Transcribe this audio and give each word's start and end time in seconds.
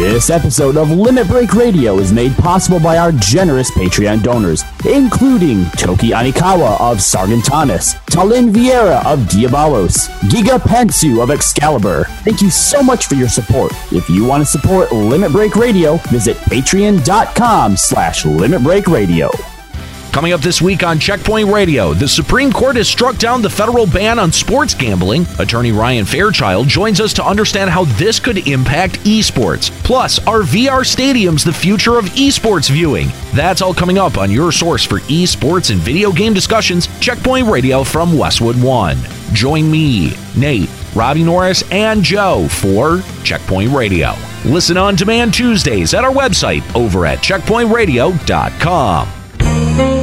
This 0.00 0.30
episode 0.30 0.78
of 0.78 0.90
Limit 0.90 1.28
Break 1.28 1.52
Radio 1.52 1.98
is 1.98 2.10
made 2.10 2.34
possible 2.36 2.80
by 2.80 2.96
our 2.96 3.12
generous 3.12 3.70
Patreon 3.70 4.22
donors, 4.22 4.64
including 4.86 5.66
Toki 5.72 6.08
Anikawa 6.08 6.80
of 6.80 6.96
Sargatanas, 7.00 7.96
Talin 8.06 8.50
Vieira 8.50 9.04
of 9.04 9.18
Diabolos, 9.28 10.08
Giga 10.30 10.58
Pensu 10.58 11.22
of 11.22 11.30
Excalibur. 11.30 12.04
Thank 12.24 12.40
you 12.40 12.48
so 12.48 12.82
much 12.82 13.08
for 13.08 13.14
your 13.14 13.28
support. 13.28 13.72
If 13.92 14.08
you 14.08 14.24
want 14.24 14.40
to 14.42 14.46
support 14.46 14.90
Limit 14.90 15.32
Break 15.32 15.54
Radio, 15.54 15.96
visit 16.08 16.38
patreon.com 16.38 17.76
slash 17.76 18.24
Limit 18.24 18.62
Break 18.62 18.86
Radio. 18.86 19.28
Coming 20.12 20.32
up 20.32 20.40
this 20.40 20.60
week 20.60 20.82
on 20.82 20.98
Checkpoint 20.98 21.52
Radio, 21.52 21.94
the 21.94 22.08
Supreme 22.08 22.52
Court 22.52 22.74
has 22.74 22.88
struck 22.88 23.16
down 23.16 23.42
the 23.42 23.48
federal 23.48 23.86
ban 23.86 24.18
on 24.18 24.32
sports 24.32 24.74
gambling. 24.74 25.24
Attorney 25.38 25.70
Ryan 25.70 26.04
Fairchild 26.04 26.66
joins 26.66 27.00
us 27.00 27.12
to 27.14 27.24
understand 27.24 27.70
how 27.70 27.84
this 27.84 28.18
could 28.18 28.48
impact 28.48 28.98
esports. 29.04 29.70
Plus, 29.84 30.18
are 30.26 30.42
VR 30.42 30.82
stadiums 30.84 31.44
the 31.44 31.52
future 31.52 31.96
of 31.96 32.06
esports 32.06 32.68
viewing? 32.68 33.06
That's 33.34 33.62
all 33.62 33.72
coming 33.72 33.98
up 33.98 34.18
on 34.18 34.32
your 34.32 34.50
source 34.50 34.84
for 34.84 34.98
esports 35.02 35.70
and 35.70 35.78
video 35.80 36.10
game 36.10 36.34
discussions, 36.34 36.88
Checkpoint 36.98 37.46
Radio 37.46 37.84
from 37.84 38.18
Westwood 38.18 38.60
One. 38.60 38.98
Join 39.32 39.70
me, 39.70 40.12
Nate, 40.36 40.68
Robbie 40.94 41.22
Norris, 41.22 41.62
and 41.70 42.02
Joe 42.02 42.48
for 42.48 43.00
Checkpoint 43.22 43.72
Radio. 43.72 44.14
Listen 44.44 44.76
on 44.76 44.96
demand 44.96 45.34
Tuesdays 45.34 45.94
at 45.94 46.04
our 46.04 46.12
website 46.12 46.64
over 46.74 47.06
at 47.06 47.20
checkpointradio.com. 47.20 49.99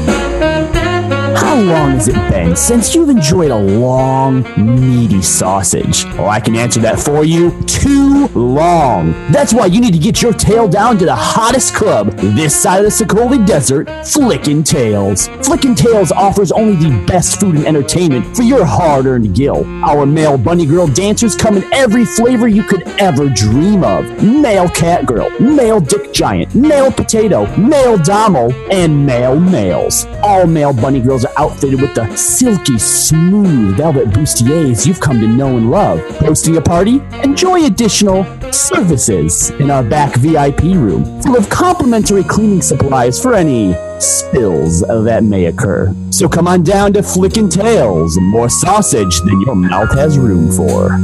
How 1.57 1.63
long 1.63 1.93
has 1.93 2.07
it 2.07 2.13
been 2.29 2.55
since 2.55 2.93
you've 2.93 3.09
enjoyed 3.09 3.49
a 3.49 3.57
long, 3.57 4.43
meaty 4.57 5.23
sausage? 5.23 6.05
Oh, 6.19 6.27
I 6.27 6.39
can 6.39 6.55
answer 6.55 6.79
that 6.81 6.99
for 6.99 7.25
you. 7.25 7.59
Too 7.63 8.27
long. 8.35 9.13
That's 9.31 9.55
why 9.55 9.65
you 9.65 9.81
need 9.81 9.93
to 9.93 9.99
get 9.99 10.21
your 10.21 10.33
tail 10.33 10.67
down 10.67 10.99
to 10.99 11.05
the 11.05 11.15
hottest 11.15 11.73
club 11.73 12.11
this 12.11 12.55
side 12.55 12.85
of 12.85 12.85
the 12.85 12.91
Sokovi 12.91 13.43
Desert, 13.47 13.87
Flickin' 14.05 14.63
Tails. 14.63 15.29
Flickin' 15.41 15.73
Tails 15.73 16.11
offers 16.11 16.51
only 16.51 16.75
the 16.75 17.03
best 17.07 17.39
food 17.39 17.55
and 17.55 17.65
entertainment 17.65 18.37
for 18.37 18.43
your 18.43 18.63
hard-earned 18.63 19.33
gill. 19.33 19.65
Our 19.83 20.05
male 20.05 20.37
bunny 20.37 20.67
girl 20.67 20.85
dancers 20.85 21.35
come 21.35 21.57
in 21.57 21.73
every 21.73 22.05
flavor 22.05 22.47
you 22.47 22.61
could 22.61 22.83
ever 22.99 23.29
dream 23.29 23.83
of. 23.83 24.05
Male 24.21 24.69
cat 24.69 25.07
girl, 25.07 25.31
male 25.39 25.79
dick 25.79 26.13
giant, 26.13 26.53
male 26.53 26.91
potato, 26.91 27.47
male 27.57 27.97
domo, 27.97 28.51
and 28.69 29.07
male 29.07 29.39
males. 29.39 30.05
All 30.21 30.45
male 30.45 30.73
bunny 30.73 30.99
girls 30.99 31.25
are 31.25 31.46
outfitted 31.47 31.81
with 31.81 31.95
the 31.95 32.15
silky, 32.15 32.77
smooth 32.77 33.77
velvet 33.77 34.07
bustiers 34.09 34.85
you've 34.85 34.99
come 34.99 35.19
to 35.19 35.27
know 35.27 35.57
and 35.57 35.71
love. 35.71 35.99
Hosting 36.17 36.57
a 36.57 36.61
party? 36.61 37.01
Enjoy 37.23 37.65
additional 37.65 38.25
services 38.51 39.49
in 39.51 39.71
our 39.71 39.83
back 39.83 40.15
VIP 40.15 40.63
room, 40.63 41.21
full 41.21 41.37
of 41.37 41.49
complimentary 41.49 42.23
cleaning 42.23 42.61
supplies 42.61 43.21
for 43.21 43.33
any 43.33 43.73
spills 43.99 44.81
that 44.81 45.23
may 45.23 45.45
occur. 45.45 45.93
So 46.11 46.27
come 46.27 46.47
on 46.47 46.63
down 46.63 46.93
to 46.93 47.01
Flickin' 47.01 47.49
Tails, 47.49 48.17
more 48.19 48.49
sausage 48.49 49.19
than 49.21 49.41
your 49.41 49.55
mouth 49.55 49.93
has 49.95 50.17
room 50.19 50.51
for. 50.51 50.97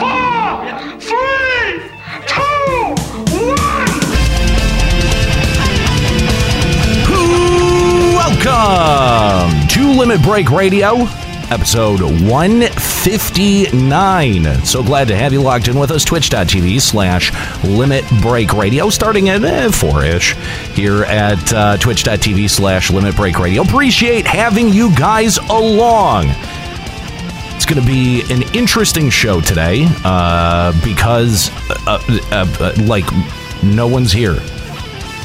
four, 0.00 0.56
three, 1.00 1.80
two, 2.26 2.94
one. 3.46 3.90
Welcome 8.14 9.68
to 9.68 9.80
Limit 9.98 10.22
Break 10.22 10.50
Radio, 10.50 11.06
episode 11.50 12.00
159. 13.00 14.66
So 14.66 14.82
glad 14.82 15.08
to 15.08 15.16
have 15.16 15.32
you 15.32 15.40
logged 15.40 15.68
in 15.68 15.78
with 15.78 15.90
us. 15.90 16.04
Twitch.tv 16.04 16.82
slash 16.82 17.32
Limit 17.64 18.04
Break 18.20 18.52
Radio, 18.52 18.90
starting 18.90 19.30
at 19.30 19.42
eh, 19.42 19.70
4 19.70 20.04
ish 20.04 20.34
here 20.74 21.04
at 21.04 21.52
uh, 21.54 21.78
Twitch.tv 21.78 22.50
slash 22.50 22.90
Limit 22.90 23.16
Break 23.16 23.38
Radio. 23.38 23.62
Appreciate 23.62 24.26
having 24.26 24.68
you 24.68 24.94
guys 24.96 25.38
along. 25.38 26.26
It's 27.56 27.64
going 27.64 27.80
to 27.80 27.86
be 27.86 28.20
an 28.30 28.42
interesting 28.54 29.08
show 29.08 29.40
today 29.40 29.86
uh, 30.04 30.78
because, 30.84 31.50
uh, 31.86 32.02
uh, 32.30 32.46
uh, 32.60 32.74
like, 32.82 33.06
no 33.62 33.86
one's 33.86 34.12
here. 34.12 34.36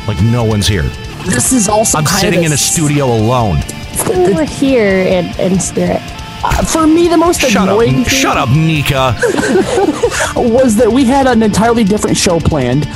Like, 0.08 0.22
no 0.24 0.46
one's 0.46 0.68
here. 0.68 0.84
This 1.26 1.52
is 1.52 1.68
also 1.68 1.98
I'm 1.98 2.06
kind 2.06 2.22
sitting 2.22 2.40
of 2.40 2.46
in 2.46 2.52
a 2.54 2.58
studio 2.58 3.08
alone. 3.08 3.60
We're 4.08 4.46
here 4.46 5.02
in, 5.02 5.38
in 5.38 5.60
spirit. 5.60 6.02
Uh, 6.44 6.64
for 6.64 6.86
me, 6.86 7.08
the 7.08 7.18
most 7.18 7.42
Shut 7.42 7.56
up, 7.56 7.64
annoying 7.64 7.94
thing 7.94 8.04
shut 8.06 8.38
up, 8.38 8.50
Nika. 8.50 9.16
was 10.36 10.76
that 10.76 10.92
we 10.92 11.06
had 11.06 11.28
an 11.28 11.42
entirely 11.42 11.84
different 11.84 12.18
show 12.18 12.40
planned 12.40 12.88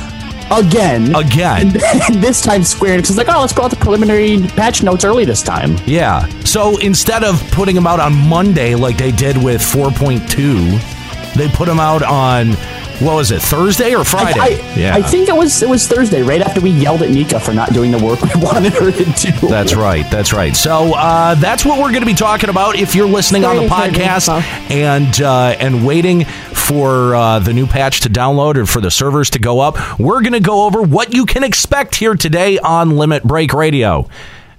again. 0.50 1.14
Again. 1.14 1.68
And 1.68 1.72
this 2.22 2.40
time 2.42 2.64
Square 2.64 2.98
Enix 2.98 3.10
is 3.10 3.16
like, 3.16 3.28
oh, 3.28 3.40
let's 3.40 3.52
go 3.52 3.62
out 3.62 3.70
the 3.70 3.76
preliminary 3.76 4.38
patch 4.48 4.82
notes 4.82 5.04
early 5.04 5.24
this 5.24 5.42
time. 5.42 5.76
Yeah. 5.86 6.26
So 6.44 6.78
instead 6.78 7.24
of 7.24 7.40
putting 7.50 7.74
them 7.74 7.86
out 7.86 8.00
on 8.00 8.14
Monday 8.14 8.74
like 8.74 8.96
they 8.96 9.12
did 9.12 9.36
with 9.42 9.60
4.2, 9.60 11.34
they 11.34 11.48
put 11.48 11.66
them 11.66 11.80
out 11.80 12.02
on 12.02 12.52
what 13.00 13.16
was 13.16 13.30
it, 13.30 13.40
Thursday 13.40 13.94
or 13.94 14.04
Friday? 14.04 14.38
I, 14.38 14.74
yeah. 14.76 14.94
I 14.94 15.02
think 15.02 15.28
it 15.28 15.36
was 15.36 15.62
it 15.62 15.68
was 15.68 15.86
Thursday, 15.86 16.22
right 16.22 16.40
after 16.40 16.60
we 16.60 16.70
yelled 16.70 17.02
at 17.02 17.10
Nika 17.10 17.40
for 17.40 17.52
not 17.52 17.72
doing 17.72 17.90
the 17.90 17.98
work 17.98 18.20
we 18.34 18.40
wanted 18.40 18.72
her 18.74 18.90
to 18.92 19.04
do. 19.04 19.48
That's 19.48 19.74
right. 19.74 20.08
That's 20.10 20.32
right. 20.32 20.54
So 20.54 20.92
uh, 20.94 21.34
that's 21.36 21.64
what 21.64 21.78
we're 21.78 21.90
going 21.90 22.00
to 22.00 22.06
be 22.06 22.14
talking 22.14 22.50
about. 22.50 22.76
If 22.76 22.94
you're 22.94 23.08
listening 23.08 23.44
on 23.44 23.56
the 23.56 23.66
podcast 23.66 24.22
stuff. 24.22 24.44
and 24.70 25.20
uh, 25.22 25.56
and 25.58 25.86
waiting 25.86 26.24
for 26.24 27.14
uh, 27.14 27.38
the 27.38 27.52
new 27.52 27.66
patch 27.66 28.00
to 28.00 28.10
download 28.10 28.56
or 28.56 28.66
for 28.66 28.80
the 28.80 28.90
servers 28.90 29.30
to 29.30 29.38
go 29.38 29.60
up, 29.60 29.98
we're 29.98 30.20
going 30.20 30.32
to 30.32 30.40
go 30.40 30.64
over 30.64 30.82
what 30.82 31.14
you 31.14 31.26
can 31.26 31.42
expect 31.42 31.96
here 31.96 32.14
today 32.14 32.58
on 32.58 32.96
Limit 32.96 33.24
Break 33.24 33.52
Radio. 33.52 34.08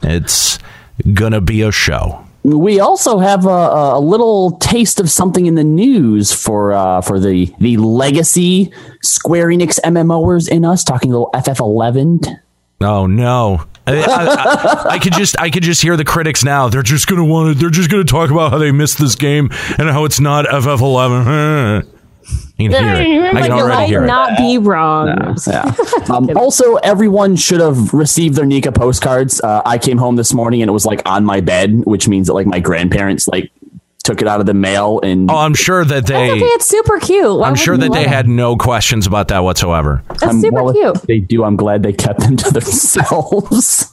It's 0.04 0.58
gonna 1.14 1.42
be 1.42 1.62
a 1.62 1.72
show. 1.72 2.26
We 2.44 2.80
also 2.80 3.20
have 3.20 3.46
a, 3.46 3.50
a 3.50 4.00
little 4.00 4.52
taste 4.58 5.00
of 5.00 5.12
something 5.12 5.46
in 5.46 5.56
the 5.56 5.64
news 5.64 6.34
for 6.34 6.74
uh, 6.74 7.02
for 7.02 7.20
the 7.20 7.54
the 7.60 7.78
legacy 7.78 8.74
Square 9.02 9.48
Enix 9.48 9.80
MMOers 9.82 10.50
in 10.50 10.66
us, 10.66 10.84
talking 10.84 11.12
a 11.12 11.14
little 11.14 11.32
FF11. 11.34 12.40
Oh 12.82 13.06
no. 13.06 13.66
I, 13.88 14.04
I, 14.04 14.90
I, 14.92 15.00
could 15.00 15.14
just 15.14 15.40
I 15.40 15.50
could 15.50 15.64
just 15.64 15.82
hear 15.82 15.98
the 15.98 16.06
critics 16.06 16.44
now. 16.44 16.70
They're 16.70 16.84
just 16.84 17.08
gonna 17.08 17.26
want. 17.26 17.58
They're 17.58 17.70
just 17.70 17.90
gonna 17.90 18.04
talk 18.04 18.30
about 18.30 18.52
how 18.52 18.58
they 18.58 18.72
missed 18.72 19.00
this 19.00 19.16
game 19.16 19.50
and 19.78 19.90
how 19.90 20.06
it's 20.06 20.20
not 20.20 20.46
FF11. 20.46 21.88
You 22.62 22.70
can 22.70 22.84
hear 23.06 23.26
it. 23.26 23.36
I 23.36 23.42
can 23.48 23.58
you 23.58 23.64
already 23.64 23.76
might 23.78 23.86
hear 23.88 24.04
it. 24.04 24.08
not 24.08 24.38
be 24.38 24.58
wrong. 24.58 25.36
Yeah. 25.48 25.74
Um, 26.12 26.30
also, 26.36 26.76
everyone 26.78 27.36
should 27.38 27.62
have 27.62 27.94
received 27.94 28.36
their 28.36 28.46
Nika 28.46 28.72
postcards. 28.72 29.40
Uh, 29.40 29.62
I 29.66 29.78
came 29.78 29.98
home 29.98 30.16
this 30.18 30.34
morning 30.34 30.62
and 30.62 30.68
it 30.68 30.74
was 30.74 30.86
like 30.86 31.02
on 31.06 31.24
my 31.24 31.40
bed, 31.40 31.86
which 31.86 32.08
means 32.08 32.28
that 32.28 32.34
like 32.34 32.48
my 32.48 32.60
grandparents 32.60 33.28
like 33.30 33.50
took 34.04 34.22
it 34.22 34.28
out 34.28 34.40
of 34.42 34.46
the 34.48 34.54
mail 34.54 35.00
and 35.04 35.30
Oh, 35.32 35.38
I'm 35.38 35.54
sure 35.54 35.86
that 35.86 36.08
That's 36.08 36.10
they. 36.10 36.32
okay. 36.32 36.40
It's 36.44 36.66
super 36.66 37.00
cute. 37.00 37.38
Why 37.40 37.48
I'm 37.48 37.56
sure 37.56 37.78
that 37.78 37.92
they 37.94 38.00
love 38.04 38.08
had 38.08 38.28
no 38.28 38.58
questions 38.58 39.06
about 39.08 39.28
that 39.30 39.40
whatsoever. 39.40 40.02
it? 40.04 40.08
That's 40.20 40.24
um, 40.24 40.42
super 40.42 40.64
well, 40.64 40.74
cute. 40.74 41.02
They 41.04 41.20
do. 41.20 41.44
I'm 41.46 41.56
glad 41.56 41.84
they 41.84 41.94
kept 41.94 42.20
them 42.22 42.36
to 42.38 42.52
themselves. 42.52 43.91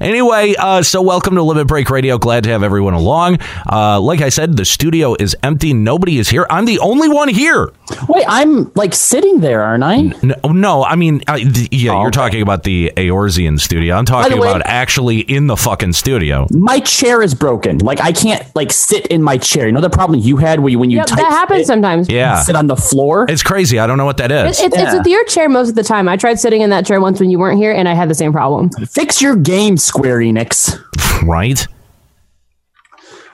Anyway, 0.00 0.54
uh, 0.56 0.82
so 0.82 1.02
welcome 1.02 1.34
to 1.34 1.42
Limit 1.42 1.66
Break 1.66 1.90
Radio. 1.90 2.18
Glad 2.18 2.44
to 2.44 2.50
have 2.50 2.62
everyone 2.62 2.94
along. 2.94 3.38
Uh, 3.70 4.00
like 4.00 4.20
I 4.20 4.28
said, 4.28 4.56
the 4.56 4.64
studio 4.64 5.16
is 5.18 5.34
empty. 5.42 5.72
Nobody 5.72 6.18
is 6.18 6.28
here. 6.28 6.46
I'm 6.50 6.66
the 6.66 6.78
only 6.78 7.08
one 7.08 7.28
here. 7.28 7.72
Wait, 8.08 8.24
I'm 8.28 8.70
like 8.74 8.94
sitting 8.94 9.40
there, 9.40 9.62
aren't 9.62 9.82
I? 9.82 10.02
No, 10.22 10.34
no 10.52 10.84
I 10.84 10.94
mean, 10.94 11.22
uh, 11.26 11.38
th- 11.38 11.68
yeah, 11.72 11.92
Oh, 11.92 11.98
you're 12.00 12.08
okay. 12.08 12.14
talking 12.16 12.42
about 12.42 12.62
the 12.62 12.92
Eorzean 12.96 13.58
studio. 13.58 13.96
I'm 13.96 14.04
talking 14.04 14.38
way- 14.38 14.48
about 14.48 14.62
actually 14.66 15.20
in 15.20 15.46
the 15.48 15.56
fucking 15.56 15.94
studio. 15.94 16.46
My 16.50 16.78
chair 16.80 17.20
is 17.22 17.34
broken. 17.34 17.78
Like 17.78 18.00
I 18.00 18.12
can't 18.12 18.44
like 18.54 18.70
sit 18.72 19.06
in 19.08 19.22
my 19.22 19.38
chair. 19.38 19.66
You 19.66 19.72
know 19.72 19.80
the 19.80 19.90
problem 19.90 20.20
you 20.20 20.36
had 20.36 20.60
where 20.60 20.68
you 20.70 20.78
when 20.78 20.90
you 20.90 20.98
Yep, 20.98 21.06
type 21.06 21.18
that 21.18 21.30
happens 21.30 21.60
sit, 21.60 21.66
sometimes. 21.66 22.08
Yeah. 22.08 22.40
sit 22.42 22.54
on 22.54 22.66
the 22.66 22.76
floor. 22.76 23.26
It's 23.28 23.42
crazy. 23.42 23.78
I 23.80 23.86
don't 23.86 23.96
know 23.98 24.04
what 24.04 24.18
that 24.18 24.30
is. 24.30 24.60
It- 24.60 24.66
it's, 24.66 24.76
it's 24.76 24.92
with 24.94 25.06
your 25.06 25.24
chair 25.24 25.48
most 25.48 25.70
of 25.70 25.74
the 25.74 25.82
time. 25.82 26.08
I 26.08 26.16
tried 26.16 26.38
sitting 26.38 26.60
in 26.60 26.70
that 26.70 26.84
chair 26.86 27.00
once 27.00 27.18
when 27.18 27.30
you 27.30 27.38
weren't 27.38 27.58
here, 27.58 27.72
and 27.72 27.88
I 27.88 27.94
had 27.94 28.08
the 28.10 28.14
same 28.14 28.32
problem. 28.32 28.70
Fix 28.86 29.20
your 29.22 29.34
game, 29.42 29.76
Square 29.76 30.18
Enix. 30.18 30.78
right? 31.26 31.66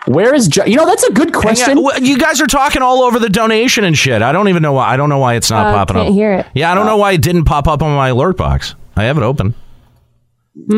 Where 0.07 0.35
is 0.35 0.49
jo- 0.49 0.65
you 0.67 0.77
know 0.77 0.85
that's 0.87 1.03
a 1.05 1.13
good 1.13 1.33
question. 1.33 1.83
well, 1.83 1.99
you 1.99 2.19
guys 2.19 2.39
are 2.41 2.47
talking 2.47 2.83
all 2.83 3.03
over 3.03 3.19
the 3.19 3.31
donation 3.31 3.85
and 3.85 3.97
shit. 3.97 4.21
I 4.21 4.33
don't 4.33 4.49
even 4.49 4.63
know 4.63 4.75
why. 4.75 4.89
I 4.93 4.97
don't 4.99 5.09
know 5.09 5.19
why 5.19 5.35
it's 5.35 5.51
not 5.51 5.69
Uh, 5.69 5.73
popping 5.73 5.97
can't 5.97 6.09
up. 6.09 6.15
hear 6.15 6.33
it. 6.35 6.47
Yeah, 6.55 6.71
I 6.71 6.75
don't 6.75 6.85
know 6.87 6.99
why 6.99 7.13
it 7.13 7.23
didn't 7.23 7.45
pop 7.45 7.67
up 7.67 7.83
on 7.83 7.97
my 7.97 8.09
alert 8.09 8.37
box. 8.37 8.75
I 8.97 9.05
have 9.05 9.17
it 9.17 9.23
open. 9.23 9.55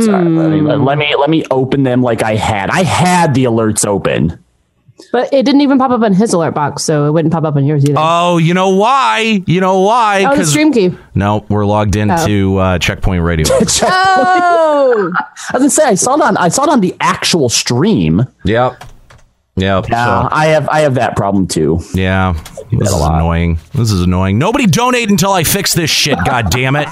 Sorry, 0.00 0.24
let, 0.24 0.50
me, 0.50 0.60
let 0.62 0.96
me 0.96 1.14
let 1.18 1.28
me 1.28 1.44
open 1.50 1.82
them 1.82 2.02
like 2.02 2.22
I 2.22 2.34
had. 2.36 2.70
I 2.70 2.82
had 2.84 3.34
the 3.34 3.44
alerts 3.44 3.84
open. 3.86 4.42
But 5.12 5.32
it 5.32 5.44
didn't 5.44 5.60
even 5.60 5.78
pop 5.78 5.90
up 5.90 6.00
on 6.02 6.14
his 6.14 6.32
alert 6.32 6.54
box, 6.54 6.82
so 6.82 7.06
it 7.06 7.12
wouldn't 7.12 7.32
pop 7.32 7.44
up 7.44 7.56
on 7.56 7.64
yours 7.66 7.84
either. 7.84 7.96
Oh, 7.98 8.38
you 8.38 8.54
know 8.54 8.70
why? 8.70 9.42
You 9.46 9.60
know 9.60 9.82
why? 9.82 10.24
oh, 10.24 10.36
the 10.36 10.44
stream 10.46 10.72
key. 10.72 10.96
no, 11.14 11.44
we're 11.50 11.66
logged 11.66 11.96
into 11.96 12.56
uh, 12.56 12.78
Checkpoint 12.78 13.22
Radio. 13.22 13.46
Oh, 13.82 15.12
I 15.50 15.52
was 15.52 15.60
gonna 15.60 15.70
say 15.70 15.84
I 15.84 15.94
saw 15.94 16.14
it 16.14 16.22
on 16.22 16.36
I 16.36 16.48
saw 16.48 16.64
it 16.64 16.70
on 16.70 16.80
the 16.80 16.96
actual 17.00 17.48
stream. 17.48 18.22
yep. 18.44 18.82
Yep. 19.58 19.88
Yeah, 19.88 20.22
so- 20.22 20.28
I 20.32 20.46
have 20.46 20.68
I 20.68 20.80
have 20.80 20.94
that 20.94 21.16
problem 21.16 21.46
too. 21.46 21.80
yeah. 21.94 22.34
This 22.72 22.88
is 22.90 23.00
annoying. 23.00 23.58
This 23.74 23.92
is 23.92 24.02
annoying. 24.02 24.38
Nobody 24.38 24.66
donate 24.66 25.08
until 25.08 25.32
I 25.32 25.44
fix 25.44 25.72
this 25.72 25.88
shit. 25.88 26.18
God 26.26 26.50
damn 26.50 26.74
it. 26.76 26.88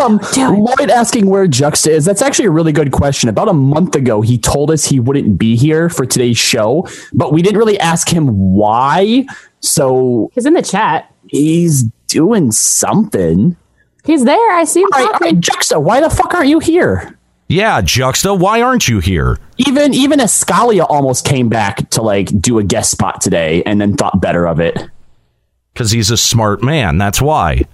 Um, 0.00 0.20
Lloyd 0.58 0.90
asking 0.90 1.26
where 1.26 1.46
Juxta 1.46 1.90
is. 1.90 2.04
That's 2.04 2.22
actually 2.22 2.46
a 2.46 2.50
really 2.50 2.72
good 2.72 2.92
question. 2.92 3.28
About 3.28 3.48
a 3.48 3.52
month 3.52 3.96
ago, 3.96 4.20
he 4.20 4.38
told 4.38 4.70
us 4.70 4.84
he 4.84 5.00
wouldn't 5.00 5.36
be 5.38 5.56
here 5.56 5.88
for 5.88 6.06
today's 6.06 6.38
show, 6.38 6.86
but 7.12 7.32
we 7.32 7.42
didn't 7.42 7.58
really 7.58 7.78
ask 7.78 8.08
him 8.08 8.54
why. 8.54 9.26
So 9.60 10.30
he's 10.34 10.46
in 10.46 10.54
the 10.54 10.62
chat. 10.62 11.12
he's 11.28 11.82
doing 12.06 12.52
something. 12.52 13.56
He's 14.04 14.24
there. 14.24 14.52
I 14.52 14.64
see 14.64 14.80
him 14.82 14.88
All 14.92 14.98
right, 15.00 15.06
all 15.06 15.12
talking. 15.12 15.34
right, 15.36 15.40
Juxta, 15.40 15.80
why 15.80 16.00
the 16.00 16.10
fuck 16.10 16.34
aren't 16.34 16.48
you 16.48 16.58
here? 16.58 17.18
Yeah, 17.52 17.82
Juxta, 17.82 18.32
why 18.32 18.62
aren't 18.62 18.88
you 18.88 19.00
here? 19.00 19.38
Even 19.58 19.92
even 19.92 20.20
Escalia 20.20 20.86
almost 20.88 21.26
came 21.26 21.50
back 21.50 21.90
to 21.90 22.00
like 22.00 22.28
do 22.40 22.58
a 22.58 22.64
guest 22.64 22.90
spot 22.90 23.20
today, 23.20 23.62
and 23.64 23.78
then 23.78 23.94
thought 23.94 24.22
better 24.22 24.46
of 24.46 24.58
it. 24.58 24.78
Because 25.74 25.90
he's 25.90 26.10
a 26.10 26.16
smart 26.16 26.62
man. 26.62 26.96
That's 26.96 27.20
why. 27.20 27.66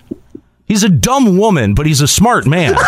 He's 0.66 0.82
a 0.82 0.88
dumb 0.88 1.38
woman, 1.38 1.74
but 1.74 1.86
he's 1.86 2.00
a 2.00 2.08
smart 2.08 2.44
man. 2.46 2.74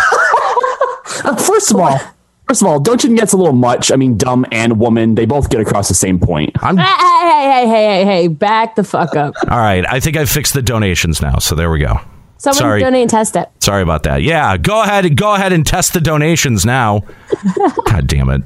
Uh, 1.23 1.35
first 1.35 1.69
of 1.69 1.77
all, 1.77 1.99
first 2.47 2.61
of 2.63 2.67
all, 2.67 2.79
don't 2.79 3.03
you 3.03 3.09
think 3.09 3.19
that's 3.19 3.33
a 3.33 3.37
little 3.37 3.53
much? 3.53 3.91
I 3.91 3.95
mean, 3.95 4.17
dumb 4.17 4.45
and 4.51 4.79
woman, 4.79 5.13
they 5.13 5.25
both 5.25 5.49
get 5.49 5.59
across 5.59 5.87
the 5.87 5.93
same 5.93 6.19
point. 6.19 6.51
I'm 6.63 6.77
Hey, 6.77 6.83
hey, 6.83 7.27
hey, 7.29 7.67
hey, 7.67 7.67
hey, 7.67 8.05
hey, 8.05 8.27
back 8.27 8.75
the 8.75 8.83
fuck 8.83 9.15
up. 9.15 9.35
all 9.47 9.59
right. 9.59 9.85
I 9.87 9.99
think 9.99 10.17
I 10.17 10.25
fixed 10.25 10.53
the 10.55 10.63
donations 10.63 11.21
now, 11.21 11.37
so 11.37 11.53
there 11.53 11.69
we 11.69 11.79
go. 11.79 11.99
Someone 12.41 12.57
Sorry. 12.57 12.79
donate 12.79 13.03
and 13.03 13.09
test 13.11 13.35
it. 13.35 13.47
Sorry 13.59 13.83
about 13.83 14.01
that. 14.01 14.23
Yeah, 14.23 14.57
go 14.57 14.81
ahead. 14.81 15.15
Go 15.15 15.35
ahead 15.35 15.53
and 15.53 15.63
test 15.63 15.93
the 15.93 16.01
donations 16.01 16.65
now. 16.65 17.01
God 17.85 18.07
damn 18.07 18.31
it. 18.31 18.41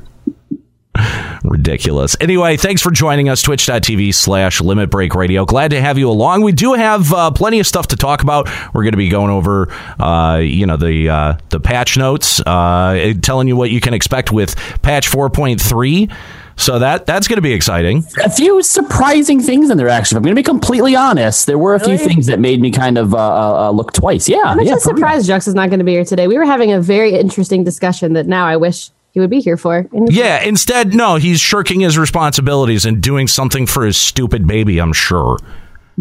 Ridiculous. 1.45 2.18
Anyway, 2.19 2.57
thanks 2.57 2.81
for 2.81 2.92
joining 2.92 3.30
us. 3.30 3.42
Twitch.tv 3.42 4.13
slash 4.13 4.59
Limit 4.59 4.89
Break 4.89 5.15
Radio. 5.15 5.45
Glad 5.45 5.71
to 5.71 5.80
have 5.80 5.97
you 5.97 6.09
along. 6.09 6.42
We 6.42 6.51
do 6.51 6.74
have 6.74 7.13
uh, 7.13 7.31
plenty 7.31 7.62
of 7.62 7.68
stuff 7.68 7.88
to 7.88 7.95
talk 7.95 8.21
about. 8.21 8.50
We're 8.74 8.83
going 8.83 8.92
to 8.94 8.97
be 8.97 9.07
going 9.07 9.31
over, 9.31 9.71
uh, 9.97 10.39
you 10.44 10.65
know, 10.65 10.75
the 10.75 11.09
uh, 11.09 11.38
the 11.50 11.62
patch 11.62 11.95
notes, 11.97 12.42
uh, 12.42 13.13
telling 13.21 13.47
you 13.47 13.56
what 13.56 13.69
you 13.69 13.80
can 13.80 13.94
expect 13.94 14.30
with 14.33 14.57
patch 14.81 15.09
4.3. 15.09 16.13
So 16.57 16.80
that 16.80 17.06
that's 17.06 17.28
going 17.28 17.38
to 17.38 17.42
be 17.42 17.52
exciting. 17.54 18.06
a 18.24 18.30
few 18.30 18.63
surprising 18.63 19.42
things 19.42 19.69
in 19.69 19.78
there. 19.78 19.90
Actually, 19.90 20.18
I'm 20.18 20.24
going 20.24 20.36
to 20.36 20.40
be 20.40 20.44
completely 20.44 20.96
honest. 20.96 21.48
There 21.48 21.57
were 21.57 21.75
a 21.75 21.80
few 21.80 21.98
things 21.98 22.28
that 22.28 22.40
made 22.40 22.62
me 22.62 22.72
kind 22.72 22.98
of 22.98 23.13
uh, 23.13 23.18
uh, 23.18 23.68
uh, 23.68 23.72
look 23.72 23.92
twice. 23.94 24.30
Yeah, 24.30 24.42
I'm 24.46 24.60
yeah. 24.62 24.74
just 24.74 24.86
surprised 24.86 25.30
Jux 25.30 25.48
is 25.48 25.54
not 25.54 25.69
going 25.69 25.80
to 25.80 25.86
be 25.86 25.92
here 25.92 26.06
today. 26.06 26.28
We 26.28 26.38
were 26.38 26.46
having 26.46 26.72
a 26.72 26.80
very 26.80 27.13
interesting 27.13 27.63
discussion 27.63 28.13
that 28.13 28.25
now 28.25 28.46
I 28.48 28.56
wish 28.56 28.90
he 29.12 29.19
would 29.19 29.30
be 29.30 29.42
here 29.42 29.57
for. 29.57 29.86
And 29.92 30.12
Yeah, 30.12 30.42
instead, 30.44 30.94
no, 30.94 31.16
he's 31.18 31.40
shirking 31.40 31.81
his 31.81 31.98
responsibilities 31.98 32.86
and 32.86 33.02
doing 33.02 33.28
something 33.28 33.66
for 33.66 33.86
his 33.86 33.98
stupid 33.98 34.48
baby, 34.48 34.80
I'm 34.80 34.94
sure. 34.94 35.38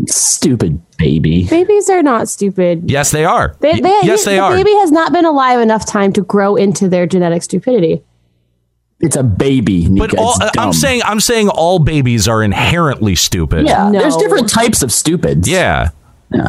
Stupid 0.07 0.81
baby. 0.99 1.45
Babies 1.45 1.89
are 1.89 2.03
not 2.03 2.29
stupid. 2.29 2.91
Yes, 2.91 3.13
they 3.13 3.25
are. 3.25 3.55
They, 3.61 3.81
they, 3.81 4.01
yes, 4.03 4.25
he- 4.25 4.31
they 4.31 4.37
the 4.37 4.43
are. 4.43 4.53
baby 4.53 4.73
has 4.75 4.91
not 4.91 5.13
been 5.13 5.25
alive 5.25 5.61
enough 5.61 5.87
time 5.87 6.13
to 6.15 6.23
grow 6.23 6.57
into 6.57 6.89
their 6.89 7.07
genetic 7.07 7.43
stupidity. 7.45 8.03
It's 9.01 9.17
a 9.17 9.23
baby. 9.23 9.89
Nika. 9.89 10.09
But 10.09 10.19
all, 10.19 10.35
it's 10.41 10.51
dumb. 10.53 10.69
I'm 10.69 10.73
saying 10.73 11.03
I'm 11.05 11.21
saying 11.21 11.49
all 11.49 11.79
babies 11.79 12.27
are 12.29 12.43
inherently 12.43 13.15
stupid. 13.17 13.67
yeah. 13.67 13.91
No. 13.91 13.99
There's 13.99 14.17
different 14.17 14.49
types 14.49 14.83
of 14.83 14.93
stupids. 14.93 15.49
Yeah. 15.49 15.91
Yeah. 16.31 16.49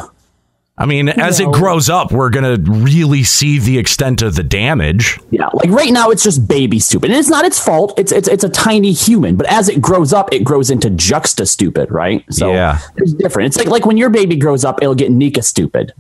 I 0.78 0.86
mean, 0.86 1.08
as 1.08 1.40
No. 1.40 1.50
it 1.50 1.54
grows 1.54 1.90
up, 1.90 2.12
we're 2.12 2.30
going 2.30 2.44
to 2.66 2.70
really 2.70 3.24
see 3.24 3.60
the 3.60 3.78
extent 3.78 4.22
of 4.22 4.36
the 4.36 4.44
damage. 4.44 5.18
Yeah, 5.32 5.48
like 5.54 5.70
right 5.70 5.92
now 5.94 6.10
it's 6.10 6.22
just 6.22 6.50
baby 6.50 6.80
stupid. 6.80 7.12
And 7.12 7.18
it's 7.18 7.30
not 7.30 7.46
its 7.46 7.58
fault. 7.64 7.98
It's 7.98 8.12
it's 8.12 8.28
it's 8.28 8.44
a 8.44 8.50
tiny 8.50 8.92
human, 8.92 9.38
but 9.38 9.48
as 9.48 9.70
it 9.70 9.82
grows 9.82 10.12
up, 10.12 10.34
it 10.34 10.44
grows 10.44 10.70
into 10.70 10.90
juxta 10.90 11.46
stupid, 11.46 11.92
right? 11.92 12.26
So 12.30 12.52
Yeah. 12.52 12.80
it's 12.98 13.14
different. 13.14 13.48
It's 13.48 13.58
like 13.58 13.68
like 13.68 13.86
when 13.86 13.96
your 13.96 14.10
baby 14.10 14.36
grows 14.36 14.66
up, 14.66 14.82
it'll 14.82 14.96
get 14.96 15.12
Nika 15.12 15.42
stupid. 15.44 15.94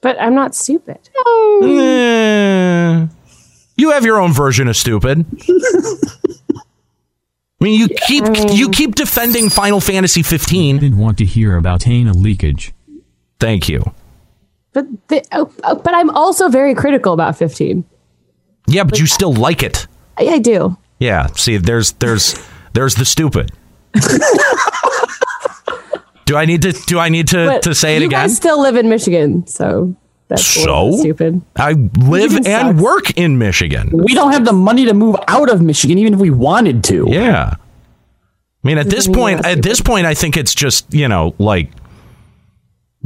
But 0.00 0.20
I'm 0.20 0.34
not 0.34 0.56
stupid. 0.56 0.98
Eh, 1.62 3.06
you 3.76 3.90
have 3.92 4.04
your 4.04 4.20
own 4.20 4.32
version 4.32 4.68
of 4.68 4.76
stupid. 4.76 5.24
I 7.60 7.64
mean, 7.64 7.78
you 7.78 7.88
keep 7.88 8.24
you 8.52 8.70
keep 8.70 8.94
defending 8.96 9.48
Final 9.48 9.80
Fantasy 9.80 10.22
15. 10.22 10.78
didn't 10.78 10.98
want 10.98 11.18
to 11.18 11.24
hear 11.24 11.56
about 11.56 11.84
Hana 11.84 12.12
leakage. 12.12 12.72
Thank 13.38 13.68
you. 13.68 13.92
But 14.72 14.86
the, 15.08 15.24
oh, 15.32 15.52
oh, 15.62 15.76
but 15.76 15.94
I'm 15.94 16.10
also 16.10 16.48
very 16.48 16.74
critical 16.74 17.12
about 17.12 17.36
15. 17.36 17.84
Yeah, 18.66 18.84
but 18.84 18.98
you 18.98 19.06
still 19.06 19.32
like 19.32 19.62
it. 19.62 19.86
I, 20.16 20.26
I 20.26 20.38
do. 20.38 20.76
Yeah. 20.98 21.26
See, 21.36 21.56
there's 21.56 21.92
there's 21.92 22.34
there's 22.72 22.94
the 22.94 23.04
stupid. 23.04 23.52
do 26.24 26.36
I 26.36 26.46
need 26.46 26.62
to 26.62 26.72
do 26.72 26.98
I 26.98 27.08
need 27.10 27.28
to, 27.28 27.46
But 27.46 27.62
to 27.62 27.74
say 27.74 27.96
it 27.96 28.00
you 28.00 28.06
again? 28.06 28.22
guys 28.22 28.36
still 28.36 28.60
live 28.60 28.76
in 28.76 28.88
Michigan, 28.88 29.46
so 29.46 29.94
that's 30.32 30.46
So? 30.46 30.92
stupid. 30.98 31.40
I 31.56 31.72
live 31.72 32.32
Michigan 32.32 32.46
and 32.46 32.68
sucks. 32.78 32.82
work 32.82 33.10
in 33.18 33.38
Michigan. 33.38 33.90
We 33.92 34.14
don't 34.14 34.32
have 34.32 34.44
the 34.44 34.52
money 34.52 34.84
to 34.86 34.94
move 34.94 35.16
out 35.28 35.48
of 35.50 35.60
Michigan, 35.62 35.98
even 35.98 36.14
if 36.14 36.20
we 36.20 36.30
wanted 36.30 36.82
to. 36.84 37.06
Yeah. 37.08 37.54
I 38.64 38.68
mean, 38.68 38.78
at 38.78 38.88
this 38.88 39.06
point, 39.08 39.44
at 39.44 39.62
this 39.62 39.80
point, 39.80 40.06
I 40.06 40.14
think 40.14 40.36
it's 40.36 40.54
just 40.54 40.92
you 40.94 41.08
know 41.08 41.34
like. 41.38 41.70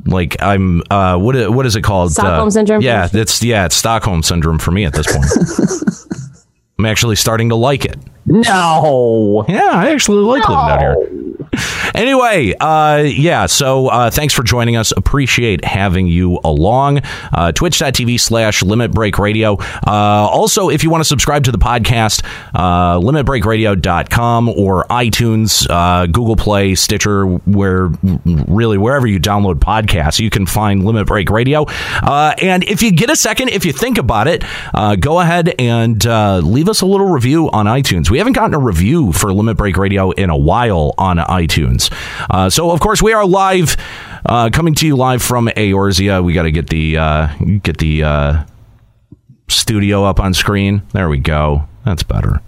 Like 0.04 0.36
I'm, 0.42 0.82
uh, 0.90 1.16
what 1.16 1.50
what 1.50 1.64
is 1.64 1.74
it 1.74 1.80
called? 1.82 2.12
Stockholm 2.12 2.48
Uh, 2.48 2.50
syndrome? 2.50 2.82
Yeah, 2.82 3.08
it's 3.10 3.42
yeah, 3.42 3.64
it's 3.64 3.76
Stockholm 3.76 4.22
syndrome 4.22 4.58
for 4.58 4.70
me 4.70 4.84
at 4.84 4.92
this 4.92 5.06
point. 5.10 5.24
I'm 6.78 6.84
actually 6.86 7.16
starting 7.16 7.48
to 7.50 7.56
like 7.56 7.84
it. 7.84 7.96
No. 8.26 9.44
Yeah, 9.48 9.70
I 9.72 9.90
actually 9.92 10.24
like 10.24 10.46
living 10.48 10.64
out 10.64 10.80
here. 10.80 11.26
Anyway, 11.94 12.52
uh, 12.60 13.02
yeah, 13.06 13.46
so 13.46 13.86
uh, 13.86 14.10
thanks 14.10 14.34
for 14.34 14.42
joining 14.42 14.76
us. 14.76 14.92
Appreciate 14.94 15.64
having 15.64 16.06
you 16.06 16.38
along. 16.44 17.00
Uh, 17.32 17.52
Twitch.tv 17.52 18.20
slash 18.20 18.62
Limit 18.62 18.90
Break 18.90 19.18
Radio. 19.18 19.54
Uh, 19.86 20.28
also, 20.30 20.68
if 20.68 20.82
you 20.82 20.90
want 20.90 21.00
to 21.00 21.08
subscribe 21.08 21.44
to 21.44 21.52
the 21.52 21.58
podcast, 21.58 22.22
uh, 22.54 22.98
limitbreakradio.com 22.98 24.48
or 24.50 24.84
iTunes, 24.90 25.66
uh, 25.70 26.06
Google 26.06 26.36
Play, 26.36 26.74
Stitcher, 26.74 27.24
where 27.26 27.90
really 28.24 28.76
wherever 28.76 29.06
you 29.06 29.18
download 29.18 29.54
podcasts, 29.54 30.20
you 30.20 30.28
can 30.28 30.44
find 30.44 30.84
Limit 30.84 31.06
Break 31.06 31.30
Radio. 31.30 31.64
Uh, 32.02 32.34
and 32.42 32.64
if 32.64 32.82
you 32.82 32.92
get 32.92 33.08
a 33.08 33.16
second, 33.16 33.50
if 33.50 33.64
you 33.64 33.72
think 33.72 33.96
about 33.96 34.28
it, 34.28 34.44
uh, 34.74 34.96
go 34.96 35.20
ahead 35.20 35.54
and 35.58 36.04
uh, 36.06 36.40
leave 36.66 36.70
us 36.72 36.80
a 36.80 36.86
little 36.86 37.06
review 37.06 37.48
on 37.52 37.66
iTunes. 37.66 38.10
We 38.10 38.18
haven't 38.18 38.32
gotten 38.32 38.52
a 38.52 38.58
review 38.58 39.12
for 39.12 39.32
Limit 39.32 39.56
Break 39.56 39.76
Radio 39.76 40.10
in 40.10 40.30
a 40.30 40.36
while 40.36 40.94
on 40.98 41.18
iTunes. 41.18 41.92
Uh, 42.28 42.50
so, 42.50 42.72
of 42.72 42.80
course, 42.80 43.00
we 43.00 43.12
are 43.12 43.24
live, 43.24 43.76
uh, 44.26 44.50
coming 44.52 44.74
to 44.74 44.86
you 44.86 44.96
live 44.96 45.22
from 45.22 45.46
Eorzea. 45.46 46.24
We 46.24 46.32
got 46.32 46.42
to 46.42 46.50
get 46.50 46.68
the 46.68 46.98
uh, 46.98 47.28
get 47.62 47.78
the 47.78 48.02
uh, 48.02 48.44
studio 49.48 50.02
up 50.02 50.18
on 50.18 50.34
screen. 50.34 50.82
There 50.92 51.08
we 51.08 51.18
go. 51.18 51.68
That's 51.84 52.02
better. 52.02 52.42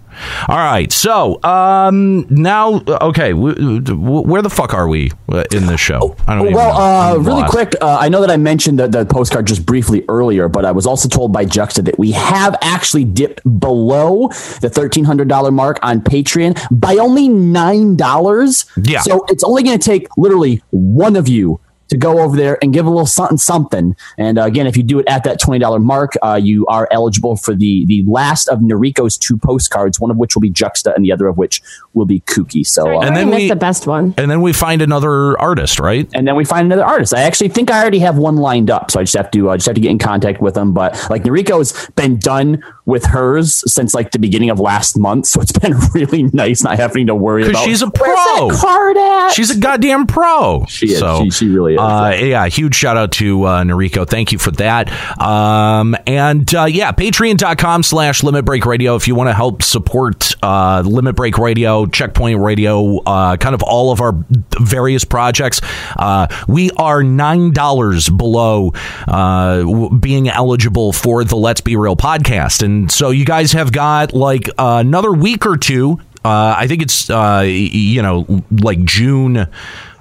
All 0.47 0.57
right. 0.57 0.91
So 0.91 1.41
um, 1.43 2.25
now, 2.29 2.81
okay, 2.87 3.31
w- 3.31 3.79
w- 3.81 4.21
where 4.27 4.41
the 4.41 4.49
fuck 4.49 4.73
are 4.73 4.87
we 4.87 5.11
uh, 5.29 5.43
in 5.51 5.65
this 5.67 5.79
show? 5.79 6.15
I 6.27 6.35
don't 6.35 6.43
even 6.45 6.53
Well, 6.55 6.71
uh, 6.77 7.17
really 7.17 7.41
lost. 7.41 7.51
quick, 7.51 7.73
uh, 7.81 7.97
I 7.99 8.09
know 8.09 8.21
that 8.21 8.31
I 8.31 8.37
mentioned 8.37 8.79
the, 8.79 8.87
the 8.87 9.05
postcard 9.05 9.47
just 9.47 9.65
briefly 9.65 10.03
earlier, 10.09 10.47
but 10.49 10.65
I 10.65 10.71
was 10.71 10.85
also 10.85 11.07
told 11.09 11.31
by 11.33 11.45
Juxta 11.45 11.81
that 11.83 11.97
we 11.99 12.11
have 12.11 12.55
actually 12.61 13.03
dipped 13.05 13.41
below 13.59 14.27
the 14.61 14.69
$1,300 14.73 15.53
mark 15.53 15.79
on 15.83 16.01
Patreon 16.01 16.57
by 16.71 16.95
only 16.95 17.29
$9. 17.29 18.87
Yeah. 18.87 19.01
So 19.01 19.25
it's 19.29 19.43
only 19.43 19.63
going 19.63 19.77
to 19.79 19.83
take 19.85 20.07
literally 20.17 20.61
one 20.71 21.15
of 21.15 21.27
you 21.27 21.59
to 21.89 21.97
go 21.97 22.19
over 22.19 22.35
there 22.37 22.57
and 22.61 22.73
give 22.73 22.85
a 22.85 22.89
little 22.89 23.05
something 23.05 23.37
something. 23.37 23.95
And 24.17 24.37
uh, 24.39 24.43
again, 24.43 24.67
if 24.67 24.77
you 24.77 24.83
do 24.83 24.99
it 24.99 25.07
at 25.07 25.23
that 25.23 25.39
$20 25.41 25.81
mark, 25.83 26.13
uh, 26.21 26.39
you 26.41 26.65
are 26.67 26.87
eligible 26.91 27.35
for 27.35 27.53
the 27.55 27.85
the 27.87 28.03
last 28.07 28.47
of 28.47 28.59
Noriko's 28.59 29.17
two 29.17 29.37
postcards, 29.37 29.99
one 29.99 30.11
of 30.11 30.17
which 30.17 30.35
will 30.35 30.41
be 30.41 30.49
Juxta 30.49 30.93
and 30.95 31.03
the 31.03 31.11
other 31.11 31.27
of 31.27 31.37
which 31.37 31.61
will 31.93 32.05
be 32.05 32.19
Kooky. 32.21 32.65
So 32.65 32.97
uh, 32.97 33.01
And 33.01 33.15
then 33.15 33.33
I 33.33 33.35
we- 33.37 33.47
the 33.49 33.55
best 33.55 33.87
one. 33.87 34.13
And 34.17 34.29
then 34.29 34.41
we 34.41 34.53
find 34.53 34.81
another 34.81 35.39
artist, 35.39 35.79
right? 35.79 36.07
and 36.13 36.27
then 36.27 36.35
we 36.35 36.45
find 36.45 36.65
another 36.65 36.85
artist. 36.85 37.13
I 37.13 37.21
actually 37.21 37.49
think 37.49 37.71
I 37.71 37.79
already 37.81 37.99
have 37.99 38.17
one 38.17 38.37
lined 38.37 38.69
up, 38.69 38.91
so 38.91 38.99
I 38.99 39.03
just 39.03 39.15
have 39.15 39.31
to 39.31 39.49
I 39.49 39.57
just 39.57 39.65
have 39.67 39.75
to 39.75 39.81
get 39.81 39.91
in 39.91 39.97
contact 39.99 40.41
with 40.41 40.53
them. 40.53 40.73
But 40.73 40.95
like 41.09 41.23
Noriko's 41.23 41.89
been 41.95 42.17
done 42.17 42.63
with 42.89 43.05
hers 43.05 43.63
since 43.71 43.93
like 43.93 44.11
the 44.11 44.19
beginning 44.19 44.49
of 44.49 44.59
last 44.59 44.97
month, 44.97 45.27
so 45.27 45.39
it's 45.41 45.51
been 45.51 45.75
really 45.93 46.23
nice 46.33 46.63
not 46.63 46.77
having 46.77 47.07
to 47.07 47.15
worry 47.15 47.47
about 47.47 47.63
she's 47.63 47.81
a 47.81 47.89
pro." 47.89 48.49
card 48.51 48.97
at? 48.97 49.29
She's 49.31 49.51
a 49.51 49.57
goddamn 49.59 50.07
pro. 50.07 50.65
She 50.67 50.87
is. 50.91 50.99
So, 50.99 51.23
She- 51.25 51.29
she 51.31 51.47
really 51.49 51.73
is. 51.75 51.79
Uh, 51.79 52.17
yeah, 52.19 52.47
huge 52.47 52.75
shout 52.75 52.97
out 52.97 53.11
to 53.13 53.43
uh, 53.43 53.63
Noriko. 53.63 54.07
Thank 54.07 54.31
you 54.31 54.37
for 54.39 54.51
that. 54.51 54.89
Um, 55.21 55.95
and 56.07 56.53
uh, 56.55 56.65
yeah, 56.65 56.91
patreon.com 56.91 57.83
slash 57.83 58.23
limit 58.23 58.45
break 58.45 58.65
radio 58.65 58.95
if 58.95 59.07
you 59.07 59.15
want 59.15 59.29
to 59.29 59.33
help 59.33 59.63
support 59.63 60.33
uh, 60.43 60.81
limit 60.85 61.15
break 61.15 61.37
radio, 61.37 61.85
checkpoint 61.85 62.39
radio, 62.39 62.97
uh, 63.03 63.37
kind 63.37 63.53
of 63.55 63.61
all 63.63 63.91
of 63.91 64.01
our 64.01 64.13
various 64.59 65.03
projects. 65.05 65.61
Uh, 65.97 66.27
we 66.47 66.71
are 66.71 67.01
$9 67.01 68.17
below 68.17 68.71
uh, 69.07 69.89
being 69.97 70.29
eligible 70.29 70.93
for 70.93 71.23
the 71.23 71.35
Let's 71.35 71.61
Be 71.61 71.75
Real 71.75 71.95
podcast. 71.95 72.63
And 72.63 72.78
so 72.87 73.09
you 73.09 73.25
guys 73.25 73.51
have 73.51 73.71
got 73.71 74.13
like 74.13 74.49
another 74.57 75.11
week 75.11 75.45
or 75.45 75.57
two. 75.57 75.99
Uh, 76.23 76.53
I 76.57 76.67
think 76.67 76.81
it's 76.81 77.09
uh, 77.09 77.43
you 77.45 78.01
know 78.01 78.43
like 78.51 78.83
June 78.83 79.47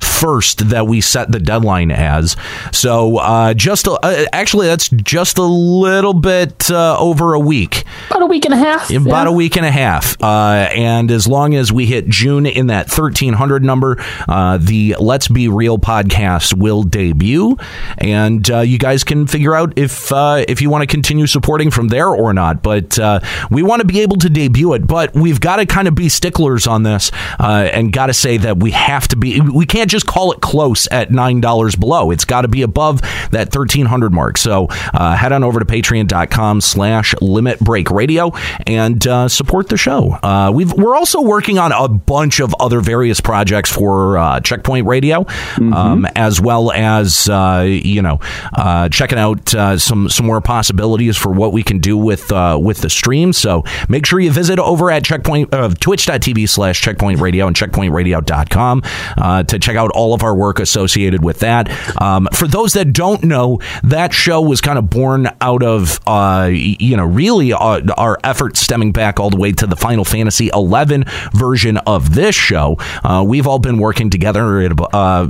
first 0.00 0.70
that 0.70 0.86
we 0.86 1.00
set 1.00 1.30
the 1.30 1.38
deadline 1.38 1.90
as. 1.90 2.36
So 2.72 3.18
uh, 3.18 3.54
just 3.54 3.86
a, 3.86 3.92
uh, 3.92 4.26
actually 4.32 4.66
that's 4.66 4.88
just 4.88 5.38
a 5.38 5.44
little 5.44 6.14
bit 6.14 6.70
uh, 6.70 6.98
over 6.98 7.34
a 7.34 7.40
week, 7.40 7.84
about 8.10 8.22
a 8.22 8.26
week 8.26 8.44
and 8.44 8.54
a 8.54 8.56
half. 8.56 8.90
about 8.90 9.24
yeah. 9.24 9.28
a 9.28 9.32
week 9.32 9.56
and 9.56 9.64
a 9.64 9.70
half. 9.70 10.20
Uh, 10.22 10.68
and 10.74 11.10
as 11.10 11.26
long 11.26 11.54
as 11.54 11.72
we 11.72 11.86
hit 11.86 12.08
June 12.08 12.46
in 12.46 12.68
that 12.68 12.90
thirteen 12.90 13.34
hundred 13.34 13.62
number, 13.62 13.96
uh, 14.28 14.58
the 14.58 14.96
Let's 14.98 15.28
Be 15.28 15.48
Real 15.48 15.78
podcast 15.78 16.54
will 16.54 16.82
debut, 16.82 17.56
and 17.98 18.50
uh, 18.50 18.60
you 18.60 18.78
guys 18.78 19.04
can 19.04 19.26
figure 19.26 19.54
out 19.54 19.72
if 19.76 20.12
uh, 20.12 20.44
if 20.48 20.60
you 20.60 20.70
want 20.70 20.82
to 20.82 20.86
continue 20.86 21.26
supporting 21.26 21.70
from 21.70 21.88
there 21.88 22.08
or 22.08 22.32
not. 22.32 22.62
But 22.62 22.98
uh, 22.98 23.20
we 23.50 23.62
want 23.62 23.80
to 23.80 23.86
be 23.86 24.00
able 24.00 24.16
to 24.16 24.28
debut 24.28 24.72
it, 24.74 24.86
but 24.86 25.14
we've 25.14 25.40
got 25.40 25.56
to 25.56 25.66
kind 25.66 25.88
of 25.88 25.94
be 25.94 26.08
sticklers 26.08 26.66
on 26.66 26.82
this, 26.82 27.10
uh, 27.38 27.68
and 27.72 27.92
got 27.92 28.06
to 28.06 28.14
say 28.14 28.36
that 28.38 28.58
we 28.58 28.72
have 28.72 29.08
to 29.08 29.16
be. 29.16 29.40
We 29.40 29.66
can't 29.66 29.87
just 29.88 30.06
call 30.06 30.32
it 30.32 30.40
close 30.40 30.86
at 30.88 31.10
nine 31.10 31.40
dollars 31.40 31.76
below. 31.76 32.10
It's 32.10 32.24
got 32.24 32.42
to 32.42 32.48
be 32.48 32.62
above 32.62 33.00
that 33.30 33.50
thirteen 33.50 33.86
hundred 33.86 34.12
mark. 34.12 34.38
So 34.38 34.66
uh, 34.94 35.16
head 35.16 35.32
on 35.32 35.44
over 35.44 35.58
to 35.58 35.64
patreon.com 35.64 36.60
slash 36.60 37.14
limit 37.20 37.58
break 37.60 37.90
radio 37.90 38.32
and 38.66 39.06
uh, 39.06 39.28
support 39.28 39.68
the 39.68 39.76
show. 39.76 40.18
Uh, 40.22 40.50
we've 40.54 40.72
we're 40.72 40.96
also 40.96 41.20
working 41.20 41.58
on 41.58 41.72
a 41.72 41.88
bunch 41.88 42.40
of 42.40 42.54
other 42.60 42.80
various 42.80 43.20
projects 43.20 43.70
for 43.70 44.18
uh, 44.18 44.40
Checkpoint 44.40 44.86
Radio, 44.86 45.26
um, 45.58 46.06
as 46.16 46.40
well 46.40 46.72
as 46.72 47.28
uh, 47.28 47.64
you 47.66 48.02
know 48.02 48.18
uh, 48.54 48.88
checking 48.88 49.18
out 49.18 49.54
uh, 49.54 49.78
some 49.78 50.08
some 50.08 50.26
more 50.26 50.40
possibilities 50.40 51.16
for 51.16 51.32
what 51.32 51.52
we 51.52 51.62
can 51.62 51.78
do 51.78 51.96
with 51.96 52.30
uh, 52.32 52.58
with 52.60 52.78
the 52.78 52.90
stream. 52.90 53.32
So 53.32 53.64
make 53.88 54.06
sure 54.06 54.20
you 54.20 54.30
visit 54.30 54.58
over 54.58 54.90
at 54.90 55.04
checkpoint 55.04 55.52
uh, 55.52 55.68
twitch.tv 55.80 56.48
slash 56.48 56.80
checkpoint 56.80 57.20
radio 57.20 57.46
and 57.46 57.56
checkpointradio.com 57.56 58.82
uh, 59.16 59.42
to 59.44 59.58
check 59.58 59.76
out 59.76 59.77
all 59.78 60.14
of 60.14 60.22
our 60.22 60.34
work 60.34 60.58
associated 60.58 61.24
with 61.24 61.40
that. 61.40 61.68
Um, 62.00 62.28
for 62.32 62.46
those 62.46 62.72
that 62.74 62.92
don't 62.92 63.24
know, 63.24 63.60
that 63.82 64.12
show 64.12 64.40
was 64.40 64.60
kind 64.60 64.78
of 64.78 64.90
born 64.90 65.28
out 65.40 65.62
of 65.62 66.00
uh, 66.06 66.48
you 66.52 66.96
know 66.96 67.04
really 67.04 67.52
uh, 67.52 67.80
our 67.96 68.18
efforts 68.24 68.60
stemming 68.60 68.92
back 68.92 69.20
all 69.20 69.30
the 69.30 69.36
way 69.36 69.52
to 69.52 69.66
the 69.66 69.76
Final 69.76 70.04
Fantasy 70.04 70.50
11 70.52 71.04
version 71.32 71.76
of 71.78 72.14
this 72.14 72.34
show. 72.34 72.76
Uh, 73.04 73.24
we've 73.26 73.46
all 73.46 73.58
been 73.58 73.78
working 73.78 74.10
together 74.10 74.60
at, 74.60 74.72
uh, 74.94 75.26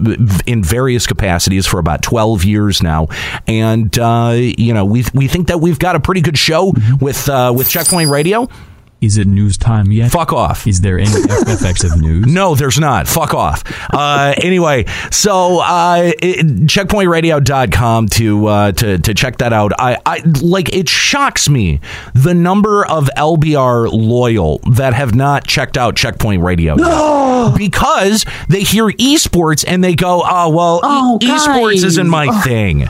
in 0.46 0.62
various 0.62 1.06
capacities 1.06 1.66
for 1.66 1.78
about 1.78 2.02
12 2.02 2.44
years 2.44 2.82
now, 2.82 3.08
and 3.46 3.98
uh, 3.98 4.34
you 4.36 4.72
know 4.72 4.84
we 4.84 5.04
we 5.14 5.28
think 5.28 5.48
that 5.48 5.58
we've 5.58 5.78
got 5.78 5.96
a 5.96 6.00
pretty 6.00 6.20
good 6.20 6.38
show 6.38 6.72
with 7.00 7.28
uh, 7.28 7.52
with 7.56 7.68
Checkpoint 7.68 8.10
Radio. 8.10 8.48
Is 9.00 9.16
it 9.16 9.28
news 9.28 9.56
time 9.56 9.92
yet? 9.92 10.10
Fuck 10.10 10.32
off. 10.32 10.66
Is 10.66 10.80
there 10.80 10.98
any 10.98 11.08
FFX 11.08 11.84
of 11.84 12.00
news? 12.00 12.26
No, 12.38 12.54
there's 12.56 12.80
not. 12.80 13.06
Fuck 13.06 13.32
off. 13.32 13.62
Uh, 13.94 14.34
anyway, 14.38 14.86
so 15.12 15.60
uh, 15.60 16.12
it, 16.20 16.44
checkpointradio.com 16.66 18.08
to 18.08 18.46
uh, 18.46 18.72
to 18.72 18.98
to 18.98 19.14
check 19.14 19.38
that 19.38 19.52
out. 19.52 19.72
I, 19.78 19.98
I 20.04 20.22
like 20.42 20.74
it 20.74 20.88
shocks 20.88 21.48
me 21.48 21.80
the 22.14 22.34
number 22.34 22.84
of 22.86 23.08
LBR 23.16 23.88
loyal 23.92 24.58
that 24.72 24.94
have 24.94 25.14
not 25.14 25.46
checked 25.46 25.76
out 25.78 25.94
Checkpoint 25.96 26.42
Radio 26.42 26.74
because 27.56 28.24
they 28.48 28.62
hear 28.62 28.86
esports 28.88 29.64
and 29.66 29.82
they 29.82 29.94
go, 29.94 30.22
"Oh 30.24 30.48
well, 30.50 30.80
Oh, 30.82 31.18
e- 31.22 31.26
esports 31.28 31.84
isn't 31.84 32.08
my 32.08 32.40
thing." 32.42 32.88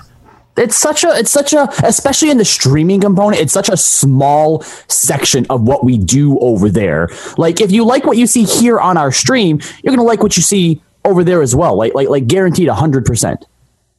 It's 0.59 0.77
such 0.77 1.05
a 1.05 1.11
it's 1.19 1.31
such 1.31 1.53
a 1.53 1.69
especially 1.85 2.31
in 2.31 2.39
the 2.39 2.45
streaming 2.45 3.01
component 3.01 3.41
it's 3.41 3.53
such 3.53 3.69
a 3.69 3.77
small 3.77 4.63
section 4.89 5.47
of 5.51 5.63
what 5.63 5.85
we 5.85 5.99
do 5.99 6.39
over 6.41 6.69
there 6.69 7.09
like 7.37 7.61
if 7.61 7.71
you 7.71 7.85
like 7.85 8.05
what 8.05 8.17
you 8.17 8.27
see 8.27 8.45
here 8.45 8.79
on 8.79 8.97
our 8.97 9.13
stream 9.13 9.61
you're 9.83 9.95
gonna 9.95 10.07
like 10.07 10.23
what 10.23 10.37
you 10.37 10.43
see 10.43 10.81
over 11.05 11.23
there 11.25 11.43
as 11.43 11.55
well 11.55 11.77
like 11.77 11.95
like 11.95 12.09
like 12.09 12.27
guaranteed 12.27 12.69
100% 12.69 13.43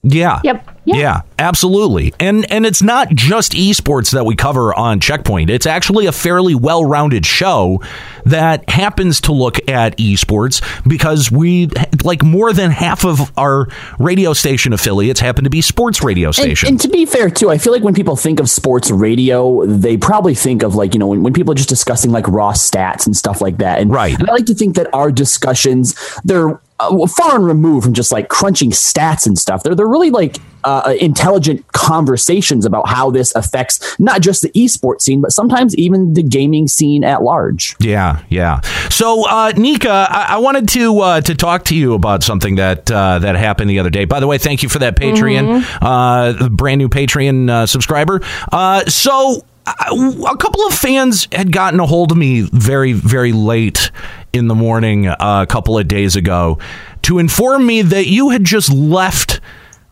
Yeah. 0.04 0.40
Yep. 0.44 0.79
Yeah. 0.90 0.96
Yeah. 0.98 1.22
absolutely. 1.38 2.14
And 2.20 2.50
and 2.52 2.66
it's 2.66 2.82
not 2.82 3.10
just 3.10 3.54
esports 3.54 4.12
that 4.12 4.26
we 4.26 4.36
cover 4.36 4.74
on 4.74 5.00
Checkpoint. 5.00 5.50
It's 5.50 5.66
actually 5.66 6.06
a 6.06 6.12
fairly 6.12 6.56
well-rounded 6.56 7.26
show 7.26 7.82
that 8.26 8.70
happens 8.70 9.22
to 9.22 9.32
look 9.32 9.58
at 9.70 9.98
esports 9.98 10.62
because 10.88 11.32
we 11.32 11.68
like 12.04 12.22
more 12.24 12.52
than 12.54 12.72
half 12.72 13.06
of 13.06 13.32
our 13.38 13.68
radio 13.98 14.34
station 14.34 14.74
affiliates 14.74 15.20
happen 15.20 15.44
to 15.46 15.50
be 15.50 15.62
sports 15.62 16.04
radio 16.04 16.28
and, 16.28 16.36
stations. 16.36 16.70
and 16.70 16.80
to 16.82 16.90
be 16.90 17.06
fair 17.06 17.30
too 17.30 17.50
i 17.50 17.58
feel 17.58 17.72
like 17.74 17.82
when 17.82 17.94
people 17.94 18.16
think 18.16 18.40
of 18.40 18.50
sports 18.50 18.92
radio 18.92 19.66
they 19.66 19.96
probably 19.98 20.36
think 20.36 20.64
of 20.64 20.76
like 20.76 20.94
you 20.94 21.00
know 21.00 21.08
when, 21.08 21.24
when 21.24 21.34
people 21.34 21.52
are 21.54 21.56
just 21.56 21.70
discussing 21.70 22.12
like 22.12 22.28
raw 22.28 22.52
stats 22.52 23.06
and 23.06 23.16
stuff 23.16 23.42
like 23.42 23.58
that 23.58 23.80
and, 23.80 23.90
Right. 23.92 24.20
and 24.20 24.30
i 24.30 24.34
like 24.34 24.46
to 24.48 24.54
think 24.54 24.76
that 24.76 24.94
our 24.94 25.12
discussions 25.12 25.96
they're 26.24 26.60
uh, 26.82 27.08
far 27.08 27.36
and 27.36 27.46
removed 27.46 27.86
from 27.86 27.94
just 27.94 28.12
like 28.12 28.28
crunching 28.30 28.72
stats 28.72 29.26
and 29.26 29.38
stuff 29.40 29.64
they're, 29.64 29.76
they're 29.76 29.88
really 29.88 30.10
like 30.12 30.38
uh, 30.66 30.79
intelligent 31.00 31.66
conversations 31.72 32.66
about 32.66 32.88
how 32.88 33.10
this 33.10 33.34
affects 33.36 34.00
not 34.00 34.22
just 34.22 34.42
the 34.42 34.50
esports 34.50 35.02
scene 35.02 35.22
but 35.22 35.32
sometimes 35.32 35.76
even 35.76 36.14
the 36.14 36.24
gaming 36.24 36.68
scene 36.68 37.04
at 37.04 37.22
large 37.22 37.76
Yeah, 37.80 38.24
yeah. 38.30 38.62
So, 38.90 39.28
uh, 39.28 39.52
Nika, 39.56 40.08
I, 40.10 40.26
I 40.30 40.38
wanted 40.38 40.68
to 40.70 41.00
uh, 41.00 41.22
to 41.22 41.36
talk 41.36 41.66
to 41.66 41.76
you 41.76 41.94
about 41.94 42.24
something 42.24 42.56
that 42.56 42.92
uh, 42.92 43.20
that 43.20 43.36
happened 43.36 43.70
the 43.70 43.80
other 43.80 43.90
day. 43.90 44.06
By 44.06 44.20
the 44.20 44.28
way, 44.28 44.38
thank 44.38 44.64
you 44.64 44.70
for 44.70 44.80
that 44.80 44.96
Patreon, 44.96 45.66
uh, 45.82 46.34
the 46.34 46.50
brand 46.50 46.80
new 46.80 46.90
Patreon 46.90 47.50
uh, 47.50 47.66
subscriber. 47.66 48.22
Uh, 48.52 48.86
so, 48.86 49.46
uh, 49.66 50.24
a 50.30 50.38
couple 50.38 50.66
of 50.66 50.74
fans 50.74 51.28
had 51.32 51.52
gotten 51.52 51.80
a 51.80 51.86
hold 51.86 52.12
of 52.12 52.18
me 52.18 52.42
very, 52.42 52.94
very 52.94 53.32
late 53.32 53.92
in 54.34 54.48
the 54.48 54.56
morning 54.56 55.08
uh, 55.08 55.16
a 55.20 55.48
couple 55.48 55.78
of 55.78 55.88
days 55.88 56.16
ago 56.16 56.60
to 57.02 57.20
inform 57.20 57.66
me 57.66 57.82
that 57.82 58.08
you 58.08 58.30
had 58.30 58.44
just 58.44 58.72
left 58.72 59.40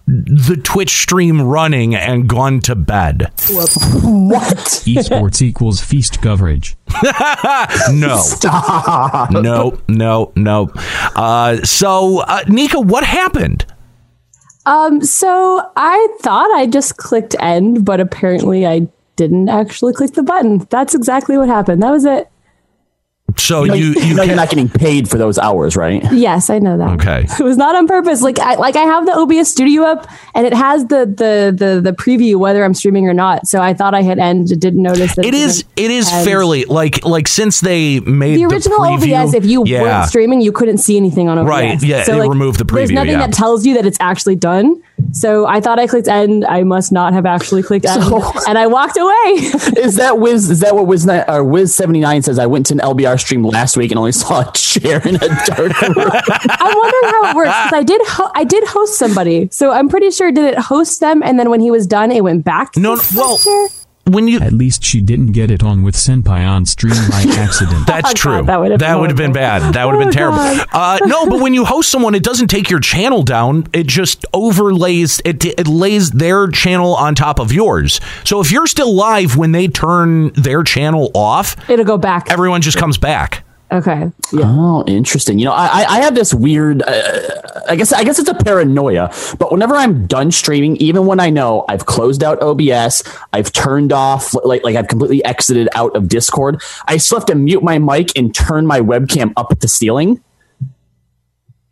the 0.08 0.60
Twitch 0.64 0.92
stream 0.92 1.42
running 1.42 1.94
and 1.94 2.30
gone 2.30 2.62
to 2.62 2.76
bed. 2.76 3.24
what 3.50 4.48
Esports 4.88 5.42
equals 5.42 5.82
feast 5.82 6.22
coverage. 6.22 6.76
No. 7.92 8.18
Stop. 8.18 9.32
No, 9.32 9.78
no, 9.88 10.32
no. 10.36 10.70
Uh, 11.16 11.58
so, 11.64 12.20
uh, 12.22 12.44
Nika, 12.48 12.80
what 12.80 13.04
happened? 13.04 13.66
Um, 14.66 15.04
so 15.04 15.70
I 15.76 16.08
thought 16.22 16.50
I 16.52 16.66
just 16.68 16.98
clicked 16.98 17.36
end, 17.40 17.86
but 17.86 18.00
apparently 18.00 18.66
I 18.66 18.88
didn't 19.16 19.50
actually 19.50 19.94
click 19.94 20.14
the 20.14 20.24
button. 20.24 20.66
That's 20.70 20.96
exactly 20.96 21.38
what 21.38 21.48
happened. 21.50 21.84
That 21.84 21.92
was 21.92 22.06
it. 22.06 22.30
So 23.36 23.64
You 23.64 23.70
know, 23.70 23.76
you 23.76 23.86
you, 23.86 24.02
you 24.02 24.14
know 24.16 24.24
you're 24.24 24.36
not 24.36 24.50
getting 24.50 24.70
paid 24.70 25.10
for 25.10 25.18
those 25.18 25.38
hours, 25.38 25.76
right? 25.76 26.04
Yes, 26.12 26.50
I 26.50 26.60
know 26.60 26.78
that. 26.78 27.00
Okay. 27.00 27.28
It 27.40 27.44
was 27.44 27.58
not 27.58 27.76
on 27.76 27.88
purpose. 27.88 28.22
Like 28.22 28.40
I 28.40 28.56
like 28.56 28.76
I 28.76 28.84
have 28.84 29.06
the 29.06 29.14
OBS 29.14 29.50
studio 29.50 29.84
up 29.84 30.08
and 30.34 30.46
it 30.46 30.54
has 30.54 30.86
the 30.88 31.06
the 31.06 31.54
the 31.56 31.82
the 31.82 31.92
preview 31.92 32.38
whether 32.38 32.64
I'm 32.64 32.74
streaming 32.74 33.08
or 33.08 33.14
not. 33.14 33.48
So 33.48 33.62
I 33.62 33.74
thought 33.74 33.94
I 33.94 34.02
had 34.02 34.18
ended, 34.18 34.60
didn't 34.60 34.82
notice 34.82 35.16
that 35.16 35.26
it 35.26 35.34
is 35.34 35.66
it 35.76 35.92
is 35.92 36.12
And 36.12 36.26
fairly 36.26 36.66
like 36.66 37.06
like 37.06 37.28
since 37.28 37.60
they 37.60 38.00
made 38.00 38.38
the 38.38 38.46
original 38.46 38.80
preview, 38.80 39.24
OBS, 39.24 39.34
if 39.34 39.46
you 39.46 39.64
yeah. 39.66 39.82
weren't 39.82 40.10
streaming, 40.10 40.42
you 40.42 40.52
couldn't 40.52 40.80
see 40.80 40.98
anything 40.98 41.30
on 41.30 41.38
OBS. 41.38 41.50
Right, 41.50 41.84
yeah, 41.84 42.04
so, 42.04 42.14
they 42.14 42.20
like, 42.22 42.30
removed 42.30 42.60
the 42.60 42.66
preview. 42.66 42.76
There's 42.76 42.92
nothing 42.92 43.12
yeah. 43.12 43.28
that 43.28 43.34
tells 43.34 43.66
you 43.66 43.76
that 43.76 43.86
it's 43.86 43.98
actually 44.00 44.36
done. 44.36 44.82
So 45.12 45.46
I 45.46 45.62
thought 45.62 45.80
I 45.80 45.88
clicked 45.88 46.08
end. 46.08 46.44
I 46.46 46.64
must 46.64 46.92
not 46.92 47.14
have 47.14 47.26
actually 47.26 47.64
clicked 47.64 47.86
end, 47.86 48.04
So- 48.04 48.34
and 48.48 48.58
I 48.58 48.68
walked 48.68 48.98
away. 48.98 49.14
Is 49.78 49.96
that 49.98 50.20
Wiz? 50.20 50.50
Is 50.50 50.62
that 50.62 50.76
what 50.76 50.88
Wiz 50.88 51.08
or 51.08 51.30
uh, 51.30 51.44
Wiz 51.44 51.74
seventy 51.74 52.00
nine 52.00 52.24
says? 52.24 52.40
I 52.40 52.46
went 52.46 52.66
to 52.68 52.74
an 52.74 52.80
LBR 52.80 53.17
stream 53.18 53.44
last 53.44 53.76
week 53.78 53.92
and 53.92 54.00
only 54.00 54.12
saw 54.24 54.42
a 54.48 54.52
chair 54.54 55.02
in 55.08 55.16
a 55.16 55.20
dark 55.46 55.82
room. 55.82 55.96
I'm 55.98 56.78
wondering 56.78 57.12
how 57.14 57.30
it 57.32 57.36
works 57.36 57.50
because 57.50 57.74
I 57.74 57.84
did 57.84 58.02
ho- 58.06 58.32
I 58.36 58.44
did 58.44 58.64
host 58.68 58.98
somebody, 58.98 59.50
so 59.52 59.72
I'm 59.72 59.90
pretty 59.90 60.12
sure 60.12 60.32
did 60.32 60.46
it 60.46 60.58
host 60.60 61.00
them, 61.00 61.22
and 61.24 61.40
then 61.40 61.50
when 61.50 61.60
he 61.60 61.72
was 61.72 61.86
done, 61.88 62.12
it 62.12 62.24
went 62.24 62.44
back. 62.44 62.74
To 62.74 62.80
No, 62.80 62.96
the 62.96 63.14
well, 63.18 63.38
chair? 63.38 63.68
When 64.08 64.28
you 64.28 64.40
At 64.40 64.54
least 64.54 64.84
she 64.84 65.02
didn't 65.02 65.34
get 65.34 65.52
it 65.52 65.64
on 65.64 65.84
with 65.84 65.96
Senpai 65.96 66.48
on 66.48 66.66
stream 66.66 66.94
by 67.10 67.26
accident. 67.38 67.86
That's 67.88 68.08
Oh, 68.08 68.12
God, 68.12 68.16
true. 68.16 68.44
that 68.44 68.60
would've 68.60 68.80
been 68.80 69.00
would 69.00 69.10
have 69.10 69.18
been 69.18 69.34
bad. 69.34 69.74
That 69.74 69.86
would 69.86 69.96
have 69.96 70.00
been 70.00 70.08
Oh, 70.10 70.12
terrible. 70.12 70.66
Uh, 70.72 71.00
no, 71.06 71.28
but 71.28 71.40
when 71.42 71.54
you 71.54 71.66
host 71.66 71.90
someone, 71.92 72.16
it 72.16 72.24
doesn't 72.24 72.48
take 72.48 72.70
your 72.70 72.80
channel 72.80 73.24
down. 73.24 73.68
It 73.74 73.88
just 73.88 74.26
overlays. 74.34 75.22
It, 75.26 75.44
it 75.46 75.68
lays 75.68 76.12
their 76.12 76.48
channel 76.48 76.96
on 76.96 77.16
top 77.16 77.40
of 77.40 77.52
yours. 77.52 78.00
So 78.24 78.40
if 78.40 78.52
you're 78.52 78.68
still 78.68 78.94
live 78.94 79.36
when 79.38 79.52
they 79.52 79.68
turn 79.68 80.30
their 80.34 80.64
channel 80.64 81.12
off, 81.14 81.56
it'll 81.70 81.86
go 81.86 81.98
back. 81.98 82.32
everyone 82.32 82.62
just 82.62 82.78
comes 82.78 82.98
back. 82.98 83.44
Okay. 83.72 84.12
Oh, 84.34 84.84
interesting. 84.88 85.40
You 85.40 85.46
know, 85.46 85.52
I 85.54 85.68
I- 85.84 85.86
I 85.98 86.02
have 86.02 86.16
this 86.16 86.34
weird. 86.34 86.82
Uh, 86.84 87.42
I 87.70 87.76
guess 87.76 87.92
I 87.94 88.04
guess 88.04 88.18
it's 88.20 88.30
a 88.30 88.34
paranoia. 88.34 89.12
But 89.40 89.52
whenever 89.52 89.76
I'm 89.76 90.08
done 90.08 90.32
streaming, 90.32 90.78
even 90.78 91.06
when 91.06 91.20
I 91.20 91.30
know 91.30 91.66
I've 91.68 91.86
closed 91.86 92.24
out 92.24 92.42
OBS, 92.42 93.04
I've 93.34 93.52
turned 93.52 93.92
off 93.92 94.34
like 94.46 94.64
like 94.64 94.76
I've 94.76 94.88
completely 94.88 95.24
exited 95.26 95.68
out 95.76 95.96
of 95.96 96.08
Discord, 96.08 96.62
I 96.88 96.98
still 96.98 97.20
have 97.20 97.26
to 97.28 97.36
mute 97.36 97.64
my 97.64 97.78
mic 97.80 98.18
and 98.18 98.34
turn 98.34 98.66
my 98.66 98.80
webcam 98.80 99.34
up 99.38 99.52
at 99.52 99.60
the 99.60 99.68
ceiling. 99.68 100.22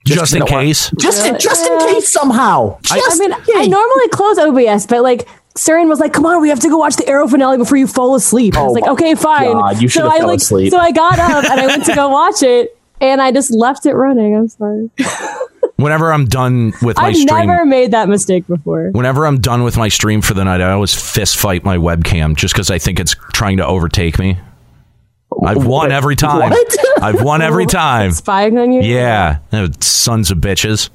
Just, 0.05 0.33
in 0.35 0.43
I 0.43 0.45
don't 0.45 0.51
want- 0.53 0.65
case. 0.67 0.91
Just 0.99 1.25
in, 1.25 1.39
just 1.39 1.65
in 1.65 1.79
case 1.79 2.11
somehow. 2.11 2.77
Just 2.83 3.19
I 3.21 3.25
mean, 3.25 3.31
in 3.33 3.57
I 3.57 3.65
normally 3.65 4.07
close 4.09 4.37
OBS, 4.37 4.85
but 4.85 5.01
like 5.01 5.27
Saren 5.57 5.87
was 5.87 5.99
like, 5.99 6.11
"Come 6.13 6.25
on, 6.25 6.41
we 6.41 6.49
have 6.49 6.59
to 6.61 6.69
go 6.69 6.77
watch 6.77 6.95
the 6.97 7.07
Arrow 7.07 7.27
finale 7.27 7.57
before 7.57 7.77
you 7.77 7.87
fall 7.87 8.15
asleep." 8.15 8.55
I 8.57 8.63
was 8.63 8.71
Oh 8.71 8.73
like, 8.73 8.87
"Okay, 8.91 9.15
fine." 9.15 9.53
God, 9.53 9.81
you 9.81 9.87
so 9.87 9.99
should've 10.01 10.11
I 10.11 10.17
fell 10.19 10.27
like, 10.27 10.37
asleep. 10.37 10.71
so 10.71 10.77
I 10.77 10.91
got 10.91 11.17
up 11.19 11.43
and 11.45 11.59
I 11.59 11.67
went 11.67 11.85
to 11.85 11.95
go 11.95 12.09
watch 12.19 12.43
it, 12.43 12.77
and 12.99 13.21
I 13.21 13.31
just 13.31 13.51
left 13.51 13.85
it 13.85 13.93
running. 13.93 14.35
I'm 14.35 14.47
sorry. 14.49 14.89
Whenever 15.77 16.13
I'm 16.13 16.25
done 16.25 16.71
with 16.81 16.95
my 16.95 17.11
stream. 17.11 17.29
I've 17.33 17.47
never 17.47 17.65
made 17.65 17.91
that 17.91 18.07
mistake 18.07 18.47
before. 18.47 18.91
whenever 18.91 19.27
I'm 19.27 19.41
done 19.41 19.63
with 19.63 19.75
my 19.75 19.89
stream 19.89 20.21
for 20.21 20.33
the 20.33 20.45
night, 20.45 20.61
I 20.61 20.71
always 20.71 20.93
fist 20.93 21.35
fight 21.35 21.65
my 21.65 21.75
webcam 21.75 22.37
just 22.37 22.53
because 22.53 22.71
I 22.71 22.77
think 22.79 22.97
it's 22.97 23.13
trying 23.33 23.57
to 23.57 23.65
overtake 23.67 24.17
me. 24.17 24.37
I've 25.43 25.65
won 25.65 25.91
every 25.91 26.15
time. 26.15 26.51
What? 26.51 27.03
I've 27.03 27.21
won 27.21 27.41
every 27.41 27.65
time. 27.83 28.11
Spying 28.11 28.57
on 28.57 28.71
you? 28.71 28.83
Yeah, 28.83 29.39
sons 29.81 30.31
of 30.31 30.37
bitches. 30.37 30.89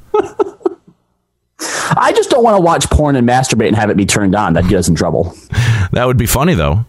I 1.96 2.12
just 2.14 2.30
don't 2.30 2.42
want 2.44 2.56
to 2.56 2.60
watch 2.62 2.88
porn 2.90 3.16
and 3.16 3.28
masturbate 3.28 3.68
and 3.68 3.76
have 3.76 3.90
it 3.90 3.96
be 3.96 4.06
turned 4.06 4.34
on. 4.34 4.54
That'd 4.54 4.70
get 4.70 4.78
us 4.78 4.88
in 4.88 4.94
trouble. 4.94 5.34
That 5.92 6.06
would 6.06 6.16
be 6.16 6.26
funny 6.26 6.54
though. 6.54 6.84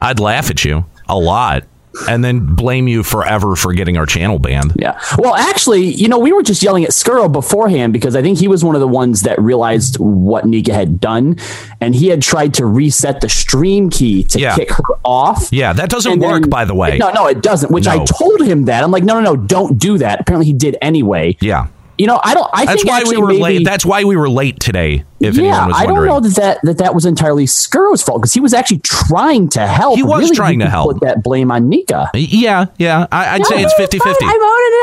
I'd 0.00 0.20
laugh 0.20 0.50
at 0.50 0.64
you 0.64 0.84
a 1.08 1.18
lot 1.18 1.64
and 2.08 2.22
then 2.22 2.54
blame 2.54 2.86
you 2.86 3.02
forever 3.02 3.56
for 3.56 3.72
getting 3.72 3.96
our 3.96 4.06
channel 4.06 4.38
banned. 4.38 4.72
Yeah. 4.76 5.00
Well, 5.18 5.34
actually, 5.34 5.82
you 5.86 6.06
know, 6.06 6.18
we 6.20 6.30
were 6.32 6.44
just 6.44 6.62
yelling 6.62 6.84
at 6.84 6.90
Skuro 6.90 7.32
beforehand 7.32 7.92
because 7.92 8.14
I 8.14 8.22
think 8.22 8.38
he 8.38 8.46
was 8.46 8.62
one 8.64 8.76
of 8.76 8.80
the 8.80 8.86
ones 8.86 9.22
that 9.22 9.40
realized 9.40 9.96
what 9.98 10.44
Nika 10.46 10.72
had 10.72 11.00
done, 11.00 11.38
and 11.80 11.96
he 11.96 12.06
had 12.08 12.22
tried 12.22 12.54
to 12.54 12.66
reset 12.66 13.20
the 13.20 13.28
stream 13.28 13.90
key 13.90 14.22
to 14.24 14.38
Yeah. 14.38 14.54
kick 14.54 14.70
her 14.70 14.84
off. 15.04 15.48
Yeah, 15.50 15.72
that 15.72 15.88
doesn't 15.90 16.20
work 16.20 16.42
then- 16.42 16.50
by 16.50 16.64
the 16.64 16.74
way. 16.74 16.98
No, 16.98 17.10
no, 17.10 17.26
it 17.26 17.42
doesn't. 17.42 17.72
Which 17.72 17.88
I 17.88 18.04
told 18.04 18.42
him 18.42 18.66
that. 18.66 18.84
I'm 18.84 18.92
like, 18.92 19.02
no, 19.02 19.14
no, 19.20 19.34
no, 19.34 19.36
don't 19.36 19.76
do 19.78 19.98
that. 19.98 20.20
Apparently, 20.20 20.46
he 20.46 20.52
did 20.52 20.76
anyway. 20.80 21.36
Yeah. 21.40 21.66
You 21.98 22.06
know, 22.06 22.20
I 22.22 22.34
don't. 22.34 22.48
I 22.52 22.66
think 22.66 22.86
That's 22.86 23.06
why 23.06 23.10
we 23.10 23.16
were 23.16 23.26
maybe, 23.28 23.42
late. 23.42 23.64
That's 23.64 23.84
why 23.84 24.04
we 24.04 24.16
were 24.16 24.30
late 24.30 24.60
today. 24.60 25.04
If 25.20 25.34
yeah, 25.34 25.42
anyone 25.42 25.66
was 25.66 25.76
I 25.76 25.86
don't 25.86 26.06
know 26.06 26.20
that 26.20 26.36
that, 26.36 26.60
that 26.62 26.78
that 26.78 26.94
was 26.94 27.04
entirely 27.04 27.44
Skuro's 27.46 28.04
fault 28.04 28.20
because 28.20 28.32
he 28.32 28.38
was 28.38 28.54
actually 28.54 28.78
trying 28.84 29.48
to 29.48 29.66
help. 29.66 29.96
He 29.96 30.04
was 30.04 30.22
Really, 30.22 30.36
trying 30.36 30.60
to 30.60 30.70
help. 30.70 30.92
Put 30.92 31.00
that 31.00 31.24
blame 31.24 31.50
on 31.50 31.68
Nika. 31.68 32.08
Yeah, 32.14 32.66
yeah. 32.78 33.08
I, 33.10 33.34
I'd 33.34 33.44
say 33.46 33.60
it's 33.60 33.74
50 33.74 33.98
50. 33.98 34.24
I 34.24 34.28
voted 34.28 34.30
it. 34.30 34.38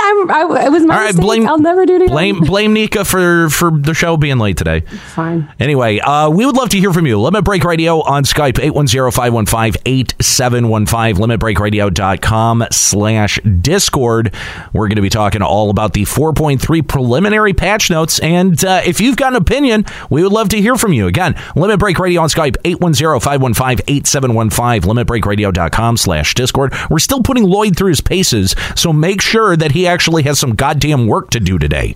I'm, 0.05 0.29
I, 0.57 0.65
it 0.65 0.71
was 0.71 0.85
my 0.85 0.93
All 0.93 0.99
right, 0.99 1.07
mistake. 1.07 1.23
blame. 1.25 1.47
I'll 1.47 1.57
never 1.57 1.85
do 1.85 1.95
it 1.95 2.01
again. 2.01 2.13
Blame 2.13 2.41
blame 2.41 2.73
Nika 2.73 3.05
for 3.05 3.49
for 3.49 3.71
the 3.71 3.93
show 3.93 4.17
being 4.17 4.37
late 4.37 4.57
today. 4.57 4.81
Fine. 4.81 5.49
Anyway, 5.57 5.99
uh, 5.99 6.29
we 6.29 6.45
would 6.45 6.57
love 6.57 6.67
to 6.69 6.77
hear 6.79 6.91
from 6.91 7.07
you. 7.07 7.17
Limit 7.21 7.45
Break 7.45 7.63
Radio 7.63 8.01
on 8.01 8.25
Skype, 8.25 8.55
810-515-8715, 8.55 11.13
limitbreakradio.com 11.15 12.65
slash 12.71 13.39
Discord. 13.61 14.33
We're 14.73 14.87
going 14.87 14.95
to 14.97 15.01
be 15.01 15.09
talking 15.09 15.41
all 15.41 15.69
about 15.69 15.93
the 15.93 16.03
4.3 16.03 16.87
preliminary 17.05 17.53
patch 17.53 17.91
notes. 17.91 18.17
And 18.19 18.65
uh, 18.65 18.81
if 18.83 18.99
you've 18.99 19.15
got 19.15 19.33
an 19.33 19.41
opinion, 19.41 19.85
we 20.09 20.23
would 20.23 20.31
love 20.31 20.49
to 20.49 20.59
hear 20.59 20.75
from 20.75 20.91
you. 20.91 21.05
Again, 21.05 21.35
Limit 21.55 21.79
Break 21.79 21.99
Radio 21.99 22.21
on 22.21 22.29
Skype, 22.29 22.57
810-515-8715, 22.63 24.81
limitbreakradio.com 24.81 25.97
slash 25.97 26.33
Discord. 26.33 26.73
We're 26.89 26.97
still 26.97 27.21
putting 27.21 27.43
Lloyd 27.43 27.77
through 27.77 27.89
his 27.89 28.01
paces, 28.01 28.55
so 28.75 28.91
make 28.91 29.21
sure 29.21 29.55
that 29.55 29.73
he 29.73 29.85
actually 29.85 30.23
has 30.23 30.39
some 30.39 30.55
goddamn 30.55 31.05
work 31.05 31.29
to 31.31 31.39
do 31.39 31.59
today. 31.59 31.95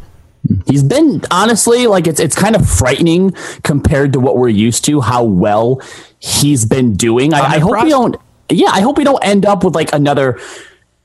He's 0.68 0.84
been 0.84 1.24
honestly 1.32 1.88
like 1.88 2.08
it's 2.08 2.20
it's 2.20 2.36
kind 2.36 2.56
of 2.56 2.70
frightening 2.70 3.32
compared 3.64 4.14
to 4.14 4.22
what 4.22 4.38
we're 4.38 4.48
used 4.48 4.86
to. 4.86 5.02
How 5.02 5.22
well 5.24 5.82
he's 6.20 6.66
been 6.66 6.96
doing. 6.96 7.34
I, 7.34 7.40
I'm 7.40 7.60
hope 7.62 7.84
we 7.84 7.90
don't. 7.90 8.16
Yeah, 8.50 8.70
I 8.72 8.80
hope 8.80 8.98
we 8.98 9.04
don't 9.04 9.22
end 9.24 9.46
up 9.46 9.66
with 9.66 9.76
like 9.76 9.92
another 9.92 10.40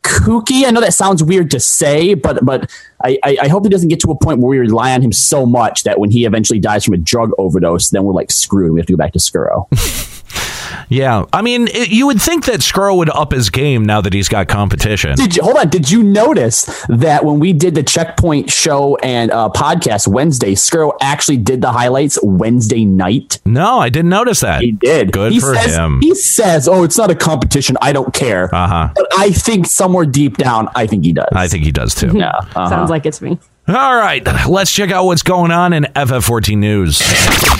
kooky. 0.05 0.67
I 0.67 0.71
know 0.71 0.81
that 0.81 0.95
sounds 0.95 1.23
weird 1.23 1.51
to 1.53 1.61
say, 1.61 2.15
but 2.15 2.45
but 2.45 2.71
I, 3.03 3.19
I, 3.25 3.49
hope 3.49 3.65
he 3.65 3.71
doesn't 3.71 3.89
get 3.89 4.01
to 4.01 4.11
a 4.11 4.17
point 4.17 4.39
where 4.39 4.49
we 4.49 4.59
rely 4.59 4.95
on 4.95 5.03
him 5.03 5.13
so 5.13 5.45
much 5.45 5.83
that 5.85 5.99
when 5.99 6.11
he 6.11 6.25
eventually 6.25 6.59
dies 6.59 6.85
from 6.85 6.95
a 6.95 6.99
drug 6.99 7.33
overdose, 7.39 7.91
then 7.91 8.05
we're 8.05 8.13
like 8.13 8.31
screwed. 8.31 8.73
We 8.73 8.81
have 8.81 8.87
to 8.87 8.93
go 8.93 8.97
back 8.97 9.13
to 9.13 9.19
Skuro. 9.19 9.67
Yeah, 10.89 11.25
I 11.33 11.43
mean, 11.43 11.69
it, 11.69 11.91
you 11.91 12.07
would 12.07 12.21
think 12.21 12.47
that 12.47 12.61
Skrull 12.61 12.97
would 12.99 13.11
up 13.11 13.33
his 13.33 13.51
game 13.51 13.85
now 13.85 14.01
that 14.01 14.13
he's 14.13 14.29
got 14.29 14.49
competition. 14.49 15.17
Did 15.17 15.37
you 15.37 15.43
hold 15.43 15.57
on? 15.57 15.69
Did 15.69 15.91
you 15.91 16.03
notice 16.03 16.65
that 16.89 17.25
when 17.25 17.39
we 17.41 17.53
did 17.53 17.75
the 17.75 17.83
checkpoint 17.83 18.51
show 18.51 18.97
and 18.97 19.31
uh, 19.31 19.51
podcast 19.55 20.09
Wednesday, 20.09 20.55
Skuro 20.55 20.93
actually 21.01 21.39
did 21.39 21.63
the 21.63 21.73
highlights 21.73 22.19
Wednesday 22.23 22.85
night? 22.85 23.41
No, 23.45 23.79
I 23.79 23.89
didn't 23.89 24.11
notice 24.11 24.41
that. 24.41 24.63
He 24.63 24.73
did. 24.73 25.13
Good 25.13 25.33
he 25.33 25.41
for 25.41 25.55
says, 25.55 25.77
him. 25.77 26.01
He 26.01 26.15
says, 26.15 26.69
"Oh, 26.69 26.85
it's 26.85 26.99
not 26.99 27.11
a 27.11 27.15
competition. 27.15 27.77
I 27.81 27.93
don't 27.93 28.13
care." 28.15 28.55
Uh-huh. 28.55 28.91
But 28.95 29.07
I 29.19 29.31
think 29.31 29.67
somewhere 29.67 30.07
deep 30.07 30.37
down, 30.37 30.69
I 30.75 30.87
think 30.87 31.05
he 31.05 31.13
does. 31.13 31.29
I 31.33 31.49
think 31.49 31.65
he 31.65 31.73
does 31.73 31.95
too. 31.95 32.13
Yeah. 32.25 32.29
uh-huh. 32.31 32.69
Sounds 32.69 32.91
like 32.91 33.07
it's 33.07 33.21
me. 33.21 33.39
All 33.67 33.97
right, 33.97 34.23
let's 34.47 34.71
check 34.71 34.91
out 34.91 35.07
what's 35.07 35.23
going 35.23 35.51
on 35.51 35.73
in 35.73 35.85
FF14 35.85 36.59
news. 36.59 36.99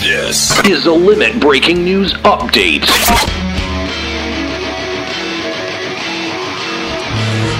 This 0.01 0.63
is 0.65 0.85
a 0.85 0.91
limit 0.91 1.39
breaking 1.41 1.83
news 1.83 2.13
update. 2.13 2.85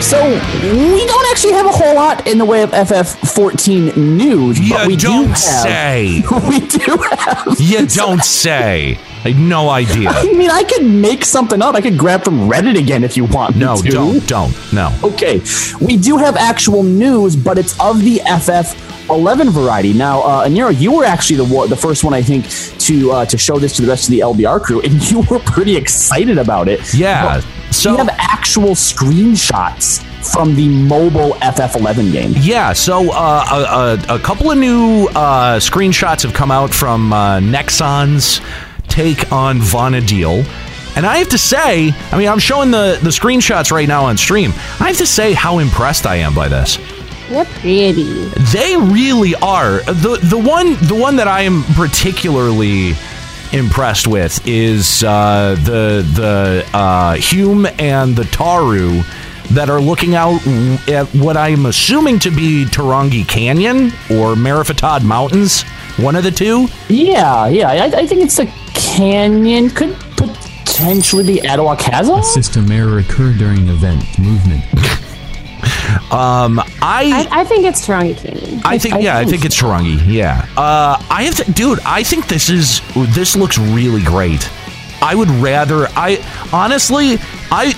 So 0.02 0.22
we 0.62 1.06
don't 1.08 1.32
actually 1.32 1.54
have 1.54 1.66
a 1.66 1.72
whole 1.72 1.96
lot 1.96 2.28
in 2.28 2.38
the 2.38 2.46
way 2.46 2.62
of 2.62 2.70
FF14 2.70 3.98
news, 3.98 4.60
You 4.60 4.76
but 4.76 4.88
we 4.88 4.96
do 4.96 5.08
don't 5.08 5.28
have. 5.30 5.38
say. 5.40 6.22
We 6.48 6.60
do 6.60 6.98
have. 7.18 7.60
You 7.60 7.88
don't 7.88 8.24
say. 8.24 9.00
I 9.26 9.30
had 9.32 9.42
no 9.42 9.70
idea. 9.70 10.10
I 10.14 10.32
mean, 10.34 10.52
I 10.52 10.64
could 10.64 10.86
make 10.86 11.26
something 11.26 11.60
up. 11.62 11.74
I 11.74 11.82
could 11.82 11.98
grab 11.98 12.24
from 12.24 12.48
Reddit 12.48 12.78
again 12.78 13.04
if 13.04 13.18
you 13.18 13.26
want. 13.26 13.56
No, 13.56 13.76
to. 13.78 13.90
don't, 13.90 14.28
don't, 14.28 14.54
no. 14.74 14.96
Okay, 15.04 15.42
we 15.82 15.98
do 15.98 16.18
have 16.18 16.38
actual 16.38 16.84
news, 16.84 17.36
but 17.36 17.58
it's 17.58 17.74
of 17.80 18.02
the 18.04 18.18
FF11 18.20 19.50
variety. 19.50 19.94
Now, 19.94 20.22
uh, 20.22 20.48
Anira, 20.48 20.80
you 20.80 20.92
were 20.94 21.06
actually 21.06 21.38
the 21.38 21.68
the 21.68 21.76
first 21.76 22.04
one 22.04 22.14
I 22.14 22.22
think 22.22 22.48
to 22.82 23.12
uh, 23.12 23.26
to 23.26 23.38
show 23.38 23.58
this 23.58 23.76
to 23.78 23.82
the 23.82 23.88
rest 23.88 24.06
of 24.06 24.12
the 24.12 24.20
LBR 24.20 24.62
crew, 24.62 24.82
and 24.82 24.94
you 25.12 25.22
were 25.22 25.40
pretty 25.40 25.76
excited 25.76 26.38
about 26.38 26.68
it. 26.68 26.94
Yeah, 26.94 27.24
But 27.42 27.74
so- 27.74 27.92
we 27.94 27.98
have 27.98 28.10
actual 28.10 28.76
screenshots 28.76 30.04
from 30.34 30.56
the 30.56 30.68
mobile 30.68 31.34
FF11 31.36 32.12
game. 32.12 32.34
Yeah, 32.38 32.74
so 32.74 33.12
uh, 33.12 33.98
a, 34.10 34.14
a, 34.14 34.16
a 34.16 34.20
couple 34.20 34.50
of 34.52 34.58
new 34.58 35.08
uh, 35.10 35.60
screenshots 35.60 36.24
have 36.24 36.34
come 36.34 36.50
out 36.52 36.74
from 36.74 37.14
uh, 37.14 37.40
Nexon's 37.40 38.42
take 38.96 39.30
on 39.30 39.60
Vana'diel. 39.60 40.46
And 40.96 41.06
I 41.06 41.18
have 41.18 41.28
to 41.30 41.38
say, 41.38 41.92
I 42.12 42.18
mean, 42.18 42.30
I'm 42.30 42.40
showing 42.40 42.72
the, 42.72 42.98
the 43.04 43.10
screenshots 43.10 43.70
right 43.70 43.88
now 43.88 44.06
on 44.06 44.16
stream. 44.16 44.52
I 44.80 44.88
have 44.88 44.98
to 44.98 45.06
say 45.06 45.34
how 45.34 45.60
impressed 45.60 46.06
I 46.06 46.16
am 46.16 46.34
by 46.34 46.48
this. 46.48 46.78
They're 47.28 47.44
pretty. 47.44 48.04
They 48.54 48.78
really 48.78 49.36
are. 49.36 49.80
The 49.82 50.20
the 50.22 50.38
one 50.38 50.76
the 50.88 50.96
one 50.96 51.16
that 51.16 51.28
I 51.28 51.42
am 51.42 51.64
particularly 51.74 52.94
impressed 53.52 54.08
with 54.08 54.40
is 54.48 55.04
uh, 55.04 55.56
the 55.64 56.06
the 56.14 56.70
uh, 56.72 57.16
Hume 57.16 57.66
and 57.80 58.16
the 58.16 58.24
Taru 58.24 59.04
that 59.50 59.70
are 59.70 59.82
looking 59.82 60.16
out 60.16 60.40
at 60.88 61.08
what 61.16 61.36
I'm 61.36 61.66
assuming 61.66 62.20
to 62.20 62.30
be 62.32 62.66
Tahrongi 62.66 63.28
Canyon 63.28 63.88
or 64.12 64.36
Meriphataud 64.36 65.04
Mountains. 65.04 65.64
One 65.98 66.16
of 66.16 66.24
the 66.24 66.32
two. 66.32 66.68
Yeah, 66.90 67.48
yeah. 67.48 67.72
I, 67.72 67.86
I 67.86 68.08
think 68.08 68.22
it's 68.22 68.38
the 68.38 68.52
canyon. 68.76 69.70
Could 69.70 69.96
potentially 70.18 71.24
be 71.24 71.38
Attohwa 71.42 71.80
Chasm. 71.80 72.20
A 72.20 72.24
system 72.24 72.72
error 72.72 73.00
occurred 73.00 73.38
during 73.38 73.68
event 73.70 74.04
movement. 74.20 74.64
Um, 76.12 76.60
I, 76.82 77.28
I 77.32 77.44
think 77.46 77.66
it's 77.66 77.86
Tahrongi 77.86 78.18
Canyon. 78.18 78.62
I 78.64 78.78
think 78.78 79.02
yeah, 79.02 79.18
I 79.18 79.26
think 79.26 79.44
it's 79.46 79.60
Tahrongi. 79.60 80.02
Yeah. 80.06 80.48
Uh, 80.56 81.04
I 81.10 81.24
have 81.24 81.36
to, 81.38 81.52
dude. 81.52 81.80
I 81.80 82.04
think 82.04 82.28
this 82.28 82.50
is 82.50 82.82
this 83.16 83.36
looks 83.36 83.58
really 83.58 84.04
great. 84.04 84.48
I 85.02 85.16
would 85.16 85.30
rather 85.30 85.88
I 85.96 86.20
honestly 86.54 87.18
I 87.52 87.74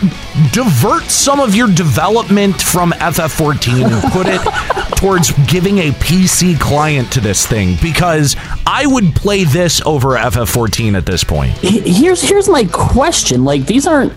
divert 0.54 1.04
some 1.04 1.40
of 1.40 1.56
your 1.56 1.68
development 1.68 2.62
from 2.62 2.92
FF14 2.92 3.92
and 3.92 4.12
put 4.12 4.28
it 4.28 4.42
towards 4.98 5.32
giving 5.46 5.78
a 5.80 5.92
PC 5.92 6.60
client 6.60 7.12
to 7.14 7.22
this 7.22 7.46
thing 7.46 7.78
because 7.82 8.36
I 8.66 8.86
would 8.86 9.16
play 9.16 9.44
this 9.44 9.82
over 9.86 10.10
FF14 10.10 10.96
at 10.96 11.06
this 11.06 11.24
point. 11.24 11.52
Here's 11.60 12.22
here's 12.22 12.50
my 12.50 12.66
question. 12.66 13.44
Like 13.46 13.66
these 13.66 13.86
aren't 13.86 14.14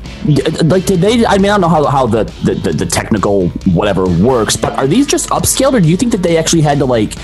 like 0.65 0.87
did 0.87 1.01
they? 1.01 1.27
I 1.27 1.39
mean, 1.39 1.51
I 1.51 1.59
don't 1.59 1.61
know 1.61 1.69
how, 1.69 1.85
how 1.87 2.07
the, 2.07 2.25
the, 2.45 2.55
the, 2.55 2.73
the 2.73 2.87
technical 2.87 3.49
whatever 3.73 4.07
works, 4.07 4.57
but 4.57 4.73
are 4.75 4.87
these 4.87 5.07
just 5.07 5.29
upscaled, 5.31 5.75
or 5.75 5.81
do 5.81 5.89
you 5.89 5.97
think 5.97 6.13
that 6.13 6.23
they 6.23 6.37
actually 6.37 6.63
had 6.63 6.79
to 6.79 6.85
like 6.85 7.15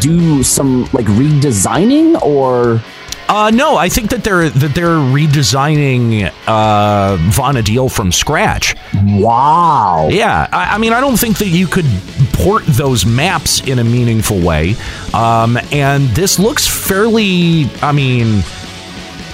do 0.00 0.42
some 0.42 0.82
like 0.92 1.06
redesigning 1.06 2.20
or? 2.22 2.82
Uh, 3.28 3.50
no, 3.50 3.76
I 3.76 3.88
think 3.88 4.10
that 4.10 4.22
they're 4.22 4.48
that 4.48 4.74
they're 4.74 4.98
redesigning 4.98 6.32
uh, 6.46 7.16
Vana'diel 7.30 7.90
from 7.90 8.12
scratch. 8.12 8.76
Wow. 8.94 10.08
Yeah, 10.10 10.48
I, 10.52 10.74
I 10.74 10.78
mean, 10.78 10.92
I 10.92 11.00
don't 11.00 11.18
think 11.18 11.38
that 11.38 11.48
you 11.48 11.66
could 11.66 11.86
port 12.32 12.64
those 12.66 13.04
maps 13.04 13.66
in 13.66 13.78
a 13.80 13.84
meaningful 13.84 14.40
way. 14.40 14.76
Um, 15.12 15.58
and 15.72 16.08
this 16.10 16.38
looks 16.38 16.66
fairly. 16.66 17.68
I 17.82 17.90
mean, 17.92 18.44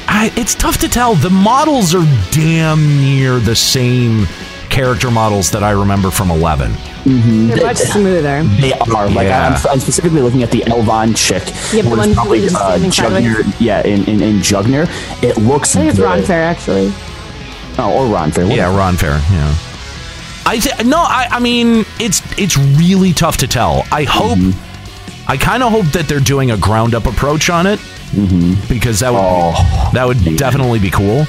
I, 0.08 0.32
it's 0.36 0.54
tough 0.54 0.78
to 0.78 0.88
tell. 0.88 1.14
The 1.14 1.30
models 1.30 1.94
are 1.94 2.06
damn 2.30 3.00
near 3.00 3.38
the 3.40 3.56
same 3.56 4.26
character 4.72 5.10
models 5.10 5.50
that 5.50 5.62
I 5.62 5.70
remember 5.70 6.10
from 6.10 6.30
Eleven. 6.30 6.72
Mm-hmm. 6.72 7.48
They're 7.48 7.66
much 7.66 7.76
smoother. 7.76 8.42
They 8.42 8.72
are 8.72 9.08
like 9.10 9.26
Yeah. 9.26 9.48
I'm, 9.48 9.70
I'm 9.70 9.80
specifically 9.80 10.22
looking 10.22 10.42
at 10.42 10.50
the 10.50 10.60
Elvaan 10.62 11.14
chick. 11.16 11.42
Yeah, 11.72 11.82
the 11.82 11.90
one 11.96 12.14
probably, 12.14 12.40
was 12.40 12.54
uh, 12.54 12.70
standing 12.70 12.90
sideways. 12.90 13.24
Jugner. 13.24 13.60
Yeah, 13.60 13.82
in, 13.86 14.08
in, 14.08 14.22
in 14.22 14.36
Jugner, 14.38 14.88
it 15.22 15.36
looks. 15.36 15.76
I 15.76 15.80
think 15.80 15.90
it's 15.90 15.98
good. 15.98 16.08
Ronfaure 16.08 16.42
actually. 16.42 16.92
Oh, 17.78 17.92
or 17.94 18.14
Ronfaure. 18.16 18.54
Yeah, 18.54 18.66
Ronfaure. 18.72 19.20
Yeah. 19.30 19.54
I 20.44 20.58
th- 20.58 20.84
no, 20.86 20.98
I, 20.98 21.28
I 21.30 21.38
mean 21.40 21.84
it's 22.00 22.20
it's 22.38 22.56
really 22.56 23.12
tough 23.12 23.36
to 23.38 23.46
tell. 23.46 23.84
I 23.92 24.04
hope, 24.04 24.38
mm-hmm. 24.38 25.30
I 25.30 25.36
kind 25.36 25.62
of 25.62 25.70
hope 25.70 25.86
that 25.92 26.08
they're 26.08 26.18
doing 26.20 26.50
a 26.50 26.56
ground 26.56 26.94
up 26.94 27.06
approach 27.06 27.48
on 27.50 27.66
it 27.66 27.78
mm-hmm. 27.78 28.54
because 28.68 29.00
that 29.00 29.12
would 29.12 29.20
Oh, 29.22 29.90
that 29.92 30.06
would 30.06 30.36
definitely 30.36 30.78
be 30.78 30.90
cool. 30.90 31.26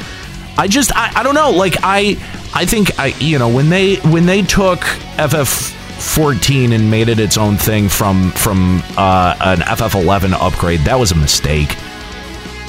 I 0.58 0.68
just 0.68 0.96
I, 0.96 1.12
I 1.16 1.24
don't 1.24 1.36
know 1.36 1.52
like 1.52 1.76
I 1.84 2.18
I 2.54 2.66
think 2.66 3.00
I 3.00 3.08
you 3.20 3.40
know 3.40 3.50
when 3.50 3.70
they 3.70 3.96
when 3.98 4.26
they 4.26 4.42
took 4.44 4.84
FF 4.84 5.72
14 6.16 6.74
and 6.74 6.92
made 6.92 7.08
it 7.10 7.20
its 7.20 7.38
own 7.38 7.58
thing 7.58 7.88
from 7.90 8.32
from 8.32 8.84
uh, 8.98 9.36
an 9.40 9.60
FF11 9.60 10.34
upgrade 10.34 10.82
that 10.82 11.00
was 11.00 11.12
a 11.12 11.16
mistake. 11.16 11.70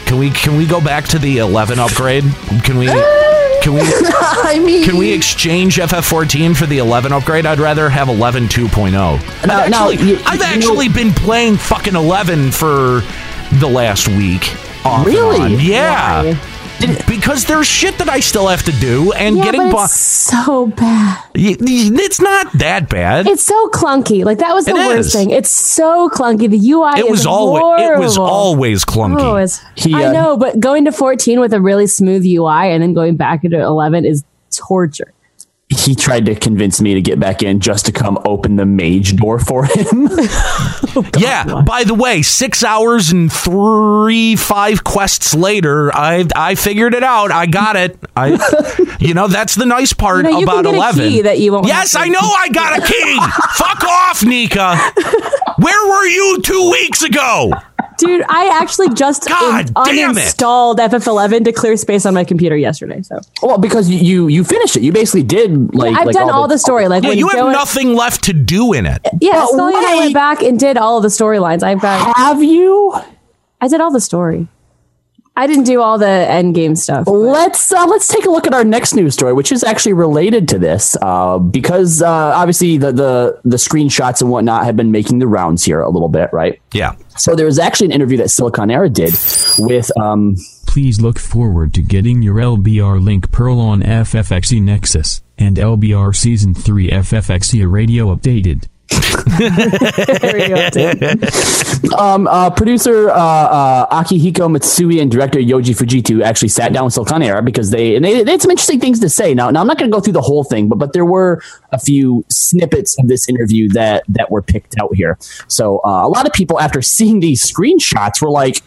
Can 0.07 0.19
we 0.19 0.31
can 0.31 0.57
we 0.57 0.67
go 0.67 0.81
back 0.81 1.05
to 1.09 1.19
the 1.19 1.39
11 1.39 1.79
upgrade? 1.79 2.25
Can 2.63 2.79
we 2.79 2.87
can 3.63 3.73
we 3.75 3.81
I 3.83 4.61
mean, 4.65 4.85
can 4.85 4.97
we 4.97 5.13
exchange 5.13 5.77
FF14 5.79 6.57
for 6.57 6.67
the 6.67 6.79
11 6.79 7.13
upgrade? 7.13 7.47
I'd 7.47 7.59
rather 7.59 7.89
have 7.89 8.09
11 8.09 8.45
2.0. 8.49 8.93
Now- 8.93 9.59
I've 9.59 9.73
actually, 9.73 9.97
you- 10.09 10.19
I've 10.27 10.41
you 10.41 10.45
actually 10.47 10.89
been 10.89 11.13
playing 11.13 11.57
fucking 11.57 11.97
11 11.97 12.53
for 12.53 13.03
the 13.59 13.67
last 13.69 14.09
week. 14.09 14.55
Really? 15.05 15.55
Yeah. 15.57 16.23
Why? 16.23 16.39
Because 17.07 17.45
there's 17.45 17.67
shit 17.67 17.99
that 17.99 18.09
I 18.09 18.21
still 18.21 18.49
have 18.49 18.63
to 18.65 18.73
do, 18.73 19.13
and 19.13 19.37
Yeah, 19.37 19.45
getting 19.45 19.63
but 19.63 19.73
bo- 19.73 19.87
so 19.87 20.67
bad. 20.69 21.19
Y- 21.35 21.57
y- 21.61 21.91
it's 21.95 22.21
not 22.21 22.53
that 22.55 22.89
bad. 22.89 23.27
It's 23.27 23.43
so 23.45 23.69
clunky. 23.71 24.25
Like 24.25 24.39
that 24.39 24.55
was 24.55 24.65
the 24.67 24.73
It 24.73 24.75
worst 24.75 25.09
is. 25.09 25.13
thing. 25.13 25.31
It's 25.31 25.51
so 25.51 26.09
clunky. 26.11 26.49
The 26.51 26.71
UI 26.73 26.93
it 27.01 27.05
is 27.05 27.11
was 27.11 27.27
always 27.27 27.63
it 27.91 27.99
was 27.99 28.19
always 28.19 28.85
clunky. 28.85 29.21
Oh, 29.21 29.37
it's, 29.37 29.61
He, 29.77 29.95
I 29.95 30.07
uh, 30.07 30.13
know, 30.13 30.37
but 30.37 30.61
going 30.61 30.85
to 30.85 30.93
14 30.93 31.41
with 31.41 31.53
a 31.53 31.61
really 31.61 31.87
smooth 31.87 32.25
UI 32.25 32.71
and 32.73 32.83
then 32.83 32.93
going 32.95 33.17
back 33.17 33.45
into 33.45 33.61
11 33.61 34.05
is 34.05 34.25
torture. 34.51 35.13
He 35.85 35.95
tried 35.95 36.27
to 36.27 36.35
convince 36.35 36.81
me 36.81 36.95
to 36.95 37.01
get 37.03 37.21
back 37.21 37.43
in 37.43 37.61
just 37.61 37.87
to 37.87 37.93
come 37.93 38.19
open 38.25 38.57
the 38.57 38.65
mage 38.67 39.17
door 39.17 39.39
for 39.39 39.65
him. 39.65 40.09
yeah. 41.19 41.63
By 41.67 41.85
the 41.85 41.95
way, 41.95 42.23
six 42.23 42.63
hours 42.65 43.11
and 43.11 43.33
three 43.33 44.37
five 44.37 44.85
quests 44.85 45.35
later, 45.35 45.95
I 45.95 46.27
I 46.35 46.55
figured 46.55 46.95
it 46.95 47.03
out. 47.03 47.31
I 47.33 47.47
got 47.47 47.77
it. 47.77 47.99
I, 48.17 48.97
you 49.01 49.15
know, 49.15 49.27
that's 49.29 49.55
the 49.55 49.67
nice 49.67 49.93
part 49.93 50.19
You 50.19 50.23
know, 50.33 50.39
you 50.41 50.47
can 50.47 50.61
about 50.61 50.65
get 50.65 50.75
a 50.75 50.77
eleven. 50.77 51.09
key 51.09 51.21
that 51.23 51.39
you 51.41 51.53
won't 51.53 51.67
Yes, 51.67 51.93
have 51.95 52.03
to- 52.03 52.07
I 52.07 52.09
know. 52.11 52.21
I 52.21 52.49
got 52.51 52.79
a 52.79 52.83
key. 52.87 53.19
Fuck 53.57 53.85
off, 53.85 54.25
Nika. 54.25 54.77
Where 55.59 55.89
were 55.89 56.07
you 56.07 56.41
two 56.43 56.71
weeks 56.71 57.03
ago? 57.03 57.53
Dude, 57.99 58.25
I 58.29 58.59
actually 58.61 58.91
just 58.95 59.29
God 59.29 59.69
in- 59.69 59.73
damn 59.97 60.17
it. 60.17 60.23
uninstalled 60.23 60.77
FF11 60.79 61.45
to 61.45 61.53
clear 61.53 61.77
space 61.77 62.05
on 62.07 62.15
my 62.15 62.25
computer 62.25 62.57
yesterday. 62.57 63.03
So 63.03 63.21
well, 63.43 63.59
because 63.59 63.89
you, 63.89 63.99
you 63.99 64.29
you 64.29 64.45
finished 64.45 64.77
it. 64.77 64.83
You 64.83 64.93
basically 64.93 65.23
did 65.23 65.75
like. 65.75 65.97
I've 65.97 66.07
like 66.07 66.15
done 66.15 66.31
all 66.31 66.49
the 66.49 66.59
story. 66.59 66.89
Like 66.89 67.03
Yeah, 67.03 67.11
when 67.11 67.19
you 67.19 67.29
have 67.29 67.37
go 67.39 67.47
in- 67.47 67.53
nothing 67.53 67.95
left 67.95 68.25
to 68.25 68.33
do 68.33 68.73
in 68.73 68.87
it. 68.87 69.01
Yeah, 69.21 69.33
But 69.33 69.49
Scully 69.49 69.75
and 69.75 69.87
I 69.87 69.93
wait. 69.95 69.99
went 70.01 70.15
back 70.15 70.43
and 70.43 70.59
did 70.59 70.77
all 70.77 70.97
of 70.97 71.03
the 71.03 71.09
storylines. 71.09 71.63
I've 71.63 71.81
got. 71.81 72.17
Have 72.17 72.43
you? 72.43 72.95
I 73.61 73.69
did 73.69 73.81
all 73.81 73.91
the 73.93 74.01
story. 74.01 74.49
I 75.37 75.49
didn't 75.49 75.65
do 75.65 75.81
all 75.81 75.99
the 75.99 76.07
end 76.07 76.55
game 76.55 76.77
stuff. 76.77 77.09
Let's 77.09 77.73
uh, 77.73 77.87
let's 77.87 78.07
take 78.07 78.25
a 78.25 78.31
look 78.31 78.47
at 78.47 78.55
our 78.55 78.65
next 78.65 78.95
news 78.95 79.15
story, 79.15 79.33
which 79.33 79.51
is 79.51 79.65
actually 79.65 79.95
related 79.95 80.49
to 80.49 80.59
this, 80.59 80.97
uh, 81.03 81.39
because 81.39 82.03
uh, 82.03 82.09
obviously 82.09 82.79
the, 82.79 82.93
the 82.93 83.41
the 83.45 83.57
screenshots 83.57 84.21
and 84.21 84.31
whatnot 84.31 84.65
have 84.65 84.77
been 84.77 84.93
making 84.93 85.19
the 85.19 85.27
rounds 85.27 85.65
here 85.65 85.81
a 85.81 85.91
little 85.91 86.09
bit, 86.09 86.33
right? 86.33 86.61
Yeah. 86.73 86.95
So 87.17 87.35
there 87.35 87.47
was 87.47 87.59
actually 87.59 87.87
an 87.87 87.93
interview 87.93 88.19
that 88.19 88.29
Siliconera 88.29 88.93
did 88.93 89.13
with 89.59 89.91
um, 89.99 90.37
Please 90.67 91.01
look 91.01 91.21
forward 91.21 91.73
to 91.75 91.83
getting 91.83 92.21
your 92.23 92.35
LBR 92.35 93.01
Link 93.01 93.31
Pearl 93.31 93.61
on 93.61 93.81
FFXE 93.83 94.61
Nexus 94.61 95.23
and 95.39 95.57
LBR 95.57 96.15
Season 96.15 96.53
3 96.53 96.91
FFXE 96.91 97.71
Radio 97.71 98.13
updated. 98.13 98.67
Um, 101.99 102.27
uh, 102.27 102.51
producer 102.51 103.11
uh, 103.11 103.15
uh, 103.15 104.03
Akihiko 104.03 104.51
Matsui 104.51 105.01
and 105.01 105.11
director 105.11 105.39
Yoji 105.39 105.75
Fujita 105.75 106.23
actually 106.23 106.49
sat 106.49 106.73
down 106.73 106.87
with 106.87 106.95
Siliconera 106.95 107.45
because 107.45 107.71
they 107.71 107.97
and 107.97 108.05
they, 108.05 108.23
they 108.23 108.33
had 108.33 108.43
some 108.43 108.51
interesting 108.51 108.81
things 108.81 109.01
to 109.01 109.09
say. 109.09 109.35
Now, 109.35 109.51
now 109.51 109.61
I'm 109.61 109.67
not 109.67 109.79
going 109.79 109.91
to 109.91 109.95
go 109.95 110.01
through 110.01 110.13
the 110.15 110.23
whole 110.23 110.45
thing, 110.45 110.69
but 110.69 110.79
but 110.79 110.93
there 110.93 111.05
were 111.05 111.41
a 111.73 111.79
few 111.79 112.25
snippets 112.31 112.97
of 112.99 113.09
this 113.09 113.29
interview 113.29 113.69
that 113.71 114.05
that 114.09 114.31
were 114.31 114.43
picked 114.43 114.75
out 114.81 114.95
here. 114.95 115.19
So 115.49 115.81
uh, 115.85 116.07
a 116.07 116.09
lot 116.09 116.27
of 116.27 116.33
people, 116.33 116.61
after 116.61 116.83
seeing 116.83 117.21
these 117.21 117.43
screenshots, 117.51 118.21
were 118.21 118.31
like. 118.31 118.61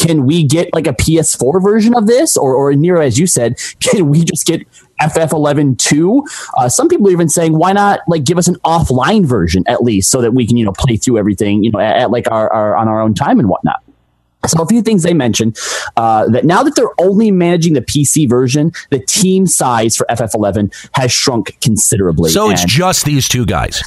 Can 0.00 0.24
we 0.24 0.44
get 0.44 0.72
like 0.72 0.86
a 0.86 0.92
PS4 0.92 1.62
version 1.62 1.94
of 1.94 2.06
this, 2.06 2.36
or, 2.36 2.54
or 2.54 2.74
Nero, 2.74 3.00
as 3.00 3.18
you 3.18 3.26
said, 3.26 3.58
can 3.80 4.08
we 4.08 4.24
just 4.24 4.46
get 4.46 4.66
FF11 5.00 5.78
2? 5.78 6.24
Uh, 6.56 6.68
some 6.68 6.88
people 6.88 7.08
are 7.08 7.12
even 7.12 7.28
saying, 7.28 7.56
why 7.56 7.72
not 7.72 8.00
like 8.08 8.24
give 8.24 8.38
us 8.38 8.48
an 8.48 8.56
offline 8.64 9.26
version 9.26 9.62
at 9.66 9.82
least, 9.82 10.10
so 10.10 10.20
that 10.20 10.32
we 10.32 10.46
can 10.46 10.56
you 10.56 10.64
know 10.64 10.72
play 10.72 10.96
through 10.96 11.18
everything 11.18 11.62
you 11.62 11.70
know 11.70 11.80
at, 11.80 11.96
at 11.96 12.10
like 12.10 12.30
our, 12.30 12.52
our 12.52 12.76
on 12.76 12.88
our 12.88 13.00
own 13.00 13.14
time 13.14 13.38
and 13.38 13.48
whatnot. 13.48 13.82
So 14.46 14.62
a 14.62 14.66
few 14.66 14.80
things 14.80 15.02
they 15.02 15.12
mentioned 15.12 15.58
uh, 15.96 16.26
that 16.30 16.44
now 16.44 16.62
that 16.62 16.74
they're 16.74 16.98
only 16.98 17.30
managing 17.30 17.74
the 17.74 17.82
PC 17.82 18.28
version, 18.28 18.72
the 18.88 18.98
team 18.98 19.46
size 19.46 19.96
for 19.96 20.06
FF11 20.08 20.72
has 20.94 21.12
shrunk 21.12 21.60
considerably. 21.60 22.30
So 22.30 22.48
it's 22.48 22.64
just 22.64 23.04
these 23.04 23.28
two 23.28 23.44
guys. 23.44 23.82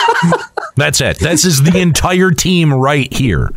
That's 0.76 1.00
it. 1.00 1.18
This 1.18 1.46
is 1.46 1.62
the 1.62 1.78
entire 1.78 2.30
team 2.30 2.74
right 2.74 3.12
here. 3.12 3.52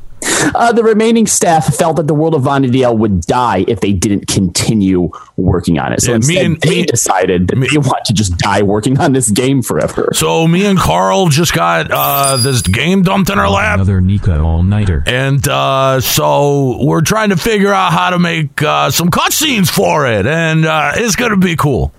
Uh, 0.56 0.72
the 0.72 0.84
remaining 0.84 1.28
staff 1.28 1.74
felt 1.76 1.98
that 1.98 2.08
the 2.08 2.14
world 2.14 2.36
of 2.36 2.44
Vana'diel 2.44 2.98
would 2.98 3.22
die 3.22 3.66
if 3.68 3.80
they 3.82 3.94
didn't 3.94 4.28
continue 4.28 5.10
working 5.38 5.80
on 5.80 5.94
it. 5.94 6.02
So 6.02 6.12
Yeah, 6.12 6.18
me 6.20 6.22
instead, 6.38 6.46
and- 6.46 6.62
they 6.62 6.70
me- 6.82 6.86
decided 6.86 7.48
that 7.48 7.56
they 7.56 7.78
want 7.78 8.06
to 8.06 8.14
just 8.14 8.38
die 8.38 8.62
working 8.62 9.00
on 9.00 9.14
this 9.14 9.30
game 9.32 9.62
forever. 9.62 10.10
So 10.14 10.48
me 10.48 10.66
and 10.66 10.78
Carl 10.78 11.28
just 11.30 11.54
got 11.54 11.88
uh, 11.92 12.38
this 12.38 12.62
game 12.62 13.02
dumped 13.04 13.30
in 13.30 13.40
our 13.40 13.50
lap. 13.50 13.76
Another 13.76 14.02
Nika 14.02 14.40
all-nighter. 14.42 15.04
And 15.08 15.48
uh, 15.48 16.00
so 16.02 16.78
we're 16.84 17.02
trying 17.02 17.30
to 17.30 17.38
figure 17.38 17.74
out 17.74 17.92
how 17.94 18.10
to 18.12 18.20
make 18.20 18.62
uh, 18.62 18.92
some 18.92 19.10
cutscenes 19.10 19.70
for 19.70 20.08
it, 20.08 20.26
and 20.26 20.66
uh, 20.66 20.92
it's 20.96 21.16
gonna 21.16 21.38
be 21.38 21.56
cool. 21.56 21.94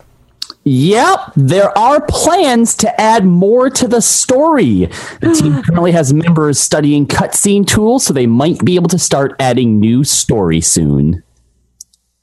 Yep, 0.64 1.33
there 1.37 1.77
are 1.77 2.00
plans 2.07 2.74
to 2.77 3.00
add 3.00 3.27
more 3.27 3.68
to 3.70 3.87
the 3.87 4.00
story. 4.00 4.87
The 5.20 5.35
team 5.35 5.62
currently 5.66 5.92
has 5.92 6.12
members 6.12 6.59
studying 6.59 7.07
cutscene 7.07 7.66
tools, 7.66 8.07
so 8.07 8.14
they 8.14 8.27
might 8.27 8.64
be 8.64 8.74
able 8.77 8.88
to 8.88 8.98
start 8.98 9.35
adding 9.38 9.79
new 9.79 10.05
story 10.05 10.61
soon. 10.61 11.22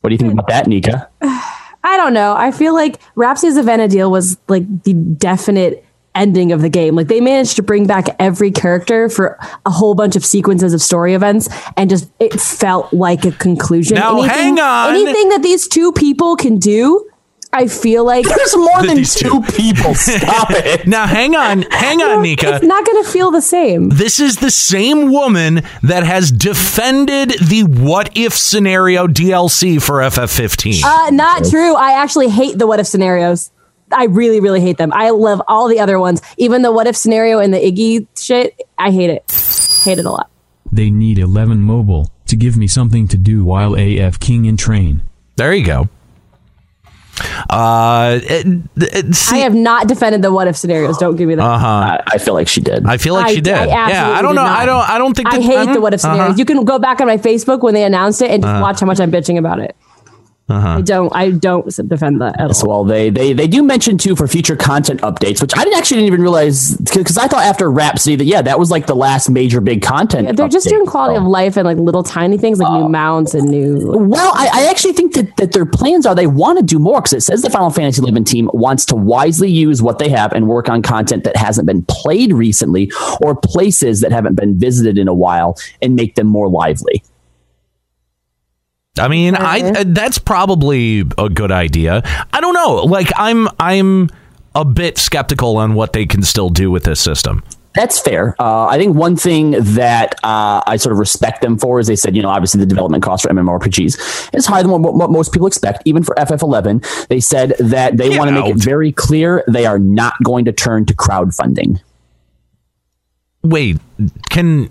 What 0.02 0.10
do 0.10 0.16
you 0.16 0.18
think 0.18 0.34
about 0.34 0.48
that, 0.48 0.68
Nika? 0.68 1.10
I 1.22 1.98
don't 1.98 2.14
know. 2.14 2.36
I 2.36 2.52
feel 2.52 2.74
like 2.74 3.00
Rhapsodies 3.16 3.58
of 3.58 3.66
Vana'diel 3.66 4.10
was 4.10 4.38
like 4.48 4.84
the 4.84 4.94
definite 4.94 5.86
ending 6.14 6.52
of 6.52 6.62
the 6.62 6.70
game. 6.70 6.96
Like 6.96 7.08
they 7.08 7.22
managed 7.22 7.56
to 7.56 7.64
bring 7.64 7.88
back 7.88 8.08
every 8.20 8.52
character 8.52 9.10
for 9.10 9.40
a 9.66 9.72
whole 9.72 9.96
bunch 9.96 10.16
of 10.16 10.26
sequences 10.26 10.74
of 10.74 10.82
story 10.82 11.14
events, 11.14 11.50
and 11.78 11.90
just 11.90 12.12
it 12.20 12.40
felt 12.40 12.92
like 12.92 13.26
a 13.26 13.32
conclusion. 13.32 13.96
Now, 13.96 14.22
hang 14.22 14.60
on. 14.60 14.94
Anything 14.94 15.30
that 15.30 15.42
these 15.44 15.68
two 15.68 15.92
people 15.92 16.36
can 16.36 16.58
do, 16.58 17.10
I 17.54 17.68
feel 17.68 18.06
like 18.06 18.26
There's 18.36 18.56
more 18.56 18.82
than 18.86 18.96
These 18.98 19.16
two 19.16 19.42
people. 19.42 19.94
Stop 19.96 20.48
it. 20.52 20.88
Now, 20.88 21.06
hang 21.06 21.36
on, 21.36 21.64
hang 21.64 22.02
on, 22.02 22.22
Nika. 22.22 22.56
it's 22.56 22.66
not 22.66 22.86
going 22.86 23.04
to 23.04 23.10
feel 23.10 23.30
the 23.32 23.42
same. 23.42 23.90
This 23.90 24.20
is 24.20 24.38
the 24.38 24.52
same 24.52 25.12
woman 25.12 25.62
that 25.84 26.04
has 26.04 26.32
defended 26.32 27.32
the 27.42 27.64
what 27.64 28.16
if 28.16 28.34
scenario 28.38 29.08
DLC 29.08 29.82
for 29.82 29.96
FF15. 30.00 30.84
Uh, 30.84 31.10
not 31.12 31.44
true. 31.46 31.76
I 31.76 32.02
actually 32.02 32.30
hate 32.30 32.58
the 32.58 32.68
what 32.68 32.80
if 32.80 32.88
scenarios. 32.88 33.52
I 33.94 34.06
really, 34.06 34.40
really 34.40 34.62
hate 34.62 34.78
them. 34.78 34.94
I 34.94 35.10
love 35.10 35.42
all 35.50 35.68
the 35.68 35.80
other 35.82 36.00
ones. 36.00 36.22
Even 36.38 36.62
the 36.62 36.72
what 36.72 36.88
if 36.88 36.96
scenario 36.96 37.40
and 37.40 37.54
the 37.54 37.58
Iggy 37.58 38.08
shit, 38.18 38.58
I 38.78 38.92
hate 38.92 39.10
it. 39.10 39.30
Hate 39.84 39.98
it 40.00 40.06
a 40.06 40.10
lot. 40.10 40.30
They 40.72 40.90
need 40.90 41.20
11 41.20 41.62
mobile 41.62 42.10
to 42.28 42.38
give 42.38 42.56
me 42.56 42.68
something 42.68 43.10
to 43.10 43.18
do 43.18 43.44
while 43.44 43.76
AF 43.76 44.22
King 44.22 44.46
in 44.46 44.56
train. 44.56 45.02
there 45.36 45.54
you 45.54 45.66
go. 45.66 45.90
Uh, 47.50 48.20
it- 48.24 48.48
it- 48.78 49.16
see, 49.16 49.38
I 49.38 49.40
have 49.40 49.54
not 49.54 49.88
defended 49.88 50.22
the 50.22 50.32
what 50.32 50.48
if 50.48 50.56
scenarios. 50.56 50.98
Don't 50.98 51.16
give 51.16 51.28
me 51.28 51.36
that. 51.36 51.44
I, 51.44 52.04
I 52.08 52.18
feel 52.18 52.34
like 52.34 52.48
she 52.48 52.62
did. 52.62 52.86
I 52.86 52.98
feel 52.98 53.14
like 53.14 53.28
I- 53.28 53.34
she 53.34 53.42
did. 53.42 53.54
I 53.54 53.66
yeah, 53.66 54.10
I 54.12 54.22
don't 54.22 54.36
know. 54.36 54.44
not. 54.44 54.60
I 54.60 54.66
don't. 54.66 54.90
I 54.90 54.98
don't 54.98 55.16
think. 55.16 55.28
I 55.32 55.40
hate 55.40 55.56
uh-huh, 55.56 55.74
the 55.74 55.82
what 55.82 55.94
if 55.94 56.04
uh-huh. 56.04 56.14
scenarios. 56.14 56.40
You 56.40 56.46
can 56.46 56.64
go 56.64 56.80
back 56.80 57.02
on 57.02 57.08
my 57.08 57.18
Facebook 57.18 57.62
when 57.62 57.74
they 57.74 57.84
announced 57.84 58.22
it 58.22 58.32
and 58.32 58.44
just 58.44 58.62
watch 58.62 58.80
how 58.80 58.86
much 58.86 59.00
I'm 59.00 59.12
bitching 59.12 59.38
about 59.38 59.60
it. 59.60 59.76
Uh-huh. 60.52 60.78
I 60.78 60.82
don't. 60.82 61.16
I 61.16 61.32
don't 61.32 61.66
defend 61.88 62.22
that 62.22 62.40
at 62.40 62.64
all. 62.64 62.70
well, 62.70 62.84
they, 62.84 63.10
they 63.10 63.32
they 63.34 63.48
do 63.48 63.64
mention 63.64 63.98
too 63.98 64.16
for 64.16 64.28
future 64.28 64.56
content 64.56 65.02
updates, 65.02 65.42
which 65.42 65.56
I 65.56 65.64
didn't 65.64 65.78
actually 65.78 66.02
didn't 66.02 66.08
even 66.08 66.22
realize 66.22 66.76
because 66.78 67.18
I 67.18 67.28
thought 67.28 67.44
after 67.44 67.72
Rhapsody 67.72 68.18
that 68.18 68.26
yeah 68.26 68.42
that 68.42 68.60
was 68.60 68.70
like 68.70 68.86
the 68.86 68.96
last 68.96 69.30
major 69.30 69.62
big 69.62 69.82
content. 69.82 70.36
They're 70.36 70.50
just 70.50 70.68
doing 70.68 70.86
quality 70.86 71.16
of 71.18 71.24
life 71.24 71.56
and 71.58 71.66
like 71.66 71.78
little 71.78 72.04
tiny 72.04 72.38
things 72.38 72.60
like 72.60 72.72
new 72.72 72.90
mounts 72.90 73.34
and 73.34 73.50
new. 73.50 73.92
Well, 73.98 74.32
I, 74.36 74.50
I 74.54 74.70
actually 74.70 74.94
think 74.94 75.14
that, 75.14 75.38
that 75.38 75.54
their 75.54 75.66
plans 75.66 76.06
are 76.06 76.14
they 76.14 76.28
want 76.28 76.60
to 76.60 76.66
do 76.66 76.80
more 76.80 77.00
because 77.00 77.14
it 77.14 77.22
says 77.22 77.42
the 77.42 77.50
Final 77.50 77.70
Fantasy 77.70 78.02
Eleven 78.02 78.26
team 78.26 78.50
wants 78.54 78.86
to 78.88 78.96
wisely 78.96 79.50
use 79.50 79.82
what 79.82 80.00
they 80.00 80.10
have 80.10 80.34
and 80.34 80.48
work 80.48 80.68
on 80.68 80.82
content 80.82 81.24
that 81.24 81.38
hasn't 81.38 81.66
been 81.66 81.86
played 81.88 82.34
recently 82.34 82.92
or 83.22 83.36
places 83.36 84.02
that 84.02 84.12
haven't 84.12 84.36
been 84.36 84.60
visited 84.60 84.98
in 84.98 85.08
a 85.08 85.14
while 85.14 85.58
and 85.82 85.96
make 85.96 86.16
them 86.16 86.28
more 86.28 86.50
lively. 86.50 87.04
I 89.00 89.08
mean, 89.08 89.36
I 89.36 89.62
uh, 89.62 89.84
that's 89.88 90.18
probably 90.18 91.06
a 91.18 91.30
good 91.30 91.52
idea. 91.52 92.02
I 92.34 92.42
don't 92.42 92.54
know. 92.54 92.84
Like, 92.84 93.10
I'm 93.16 93.48
I'm 93.60 94.10
a 94.54 94.66
bit 94.66 94.98
skeptical 94.98 95.58
on 95.58 95.76
what 95.76 95.94
they 95.94 96.06
can 96.06 96.24
still 96.24 96.50
do 96.50 96.70
with 96.70 96.84
this 96.84 97.00
system. 97.00 97.44
That's 97.74 98.02
fair. 98.02 98.36
Uh, 98.38 98.66
I 98.66 98.78
think 98.78 98.98
one 98.98 99.16
thing 99.16 99.52
that 99.52 100.16
uh, 100.26 100.62
I 100.68 100.76
sort 100.76 100.92
of 100.92 101.00
respect 101.00 101.42
them 101.42 101.58
for 101.58 101.80
is 101.80 101.88
they 101.88 101.96
said, 101.96 102.18
you 102.18 102.22
know, 102.22 102.28
obviously 102.28 102.60
the 102.60 102.66
development 102.66 103.02
cost 103.02 103.24
for 103.24 103.30
MMORPGs 103.30 104.36
is 104.36 104.46
higher 104.46 104.62
than 104.62 104.72
what, 104.72 104.94
what 104.94 105.10
most 105.10 105.32
people 105.32 105.48
expect, 105.48 105.82
even 105.86 106.04
for 106.04 106.14
FF11. 106.16 107.08
They 107.08 107.22
said 107.22 107.54
that 107.60 107.96
they 107.96 108.18
want 108.18 108.28
to 108.28 108.34
make 108.34 108.54
it 108.54 108.58
very 108.58 108.92
clear 108.92 109.46
they 109.48 109.66
are 109.66 109.80
not 109.80 110.16
going 110.22 110.44
to 110.46 110.52
turn 110.52 110.86
to 110.88 110.94
crowdfunding. 110.94 111.82
Wait, 113.42 113.78
can 114.30 114.70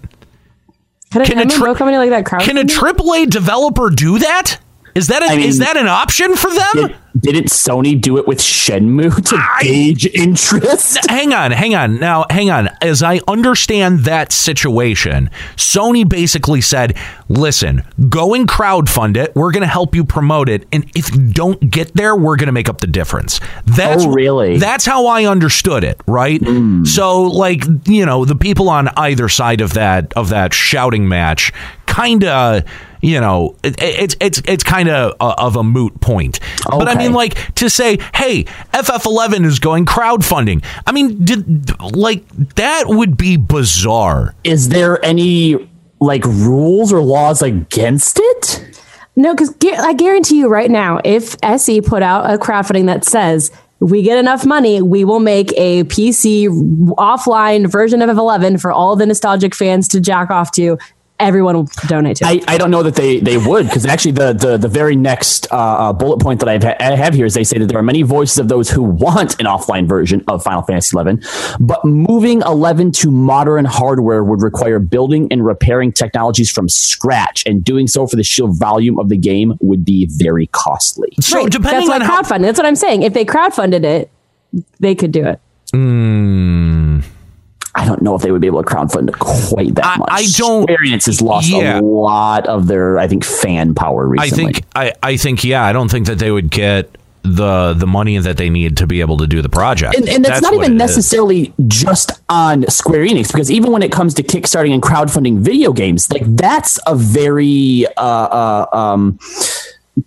Can, 1.12 1.24
Can 1.24 1.38
an 1.40 1.48
a 1.48 1.50
tri- 1.50 1.74
company 1.74 1.96
like 1.96 2.10
that 2.10 2.24
crowd? 2.24 2.42
can 2.42 2.56
a 2.56 2.62
AAA 2.62 3.28
developer 3.28 3.90
do 3.90 4.18
that? 4.20 4.58
Is 4.94 5.06
that 5.08 5.22
a, 5.22 5.26
I 5.26 5.36
mean- 5.36 5.48
is 5.48 5.58
that 5.58 5.76
an 5.76 5.88
option 5.88 6.36
for 6.36 6.50
them? 6.52 6.70
Did, 6.74 6.96
didn't 7.18 7.46
Sony 7.48 8.00
do 8.00 8.18
it 8.18 8.26
with 8.28 8.38
Shenmue 8.38 9.24
to 9.30 9.36
I- 9.36 9.62
gauge 9.62 10.06
interest? 10.06 10.98
hang 11.10 11.32
on, 11.34 11.50
hang 11.52 11.74
on. 11.74 11.98
Now, 11.98 12.24
hang 12.30 12.50
on. 12.50 12.68
As 12.80 13.02
I 13.02 13.20
understand 13.28 14.00
that 14.00 14.32
situation, 14.32 15.28
Sony 15.56 16.08
basically 16.08 16.60
said, 16.60 16.96
listen, 17.28 17.84
go 18.08 18.32
and 18.34 18.48
crowdfund 18.48 19.16
it. 19.16 19.34
We're 19.34 19.50
going 19.52 19.62
to 19.62 19.66
help 19.66 19.94
you 19.94 20.04
promote 20.04 20.48
it. 20.48 20.66
And 20.72 20.88
if 20.94 21.14
you 21.14 21.20
don't 21.32 21.68
get 21.70 21.94
there, 21.94 22.14
we're 22.16 22.36
going 22.36 22.46
to 22.46 22.52
make 22.52 22.68
up 22.68 22.80
the 22.80 22.86
difference. 22.86 23.40
That's 23.66 24.04
Oh, 24.04 24.10
really? 24.12 24.58
That's 24.58 24.86
how 24.86 25.06
I 25.06 25.24
understood 25.24 25.82
it, 25.84 26.00
right? 26.06 26.40
Hmm. 26.40 26.84
So, 26.84 27.22
like, 27.22 27.64
you 27.86 28.06
know, 28.06 28.24
the 28.24 28.36
people 28.36 28.68
on 28.68 28.88
either 28.96 29.28
side 29.28 29.60
of 29.60 29.74
that 29.74 30.12
of 30.14 30.28
that 30.30 30.54
shouting 30.54 31.08
match 31.08 31.52
kind 31.90 32.24
of 32.24 32.64
you 33.02 33.20
know 33.20 33.56
it, 33.62 33.74
it's 33.82 34.16
it's 34.20 34.40
it's 34.46 34.64
kind 34.64 34.88
of 34.88 35.14
uh, 35.20 35.34
of 35.38 35.56
a 35.56 35.62
moot 35.62 36.00
point 36.00 36.40
but 36.70 36.88
i 36.88 36.94
mean 36.94 37.12
like 37.12 37.54
to 37.54 37.68
say 37.68 37.98
hey 38.14 38.44
ff11 38.72 39.44
is 39.44 39.58
going 39.58 39.84
crowdfunding 39.84 40.64
i 40.86 40.92
mean 40.92 41.24
did 41.24 41.80
like 41.92 42.26
that 42.56 42.84
would 42.86 43.16
be 43.16 43.36
bizarre 43.36 44.34
Is 44.44 44.68
there 44.68 45.04
any 45.04 45.70
like 46.00 46.24
rules 46.24 46.92
or 46.92 47.02
laws 47.02 47.42
against 47.42 48.18
it? 48.20 48.66
No, 49.16 49.34
because 49.34 49.54
I 49.78 49.92
guarantee 49.92 50.38
you 50.38 50.48
right 50.48 50.70
now, 50.70 51.00
if 51.04 51.36
SE 51.42 51.80
put 51.82 52.02
out 52.02 52.30
a 52.32 52.38
crowdfunding 52.38 52.86
that 52.86 53.04
says 53.04 53.50
we 53.78 54.02
get 54.02 54.18
enough 54.18 54.46
money, 54.46 54.80
we 54.80 55.04
will 55.04 55.20
make 55.20 55.52
a 55.56 55.84
PC 55.84 56.48
offline 56.94 57.70
version 57.70 58.02
of 58.02 58.08
F11 58.08 58.60
for 58.60 58.72
all 58.72 58.96
the 58.96 59.06
nostalgic 59.06 59.54
fans 59.54 59.88
to 59.88 60.00
jack 60.00 60.30
off 60.30 60.50
to. 60.52 60.78
Everyone 61.20 61.54
will 61.54 61.68
donate 61.86 62.16
to. 62.16 62.26
I, 62.26 62.40
I 62.48 62.58
don't 62.58 62.70
know 62.70 62.82
that 62.82 62.94
they, 62.94 63.20
they 63.20 63.36
would 63.36 63.66
because 63.66 63.84
actually 63.86 64.12
the, 64.12 64.32
the 64.32 64.56
the 64.56 64.68
very 64.68 64.96
next 64.96 65.46
uh, 65.52 65.56
uh, 65.56 65.92
bullet 65.92 66.18
point 66.20 66.40
that 66.40 66.48
I've 66.48 66.62
ha- 66.62 66.76
I 66.80 66.96
have 66.96 67.14
here 67.14 67.26
is 67.26 67.34
they 67.34 67.44
say 67.44 67.58
that 67.58 67.66
there 67.66 67.78
are 67.78 67.82
many 67.82 68.02
voices 68.02 68.38
of 68.38 68.48
those 68.48 68.70
who 68.70 68.82
want 68.82 69.38
an 69.38 69.46
offline 69.46 69.86
version 69.86 70.24
of 70.28 70.42
Final 70.42 70.62
Fantasy 70.62 70.96
XI, 70.96 71.56
but 71.60 71.84
moving 71.84 72.40
11 72.42 72.92
to 72.92 73.10
modern 73.10 73.64
hardware 73.64 74.24
would 74.24 74.42
require 74.42 74.78
building 74.78 75.28
and 75.30 75.44
repairing 75.44 75.92
technologies 75.92 76.50
from 76.50 76.68
scratch, 76.68 77.44
and 77.46 77.62
doing 77.62 77.86
so 77.86 78.06
for 78.06 78.16
the 78.16 78.24
sheer 78.24 78.46
volume 78.48 78.98
of 78.98 79.08
the 79.08 79.16
game 79.16 79.54
would 79.60 79.84
be 79.84 80.08
very 80.12 80.46
costly. 80.48 81.12
so 81.20 81.38
Right, 81.38 81.50
depending 81.50 81.88
that's 81.88 81.88
why 81.88 81.94
on 81.96 82.00
how 82.00 82.22
crowdfunding. 82.22 82.42
That's 82.42 82.58
what 82.58 82.66
I'm 82.66 82.76
saying. 82.76 83.02
If 83.02 83.12
they 83.12 83.24
crowdfunded 83.24 83.84
it, 83.84 84.10
they 84.78 84.94
could 84.94 85.12
do 85.12 85.26
it. 85.26 85.40
I 87.74 87.84
don't 87.86 88.02
know 88.02 88.14
if 88.16 88.22
they 88.22 88.32
would 88.32 88.40
be 88.40 88.48
able 88.48 88.62
to 88.62 88.68
crowdfund 88.68 89.12
quite 89.18 89.74
that 89.76 89.86
I- 89.86 89.96
much. 89.98 90.08
I 90.10 90.22
don't- 90.36 90.62
Square 90.64 90.78
Enix 90.86 91.06
has 91.06 91.20
lost 91.22 91.48
Yeah. 91.48 91.78
a 91.78 91.82
lot 91.82 92.46
of 92.48 92.66
their, 92.66 92.98
I 92.98 93.06
think, 93.06 93.24
fan 93.24 93.74
power 93.74 94.06
recently. 94.06 94.44
I 94.44 94.52
think 94.52 94.64
I, 94.74 94.92
I 95.02 95.16
think 95.16 95.44
yeah 95.44 95.64
I 95.64 95.72
don't 95.72 95.90
think 95.90 96.06
that 96.06 96.18
they 96.18 96.30
would 96.30 96.50
get 96.50 96.90
the 97.22 97.74
the 97.74 97.86
money 97.86 98.16
that 98.16 98.38
they 98.38 98.48
need 98.48 98.78
to 98.78 98.86
be 98.86 99.00
able 99.02 99.18
to 99.18 99.26
do 99.26 99.42
the 99.42 99.48
project 99.50 99.94
and, 99.94 100.08
and 100.08 100.24
that's, 100.24 100.40
not 100.40 100.54
even 100.54 100.78
necessarily 100.78 101.52
just 101.68 102.12
on 102.30 102.64
Square 102.70 103.04
Enix 103.06 103.28
because 103.30 103.50
even 103.50 103.72
when 103.72 103.82
it 103.82 103.92
comes 103.92 104.14
to 104.14 104.22
kickstarting 104.22 104.72
and 104.72 104.82
crowdfunding 104.82 105.38
video 105.40 105.72
games, 105.74 106.10
like 106.10 106.22
that's 106.34 106.78
a 106.86 106.94
very 106.94 107.84
uh, 107.98 108.00
uh, 108.00 108.66
um, 108.72 109.18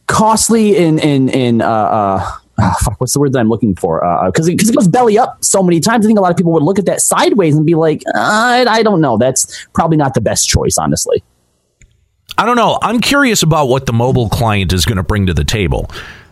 costly 0.07 0.75
in 0.75 0.97
in 0.99 1.29
in 1.29 1.61
uh, 1.61 2.25
uh, 2.57 2.63
ah, 2.63 2.77
fuck, 2.83 3.01
what's 3.01 3.13
the 3.13 3.19
word 3.19 3.33
that 3.33 3.39
I'm 3.39 3.49
looking 3.49 3.75
for? 3.75 4.01
Because 4.25 4.47
because 4.47 4.69
it 4.69 4.75
goes 4.75 4.87
belly 4.87 5.17
up 5.17 5.43
so 5.43 5.63
many 5.63 5.79
times. 5.79 6.05
I 6.05 6.07
think 6.07 6.19
a 6.19 6.21
lot 6.21 6.31
of 6.31 6.37
people 6.37 6.51
would 6.53 6.63
look 6.63 6.79
at 6.79 6.85
that 6.85 7.01
sideways 7.01 7.55
and 7.55 7.65
be 7.65 7.75
like, 7.75 8.03
I, 8.15 8.65
I 8.67 8.83
don't 8.83 9.01
know. 9.01 9.17
That's 9.17 9.67
probably 9.73 9.97
not 9.97 10.13
the 10.13 10.21
best 10.21 10.47
choice, 10.47 10.77
honestly. 10.77 11.23
I 12.37 12.45
don't 12.45 12.55
know. 12.55 12.79
I'm 12.81 12.99
curious 12.99 13.43
about 13.43 13.67
what 13.67 13.85
the 13.85 13.93
mobile 13.93 14.29
client 14.29 14.73
is 14.73 14.85
going 14.85 14.97
to 14.97 15.03
bring 15.03 15.27
to 15.27 15.33
the 15.33 15.43
table 15.43 15.89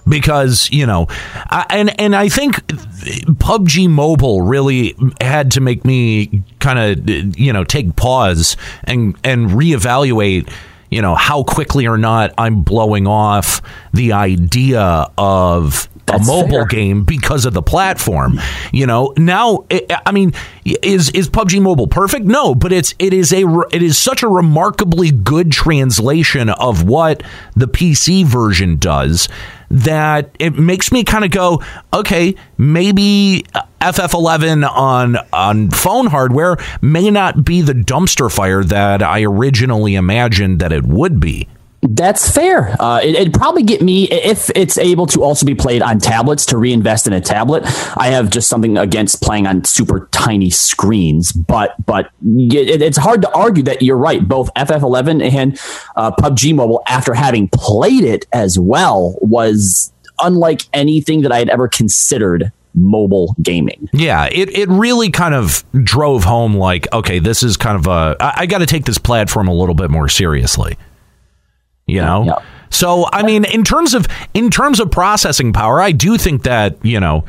because 0.07 0.69
you 0.71 0.85
know, 0.85 1.07
I, 1.49 1.65
and 1.69 1.99
and 1.99 2.15
I 2.15 2.29
think 2.29 2.55
PUBG 2.65 3.89
Mobile 3.89 4.41
really 4.41 4.95
had 5.19 5.51
to 5.51 5.61
make 5.61 5.85
me 5.85 6.43
kind 6.59 6.79
of 6.79 7.39
you 7.39 7.53
know 7.53 7.63
take 7.63 7.95
pause 7.95 8.57
and 8.83 9.15
and 9.23 9.49
reevaluate. 9.49 10.51
You 10.89 11.01
know 11.01 11.15
how 11.15 11.43
quickly 11.43 11.87
or 11.87 11.97
not 11.97 12.33
I'm 12.37 12.63
blowing 12.63 13.07
off 13.07 13.61
the 13.93 14.11
idea 14.11 15.07
of 15.17 15.87
That's 16.05 16.27
a 16.27 16.31
mobile 16.31 16.49
fair. 16.49 16.65
game 16.65 17.03
because 17.03 17.45
of 17.45 17.53
the 17.53 17.61
platform. 17.61 18.39
You 18.71 18.85
know, 18.85 19.13
now 19.17 19.65
I 19.71 20.01
I 20.05 20.11
mean, 20.11 20.33
is 20.65 21.09
is 21.11 21.29
PUBG 21.29 21.61
Mobile 21.61 21.87
perfect? 21.87 22.25
No, 22.25 22.55
but 22.55 22.71
it's 22.71 22.93
it 22.99 23.13
is 23.13 23.31
a 23.31 23.43
it 23.71 23.81
is 23.81 23.97
such 23.97 24.23
a 24.23 24.27
remarkably 24.27 25.11
good 25.11 25.51
translation 25.51 26.49
of 26.49 26.83
what 26.83 27.23
the 27.55 27.67
PC 27.67 28.25
version 28.25 28.77
does 28.77 29.29
that 29.69 30.35
it 30.37 30.57
makes 30.59 30.91
me 30.91 31.03
kind 31.03 31.23
of 31.23 31.31
go, 31.31 31.63
okay, 31.93 32.35
maybe 32.57 33.45
FF11 33.79 34.69
on 34.69 35.17
on 35.31 35.71
phone 35.71 36.07
hardware 36.07 36.57
may 36.81 37.09
not 37.09 37.45
be 37.45 37.61
the 37.61 37.73
dumpster 37.73 38.29
fire 38.31 38.63
that 38.65 39.01
I 39.01 39.23
originally 39.23 39.95
imagined 39.95 40.59
that 40.59 40.71
it 40.73 40.83
would 40.83 41.19
be. 41.19 41.47
That's 41.81 42.29
fair. 42.29 42.75
Uh, 42.79 42.99
it, 43.03 43.15
it'd 43.15 43.33
probably 43.33 43.63
get 43.63 43.81
me 43.81 44.05
if 44.09 44.51
it's 44.55 44.77
able 44.77 45.07
to 45.07 45.23
also 45.23 45.45
be 45.45 45.55
played 45.55 45.81
on 45.81 45.99
tablets 45.99 46.45
to 46.47 46.57
reinvest 46.57 47.07
in 47.07 47.13
a 47.13 47.21
tablet. 47.21 47.63
I 47.97 48.09
have 48.09 48.29
just 48.29 48.47
something 48.47 48.77
against 48.77 49.21
playing 49.21 49.47
on 49.47 49.63
super 49.63 50.07
tiny 50.11 50.51
screens, 50.51 51.31
but 51.31 51.73
but 51.85 52.11
it, 52.23 52.81
it's 52.81 52.97
hard 52.97 53.23
to 53.23 53.31
argue 53.33 53.63
that 53.63 53.81
you're 53.81 53.97
right. 53.97 54.27
Both 54.27 54.53
FF11 54.53 55.31
and 55.33 55.59
uh, 55.95 56.11
PUBG 56.11 56.53
Mobile, 56.53 56.83
after 56.87 57.13
having 57.13 57.49
played 57.49 58.03
it 58.03 58.27
as 58.31 58.59
well, 58.59 59.15
was 59.21 59.91
unlike 60.19 60.61
anything 60.73 61.21
that 61.21 61.31
I 61.31 61.39
had 61.39 61.49
ever 61.49 61.67
considered 61.67 62.51
mobile 62.75 63.35
gaming. 63.41 63.89
Yeah, 63.91 64.25
it, 64.31 64.49
it 64.55 64.69
really 64.69 65.09
kind 65.09 65.33
of 65.33 65.63
drove 65.83 66.23
home 66.23 66.55
like, 66.55 66.87
okay, 66.93 67.19
this 67.19 67.43
is 67.43 67.57
kind 67.57 67.75
of 67.75 67.87
a, 67.87 68.15
I, 68.19 68.33
I 68.37 68.45
got 68.45 68.59
to 68.59 68.65
take 68.65 68.85
this 68.85 68.97
platform 68.97 69.47
a 69.47 69.53
little 69.53 69.75
bit 69.75 69.89
more 69.89 70.07
seriously. 70.07 70.77
You 71.91 72.01
know? 72.01 72.23
So, 72.69 73.07
I 73.11 73.23
mean, 73.23 73.45
in 73.45 73.63
terms 73.63 73.93
of 73.93 74.07
in 74.33 74.49
terms 74.49 74.79
of 74.79 74.89
processing 74.91 75.53
power, 75.53 75.81
I 75.81 75.91
do 75.91 76.17
think 76.17 76.43
that, 76.43 76.83
you 76.83 76.99
know, 76.99 77.25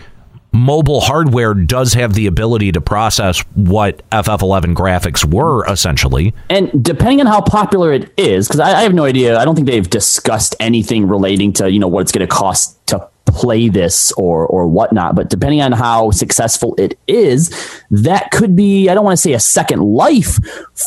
mobile 0.53 1.01
hardware 1.01 1.55
does 1.55 1.95
have 1.95 2.15
the 2.15 2.27
ability 2.27 2.73
to 2.73 2.81
process 2.81 3.41
what 3.55 4.09
FF11 4.11 4.75
graphics 4.75 5.25
were 5.25 5.67
essentially. 5.67 6.35
And 6.51 6.85
depending 6.85 7.21
on 7.21 7.27
how 7.27 7.41
popular 7.41 7.93
it 7.93 8.13
is, 8.17 8.47
because 8.47 8.61
I, 8.61 8.79
I 8.79 8.83
have 8.83 8.95
no 8.95 9.05
idea, 9.05 9.39
I 9.39 9.45
don't 9.45 9.55
think 9.55 9.67
they've 9.67 9.89
discussed 9.89 10.55
anything 10.61 11.09
relating 11.09 11.53
to 11.55 11.71
you 11.71 11.79
know 11.79 11.89
what 11.89 12.01
it's 12.03 12.13
going 12.13 12.27
to 12.27 12.33
cost 12.33 12.87
to 12.89 13.09
play 13.27 13.69
this 13.69 14.13
or 14.13 14.47
or 14.47 14.67
whatnot. 14.67 15.15
But 15.15 15.31
depending 15.31 15.63
on 15.63 15.73
how 15.73 16.11
successful 16.11 16.75
it 16.79 16.99
is, 17.07 17.51
that 17.91 18.31
could 18.31 18.55
be 18.57 18.89
I 18.89 18.95
don't 18.95 19.05
want 19.05 19.17
to 19.17 19.23
say 19.23 19.33
a 19.33 19.41
second 19.41 19.81
life 19.81 20.39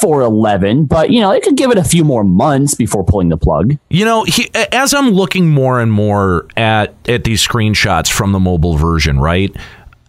for 0.01 0.21
Eleven, 0.21 0.85
but 0.85 1.11
you 1.11 1.21
know 1.21 1.31
it 1.31 1.43
could 1.43 1.57
give 1.57 1.71
it 1.71 1.77
a 1.77 1.83
few 1.83 2.03
more 2.03 2.23
months 2.23 2.75
before 2.75 3.03
pulling 3.03 3.29
the 3.29 3.37
plug. 3.37 3.77
You 3.89 4.05
know, 4.05 4.23
he, 4.23 4.49
as 4.53 4.93
I'm 4.93 5.09
looking 5.09 5.49
more 5.49 5.79
and 5.79 5.91
more 5.91 6.47
at 6.57 6.95
at 7.07 7.23
these 7.23 7.45
screenshots 7.45 8.11
from 8.11 8.31
the 8.31 8.39
mobile 8.39 8.77
version, 8.77 9.19
right? 9.19 9.55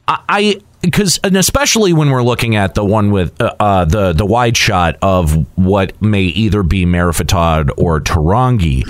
I 0.09 0.61
because 0.83 1.19
and 1.25 1.37
especially 1.37 1.93
when 1.93 2.11
we're 2.11 2.23
looking 2.23 2.57
at 2.57 2.75
the 2.75 2.85
one 2.85 3.11
with 3.11 3.41
uh, 3.41 3.55
uh, 3.59 3.85
the 3.85 4.13
the 4.13 4.25
wide 4.25 4.57
shot 4.57 4.97
of 5.03 5.47
what 5.59 6.01
may 6.01 6.23
either 6.23 6.63
be 6.63 6.87
Meriphataud 6.87 7.71
or 7.77 8.01
Tahrongi. 8.01 8.85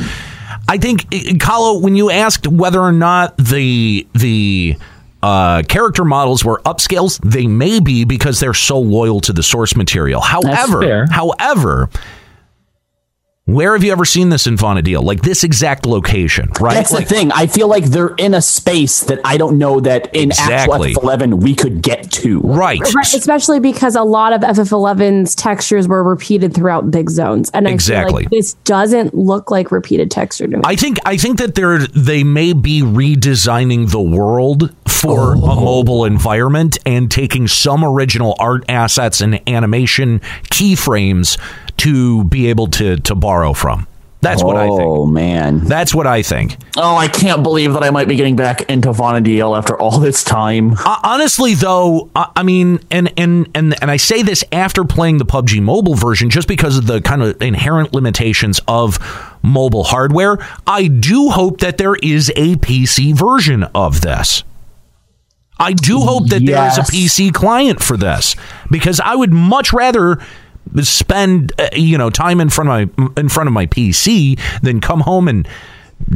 I 0.68 0.79
think, 0.79 1.02
Kahlo, 1.11 1.81
when 1.81 1.94
you 1.96 2.11
asked 2.11 2.46
whether 2.46 2.81
or 2.81 2.92
not 2.92 3.37
the 3.37 4.07
the 4.14 4.76
uh, 5.22 5.62
character 5.68 6.05
models 6.05 6.44
were 6.44 6.61
upscales, 6.64 7.18
they 7.22 7.46
may 7.46 7.81
be 7.81 8.05
because 8.05 8.40
they're 8.40 8.55
so 8.55 8.79
loyal 8.79 9.20
to 9.22 9.33
the 9.33 9.42
source 9.42 9.76
material. 9.76 10.20
However, 10.20 10.83
however, 11.11 11.88
where 13.46 13.74
have 13.74 13.85
you 13.85 13.92
ever 13.92 14.04
seen 14.04 14.28
this 14.28 14.48
in 14.48 14.56
Vana'diel? 14.56 15.04
Like 15.04 15.22
this 15.22 15.44
exact 15.44 15.87
location, 15.87 16.50
right? 16.61 16.74
That's 16.74 16.90
like, 16.90 17.06
the 17.06 17.14
thing. 17.14 17.30
I 17.30 17.46
feel 17.46 17.68
like 17.68 17.85
they're 17.85 18.14
in 18.16 18.35
a 18.35 18.42
space 18.42 19.02
that 19.02 19.20
I 19.24 19.37
don't 19.37 19.56
know 19.56 19.78
that 19.80 20.12
in 20.12 20.30
Exactly. 20.30 20.90
actual 20.90 21.02
FF11 21.02 21.42
we 21.44 21.54
could 21.54 21.80
get 21.80 22.11
to. 22.11 22.40
right. 22.40 22.80
Right, 22.80 23.14
especially 23.14 23.61
because 23.61 23.94
a 23.94 24.02
lot 24.02 24.32
of 24.32 24.40
FF11's 24.40 25.37
textures 25.37 25.87
were 25.87 26.02
repeated 26.02 26.54
throughout 26.54 26.90
big 26.90 27.09
zones, 27.09 27.50
and 27.50 27.68
I 27.68 27.70
Exactly. 27.70 28.11
feel 28.11 28.16
like 28.22 28.30
this 28.30 28.54
doesn't 28.64 29.14
look 29.14 29.52
like 29.52 29.70
repeated 29.70 30.11
texture 30.11 30.48
to 30.48 30.56
me. 30.56 30.62
I 30.64 30.74
think 30.74 30.98
I 31.06 31.16
think 31.16 31.38
that 31.38 31.54
they're 31.54 31.78
they 31.78 32.24
may 32.24 32.52
be 32.52 32.82
redesigning 32.82 33.92
the 33.92 34.02
world 34.02 34.74
for 34.88 35.35
a 35.35 35.38
oh. 35.38 35.61
mobile 35.61 36.04
environment 36.04 36.78
and 36.85 37.09
taking 37.11 37.46
some 37.46 37.85
original 37.85 38.35
art 38.40 38.64
assets 38.68 39.20
and 39.20 39.40
animation 39.48 40.20
keyframes 40.50 41.38
to 41.76 42.24
be 42.24 42.48
able 42.48 42.66
to 42.66 42.96
to 42.96 43.14
borrow 43.14 43.36
from. 43.55 43.87
That's 44.22 44.42
what 44.42 44.57
I 44.57 44.66
think. 44.66 44.81
Oh 44.81 45.07
man. 45.07 45.61
That's 45.66 45.94
what 45.94 46.07
I 46.07 46.22
think. 46.22 46.57
Oh, 46.77 46.96
I 46.96 47.07
can't 47.07 47.42
believe 47.42 47.75
that 47.75 47.85
I 47.85 47.90
might 47.90 48.09
be 48.09 48.16
getting 48.16 48.35
back 48.35 48.62
into 48.62 48.88
Vana'diel 48.90 49.57
after 49.57 49.79
all 49.79 50.01
this 50.01 50.25
time. 50.25 50.72
Uh, 50.72 50.99
honestly, 51.05 51.55
though, 51.55 52.11
I, 52.16 52.33
I 52.37 52.42
mean, 52.42 52.81
and 52.90 53.12
and 53.16 53.49
and 53.55 53.81
and 53.81 53.90
I 53.90 53.99
say 53.99 54.22
this 54.22 54.42
after 54.51 54.85
playing 54.85 55.18
the 55.18 55.27
PUBG 55.27 55.62
mobile 55.62 55.94
version, 55.94 56.31
just 56.31 56.49
because 56.49 56.77
of 56.77 56.87
the 56.87 57.01
kind 57.01 57.22
of 57.22 57.40
inherent 57.40 57.92
limitations 57.92 58.61
of 58.66 58.99
mobile 59.42 59.85
hardware. 59.85 60.38
I 60.66 60.88
do 60.88 61.29
hope 61.29 61.61
that 61.61 61.79
there 61.79 61.94
is 61.94 62.31
a 62.31 62.57
PC 62.57 63.14
version 63.14 63.64
of 63.75 64.01
this. 64.01 64.42
I 65.59 65.72
do 65.72 66.01
hope 66.01 66.29
that 66.29 66.44
there 66.44 66.66
is 66.66 66.79
a 66.79 66.83
PC 66.83 67.33
client 67.33 67.83
for 67.83 67.96
this 67.96 68.37
because 68.70 69.01
I 69.01 69.14
would 69.14 69.33
much 69.33 69.72
rather 69.72 70.18
spend 70.83 71.52
uh, 71.59 71.68
you 71.72 71.98
know 71.98 72.11
time 72.11 72.40
in 72.40 72.48
front 72.48 72.70
of 72.70 72.98
my 72.98 73.11
in 73.16 73.29
front 73.29 73.46
of 73.48 73.52
my 73.52 73.66
PC 73.66 74.38
than 74.62 74.81
come 74.81 75.00
home 75.00 75.29
and 75.29 75.48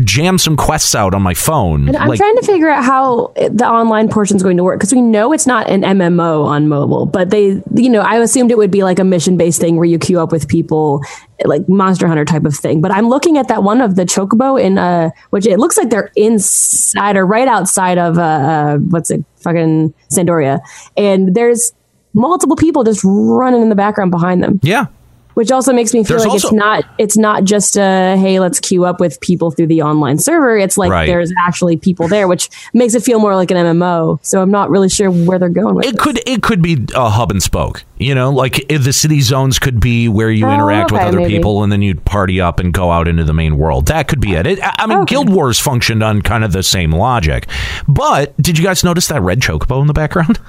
jam 0.05 0.39
some 0.39 0.57
quests 0.57 0.95
out 0.95 1.15
on 1.15 1.23
my 1.23 1.35
phone. 1.35 1.89
And 1.89 1.97
I'm 1.97 2.09
Like- 2.09 2.19
trying 2.19 2.37
to 2.37 2.43
figure 2.43 2.69
out 2.69 2.85
how 2.85 3.33
the 3.51 3.67
online 3.67 4.09
portion 4.09 4.37
is 4.37 4.43
going 4.43 4.59
to 4.59 4.63
work 4.63 4.79
because 4.79 4.93
we 4.93 5.01
know 5.01 5.33
it's 5.33 5.47
not 5.47 5.69
an 5.71 5.83
MMO 5.83 6.45
on 6.45 6.69
mobile, 6.69 7.07
but 7.07 7.31
they, 7.31 7.63
you 7.75 7.89
know, 7.89 8.01
I 8.01 8.17
assumed 8.17 8.51
it 8.51 8.59
would 8.59 8.71
be 8.71 8.85
like 8.85 8.99
a 8.99 9.05
mission 9.05 9.37
based 9.37 9.61
thing 9.61 9.77
where 9.77 9.87
you 9.87 9.99
queue 9.99 10.21
up 10.21 10.33
with 10.33 10.49
people, 10.49 11.03
like 11.45 11.67
Monster 11.69 12.07
Hunter 12.07 12.27
type 12.27 12.45
of 12.45 12.55
thing. 12.55 12.81
But 12.81 12.93
I'm 12.93 13.09
looking 13.09 13.39
at 13.39 13.49
that 13.49 13.63
one 13.63 13.81
of 13.81 13.97
the 13.97 14.05
Chocobo 14.05 14.61
in, 14.61 14.77
uh, 14.77 15.11
which 15.31 15.47
it 15.47 15.59
looks 15.59 15.79
like 15.79 15.89
they're 15.89 16.13
inside 16.15 17.17
or 17.17 17.25
right 17.25 17.49
outside 17.49 17.97
of, 17.99 18.19
uh, 18.19 18.23
uh 18.23 18.77
what's 18.77 19.11
it, 19.11 19.25
fucking 19.37 19.95
San 20.09 20.27
d'Oria. 20.27 20.61
And 20.97 21.35
there's 21.35 21.73
multiple 22.15 22.57
people 22.57 22.85
just 22.85 23.01
running 23.05 23.63
in 23.63 23.69
the 23.69 23.75
background 23.77 24.11
behind 24.11 24.43
them. 24.43 24.59
yeah. 24.63 24.87
which 25.35 25.53
also 25.53 25.73
makes 25.73 25.95
me 25.95 26.03
feel 26.03 26.17
There's 26.19 26.25
like 26.25 26.33
also- 26.33 26.49
it's 26.49 26.53
not 26.55 26.85
it's 26.99 27.17
not 27.17 27.45
just 27.45 27.77
a 27.77 28.17
hey 28.19 28.41
let's 28.41 28.59
queue 28.59 28.85
up 28.85 28.99
with 29.01 29.21
people 29.21 29.53
through 29.53 29.69
the 29.69 29.81
online 29.81 30.19
server 30.19 30.59
it's 30.59 30.77
like 30.77 30.91
Right. 30.91 31.07
there's 31.07 31.33
actually 31.47 31.77
people 31.77 32.09
there 32.09 32.27
which 32.27 32.51
makes 32.75 32.95
it 32.95 33.03
feel 33.05 33.21
more 33.21 33.37
like 33.37 33.51
an 33.53 33.57
mmo 33.57 34.19
so 34.23 34.43
i'm 34.43 34.51
not 34.51 34.71
really 34.71 34.89
sure 34.89 35.09
where 35.11 35.39
they're 35.39 35.49
going 35.49 35.77
with 35.77 35.87
It 35.87 35.93
this. 35.95 36.03
could 36.03 36.21
it 36.29 36.43
could 36.43 36.61
be 36.61 36.85
a 36.97 37.09
hub 37.09 37.31
and 37.31 37.43
spoke. 37.43 37.85
You 37.97 38.15
know, 38.15 38.31
like 38.31 38.65
if 38.73 38.83
the 38.85 38.95
city 38.95 39.21
zones 39.21 39.59
could 39.59 39.79
be 39.79 40.09
where 40.09 40.31
you 40.31 40.47
Oh, 40.47 40.51
interact 40.55 40.91
with 40.91 41.03
other 41.03 41.19
maybe. 41.19 41.35
people, 41.37 41.63
and 41.63 41.71
then 41.71 41.83
you'd 41.83 42.03
party 42.07 42.41
up 42.41 42.59
and 42.59 42.73
go 42.73 42.91
out 42.91 43.07
into 43.09 43.25
the 43.25 43.35
main 43.35 43.59
world. 43.59 43.89
That 43.89 44.09
could 44.09 44.21
be 44.21 44.33
it. 44.33 44.47
it 44.47 44.59
I 44.63 44.73
I 44.79 44.87
mean, 44.87 44.99
Okay. 45.01 45.15
Guild 45.17 45.29
Wars 45.29 45.59
functioned 45.61 46.03
on 46.03 46.23
kind 46.23 46.43
of 46.43 46.53
the 46.53 46.63
same 46.63 46.93
logic. 46.93 47.47
But 47.87 48.35
did 48.41 48.57
you 48.59 48.65
guys 48.65 48.83
notice 48.83 49.09
that 49.09 49.21
red 49.21 49.41
chocobo 49.41 49.83
in 49.83 49.87
the 49.87 49.93
background? 49.93 50.39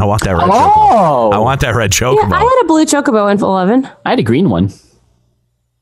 I 0.00 0.04
want 0.04 0.24
that 0.24 0.32
red 0.32 0.48
chocobo. 0.48 0.50
Oh, 0.50 1.30
I 1.32 1.38
want 1.38 1.60
that 1.60 1.74
red 1.74 1.90
chocobo. 1.90 2.30
yeah, 2.30 2.36
i 2.36 2.40
had 2.40 2.60
a 2.62 2.66
blue 2.66 2.84
chocobo 2.86 3.30
in 3.30 3.38
11 3.38 3.88
I 4.04 4.10
had 4.10 4.18
a 4.18 4.22
green 4.22 4.48
one. 4.50 4.70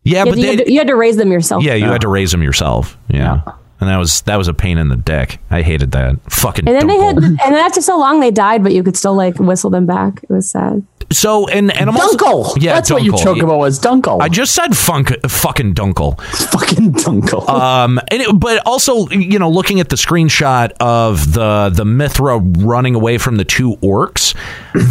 yeah, 0.03 0.25
Yeah, 0.25 0.25
but 0.25 0.39
you, 0.39 0.45
they, 0.45 0.57
had 0.57 0.67
to, 0.67 0.73
you 0.73 0.79
had 0.79 0.87
to 0.89 0.97
raise 0.97 1.17
them 1.17 1.31
yourself 1.31 1.63
yeah, 1.63 1.75
you 1.75 1.87
had 1.87 2.01
to 2.01 2.09
raise 2.09 2.33
them 2.33 2.43
yourself. 2.43 2.97
Yeah. 3.09 3.43
And 3.81 3.89
that 3.89 3.97
was 3.97 4.23
that 4.23 4.37
was 4.37 4.49
a 4.49 4.55
pain 4.55 4.77
in 4.79 4.89
the 4.89 4.97
dick. 4.97 5.39
I 5.51 5.63
hated 5.63 5.93
that. 5.93 6.17
Fucking 6.31 6.67
and 6.69 6.77
then 6.77 6.87
they 6.89 6.99
had 6.99 7.17
and 7.17 7.39
then 7.39 7.55
after 7.55 7.81
so 7.81 7.99
long 7.99 8.19
they 8.21 8.31
died 8.33 8.63
but 8.63 8.73
you 8.73 8.83
could 8.83 8.97
still 8.97 9.15
like 9.15 9.39
whistle 9.39 9.71
them 9.71 9.87
back 9.87 10.23
it 10.25 10.31
was 10.31 10.51
sad 10.51 10.85
so 11.11 11.49
and 11.49 11.71
and 11.75 11.89
I'm 11.89 11.97
also- 11.97 12.59
Yeah, 12.61 12.75
that's 12.75 12.91
what 12.91 13.03
your 13.03 13.15
Dunkel. 13.15 13.37
chocobo 13.41 13.59
was. 13.59 13.81
Dunkel. 13.81 14.21
I 14.21 14.29
just 14.29 14.55
said 14.55 14.77
funk 14.77 15.13
fucking 15.27 15.75
dunkel. 15.75 16.21
fucking 16.51 16.93
Dunkel. 16.93 17.49
Um, 17.49 17.99
and 18.11 18.21
it, 18.21 18.39
but 18.39 18.61
also, 18.67 19.09
you 19.09 19.39
know, 19.39 19.49
looking 19.49 19.81
at 19.81 19.89
the 19.89 19.97
screenshot 19.97 20.73
of 20.81 21.33
the 21.33 21.71
the 21.73 21.87
Mithra 21.87 22.39
running 22.39 22.95
away 22.95 23.17
from 23.17 23.37
the 23.37 23.45
two 23.47 23.77
orcs, 23.77 24.35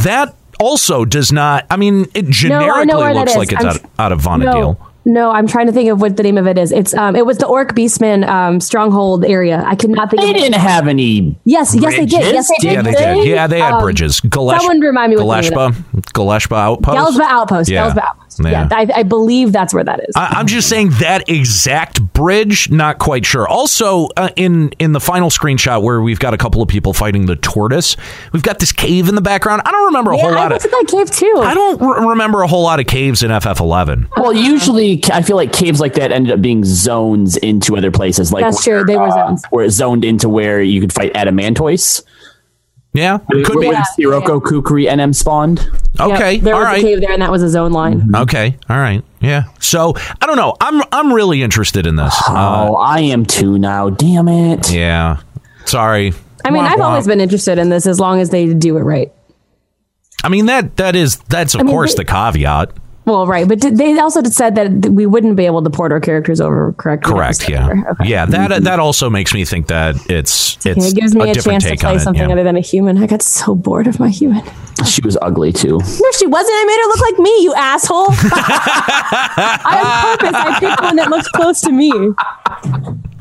that 0.03 0.33
also 0.59 1.05
does 1.05 1.31
not. 1.31 1.67
I 1.69 1.77
mean, 1.77 2.07
it 2.15 2.25
generically 2.29 2.95
where 2.95 3.13
that 3.13 3.19
looks 3.19 3.35
like 3.35 3.51
it's 3.51 3.61
I'm 3.63 3.69
out, 3.69 3.75
tr- 3.79 3.85
out 3.99 4.11
of 4.11 4.21
Vana'diel. 4.21 4.43
no, 4.79 4.87
no 5.07 5.31
i'm 5.31 5.47
trying 5.47 5.65
to 5.65 5.71
think 5.71 5.89
of 5.89 5.99
what 6.01 6.15
the 6.17 6.21
name 6.23 6.37
of 6.37 6.45
it 6.45 6.57
is 6.57 6.71
it's 6.71 6.93
um 6.93 7.15
it 7.15 7.25
was 7.25 7.37
the 7.39 7.47
orc 7.47 7.73
beastman 7.73 8.27
um 8.27 8.59
stronghold 8.59 9.25
area 9.25 9.63
i 9.65 9.73
could 9.75 9.89
not 9.89 10.09
think 10.11 10.21
they 10.21 10.29
of 10.29 10.35
it. 10.35 10.39
didn't 10.39 10.59
have 10.59 10.87
any. 10.87 11.35
Yes, 11.45 11.73
yes, 11.73 11.95
they 11.95 12.05
did. 12.05 12.33
Yes, 12.33 12.49
they 12.49 12.55
did. 12.59 12.73
Yeah, 12.73 12.81
they 12.83 12.91
did. 12.91 13.27
Yeah, 13.27 13.47
they 13.47 13.59
had 13.59 13.73
Um, 13.75 13.81
bridges. 13.81 14.19
Galesh, 14.21 14.59
someone 14.59 14.79
remind 14.81 15.11
me 15.11 15.17
what 15.17 15.41
the 15.43 15.49
name 15.49 15.51
Galeshpa, 15.53 16.01
Galeshpa 16.13 16.57
outpost. 16.57 16.97
Ghelsba 16.97 17.21
Outpost. 17.25 17.69
Yeah. 17.69 17.89
Ghelsba 17.89 18.03
Outpost. 18.03 18.26
Yeah. 18.39 18.51
Yeah, 18.51 18.67
I, 18.71 18.87
I 18.97 19.03
believe 19.03 19.51
that's 19.51 19.73
where 19.73 19.83
that 19.83 19.99
is. 20.07 20.15
I, 20.15 20.27
I'm 20.37 20.47
just 20.47 20.69
saying 20.69 20.89
that 20.99 21.29
exact 21.29 22.01
bridge. 22.13 22.69
Not 22.69 22.99
quite 22.99 23.25
sure. 23.25 23.47
Also, 23.47 24.07
uh, 24.17 24.29
in 24.35 24.69
in 24.79 24.91
the 24.91 24.99
final 24.99 25.29
screenshot 25.29 25.81
where 25.81 26.01
we've 26.01 26.19
got 26.19 26.33
a 26.33 26.37
couple 26.37 26.61
of 26.61 26.67
people 26.69 26.93
fighting 26.93 27.25
the 27.25 27.35
tortoise, 27.35 27.95
we've 28.33 28.43
got 28.43 28.59
this 28.59 28.71
cave 28.71 29.09
in 29.09 29.15
the 29.15 29.21
background. 29.21 29.61
I 29.65 29.71
don't 29.71 29.85
remember 29.85 30.11
a 30.11 30.17
yeah, 30.17 30.21
whole 30.23 30.31
I 30.31 30.35
lot 30.35 30.51
went 30.51 30.63
of. 30.65 30.69
to 30.69 30.69
that 30.69 30.85
cave 30.89 31.11
too. 31.11 31.33
I 31.37 31.53
don't 31.53 31.81
re- 31.81 32.07
remember 32.09 32.41
a 32.41 32.47
whole 32.47 32.63
lot 32.63 32.79
of 32.79 32.87
caves 32.87 33.23
in 33.23 33.31
FF11. 33.31 34.07
Well, 34.17 34.33
usually 34.33 35.01
I 35.11 35.21
feel 35.21 35.35
like 35.35 35.53
caves 35.53 35.79
like 35.79 35.93
that 35.95 36.11
ended 36.11 36.33
up 36.33 36.41
being 36.41 36.63
zones 36.63 37.37
into 37.37 37.77
other 37.77 37.91
places. 37.91 38.31
Like 38.31 38.43
That's 38.43 38.63
true. 38.63 38.83
They 38.83 38.97
were 38.97 39.07
uh, 39.07 39.27
zones. 39.27 39.43
Where 39.49 39.65
it 39.65 39.71
zoned 39.71 40.03
into 40.05 40.29
where 40.29 40.61
you 40.61 40.81
could 40.81 40.93
fight 40.93 41.13
Adamantoise. 41.13 42.03
Yeah, 42.97 43.19
it 43.29 43.45
could 43.45 43.59
be. 43.59 43.67
Where 43.67 43.73
Yeah. 43.77 43.83
Sirocco 43.95 44.39
Kukri 44.39 44.85
NM 44.87 45.13
spawned. 45.15 45.59
Yeah, 45.99 46.05
Okay, 46.07 46.37
there 46.39 46.53
all 46.55 46.61
was 46.61 46.65
right. 46.67 46.79
a 46.79 46.81
cave 46.81 47.01
there, 47.01 47.11
and 47.11 47.21
that 47.21 47.31
was 47.31 47.43
a 47.43 47.49
zone 47.49 47.71
line. 47.71 48.09
Okay, 48.15 48.57
all 48.69 48.77
right. 48.77 49.03
Yeah. 49.21 49.43
So 49.59 49.93
I 50.21 50.25
don't 50.25 50.35
know. 50.37 50.55
I'm 50.61 50.81
I'm 50.91 51.13
really 51.13 51.41
interested 51.43 51.87
in 51.87 51.95
this. 51.95 52.13
Uh, 52.27 52.67
oh, 52.69 52.75
I 52.75 52.99
am 53.01 53.25
too 53.25 53.57
now. 53.57 53.89
Damn 53.89 54.27
it. 54.27 54.71
yeah. 54.71 55.17
Sorry. 55.65 56.13
I 56.45 56.49
mean, 56.51 56.63
Womp 56.63 56.69
I've 56.71 56.79
womp. 56.79 56.83
always 56.85 57.07
been 57.07 57.19
interested 57.21 57.57
in 57.57 57.69
this 57.69 57.85
as 57.87 57.99
long 57.99 58.19
as 58.21 58.29
they 58.29 58.53
do 58.53 58.77
it 58.77 58.81
right. 58.81 59.11
I 60.23 60.29
mean 60.29 60.45
that 60.47 60.77
that 60.77 60.95
is 60.95 61.17
that's 61.29 61.53
of 61.55 61.61
mean, 61.61 61.69
course 61.69 61.93
they- 61.93 62.03
the 62.03 62.05
caveat. 62.05 62.71
Well, 63.07 63.25
right, 63.25 63.47
but 63.47 63.61
did- 63.61 63.77
they 63.77 63.97
also 63.99 64.21
said 64.23 64.55
that 64.55 64.91
we 64.91 65.05
wouldn't 65.05 65.37
be 65.37 65.45
able 65.45 65.63
to 65.63 65.69
port 65.69 65.93
our 65.93 66.01
characters 66.01 66.41
over. 66.41 66.73
Correct. 66.73 67.05
Correct. 67.05 67.47
Yeah. 67.47 67.69
Okay. 67.69 68.09
Yeah. 68.09 68.25
That 68.25 68.65
that 68.65 68.79
also 68.79 69.09
makes 69.09 69.33
me 69.33 69.45
think 69.45 69.67
that 69.67 69.95
it's 70.09 70.57
Okay, 70.57 70.71
it's 70.71 70.91
it 70.91 70.95
gives 70.95 71.15
me 71.15 71.21
a 71.21 71.31
a, 71.31 71.33
different 71.33 71.61
chance 71.61 71.79
to 71.79 71.85
play 71.85 71.91
on 71.91 71.97
it. 71.97 71.99
something 72.01 72.27
yeah. 72.27 72.33
other 72.33 72.43
than 72.43 72.57
a 72.57 72.61
human. 72.61 72.97
I 72.97 73.07
got 73.07 73.21
so 73.21 73.55
bored 73.55 73.87
of 73.87 73.97
my 73.99 74.09
human. 74.09 74.43
She 74.85 75.01
was 75.05 75.17
ugly 75.21 75.53
too. 75.53 75.77
No, 75.77 76.11
she 76.17 76.27
wasn't. 76.27 76.53
I 76.53 76.65
made 76.65 76.79
her 76.81 76.87
look 76.87 76.99
like 76.99 77.19
me, 77.19 77.43
you 77.43 77.53
asshole. 77.55 78.07
I 78.11 79.81
on 80.11 80.17
purpose. 80.17 80.35
I 80.35 80.59
picked 80.59 80.81
one 80.81 80.95
that 80.97 81.09
looks 81.09 81.29
close 81.29 81.61
to 81.61 81.71
me. 81.71 81.91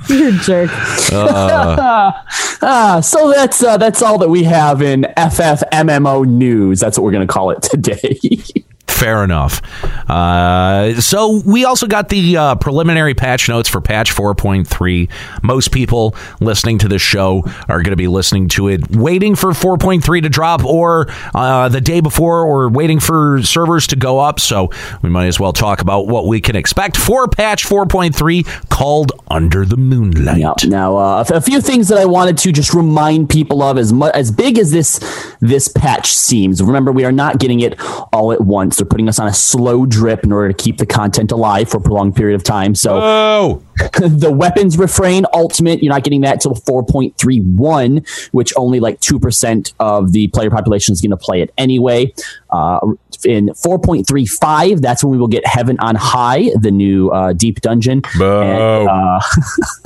You're 0.09 0.29
a 0.29 0.33
jerk. 0.33 0.71
Ah, 2.63 3.01
so 3.01 3.31
that's 3.31 3.63
uh, 3.63 3.77
that's 3.77 4.01
all 4.01 4.19
that 4.19 4.31
we 4.31 4.43
have 4.43 4.81
in 4.81 5.03
FFMMO 5.17 6.27
news. 6.27 6.81
That's 6.81 6.99
what 6.99 7.05
we're 7.05 7.13
going 7.13 7.27
to 7.27 7.33
call 7.33 7.51
it 7.51 7.63
today. 7.63 8.19
Fair 8.89 9.23
enough. 9.23 9.61
Uh, 10.09 11.01
so 11.01 11.43
we 11.45 11.65
also 11.65 11.87
got 11.87 12.09
the 12.09 12.37
uh, 12.37 12.55
preliminary 12.55 13.15
patch 13.15 13.49
notes 13.49 13.69
for 13.69 13.81
patch 13.81 14.15
4.3. 14.15 15.11
Most 15.43 15.71
people 15.71 16.15
listening 16.41 16.79
to 16.79 16.89
this 16.89 17.03
show 17.03 17.45
are 17.69 17.83
going 17.83 17.91
to 17.91 17.97
be 17.97 18.09
listening 18.09 18.49
to 18.51 18.69
it 18.69 18.91
waiting 18.91 19.35
for 19.35 19.51
4.3 19.51 20.23
to 20.23 20.29
drop 20.29 20.65
or 20.65 21.09
uh, 21.35 21.69
the 21.69 21.81
day 21.81 22.01
before 22.01 22.43
or 22.43 22.71
waiting 22.71 23.01
for 23.01 23.43
servers 23.43 23.87
to 23.89 23.97
go 23.97 24.19
up. 24.19 24.41
So 24.41 24.71
we 25.03 25.11
might 25.11 25.27
as 25.27 25.39
well 25.39 25.53
talk 25.53 25.81
about 25.83 26.07
what 26.07 26.27
we 26.27 26.41
can 26.41 26.57
expect 26.57 26.97
for 26.97 27.29
patch 27.29 27.65
4.3 27.65 28.69
called 28.71 29.13
Under 29.31 29.65
the 29.65 29.77
Moonlight. 29.77 30.39
Now, 30.39 30.55
now 30.65 30.97
uh, 30.97 31.25
a 31.29 31.41
few 31.41 31.61
things 31.61 31.89
that 31.89 31.99
I 31.99 32.07
wanted 32.07 32.39
to 32.39 32.53
just 32.53 32.73
remind 32.73 33.29
people 33.29 33.63
of 33.63 33.79
as 33.79 33.93
much 33.93 34.15
as 34.15 34.31
big 34.31 34.59
as 34.59 34.71
this 34.71 35.01
this 35.41 35.69
patch 35.69 36.09
seems. 36.09 36.63
Remember, 36.63 36.93
we 36.93 37.05
are 37.05 37.13
not 37.13 37.39
getting 37.39 37.61
it 37.61 37.79
all 38.13 38.33
at 38.33 38.41
once. 38.41 38.76
They're 38.77 38.87
putting 38.87 39.09
us 39.09 39.19
on 39.19 39.27
a 39.29 39.35
slow 39.35 39.87
drip 39.87 40.25
in 40.25 40.33
order 40.33 40.49
to 40.49 40.55
keep 40.55 40.79
the 40.79 40.87
content 40.87 41.33
alive 41.33 41.69
for 41.69 41.79
a 41.79 41.81
prolonged 41.81 42.17
period 42.17 42.35
of 42.37 42.43
time. 42.45 42.75
So 42.75 42.99
Oh, 43.03 43.63
the 44.01 44.33
weapons 44.33 44.79
refrain 44.79 45.27
ultimate, 45.33 45.83
you're 45.83 45.93
not 45.93 46.05
getting 46.05 46.21
that 46.23 46.41
till 46.41 46.55
4.31, 46.55 48.29
which 48.33 48.53
only 48.57 48.81
like 48.81 49.01
2% 49.01 49.73
of 49.81 50.13
the 50.13 50.29
player 50.29 50.51
population 50.51 50.93
is 50.93 51.01
going 51.01 51.11
to 51.11 51.17
play 51.17 51.41
it 51.43 51.53
anyway. 51.59 52.13
Uh, 52.51 52.79
in 53.25 53.49
4.35, 53.49 54.81
that's 54.81 55.03
when 55.03 55.11
we 55.11 55.19
will 55.19 55.27
get 55.29 55.47
Heaven 55.47 55.77
on 55.81 55.95
High, 55.95 56.51
the 56.59 56.71
new 56.71 57.11
uh, 57.11 57.33
deep 57.33 57.61
dungeon. 57.61 58.03
And, 58.43 58.89
uh, 58.89 59.21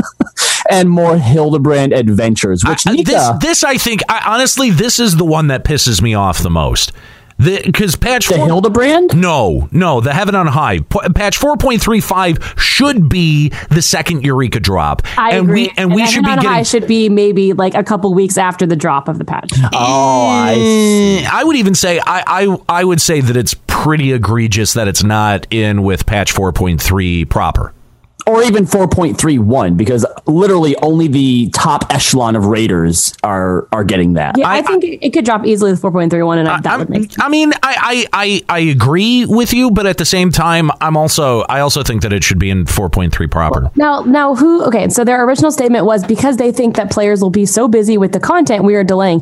and 0.71 0.91
more 0.91 1.17
Hildebrand 1.17 1.93
adventures, 1.93 2.65
which 2.65 2.87
I- 2.87 2.93
Nika, 2.93 3.11
this, 3.13 3.31
this 3.41 3.65
I 3.65 3.77
think, 3.77 4.03
I, 4.09 4.23
honestly, 4.35 4.71
this 4.71 4.99
is 4.99 5.17
the 5.17 5.25
one 5.25 5.47
that 5.49 5.65
pisses 5.65 6.03
me 6.03 6.15
off 6.15 6.39
the 6.39 6.51
most. 6.51 6.93
Because 7.43 7.97
patch 7.97 8.29
the 8.29 8.35
four- 8.37 8.47
Hildebrand? 8.47 9.17
No, 9.17 9.69
no, 9.73 10.01
the 10.01 10.13
Heaven 10.13 10.35
on 10.35 10.47
High 10.47 10.81
P- 10.81 11.09
patch 11.15 11.39
4.35 11.39 12.59
should 12.59 13.09
be 13.09 13.51
the 13.71 13.83
second 13.83 14.25
Eureka 14.25 14.61
drop. 14.61 15.03
I 15.17 15.31
and 15.37 15.47
agree. 15.49 15.63
we 15.69 15.73
and 15.77 15.95
we 15.95 16.07
should 16.07 16.23
be 16.25 16.31
Heaven 16.31 16.31
on 16.31 16.37
getting 16.45 16.51
High 16.51 16.63
should 16.65 16.87
be 16.87 17.09
maybe 17.09 17.53
like 17.53 17.75
a 17.75 17.83
couple 17.85 18.13
weeks 18.15 18.37
after 18.39 18.67
the 18.67 18.77
drop 18.77 19.09
of 19.09 19.19
the 19.19 19.25
patch. 19.25 19.51
Oh, 19.73 20.27
I 20.29 20.55
Eh, 20.57 21.29
I 21.31 21.45
would 21.45 21.57
even 21.57 21.75
say 21.75 21.99
I, 22.07 22.23
I 22.27 22.57
I 22.69 22.85
would 22.85 23.01
say 23.01 23.21
that 23.21 23.37
it's 23.37 23.55
pretty 23.67 24.13
egregious 24.13 24.75
that 24.75 24.89
it's 24.89 25.03
not 25.03 25.47
in 25.51 25.83
with 25.83 26.05
patch 26.07 26.35
4.3 26.35 27.29
proper. 27.29 27.73
Or 28.31 28.43
even 28.43 28.65
4.31 28.65 29.77
because 29.77 30.07
literally 30.27 30.77
only 30.77 31.09
the 31.09 31.51
top 31.51 31.93
echelon 31.93 32.37
of 32.37 32.47
raiders 32.47 33.15
are 33.23 33.69
are 33.73 33.85
getting 33.85 34.15
that. 34.15 34.39
Yeah, 34.39 34.49
I, 34.49 34.63
think 34.63 34.85
it, 34.85 35.05
it 35.05 35.11
could 35.13 35.25
drop 35.25 35.47
easily 35.47 35.73
with 35.73 35.83
4.31, 35.83 36.39
and 36.39 36.49
I, 36.49 36.61
that 36.61 36.79
would 36.79 36.89
make 36.89 37.03
sense. 37.03 37.19
I 37.21 37.29
mean, 37.29 37.53
I, 37.63 38.07
I, 38.13 38.45
I, 38.49 38.57
I 38.57 38.59
agree 38.61 39.27
with 39.27 39.53
you, 39.53 39.71
but 39.71 39.87
at 39.87 39.99
the 39.99 40.05
same 40.05 40.31
time, 40.31 40.71
I'm 40.81 40.97
also 40.97 41.41
I 41.43 41.61
also 41.61 41.83
think 41.83 42.03
that 42.03 42.13
it 42.13 42.25
should 42.25 42.39
be 42.39 42.51
in 42.51 42.65
4.3 42.65 43.31
proper. 43.31 43.71
Now, 43.77 44.01
now, 44.03 44.35
who? 44.35 44.65
Okay, 44.65 44.89
so 44.89 45.05
their 45.05 45.25
original 45.25 45.51
statement 45.51 45.85
was 45.85 46.05
because 46.05 46.37
they 46.37 46.53
think 46.53 46.77
that 46.77 46.91
players 46.91 47.21
will 47.21 47.31
be 47.31 47.47
so 47.47 47.69
busy 47.69 47.99
with 47.99 48.13
the 48.13 48.21
content, 48.21 48.65
we 48.65 48.75
are 48.75 48.85
delaying. 48.85 49.21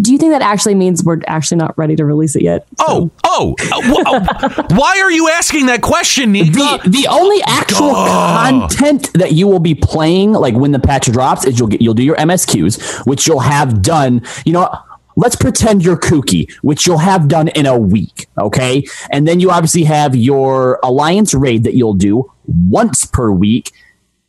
Do 0.00 0.12
you 0.12 0.18
think 0.18 0.32
that 0.32 0.42
actually 0.42 0.74
means 0.74 1.04
we're 1.04 1.20
actually 1.26 1.58
not 1.58 1.76
ready 1.76 1.96
to 1.96 2.04
release 2.04 2.36
it 2.36 2.42
yet? 2.42 2.66
Oh, 2.78 3.10
oh, 3.24 3.54
uh, 3.60 3.80
oh, 4.06 4.66
why 4.70 5.00
are 5.00 5.10
you 5.10 5.28
asking 5.30 5.66
that 5.66 5.82
question, 5.82 6.32
Nika? 6.32 6.52
The, 6.52 6.80
the 6.90 7.06
only 7.08 7.42
actual 7.42 7.90
content 8.22 9.12
that 9.14 9.32
you 9.32 9.46
will 9.46 9.60
be 9.60 9.74
playing, 9.74 10.32
like 10.32 10.54
when 10.54 10.72
the 10.72 10.78
patch 10.78 11.10
drops, 11.10 11.46
is 11.46 11.58
you'll 11.58 11.68
get 11.68 11.80
you'll 11.80 11.94
do 11.94 12.02
your 12.02 12.16
MSQs, 12.16 13.06
which 13.06 13.26
you'll 13.26 13.40
have 13.40 13.82
done. 13.82 14.22
You 14.44 14.52
know, 14.54 14.78
let's 15.16 15.36
pretend 15.36 15.84
you're 15.84 15.96
kooky, 15.96 16.52
which 16.62 16.86
you'll 16.86 16.98
have 16.98 17.28
done 17.28 17.48
in 17.48 17.66
a 17.66 17.78
week, 17.78 18.26
okay? 18.38 18.84
And 19.10 19.26
then 19.26 19.40
you 19.40 19.50
obviously 19.50 19.84
have 19.84 20.14
your 20.16 20.78
alliance 20.82 21.34
raid 21.34 21.64
that 21.64 21.74
you'll 21.74 21.94
do 21.94 22.30
once 22.46 23.04
per 23.04 23.30
week, 23.30 23.72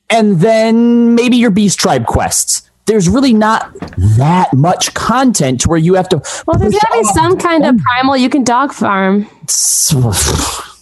and 0.10 0.40
then 0.40 1.16
maybe 1.16 1.38
your 1.38 1.52
beast 1.52 1.80
tribe 1.80 2.06
quests. 2.06 2.70
There's 2.86 3.08
really 3.08 3.34
not 3.34 3.74
that 4.18 4.54
much 4.54 4.94
content 4.94 5.62
to 5.62 5.70
where 5.70 5.80
you 5.80 5.94
have 5.94 6.10
to. 6.10 6.22
Well, 6.46 6.60
there's 6.60 6.74
got 6.74 6.92
to 6.92 7.00
be 7.00 7.04
some 7.06 7.38
kind 7.38 7.66
of 7.66 7.78
primal 7.78 8.18
you 8.18 8.30
can 8.30 8.44
dog 8.44 8.74
farm. 8.74 9.30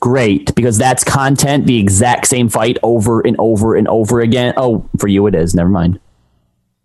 great 0.00 0.54
because 0.54 0.78
that's 0.78 1.02
content 1.04 1.66
the 1.66 1.78
exact 1.78 2.26
same 2.26 2.48
fight 2.48 2.78
over 2.82 3.20
and 3.20 3.34
over 3.38 3.74
and 3.74 3.88
over 3.88 4.20
again 4.20 4.54
oh 4.56 4.88
for 4.98 5.08
you 5.08 5.26
it 5.26 5.34
is 5.34 5.54
never 5.54 5.68
mind 5.68 5.98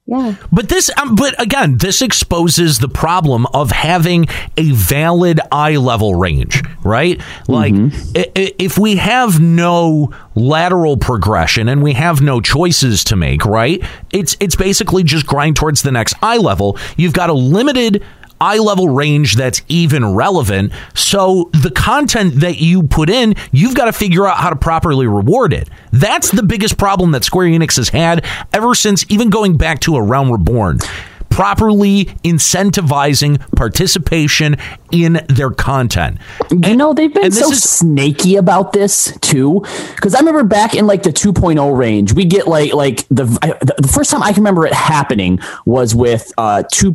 Yeah. 0.05 0.36
But 0.51 0.68
this, 0.68 0.89
um, 1.01 1.16
but 1.16 1.34
again, 1.41 1.78
this 1.78 2.01
exposes 2.01 2.80
the 2.80 2.89
problem 2.89 3.45
of 3.53 3.72
having 3.72 4.26
a 4.57 4.70
valid 4.72 5.39
eye 5.49 5.78
level 5.78 6.16
range, 6.16 6.61
right? 6.84 7.22
Like, 7.47 7.74
i- 8.14 8.28
i- 8.36 8.53
if 8.59 8.78
we 8.78 8.97
have 8.97 9.39
no 9.39 10.11
lateral 10.36 10.97
progression 10.97 11.70
and 11.70 11.82
we 11.82 11.93
have 11.93 12.22
no 12.22 12.41
choices 12.41 13.05
to 13.05 13.16
make, 13.16 13.45
right? 13.45 13.82
It's 14.11 14.36
it's 14.41 14.57
basically 14.57 15.03
just 15.03 15.26
grind 15.26 15.55
towards 15.55 15.84
the 15.84 15.91
next 15.91 16.16
eye 16.22 16.38
level. 16.38 16.78
You've 16.97 17.14
got 17.14 17.30
a 17.30 17.34
limited 17.34 18.03
eye 18.43 18.57
level 18.57 18.89
range 18.89 19.35
that's 19.35 19.61
even 19.69 20.13
relevant. 20.13 20.73
So 20.95 21.49
the 21.53 21.71
content 21.71 22.41
that 22.41 22.57
you 22.59 22.83
put 22.83 23.09
in, 23.09 23.35
you've 23.51 23.75
got 23.75 23.85
to 23.85 23.93
figure 23.93 24.27
out 24.27 24.37
how 24.37 24.49
to 24.49 24.55
properly 24.55 25.07
reward 25.07 25.53
it. 25.53 25.69
That's 25.91 26.29
the 26.31 26.43
biggest 26.43 26.77
problem 26.77 27.11
that 27.11 27.23
Square 27.23 27.47
Enix 27.47 27.77
has 27.77 27.89
had 27.89 28.25
ever 28.51 28.75
since 28.75 29.05
even 29.09 29.29
going 29.29 29.57
back 29.57 29.79
to 29.81 29.95
A 29.95 30.01
Realm 30.01 30.31
Reborn. 30.31 30.79
Properly 31.29 32.05
incentivizing 32.23 33.39
participation 33.55 34.55
in 34.91 35.25
their 35.29 35.49
content. 35.49 36.19
you 36.51 36.75
know 36.77 36.93
they've 36.93 37.11
been 37.13 37.31
so 37.31 37.49
is- 37.51 37.63
snaky 37.63 38.35
about 38.35 38.71
this 38.73 39.17
too 39.21 39.61
because 39.95 40.13
i 40.13 40.19
remember 40.19 40.43
back 40.43 40.75
in 40.75 40.85
like 40.85 41.01
the 41.01 41.09
2.0 41.09 41.75
range 41.75 42.13
we 42.13 42.23
get 42.25 42.47
like 42.47 42.71
like 42.73 43.07
the 43.09 43.25
I, 43.41 43.53
the 43.65 43.87
first 43.91 44.11
time 44.11 44.21
i 44.21 44.27
can 44.31 44.43
remember 44.43 44.67
it 44.67 44.73
happening 44.73 45.39
was 45.65 45.95
with 45.95 46.31
uh 46.37 46.61
2. 46.71 46.93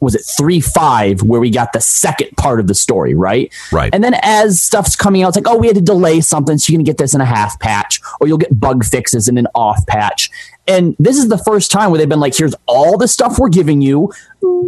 Was 0.00 0.14
it 0.14 0.22
3.5 0.38 1.22
where 1.22 1.40
we 1.40 1.50
got 1.50 1.72
the 1.72 1.80
second 1.80 2.36
part 2.36 2.58
of 2.60 2.66
the 2.66 2.74
story 2.74 3.14
right 3.14 3.52
Right. 3.70 3.94
and 3.94 4.02
then 4.02 4.14
as 4.22 4.62
stuff's 4.62 4.96
coming 4.96 5.22
out 5.22 5.28
it's 5.28 5.36
like 5.36 5.46
oh 5.48 5.56
we 5.56 5.66
had 5.66 5.76
to 5.76 5.82
delay 5.82 6.20
something 6.20 6.58
so 6.58 6.72
you're 6.72 6.78
gonna 6.78 6.84
get 6.86 6.98
this 6.98 7.14
in 7.14 7.20
a 7.20 7.24
half 7.26 7.58
patch 7.60 8.00
or 8.20 8.26
you'll 8.26 8.38
get 8.38 8.58
bug 8.58 8.84
fixes 8.84 9.28
in 9.28 9.36
an 9.38 9.46
off 9.54 9.86
patch 9.86 10.30
and 10.66 10.96
this 10.98 11.16
is 11.18 11.28
the 11.28 11.38
first 11.38 11.70
time 11.70 11.90
where 11.90 11.98
they've 11.98 12.08
been 12.08 12.20
like 12.20 12.34
here's 12.36 12.54
all 12.66 12.96
the 12.96 13.08
stuff 13.08 13.38
we're 13.38 13.48
giving 13.48 13.80
you 13.82 14.10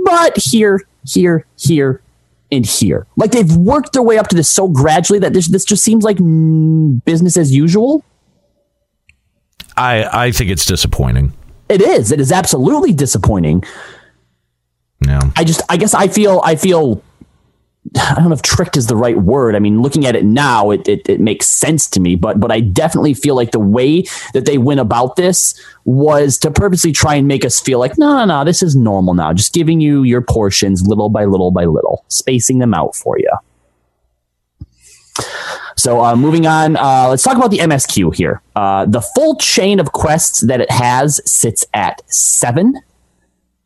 but 0.05 0.37
here 0.37 0.83
here 1.07 1.47
here 1.59 2.01
and 2.53 2.66
here. 2.66 3.07
Like 3.16 3.30
they've 3.30 3.57
worked 3.57 3.95
their 3.95 4.03
way 4.03 4.18
up 4.18 4.28
to 4.28 4.37
this 4.37 4.51
so 4.51 4.68
gradually 4.68 5.18
that 5.20 5.33
this 5.33 5.49
this 5.49 5.64
just 5.64 5.83
seems 5.83 6.05
like 6.05 6.18
business 7.07 7.39
as 7.39 7.51
usual. 7.55 8.05
I, 9.76 10.26
I 10.26 10.33
think 10.33 10.51
it's 10.51 10.66
disappointing. 10.66 11.33
It 11.70 11.80
is. 11.80 12.12
It 12.12 12.20
is 12.20 12.30
absolutely 12.30 12.93
disappointing. 12.93 13.64
Yeah. 15.07 15.20
I 15.36 15.44
just 15.44 15.62
I 15.68 15.76
guess 15.76 15.94
I 15.94 16.09
feel 16.09 16.40
I 16.44 16.57
feel 16.57 17.03
I 17.96 18.14
don't 18.14 18.28
know 18.28 18.34
if 18.34 18.42
tricked 18.42 18.76
is 18.76 18.86
the 18.86 18.96
right 18.96 19.18
word. 19.18 19.57
I 19.57 19.59
mean, 19.59 19.82
looking 19.82 20.07
at 20.07 20.14
it 20.14 20.24
now, 20.24 20.70
it, 20.70 20.86
it, 20.86 21.09
it 21.09 21.20
makes 21.20 21.48
sense 21.48 21.88
to 21.90 22.00
me, 22.00 22.14
but 22.14 22.38
but 22.38 22.53
I 22.53 22.61
definitely 22.61 23.14
feel 23.14 23.34
like 23.34 23.50
the 23.50 23.59
way 23.59 24.05
that 24.34 24.46
they 24.46 24.57
went 24.59 24.80
about 24.80 25.16
this 25.16 25.61
was 25.84 26.38
to 26.38 26.50
purposely 26.50 26.92
try 26.92 27.16
and 27.16 27.26
make 27.26 27.44
us 27.44 27.61
feel 27.61 27.78
like, 27.78 27.98
no, 27.98 28.16
no, 28.16 28.24
no, 28.24 28.44
this 28.44 28.62
is 28.62 28.76
normal 28.76 29.14
now. 29.14 29.32
Just 29.32 29.53
giving 29.53 29.80
you 29.80 30.05
your 30.05 30.22
portions 30.22 30.86
little 30.86 31.09
by 31.09 31.24
little 31.24 31.50
by 31.50 31.64
little, 31.64 32.05
spacing 32.09 32.59
them 32.59 32.72
out 32.72 32.94
for 32.94 33.18
you. 33.18 33.30
So 35.76 36.05
uh, 36.05 36.14
moving 36.14 36.46
on, 36.46 36.76
uh, 36.76 37.09
let's 37.09 37.24
talk 37.24 37.36
about 37.36 37.50
the 37.50 37.59
MSQ 37.59 38.14
here. 38.14 38.40
Uh, 38.55 38.86
the 38.86 39.00
full 39.00 39.36
chain 39.36 39.80
of 39.80 39.90
quests 39.90 40.40
that 40.42 40.61
it 40.61 40.70
has 40.70 41.20
sits 41.30 41.64
at 41.74 42.03
seven, 42.12 42.80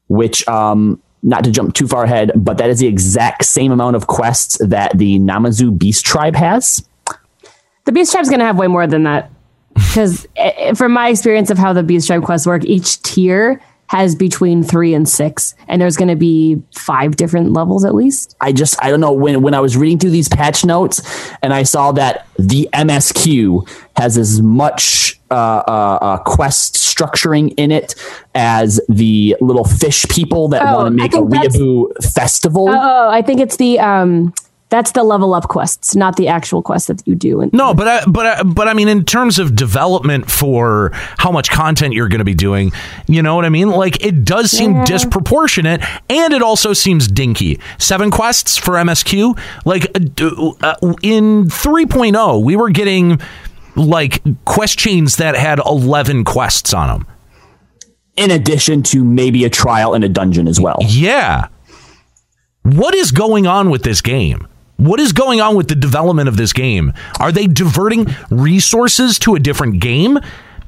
which 0.09 0.47
um, 0.49 1.03
not 1.27 1.43
to 1.45 1.51
jump 1.51 1.75
too 1.75 1.89
far 1.89 2.05
ahead, 2.05 2.31
but 2.37 2.57
that 2.59 2.71
is 2.71 2.79
the 2.79 2.87
exact 2.87 3.45
same 3.45 3.73
amount 3.73 3.97
of 3.97 4.07
quests 4.07 4.59
that 4.65 4.97
the 4.97 5.19
Namazu 5.19 5.77
Beast 5.77 6.07
Tribe 6.07 6.37
has. 6.37 6.89
The 7.85 7.93
Beast 7.93 8.13
Tribe's 8.13 8.29
going 8.29 8.39
to 8.39 8.47
have 8.47 8.57
way 8.57 8.69
more 8.69 8.87
than 8.87 9.03
that. 9.03 9.31
Because 9.75 10.27
eh, 10.37 10.53
eh, 10.57 10.75
from 10.75 10.93
my 10.93 11.09
experience 11.09 11.51
of 11.51 11.59
how 11.59 11.73
the 11.73 11.83
Beast 11.83 12.07
Tribe 12.07 12.23
quests 12.23 12.47
work, 12.47 12.65
each 12.65 13.03
tier 13.03 13.61
has 13.89 14.15
between 14.17 14.63
three 14.63 14.95
and 14.95 15.09
six, 15.09 15.55
and 15.69 15.81
there's 15.81 15.97
going 15.97 16.09
to 16.09 16.17
be 16.17 16.63
five 16.75 17.17
different 17.17 17.53
levels 17.53 17.85
at 17.85 17.95
least. 17.95 18.37
I 18.41 18.53
just 18.53 18.83
I 18.83 18.91
don't 18.91 19.01
know 19.01 19.13
when 19.13 19.43
when 19.43 19.55
I 19.55 19.61
was 19.61 19.77
reading 19.77 19.99
through 19.99 20.11
these 20.11 20.29
patch 20.29 20.65
notes 20.65 21.01
and 21.43 21.53
I 21.55 21.63
saw 21.63 21.93
that 21.93 22.27
the 22.39 22.69
MSQ 22.73 23.69
has 23.97 24.19
as 24.19 24.43
much 24.43 25.19
uh, 25.31 25.35
uh, 25.35 25.99
uh, 26.03 26.19
quest 26.19 26.75
structuring 26.75 27.53
in 27.57 27.71
it 27.73 27.95
as 28.35 28.81
the 28.89 29.37
little 29.41 29.65
fish 29.65 30.05
people 30.11 30.49
that 30.49 30.63
Oh, 30.63 30.77
want 30.77 30.87
to 30.87 30.91
make 30.91 31.15
a 31.15 31.19
weeaboo 31.19 32.05
festival. 32.13 32.69
Oh, 32.69 33.09
I 33.11 33.23
think 33.23 33.41
it's 33.41 33.57
the 33.57 33.79
um, 33.81 34.35
That's 34.69 34.91
the 34.93 35.05
level 35.05 35.33
up 35.33 35.45
quests, 35.47 35.95
not 35.95 36.17
the 36.17 36.27
actual 36.27 36.61
quests 36.61 36.89
that 36.89 37.01
you 37.07 37.15
do. 37.15 37.41
And 37.41 37.53
No, 37.53 37.73
but 37.73 37.87
I, 37.87 38.05
but 38.09 38.27
I, 38.27 38.43
but 38.43 38.67
I 38.67 38.75
mean, 38.75 38.89
in 38.89 39.05
terms 39.05 39.39
of 39.39 39.55
development 39.55 40.29
for 40.29 40.91
how 41.19 41.31
much 41.31 41.51
content 41.51 41.95
you're 41.95 42.09
going 42.09 42.19
to 42.19 42.25
be 42.25 42.35
doing, 42.35 42.73
you 43.07 43.23
know 43.23 43.37
what 43.37 43.45
I 43.45 43.49
mean? 43.49 43.71
Like, 43.71 44.05
it 44.05 44.25
does 44.25 44.51
seem 44.51 44.75
Yeah. 44.75 44.85
disproportionate, 44.85 45.83
and 46.11 46.35
it 46.35 46.43
also 46.43 46.73
seems 46.73 47.07
dinky. 47.07 47.61
Seven 47.79 48.11
quests 48.11 48.57
for 48.57 48.75
MSQ, 48.75 49.39
like 49.65 49.85
uh, 49.95 50.01
d- 50.01 50.53
uh, 50.61 50.75
in 51.01 51.45
3.0, 51.45 52.43
we 52.43 52.57
were 52.57 52.71
getting 52.71 53.21
like 53.77 54.21
quest 54.47 54.79
chains 54.81 55.15
that 55.17 55.37
had 55.37 55.61
11 55.65 56.25
quests 56.25 56.75
on 56.75 56.89
them. 56.89 57.07
In 58.17 58.33
addition 58.33 58.83
to 58.85 59.05
maybe 59.05 59.45
a 59.45 59.51
trial 59.51 59.95
in 59.95 60.03
a 60.03 60.09
dungeon 60.09 60.49
as 60.49 60.59
well. 60.61 60.79
Yeah. 60.81 61.49
What 62.63 62.97
is 62.97 63.13
going 63.13 63.47
on 63.47 63.71
with 63.71 63.85
this 63.85 64.01
game? 64.01 64.49
What 64.77 65.01
is 65.01 65.13
going 65.13 65.41
on 65.41 65.57
with 65.57 65.69
the 65.69 65.75
development 65.75 66.29
of 66.29 66.37
this 66.37 66.53
game? 66.53 66.93
Are 67.19 67.33
they 67.33 67.47
diverting 67.47 68.07
resources 68.31 69.19
to 69.21 69.35
a 69.35 69.39
different 69.39 69.81
game? 69.81 70.19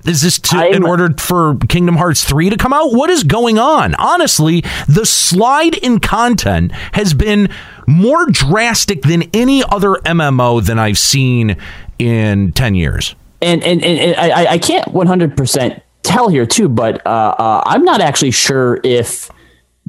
Is 0.07 0.23
this 0.23 0.39
to, 0.39 0.71
in 0.71 0.85
order 0.85 1.11
for 1.19 1.57
Kingdom 1.69 1.97
Hearts 1.97 2.25
3 2.25 2.51
to 2.51 2.57
come 2.57 2.73
out? 2.73 2.93
What 2.93 3.11
is 3.11 3.25
going 3.25 3.59
on? 3.59 3.95
Honestly, 3.97 4.63
the 4.89 5.05
slide 5.05 5.75
in 5.77 5.99
content 6.01 6.73
has 6.93 7.13
been 7.13 7.51
more 7.87 8.25
drastic 8.27 9.03
than 9.03 9.25
any 9.35 9.63
other 9.65 9.95
MMO 10.07 10.65
than 10.65 10.79
I've 10.79 10.99
seen 10.99 11.57
in 11.99 12.53
10 12.53 12.75
years. 12.77 13.15
and 13.43 13.63
and, 13.63 13.85
and, 13.85 13.99
and 13.99 14.17
I, 14.17 14.53
I 14.53 14.59
can't 14.59 14.87
100% 14.89 15.83
tell 16.05 16.29
here 16.29 16.47
too 16.47 16.69
but 16.69 17.05
uh, 17.07 17.35
uh, 17.39 17.63
i'm 17.67 17.85
not 17.85 18.01
actually 18.01 18.31
sure 18.31 18.81
if 18.85 19.31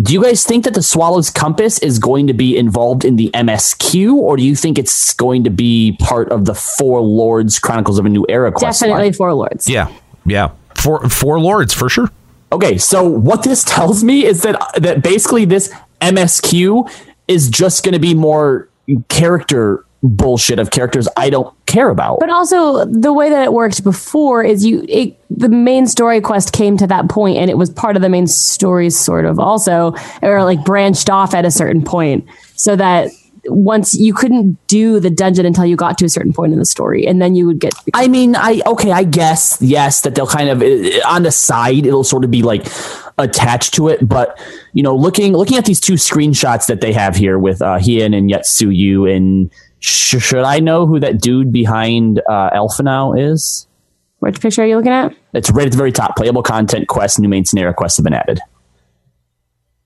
do 0.02 0.14
you 0.14 0.24
guys 0.24 0.43
think 0.43 0.64
that 0.64 0.74
the 0.74 0.82
swallow's 0.82 1.30
compass 1.30 1.78
is 1.80 2.00
going 2.00 2.28
to 2.28 2.34
be 2.34 2.58
involved 2.58 3.04
in 3.04 3.16
the 3.18 3.30
msq 3.34 4.14
or 4.14 4.38
do 4.38 4.43
you 4.43 4.56
think 4.56 4.80
it's 4.80 5.14
going 5.14 5.43
to 5.43 5.50
be 5.50 5.97
part 6.00 6.30
of 6.32 6.45
the 6.45 6.56
four 6.56 7.02
lords 7.02 7.60
chronicles 7.60 8.00
of 8.00 8.06
a 8.06 8.10
new 8.10 8.26
era 8.30 8.52
quest 8.52 8.82
line? 8.82 8.89
definitely 8.91 9.14
four 9.14 9.34
lords. 9.34 9.70
Yeah. 9.70 9.91
Yeah. 10.26 10.52
Four, 10.76 11.10
four 11.10 11.39
lords 11.39 11.74
for 11.74 11.89
sure. 11.89 12.10
Okay, 12.52 12.78
so 12.78 13.08
what 13.08 13.43
this 13.43 13.64
tells 13.64 14.04
me 14.04 14.26
is 14.26 14.41
that 14.41 14.60
that 14.78 15.04
basically 15.04 15.45
this 15.45 15.72
MSQ 16.02 16.89
is 17.28 17.50
just 17.50 17.84
going 17.84 17.93
to 17.93 18.00
be 18.00 18.16
more 18.16 18.70
character 19.08 19.86
bullshit 20.02 20.60
of 20.60 20.72
characters 20.72 21.08
I 21.18 21.30
don't 21.30 21.54
care 21.66 21.89
about. 21.89 22.20
But 22.20 22.30
also 22.30 22.86
the 22.86 23.14
way 23.14 23.30
that 23.30 23.43
it 23.43 23.54
worked 23.54 23.84
before 23.84 24.43
is 24.43 24.66
you 24.66 24.86
it, 24.88 25.20
the 25.30 25.50
main 25.50 25.88
story 25.88 26.22
quest 26.22 26.54
came 26.54 26.78
to 26.78 26.88
that 26.88 27.10
point 27.10 27.38
and 27.38 27.50
it 27.50 27.58
was 27.58 27.70
part 27.70 27.95
of 27.95 28.02
the 28.02 28.10
main 28.10 28.28
story 28.28 28.89
sort 28.89 29.26
of 29.26 29.39
also 29.39 29.93
or 30.22 30.43
like 30.43 30.64
branched 30.64 31.10
off 31.10 31.34
at 31.34 31.45
a 31.45 31.52
certain 31.52 31.84
point 31.84 32.26
so 32.56 32.76
that 32.76 33.12
once 33.45 33.93
you 33.93 34.14
couldn't 34.14 34.58
do 34.68 35.00
the 35.00 35.10
dungeon 35.10 35.45
until 35.45 35.66
you 35.66 35.76
got 35.76 35.97
to 35.97 36.06
a 36.06 36.10
certain 36.10 36.34
point 36.34 36.54
in 36.54 36.60
the 36.60 36.66
story 36.66 37.06
and 37.06 37.22
then 37.22 37.36
you 37.36 37.45
would 37.45 37.60
get 37.60 37.74
I 37.93 38.08
mean, 38.08 38.36
I 38.36 38.62
okay, 38.66 38.91
I 38.91 39.04
guess 39.04 39.58
yes 39.62 40.02
that 40.02 40.16
they'll 40.16 40.28
kind 40.28 40.50
of 40.50 40.62
on 41.06 41.24
the 41.24 41.32
side 41.32 41.86
it'll 41.86 42.04
sort 42.04 42.24
of 42.24 42.32
be 42.32 42.41
like 42.41 42.68
attached 43.20 43.74
to 43.76 43.89
it, 43.89 44.08
but 44.08 44.39
you 44.74 44.82
know, 44.82 44.95
looking 44.95 45.34
looking 45.34 45.58
at 45.58 45.66
these 45.66 45.80
two 45.80 45.93
screenshots 45.93 46.68
that 46.68 46.82
they 46.82 46.93
have 46.93 47.16
here 47.16 47.38
with 47.38 47.62
uh, 47.62 47.78
Hien 47.78 48.14
and 48.14 48.30
Yotsuyu, 48.30 49.14
and 49.14 49.52
sh- 49.80 50.21
should 50.21 50.43
I 50.43 50.59
know 50.59 50.86
who 50.86 50.99
that 50.99 51.19
dude 51.21 51.51
behind 51.51 52.21
uh, 52.30 52.49
Alphinaud 52.51 53.19
is? 53.32 53.65
which 54.19 54.41
picture 54.41 54.63
are 54.63 54.65
you 54.67 54.75
looking 54.75 54.91
at? 54.91 55.15
It's 55.34 55.49
right 55.49 55.65
at 55.65 55.71
the 55.71 55.77
very 55.77 55.93
top. 55.93 56.17
Playable 56.17 56.43
content 56.43 56.89
quest, 56.89 57.19
new 57.19 57.30
main 57.30 57.45
scenario 57.45 57.71
quests 57.71 57.97
have 57.97 58.03
been 58.03 58.13
added. 58.13 58.41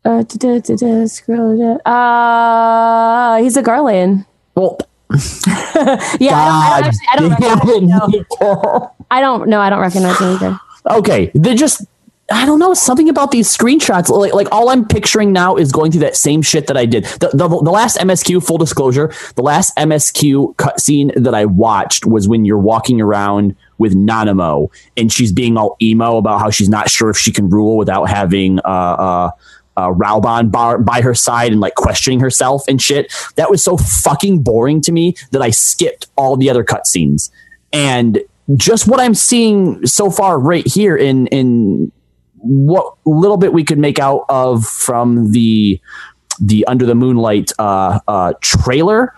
Uh, 0.03 0.23
da, 0.23 0.35
da, 0.37 0.59
da, 0.59 0.75
da, 0.75 1.05
scroll. 1.05 1.79
Uh, 1.85 3.37
he's 3.37 3.55
a 3.55 3.61
Garlean. 3.61 4.25
Well, 4.55 4.79
Yeah, 6.19 6.35
I 6.35 6.81
don't, 6.81 6.95
I 7.11 7.15
don't, 7.15 7.31
actually, 7.31 7.47
I 7.47 7.55
don't 7.55 7.59
recognize. 7.59 8.25
No. 8.41 8.91
I 9.11 9.21
don't 9.21 9.47
know. 9.47 9.59
I 9.59 9.69
don't 9.69 9.79
recognize 9.79 10.17
him 10.19 10.27
either. 10.35 10.59
okay 10.89 11.31
they're 11.35 11.55
just 11.55 11.85
i 12.31 12.45
don't 12.45 12.59
know 12.59 12.73
something 12.73 13.09
about 13.09 13.31
these 13.31 13.55
screenshots 13.55 14.09
like, 14.09 14.33
like 14.33 14.47
all 14.51 14.69
i'm 14.69 14.85
picturing 14.85 15.33
now 15.33 15.55
is 15.55 15.71
going 15.71 15.91
through 15.91 16.01
that 16.01 16.15
same 16.15 16.41
shit 16.41 16.67
that 16.67 16.77
i 16.77 16.85
did 16.85 17.03
the, 17.03 17.29
the, 17.33 17.47
the 17.47 17.71
last 17.71 17.97
msq 17.97 18.45
full 18.45 18.57
disclosure 18.57 19.11
the 19.35 19.41
last 19.41 19.75
msq 19.77 20.55
cutscene 20.55 21.13
that 21.21 21.35
i 21.35 21.45
watched 21.45 22.05
was 22.05 22.27
when 22.27 22.45
you're 22.45 22.57
walking 22.57 23.01
around 23.01 23.55
with 23.77 23.95
nanamo 23.95 24.69
and 24.95 25.11
she's 25.11 25.31
being 25.31 25.57
all 25.57 25.75
emo 25.81 26.17
about 26.17 26.39
how 26.39 26.49
she's 26.49 26.69
not 26.69 26.89
sure 26.89 27.09
if 27.09 27.17
she 27.17 27.31
can 27.31 27.49
rule 27.49 27.77
without 27.77 28.05
having 28.05 28.59
uh 28.59 28.61
uh 28.67 29.31
uh, 29.75 29.89
Raubahn 29.89 30.51
bar, 30.51 30.77
by 30.77 31.01
her 31.01 31.15
side 31.15 31.51
and 31.51 31.59
like 31.59 31.73
questioning 31.73 32.19
herself 32.19 32.63
and 32.67 32.79
shit. 32.79 33.11
That 33.37 33.49
was 33.49 33.63
so 33.63 33.75
fucking 33.75 34.43
boring 34.43 34.81
to 34.81 34.91
me 34.91 35.15
that 35.31 35.41
I 35.41 35.49
skipped 35.49 36.05
all 36.15 36.37
the 36.37 36.47
other 36.47 36.63
cutscenes. 36.63 37.31
And 37.71 38.19
just 38.55 38.87
what 38.87 38.99
I'm 38.99 39.15
seeing 39.15 39.85
so 39.85 40.09
far 40.09 40.37
right 40.37 40.67
here 40.67 40.95
in 40.95 41.27
in 41.27 41.91
what 42.43 42.95
little 43.05 43.37
bit 43.37 43.53
we 43.53 43.63
could 43.63 43.79
make 43.79 43.99
out 43.99 44.25
of 44.29 44.65
from 44.65 45.31
the 45.31 45.79
the 46.39 46.65
Under 46.65 46.85
the 46.85 46.95
Moonlight 46.95 47.51
uh, 47.57 47.99
uh, 48.07 48.33
trailer. 48.41 49.13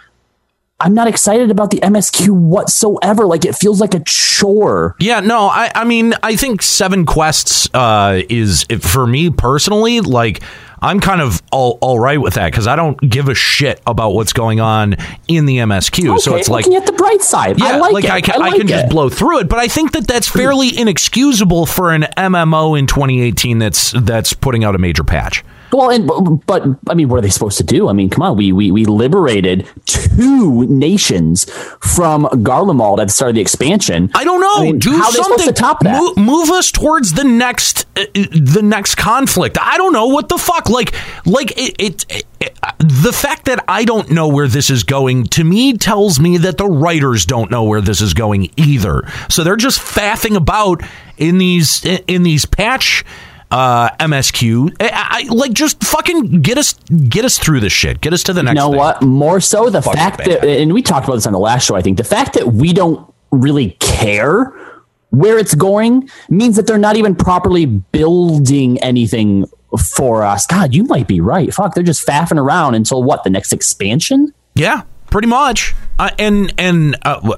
I'm 0.79 0.93
not 0.93 1.07
excited 1.07 1.51
about 1.51 1.71
the 1.71 1.79
MSQ 1.79 2.29
whatsoever. 2.29 3.25
Like 3.25 3.45
it 3.45 3.55
feels 3.55 3.79
like 3.79 3.93
a 3.93 4.01
chore. 4.05 4.95
Yeah, 4.99 5.21
no, 5.21 5.47
I, 5.47 5.71
I 5.73 5.85
mean, 5.85 6.13
I 6.21 6.35
think 6.35 6.61
seven 6.61 7.05
quests 7.05 7.69
uh, 7.73 8.21
is 8.29 8.65
for 8.81 9.07
me 9.07 9.29
personally. 9.29 10.01
Like, 10.01 10.43
I'm 10.81 10.99
kind 10.99 11.21
of 11.21 11.41
all, 11.51 11.77
all 11.81 11.99
right 11.99 12.19
with 12.19 12.35
that 12.35 12.51
because 12.51 12.67
I 12.67 12.75
don't 12.75 12.97
give 12.97 13.29
a 13.29 13.35
shit 13.35 13.81
about 13.87 14.11
what's 14.11 14.33
going 14.33 14.59
on 14.59 14.95
in 15.27 15.45
the 15.45 15.57
MSQ. 15.57 16.19
so 16.19 16.35
it's 16.35 16.49
like, 16.49 16.65
looking 16.65 16.77
at 16.77 16.85
the 16.85 16.93
bright 16.93 17.21
side. 17.21 17.59
yeah, 17.59 17.67
I 17.67 17.77
like, 17.77 18.03
it. 18.03 18.11
I 18.11 18.21
can, 18.21 18.41
I, 18.41 18.45
I 18.45 18.49
like 18.49 18.57
can 18.57 18.67
just 18.67 18.89
blow 18.89 19.09
through 19.09 19.39
it. 19.39 19.49
But 19.49 19.59
I 19.59 19.67
think 19.67 19.93
that 19.93 20.07
that's 20.07 20.27
fairly 20.27 20.77
inexcusable 20.77 21.65
for 21.65 21.91
an 21.91 22.03
MMO 22.17 22.77
in 22.77 22.87
2018 22.87 23.59
that's 23.59 23.91
that's 23.91 24.33
putting 24.33 24.63
out 24.63 24.75
a 24.75 24.77
major 24.77 25.03
patch. 25.03 25.43
Well, 25.75 25.89
and 25.91 26.45
but 26.45 26.63
I 26.89 26.93
mean, 26.93 27.09
what 27.09 27.17
are 27.17 27.21
they 27.21 27.29
supposed 27.29 27.57
to 27.57 27.63
do? 27.63 27.89
I 27.89 27.93
mean, 27.93 28.09
come 28.09 28.21
on, 28.23 28.37
we 28.37 28.51
we 28.51 28.71
we 28.71 28.85
liberated 28.85 29.67
two 29.85 30.65
nations 30.67 31.45
from 31.81 32.25
Garlemald 32.25 32.99
at 32.99 33.07
the 33.07 33.13
start 33.13 33.29
of 33.29 33.35
the 33.35 33.41
expansion. 33.41 34.09
I 34.13 34.23
don't 34.23 34.39
know. 34.41 34.53
I 34.57 34.63
mean, 34.63 34.79
Do 34.79 34.91
how 34.93 35.09
something. 35.11 35.47
to 35.47 35.53
top 35.53 35.81
that? 35.81 35.99
Move, 35.99 36.17
move 36.17 36.49
us 36.49 36.71
towards 36.71 37.13
the 37.13 37.23
next, 37.23 37.85
uh, 37.97 38.05
the 38.13 38.61
next 38.63 38.95
conflict. 38.95 39.57
I 39.61 39.77
don't 39.77 39.93
know 39.93 40.07
what 40.07 40.29
the 40.29 40.37
fuck. 40.37 40.69
Like, 40.69 40.93
like 41.25 41.51
it, 41.57 41.75
it, 41.79 42.05
it- 42.09 42.25
uh, 42.63 42.71
The 42.79 43.11
fact 43.13 43.45
that 43.45 43.63
I 43.67 43.85
don't 43.85 44.11
know 44.11 44.27
where 44.27 44.47
this 44.47 44.69
is 44.69 44.83
going 44.83 45.25
to 45.27 45.43
me 45.43 45.77
tells 45.77 46.19
me 46.19 46.37
that 46.37 46.57
the 46.57 46.67
writers 46.67 47.25
don't 47.25 47.49
know 47.51 47.63
where 47.63 47.81
this 47.81 48.01
is 48.01 48.13
going 48.13 48.51
either. 48.57 49.03
So 49.29 49.43
they're 49.43 49.55
just 49.55 49.79
faffing 49.79 50.35
about 50.35 50.81
in 51.17 51.37
these 51.37 51.83
in 52.07 52.23
these 52.23 52.45
patch. 52.45 53.03
Uh, 53.51 53.89
MSQ, 53.97 54.75
I, 54.81 55.27
I, 55.29 55.33
like 55.33 55.53
just 55.53 55.81
fucking 55.83 56.41
get 56.41 56.57
us 56.57 56.73
get 56.73 57.25
us 57.25 57.37
through 57.37 57.59
this 57.59 57.71
shit. 57.71 58.01
Get 58.01 58.11
us 58.11 58.23
to 58.23 58.33
the 58.33 58.43
next. 58.43 58.55
you 58.55 58.59
know 58.59 58.69
thing. 58.71 58.77
what? 58.77 59.01
More 59.03 59.39
so 59.39 59.69
the 59.69 59.81
Fucking 59.81 59.97
fact 59.97 60.25
that, 60.25 60.43
and 60.43 60.73
we 60.73 60.81
talked 60.81 61.05
about 61.05 61.15
this 61.15 61.27
on 61.27 61.33
the 61.33 61.39
last 61.39 61.65
show. 61.65 61.75
I 61.75 61.81
think 61.81 61.97
the 61.97 62.03
fact 62.03 62.33
that 62.33 62.47
we 62.47 62.73
don't 62.73 63.13
really 63.31 63.71
care 63.79 64.53
where 65.11 65.37
it's 65.37 65.55
going 65.55 66.09
means 66.29 66.55
that 66.55 66.67
they're 66.67 66.77
not 66.77 66.97
even 66.97 67.15
properly 67.15 67.65
building 67.65 68.77
anything 68.79 69.45
for 69.95 70.23
us. 70.23 70.45
God, 70.45 70.73
you 70.73 70.83
might 70.83 71.07
be 71.07 71.21
right. 71.21 71.53
Fuck, 71.53 71.75
they're 71.75 71.83
just 71.83 72.05
faffing 72.05 72.37
around 72.39 72.75
until 72.75 73.03
what? 73.03 73.23
The 73.23 73.29
next 73.29 73.53
expansion? 73.53 74.33
Yeah, 74.55 74.83
pretty 75.09 75.27
much. 75.27 75.73
Uh, 75.99 76.11
and 76.17 76.53
and 76.57 76.97
uh, 77.03 77.37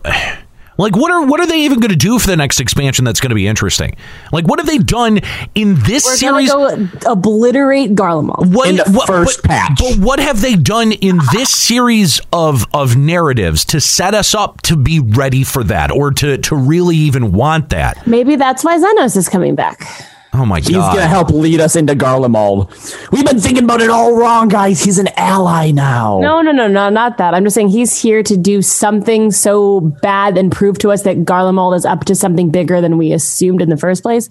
like, 0.77 0.95
what 0.95 1.11
are 1.11 1.25
what 1.25 1.39
are 1.39 1.45
they 1.47 1.61
even 1.61 1.79
going 1.79 1.91
to 1.91 1.95
do 1.97 2.19
for 2.19 2.27
the 2.27 2.37
next 2.37 2.59
expansion 2.59 3.05
that's 3.05 3.19
going 3.19 3.29
to 3.29 3.35
be 3.35 3.47
interesting? 3.47 3.95
Like, 4.31 4.47
what 4.47 4.59
have 4.59 4.67
they 4.67 4.77
done 4.77 5.19
in 5.55 5.75
this 5.83 6.05
We're 6.05 6.15
series? 6.15 6.51
gonna 6.51 6.85
go 6.99 7.11
obliterate 7.11 7.95
Garlemald. 7.95 8.53
what, 8.53 8.69
in 8.69 8.75
the 8.77 8.83
what- 8.91 9.07
first 9.07 9.41
but, 9.41 9.49
patch. 9.49 9.79
But 9.79 9.97
what 9.97 10.19
have 10.19 10.41
they 10.41 10.55
done 10.55 10.91
in 10.91 11.19
this 11.33 11.49
series 11.49 12.19
of 12.31 12.65
of 12.73 12.95
narratives 12.95 13.65
to 13.65 13.81
set 13.81 14.13
us 14.13 14.33
up 14.35 14.61
to 14.63 14.75
be 14.75 14.99
ready 14.99 15.43
for 15.43 15.63
that, 15.65 15.91
or 15.91 16.11
to 16.11 16.37
to 16.37 16.55
really 16.55 16.95
even 16.97 17.31
want 17.31 17.69
that? 17.69 18.05
Maybe 18.07 18.35
that's 18.35 18.63
why 18.63 18.77
Zenos 18.77 19.15
is 19.17 19.27
coming 19.29 19.55
back. 19.55 19.81
Oh 20.39 20.45
my 20.45 20.59
He's 20.59 20.69
god! 20.69 20.91
He's 20.91 20.99
gonna 20.99 21.07
help 21.07 21.31
lead 21.31 21.59
us 21.59 21.75
into 21.75 21.95
Garlemald. 21.95 22.69
We've 23.11 23.25
been 23.25 23.39
thinking 23.39 23.63
about 23.63 23.81
it 23.81 23.89
all 23.89 24.15
wrong, 24.15 24.49
guys. 24.49 24.83
He's 24.83 24.99
an 24.99 25.07
ally 25.17 25.71
now. 25.71 26.19
No, 26.19 26.43
no, 26.43 26.51
no, 26.51 26.67
no, 26.67 26.89
not 26.89 27.17
that. 27.17 27.33
I'm 27.33 27.43
just 27.43 27.55
saying 27.55 27.69
he's 27.69 27.99
here 27.99 28.21
to 28.21 28.37
do 28.37 28.61
something 28.61 29.31
so 29.31 29.79
bad 29.79 30.37
and 30.37 30.51
prove 30.51 30.77
to 30.79 30.91
us 30.91 31.01
that 31.03 31.17
Garlemald 31.25 31.75
is 31.75 31.85
up 31.85 32.05
to 32.05 32.13
something 32.13 32.51
bigger 32.51 32.81
than 32.81 32.99
we 32.99 33.13
assumed 33.13 33.63
in 33.63 33.69
the 33.69 33.77
first 33.77 34.03
place. 34.03 34.29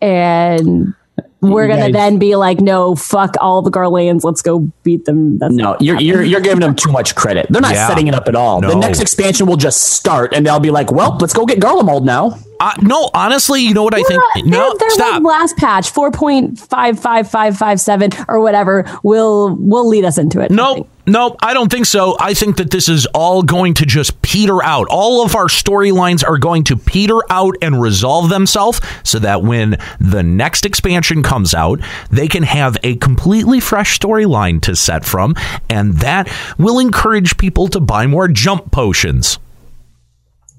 And 0.00 0.94
we're 1.42 1.68
gonna 1.68 1.82
guys- 1.86 1.92
then 1.92 2.18
be 2.18 2.34
like, 2.36 2.60
no, 2.60 2.94
fuck 2.96 3.36
all 3.40 3.62
the 3.62 3.70
Garleans. 3.70 4.24
Let's 4.24 4.42
go 4.42 4.70
beat 4.82 5.04
them. 5.04 5.38
That's 5.38 5.52
No, 5.54 5.76
you're 5.80 6.00
you're 6.00 6.22
you're 6.22 6.40
giving 6.40 6.60
them 6.60 6.74
too 6.74 6.90
much 6.90 7.14
credit. 7.14 7.46
They're 7.50 7.60
not 7.62 7.74
Yeah. 7.74 7.86
setting 7.88 8.06
it 8.08 8.14
up 8.14 8.26
at 8.28 8.34
all. 8.34 8.60
No. 8.60 8.68
The 8.70 8.76
next 8.76 9.00
expansion 9.00 9.46
will 9.46 9.56
just 9.58 9.82
start, 9.94 10.32
and 10.34 10.46
they'll 10.46 10.60
be 10.60 10.70
like, 10.70 10.90
"Well, 10.90 11.16
let's 11.20 11.34
go 11.34 11.44
get 11.46 11.60
Garlemald 11.60 12.04
now." 12.04 12.36
Uh, 12.58 12.72
no, 12.80 13.10
honestly, 13.12 13.60
you 13.60 13.74
know 13.74 13.82
what 13.84 13.94
I 13.94 14.02
think? 14.02 14.22
No, 14.46 14.70
they're, 14.70 14.78
they're 14.80 14.90
stop. 14.90 15.22
like 15.22 15.24
last 15.24 15.56
patch, 15.58 15.90
four 15.90 16.10
point 16.10 16.58
five 16.58 16.98
five 16.98 17.28
five 17.30 17.56
five 17.56 17.78
seven 17.80 18.10
or 18.28 18.40
whatever, 18.40 18.84
will 19.02 19.56
will 19.60 19.86
lead 19.86 20.04
us 20.06 20.16
into 20.16 20.40
it. 20.40 20.50
I 20.50 20.54
No, 20.54 20.74
think. 20.74 20.86
Nope, 21.06 21.36
I 21.40 21.54
don't 21.54 21.70
think 21.70 21.86
so. 21.86 22.16
I 22.20 22.34
think 22.34 22.56
that 22.56 22.70
this 22.70 22.88
is 22.88 23.06
all 23.06 23.42
going 23.42 23.74
to 23.74 23.86
just 23.86 24.20
peter 24.22 24.62
out. 24.62 24.86
All 24.90 25.24
of 25.24 25.34
our 25.34 25.46
storylines 25.46 26.26
are 26.26 26.38
going 26.38 26.64
to 26.64 26.76
peter 26.76 27.20
out 27.30 27.56
and 27.62 27.80
resolve 27.80 28.28
themselves 28.28 28.80
so 29.04 29.18
that 29.20 29.42
when 29.42 29.78
the 30.00 30.22
next 30.22 30.66
expansion 30.66 31.22
comes 31.22 31.54
out, 31.54 31.80
they 32.10 32.28
can 32.28 32.42
have 32.42 32.76
a 32.82 32.96
completely 32.96 33.60
fresh 33.60 33.98
storyline 33.98 34.60
to 34.62 34.76
set 34.76 35.04
from, 35.04 35.34
and 35.68 35.94
that 35.98 36.30
will 36.58 36.78
encourage 36.78 37.36
people 37.36 37.68
to 37.68 37.80
buy 37.80 38.06
more 38.06 38.28
jump 38.28 38.70
potions. 38.72 39.38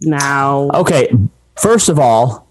Now, 0.01 0.69
Okay, 0.73 1.11
first 1.55 1.89
of 1.89 1.99
all, 1.99 2.47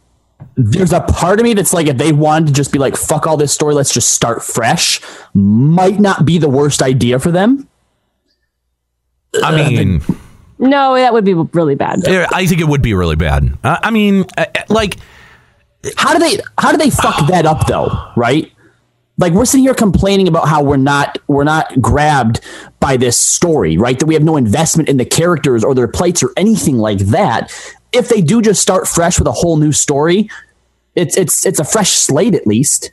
there's 0.56 0.92
a 0.92 1.00
part 1.00 1.38
of 1.38 1.44
me 1.44 1.54
that's 1.54 1.72
like, 1.72 1.86
if 1.86 1.96
they 1.96 2.12
wanted 2.12 2.48
to 2.48 2.52
just 2.52 2.72
be 2.72 2.78
like, 2.78 2.96
fuck 2.96 3.26
all 3.26 3.36
this 3.36 3.52
story, 3.52 3.74
let's 3.74 3.92
just 3.92 4.12
start 4.14 4.42
fresh, 4.42 5.00
might 5.34 6.00
not 6.00 6.24
be 6.24 6.38
the 6.38 6.48
worst 6.48 6.82
idea 6.82 7.18
for 7.18 7.30
them. 7.30 7.68
I 9.42 9.54
mean, 9.70 10.02
no, 10.58 10.94
that 10.94 11.12
would 11.12 11.24
be 11.24 11.34
really 11.34 11.74
bad. 11.74 12.00
I 12.32 12.46
think 12.46 12.60
it 12.60 12.68
would 12.68 12.82
be 12.82 12.94
really 12.94 13.16
bad. 13.16 13.56
Uh, 13.62 13.78
I 13.82 13.90
mean, 13.90 14.24
uh, 14.36 14.46
uh, 14.54 14.62
like, 14.68 14.96
How 15.96 16.12
do 16.14 16.18
they 16.18 16.42
how 16.58 16.72
do 16.72 16.78
they 16.78 16.90
fuck 16.90 17.28
that 17.28 17.46
up 17.46 17.66
though, 17.66 18.12
right? 18.16 18.50
Like 19.18 19.32
we're 19.32 19.44
sitting 19.46 19.64
here 19.64 19.74
complaining 19.74 20.28
about 20.28 20.48
how 20.48 20.62
we're 20.62 20.76
not 20.76 21.18
we're 21.26 21.44
not 21.44 21.80
grabbed 21.80 22.40
by 22.80 22.96
this 22.96 23.18
story, 23.20 23.78
right? 23.78 23.98
That 23.98 24.06
we 24.06 24.14
have 24.14 24.24
no 24.24 24.36
investment 24.36 24.88
in 24.88 24.96
the 24.98 25.04
characters 25.04 25.62
or 25.64 25.74
their 25.74 25.88
plates 25.88 26.22
or 26.22 26.32
anything 26.36 26.76
like 26.78 26.98
that. 26.98 27.52
If 27.92 28.08
they 28.08 28.20
do 28.20 28.42
just 28.42 28.60
start 28.60 28.86
fresh 28.88 29.18
with 29.18 29.28
a 29.28 29.32
whole 29.32 29.56
new 29.56 29.72
story, 29.72 30.28
it's 30.94 31.16
it's 31.16 31.46
it's 31.46 31.60
a 31.60 31.64
fresh 31.64 31.92
slate 31.92 32.34
at 32.34 32.46
least. 32.46 32.90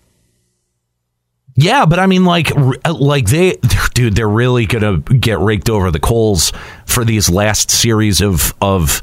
Yeah, 1.56 1.86
but 1.86 2.00
I 2.00 2.08
mean, 2.08 2.26
like, 2.26 2.52
like 2.86 3.28
they, 3.28 3.58
dude, 3.94 4.16
they're 4.16 4.28
really 4.28 4.66
gonna 4.66 4.98
get 5.00 5.40
raked 5.40 5.70
over 5.70 5.92
the 5.92 6.00
coals 6.00 6.52
for 6.86 7.06
these 7.06 7.30
last 7.30 7.70
series 7.70 8.22
of 8.22 8.54
of 8.62 9.02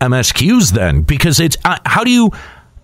MSQs 0.00 0.72
then, 0.72 1.02
because 1.02 1.38
it's 1.38 1.56
uh, 1.64 1.78
how 1.86 2.02
do 2.02 2.10
you, 2.10 2.30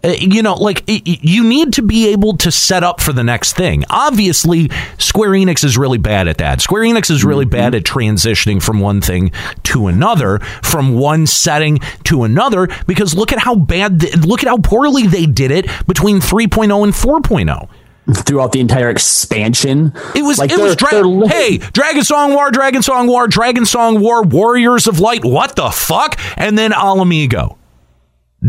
uh, 0.05 0.15
you 0.21 0.43
know, 0.43 0.55
like 0.55 0.85
you 0.87 1.43
need 1.43 1.73
to 1.73 1.83
be 1.83 2.09
able 2.09 2.37
to 2.37 2.53
set 2.53 2.85
up 2.85 3.01
for 3.01 3.13
the 3.13 3.25
next 3.25 3.55
thing. 3.55 3.85
Obviously, 3.91 4.71
Square 4.99 5.31
Enix 5.31 5.65
is 5.65 5.77
really 5.77 5.99
bad 5.99 6.29
at 6.29 6.39
that. 6.39 6.61
Square 6.61 6.83
Enix 6.85 7.11
is 7.11 7.25
really 7.25 7.47
bad 7.47 7.75
at 7.75 7.83
transitioning 7.83 8.63
from 8.63 8.79
one 8.79 9.01
thing 9.01 9.33
to 9.65 9.89
another, 9.89 10.39
from 10.63 10.95
one 10.95 11.27
setting 11.27 11.79
to 12.05 12.23
another, 12.23 12.69
because 12.87 13.13
look 13.15 13.33
at 13.33 13.41
how 13.41 13.57
bad, 13.57 14.25
look 14.25 14.45
at 14.45 14.49
how 14.49 14.59
poorly 14.59 15.09
they 15.09 15.27
did 15.27 15.51
it 15.51 15.67
between 15.89 16.21
3.0 16.21 16.85
and 16.85 16.93
4.0. 16.93 17.69
Throughout 18.13 18.53
the 18.53 18.61
entire 18.61 18.91
expansion, 18.91 19.93
It 20.15 20.23
was 20.23 20.39
Like, 20.39 20.51
it 20.51 20.59
was 20.61 20.77
dra- 20.77 21.01
li- 21.01 21.27
hey 21.27 21.57
Dragon 21.59 22.05
Song 22.05 22.35
War 22.35 22.51
Dragon 22.51 22.83
Song 22.83 23.07
War 23.07 23.27
Dragon 23.27 23.65
Song 23.65 24.01
War 24.01 24.23
Warriors 24.23 24.87
of 24.87 25.01
Light 25.01 25.25
what 25.25 25.57
the 25.57 25.71
fuck? 25.71 26.21
And 26.37 26.59
then 26.59 26.73
Ala 26.75 27.05
Mhigo. 27.05 27.57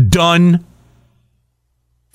Done. 0.08 0.62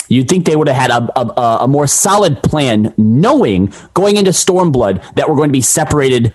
You'd 0.08 0.28
think 0.28 0.46
they 0.46 0.56
would 0.56 0.68
have 0.68 0.78
had 0.78 0.92
a, 0.92 1.20
a, 1.20 1.58
a 1.64 1.68
more 1.68 1.88
solid 1.88 2.44
plan, 2.44 2.94
knowing 2.98 3.74
going 3.94 4.18
into 4.18 4.32
Stormblood 4.32 5.02
that 5.16 5.30
we're 5.30 5.36
going 5.38 5.50
to 5.50 5.54
be 5.54 5.62
separated 5.62 6.34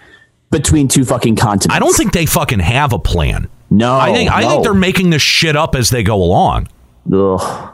between 0.51 0.89
two 0.89 1.05
fucking 1.05 1.37
continents. 1.37 1.75
I 1.75 1.79
don't 1.79 1.95
think 1.95 2.13
they 2.13 2.27
fucking 2.27 2.61
have 2.61 2.93
a 2.93 2.99
plan. 2.99 3.49
No, 3.71 3.97
I 3.97 4.13
think 4.13 4.31
I 4.31 4.49
think 4.49 4.63
they're 4.63 4.75
making 4.75 5.11
this 5.11 5.23
shit 5.23 5.57
up 5.57 5.75
as 5.75 5.91
they 5.91 6.03
go 6.03 6.23
along. 6.23 6.69
Ugh. 7.13 7.73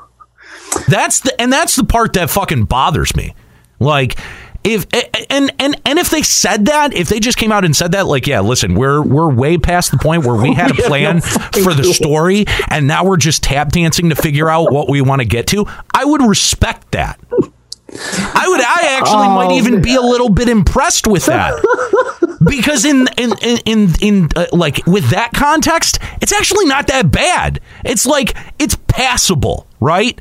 That's 0.89 1.20
the 1.20 1.41
and 1.41 1.53
that's 1.53 1.77
the 1.77 1.85
part 1.85 2.12
that 2.14 2.31
fucking 2.31 2.64
bothers 2.64 3.14
me. 3.16 3.35
Like 3.79 4.18
if 4.64 4.87
and 5.29 5.51
and 5.59 5.81
and 5.85 5.99
if 5.99 6.11
they 6.11 6.23
said 6.23 6.66
that 6.66 6.95
if 6.95 7.09
they 7.09 7.18
just 7.18 7.37
came 7.37 7.51
out 7.51 7.64
and 7.64 7.75
said 7.75 7.93
that 7.93 8.07
like 8.07 8.29
yeah 8.29 8.39
listen 8.39 8.77
we're 8.77 9.03
we're 9.03 9.29
way 9.29 9.59
past 9.59 9.91
the 9.91 9.99
point 9.99 10.25
where 10.25 10.37
we 10.41 10.55
had 10.55 10.70
a 10.70 10.75
plan 10.87 11.20
for 11.20 11.75
the 11.75 11.83
story 11.83 12.45
and 12.70 12.87
now 12.87 13.05
we're 13.05 13.16
just 13.16 13.43
tap 13.43 13.70
dancing 13.73 14.11
to 14.11 14.14
figure 14.14 14.49
out 14.49 14.70
what 14.73 14.89
we 14.89 15.01
want 15.01 15.20
to 15.20 15.25
get 15.27 15.49
to 15.49 15.66
i 15.93 16.05
would 16.05 16.23
respect 16.23 16.93
that. 16.93 17.18
I 17.95 18.45
would. 18.49 18.61
I 18.62 18.97
actually 18.99 19.27
Oh, 19.27 19.35
might 19.35 19.53
even 19.53 19.83
be 19.83 19.95
a 19.97 20.01
little 20.01 20.31
bit 20.31 20.49
impressed 20.49 21.07
with 21.07 21.27
that. 21.27 21.62
Because 22.43 22.85
in 22.85 23.07
in 23.18 23.33
in 23.41 23.59
in, 23.66 23.89
in 24.01 24.29
uh, 24.35 24.47
like 24.53 24.85
with 24.87 25.11
that 25.11 25.31
context, 25.33 25.99
it's 26.20 26.33
actually 26.33 26.64
not 26.64 26.89
that 26.89 27.11
bad. 27.12 27.61
It's 27.85 28.05
like 28.05 28.35
it's 28.59 28.77
passable, 28.89 29.66
right? 29.83 30.20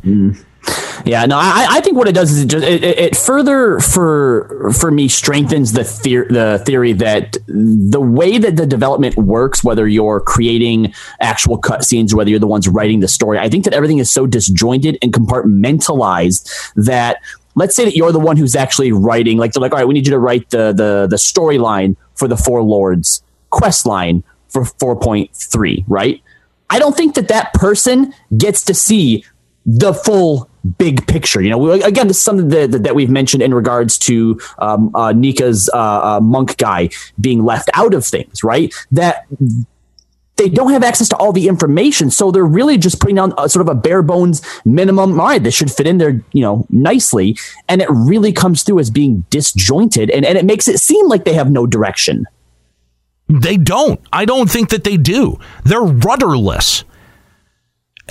Yeah, 1.06 1.26
no, 1.26 1.38
I, 1.38 1.66
I 1.70 1.82
think 1.82 1.98
what 1.98 2.08
it 2.08 2.14
does 2.14 2.32
is 2.32 2.44
it 2.44 2.48
just 2.48 2.64
it, 2.64 2.84
it 2.84 3.00
it 3.00 3.18
further 3.18 3.80
for 3.80 4.72
for 4.72 4.92
me 4.92 5.08
strengthens 5.08 5.74
the 5.74 5.84
theory 5.84 6.28
the 6.30 6.62
theory 6.64 6.94
that 6.94 7.38
the 7.48 8.00
way 8.00 8.38
that 8.38 8.56
the 8.58 8.68
development 8.68 9.18
works, 9.18 9.64
whether 9.64 9.88
you're 9.88 10.20
creating 10.20 10.94
actual 11.20 11.60
cutscenes, 11.60 12.14
whether 12.14 12.30
you're 12.30 12.40
the 12.40 12.48
ones 12.48 12.68
writing 12.68 13.00
the 13.00 13.08
story, 13.08 13.40
I 13.40 13.50
think 13.50 13.64
that 13.64 13.74
everything 13.74 13.98
is 13.98 14.12
so 14.12 14.28
disjointed 14.28 15.00
and 15.02 15.12
compartmentalized 15.12 16.74
that 16.76 17.18
let's 17.56 17.76
say 17.76 17.86
that 17.86 17.96
you're 17.96 18.12
the 18.12 18.20
one 18.20 18.38
who's 18.38 18.56
actually 18.56 18.92
writing, 18.92 19.38
like 19.38 19.54
they're 19.54 19.62
like, 19.62 19.72
all 19.72 19.80
right, 19.80 19.88
we 19.88 19.96
need 19.96 20.06
you 20.06 20.12
to 20.12 20.20
write 20.20 20.52
the 20.52 20.72
the 20.72 21.08
the 21.10 21.18
storyline 21.18 21.96
for 22.14 22.28
the 22.28 22.38
Four 22.38 22.62
Lords 22.62 23.24
quest 23.50 23.86
line 23.88 24.24
for 24.50 24.66
four 24.66 24.96
point 24.96 25.36
three, 25.36 25.84
right? 25.88 26.22
I 26.70 26.80
don't 26.80 26.96
think 26.96 27.16
that 27.16 27.28
that 27.28 27.54
person 27.54 28.14
gets 28.38 28.64
to 28.64 28.74
see 28.74 29.26
the 29.66 29.94
full 29.94 30.50
big 30.78 31.08
picture. 31.08 31.42
You 31.42 31.50
know, 31.50 31.72
again, 31.72 32.08
this 32.08 32.18
is 32.18 32.24
something 32.24 32.50
that, 32.50 32.72
that, 32.72 32.84
that 32.84 32.96
we've 32.96 33.10
mentioned 33.10 33.44
in 33.44 33.54
regards 33.54 33.98
to 34.00 34.40
um, 34.60 34.96
uh, 34.96 35.12
Nika's 35.12 35.70
uh, 35.74 36.18
uh, 36.18 36.20
monk 36.22 36.58
guy 36.58 36.90
being 37.20 37.44
left 37.44 37.70
out 37.74 37.94
of 37.94 38.06
things, 38.06 38.44
right? 38.44 38.74
That 38.92 39.26
they 40.38 40.50
don't 40.50 40.72
have 40.72 40.84
access 40.84 41.10
to 41.10 41.16
all 41.18 41.32
the 41.32 41.48
information, 41.48 42.10
so 42.10 42.32
they're 42.32 42.46
really 42.46 42.78
just 42.78 43.00
putting 43.00 43.16
down 43.16 43.34
a, 43.38 43.48
sort 43.48 43.62
of 43.62 43.70
a 43.70 43.80
bare 43.80 44.02
bones 44.02 44.42
minimum. 44.66 45.20
All 45.20 45.28
right, 45.28 45.44
this 45.44 45.54
should 45.54 45.72
fit 45.72 45.88
in 45.88 45.98
there, 45.98 46.24
you 46.32 46.42
know, 46.42 46.66
nicely, 46.70 47.38
and 47.70 47.82
it 47.82 47.90
really 47.90 48.32
comes 48.32 48.64
through 48.64 48.80
as 48.80 48.90
being 48.90 49.26
disjointed, 49.30 50.10
and, 50.10 50.26
and 50.26 50.38
it 50.38 50.46
makes 50.46 50.68
it 50.68 50.80
seem 50.80 51.08
like 51.08 51.26
they 51.26 51.34
have 51.34 51.52
no 51.52 51.68
direction. 51.68 52.26
They 53.28 53.58
don't. 53.58 54.00
I 54.12 54.26
don't 54.26 54.50
think 54.50 54.70
that 54.70 54.84
they 54.84 54.98
do. 54.98 55.40
They're 55.64 55.82
rudderless. 55.82 56.84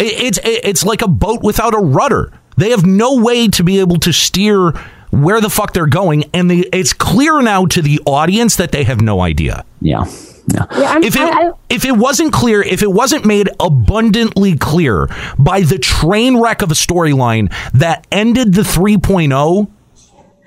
I- 0.01 0.15
It's 0.27 0.39
it's 0.45 0.85
like 0.85 1.03
a 1.03 1.09
boat 1.09 1.43
without 1.43 1.75
a 1.75 1.79
rudder. 1.79 2.33
They 2.57 2.71
have 2.71 2.85
no 2.85 3.17
way 3.17 3.49
to 3.49 3.63
be 3.65 3.81
able 3.81 3.99
to 4.01 4.13
steer 4.13 4.73
where 5.11 5.41
the 5.41 5.51
fuck 5.51 5.73
they're 5.73 5.87
going, 5.87 6.25
and 6.35 6.51
they, 6.51 6.59
it's 6.73 6.93
clear 6.93 7.41
now 7.43 7.67
to 7.67 7.83
the 7.83 8.01
audience 8.07 8.57
that 8.57 8.71
they 8.73 8.85
have 8.85 9.01
no 9.01 9.21
idea. 9.21 9.65
Yeah. 9.81 10.05
Yeah. 10.53 10.67
Yeah, 10.73 10.99
If 11.03 11.17
it 11.17 11.23
I, 11.23 11.49
I, 11.49 11.53
if 11.69 11.85
it 11.85 11.97
wasn't 11.97 12.33
clear, 12.33 12.61
if 12.63 12.83
it 12.83 12.91
wasn't 12.93 13.25
made 13.25 13.49
abundantly 13.61 14.57
clear 14.57 15.09
by 15.39 15.61
the 15.63 15.79
train 15.79 16.39
wreck 16.41 16.63
of 16.63 16.71
a 16.71 16.75
storyline 16.75 17.53
that 17.73 18.07
ended 18.11 18.55
the 18.55 18.63
3.0 18.63 19.69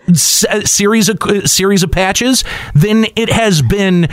s- 0.10 0.46
uh, 0.46 0.62
series 0.66 1.10
of 1.10 1.18
uh, 1.24 1.46
series 1.48 1.84
of 1.84 1.92
patches, 1.92 2.44
then 2.74 3.06
it 3.16 3.30
has 3.30 3.62
been 3.62 4.08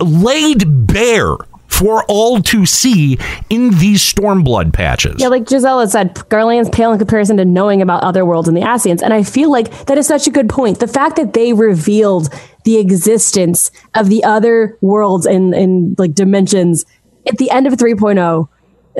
laid 0.00 0.86
bare 0.86 1.34
for 1.78 2.04
all 2.08 2.42
to 2.42 2.66
see 2.66 3.18
in 3.50 3.70
these 3.78 4.02
Stormblood 4.02 4.72
patches. 4.72 5.20
Yeah, 5.20 5.28
like 5.28 5.46
Gisela 5.46 5.86
said, 5.88 6.14
Garleans 6.14 6.72
pale 6.72 6.92
in 6.92 6.98
comparison 6.98 7.36
to 7.36 7.44
knowing 7.44 7.80
about 7.80 8.02
other 8.02 8.24
worlds 8.24 8.48
and 8.48 8.56
the 8.56 8.62
Ascians. 8.62 9.00
And 9.00 9.14
I 9.14 9.22
feel 9.22 9.50
like 9.50 9.86
that 9.86 9.96
is 9.96 10.06
such 10.06 10.26
a 10.26 10.30
good 10.30 10.48
point. 10.48 10.80
The 10.80 10.88
fact 10.88 11.16
that 11.16 11.34
they 11.34 11.52
revealed 11.52 12.34
the 12.64 12.78
existence 12.78 13.70
of 13.94 14.08
the 14.08 14.24
other 14.24 14.76
worlds 14.80 15.24
and, 15.24 15.54
and 15.54 15.96
like 15.98 16.14
dimensions 16.14 16.84
at 17.26 17.38
the 17.38 17.50
end 17.50 17.66
of 17.66 17.74
3.0. 17.74 18.48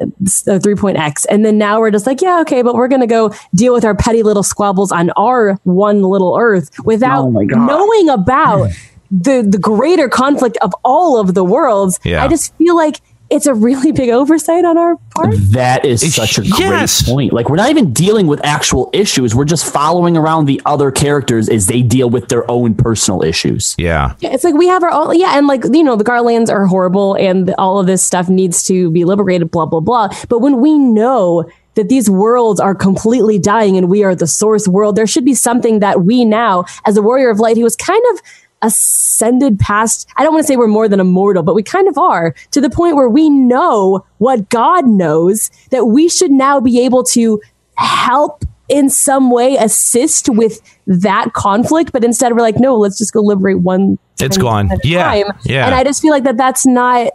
Uh, 0.00 0.04
3.x 0.22 1.24
and 1.24 1.44
then 1.44 1.58
now 1.58 1.80
we're 1.80 1.90
just 1.90 2.06
like 2.06 2.22
yeah 2.22 2.40
okay 2.40 2.62
but 2.62 2.76
we're 2.76 2.86
gonna 2.86 3.04
go 3.04 3.34
deal 3.52 3.74
with 3.74 3.84
our 3.84 3.96
petty 3.96 4.22
little 4.22 4.44
squabbles 4.44 4.92
on 4.92 5.10
our 5.16 5.54
one 5.64 6.02
little 6.02 6.36
earth 6.38 6.70
without 6.84 7.24
Oh 7.24 7.30
knowing 7.30 8.08
about 8.08 8.70
the 9.10 9.42
the 9.46 9.58
greater 9.58 10.08
conflict 10.08 10.56
of 10.62 10.72
all 10.84 11.18
of 11.18 11.34
the 11.34 11.44
worlds 11.44 11.98
Yeah. 12.04 12.24
i 12.24 12.28
just 12.28 12.54
feel 12.56 12.76
like 12.76 13.00
it's 13.30 13.44
a 13.44 13.52
really 13.52 13.92
big 13.92 14.08
oversight 14.08 14.64
on 14.64 14.78
our 14.78 14.96
part 15.14 15.34
That 15.52 15.84
is 15.84 16.14
such 16.14 16.38
a 16.38 16.40
great 16.40 16.58
Yes. 16.60 17.02
point. 17.06 17.30
Like 17.34 17.50
we're 17.50 17.56
not 17.56 17.68
even 17.68 17.92
dealing 17.92 18.26
with 18.26 18.42
actual 18.42 18.88
issues. 18.94 19.34
We're 19.34 19.44
just 19.44 19.70
following 19.70 20.16
around 20.16 20.46
the 20.46 20.62
other 20.64 20.90
characters 20.90 21.50
as 21.50 21.66
they 21.66 21.82
deal 21.82 22.08
with 22.08 22.28
their 22.30 22.50
own 22.50 22.74
personal 22.74 23.22
issues. 23.22 23.74
Yeah. 23.76 24.14
Yeah, 24.20 24.30
it's 24.32 24.44
like 24.44 24.54
we 24.54 24.66
have 24.68 24.82
our 24.82 24.90
own, 24.90 25.18
yeah, 25.18 25.36
and 25.36 25.46
like 25.46 25.62
you 25.70 25.84
know, 25.84 25.94
the 25.94 26.04
Garleans 26.04 26.48
are 26.48 26.64
horrible, 26.64 27.16
and 27.16 27.54
all 27.58 27.78
of 27.78 27.86
this 27.86 28.02
stuff 28.02 28.30
needs 28.30 28.64
to 28.64 28.90
be 28.92 29.04
liberated, 29.04 29.50
blah 29.50 29.66
blah 29.66 29.80
blah. 29.80 30.08
But 30.30 30.38
when 30.38 30.62
we 30.62 30.78
know 30.78 31.44
that 31.74 31.90
these 31.90 32.08
worlds 32.08 32.60
are 32.60 32.74
completely 32.74 33.38
dying, 33.38 33.76
and 33.76 33.90
we 33.90 34.04
are 34.04 34.14
the 34.14 34.26
source 34.26 34.66
world, 34.66 34.96
there 34.96 35.06
should 35.06 35.26
be 35.26 35.34
something 35.34 35.80
that 35.80 36.02
we 36.02 36.24
now, 36.24 36.64
as 36.86 36.96
a 36.96 37.02
warrior 37.02 37.28
of 37.28 37.40
light, 37.40 37.58
who 37.58 37.66
is 37.66 37.76
kind 37.76 38.02
of 38.14 38.20
ascended 38.62 39.58
past. 39.58 40.08
I 40.16 40.24
don't 40.24 40.32
want 40.32 40.44
to 40.44 40.48
say 40.48 40.56
we're 40.56 40.66
more 40.66 40.88
than 40.88 41.00
immortal, 41.00 41.42
but 41.42 41.54
we 41.54 41.62
kind 41.62 41.88
of 41.88 41.96
are 41.98 42.34
to 42.50 42.60
the 42.60 42.70
point 42.70 42.96
where 42.96 43.08
we 43.08 43.30
know 43.30 44.04
what 44.18 44.48
God 44.48 44.86
knows 44.86 45.50
that 45.70 45.86
we 45.86 46.08
should 46.08 46.30
now 46.30 46.60
be 46.60 46.80
able 46.80 47.04
to 47.04 47.40
help 47.76 48.44
in 48.68 48.90
some 48.90 49.30
way 49.30 49.56
assist 49.56 50.28
with 50.28 50.60
that 50.86 51.32
conflict, 51.32 51.92
but 51.92 52.04
instead 52.04 52.32
we're 52.32 52.42
like, 52.42 52.58
no, 52.58 52.76
let's 52.76 52.98
just 52.98 53.12
go 53.12 53.20
liberate 53.20 53.60
one. 53.60 53.98
It's 54.20 54.36
gone. 54.36 54.70
Yeah. 54.84 55.04
time. 55.04 55.38
Yeah. 55.44 55.66
And 55.66 55.74
I 55.74 55.84
just 55.84 56.02
feel 56.02 56.10
like 56.10 56.24
that 56.24 56.36
that's 56.36 56.66
not. 56.66 57.12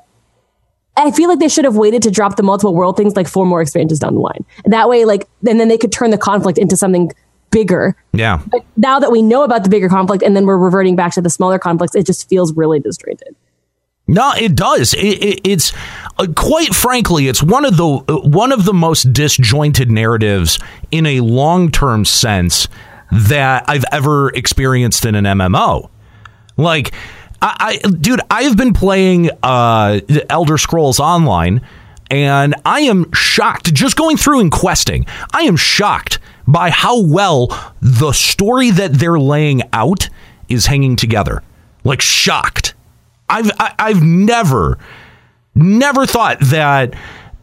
I 0.96 1.10
feel 1.10 1.28
like 1.28 1.40
they 1.40 1.48
should 1.48 1.66
have 1.66 1.76
waited 1.76 2.04
to 2.04 2.12
drop 2.12 2.36
the 2.36 2.44
multiple 2.44 2.76
world 2.76 2.98
things 2.98 3.16
like 3.16 3.28
four 3.28 3.48
more 3.48 3.62
expansions 3.62 4.00
down 4.00 4.14
the 4.14 4.20
line. 4.20 4.46
That 4.66 4.88
way, 4.90 5.06
like, 5.06 5.28
and 5.48 5.60
then 5.60 5.68
they 5.68 5.78
could 5.78 5.92
turn 5.92 6.12
the 6.12 6.20
conflict 6.20 6.60
into 6.60 6.78
something 6.78 7.12
bigger. 7.54 7.96
Yeah. 8.12 8.42
But 8.52 8.66
now 8.76 9.00
that 9.00 9.12
we 9.12 9.22
know 9.22 9.44
about 9.44 9.64
the 9.64 9.70
bigger 9.70 9.88
conflict 9.88 10.24
and 10.24 10.36
then 10.36 10.46
we're 10.46 10.58
reverting 10.58 10.96
back 10.96 11.14
to 11.14 11.22
the 11.22 11.30
smaller 11.30 11.60
conflicts, 11.60 11.96
it 11.96 12.06
just 12.06 12.28
feels 12.28 12.54
really 12.54 12.80
disjointed. 12.80 13.36
No, 14.08 14.34
it 14.38 14.56
does. 14.56 14.94
It, 14.94 15.24
it, 15.24 15.42
it's 15.46 15.72
uh, 16.20 16.28
quite 16.36 16.76
frankly, 16.76 17.28
it's 17.30 17.42
one 17.42 17.64
of 17.64 17.78
the 17.78 17.86
uh, 17.86 18.20
one 18.20 18.52
of 18.52 18.66
the 18.66 18.74
most 18.74 19.14
disjointed 19.14 19.90
narratives 19.90 20.60
in 20.92 21.06
a 21.06 21.22
long 21.22 21.72
term 21.72 22.04
sense 22.04 22.68
that 23.12 23.64
I've 23.68 23.86
ever 23.92 24.30
experienced 24.32 25.06
in 25.06 25.16
an 25.16 25.24
MMO. 25.24 25.90
Like, 26.58 26.94
I, 27.42 27.80
I 27.84 27.90
dude, 27.90 28.20
I 28.30 28.44
have 28.44 28.58
been 28.58 28.74
playing 28.74 29.30
uh, 29.42 30.02
Elder 30.30 30.58
Scrolls 30.58 31.00
Online, 31.00 31.62
and 32.12 32.56
I 32.66 32.82
am 32.82 33.12
shocked. 33.14 33.74
Just 33.74 33.96
going 33.96 34.18
through 34.18 34.42
and 34.42 34.52
questing, 34.52 35.06
I 35.32 35.44
am 35.44 35.56
shocked 35.56 36.20
by 36.48 36.70
how 36.70 37.02
well 37.02 37.48
the 37.82 38.12
story 38.12 38.72
that 38.72 38.94
they're 38.94 39.20
laying 39.20 39.62
out 39.72 40.10
is 40.50 40.66
hanging 40.66 40.96
together. 40.96 41.42
Like, 41.84 42.02
shocked. 42.02 42.76
I've 43.30 43.52
I, 43.60 43.74
I've 43.80 44.04
never 44.04 44.78
never 45.56 46.06
thought 46.06 46.40
that 46.40 46.94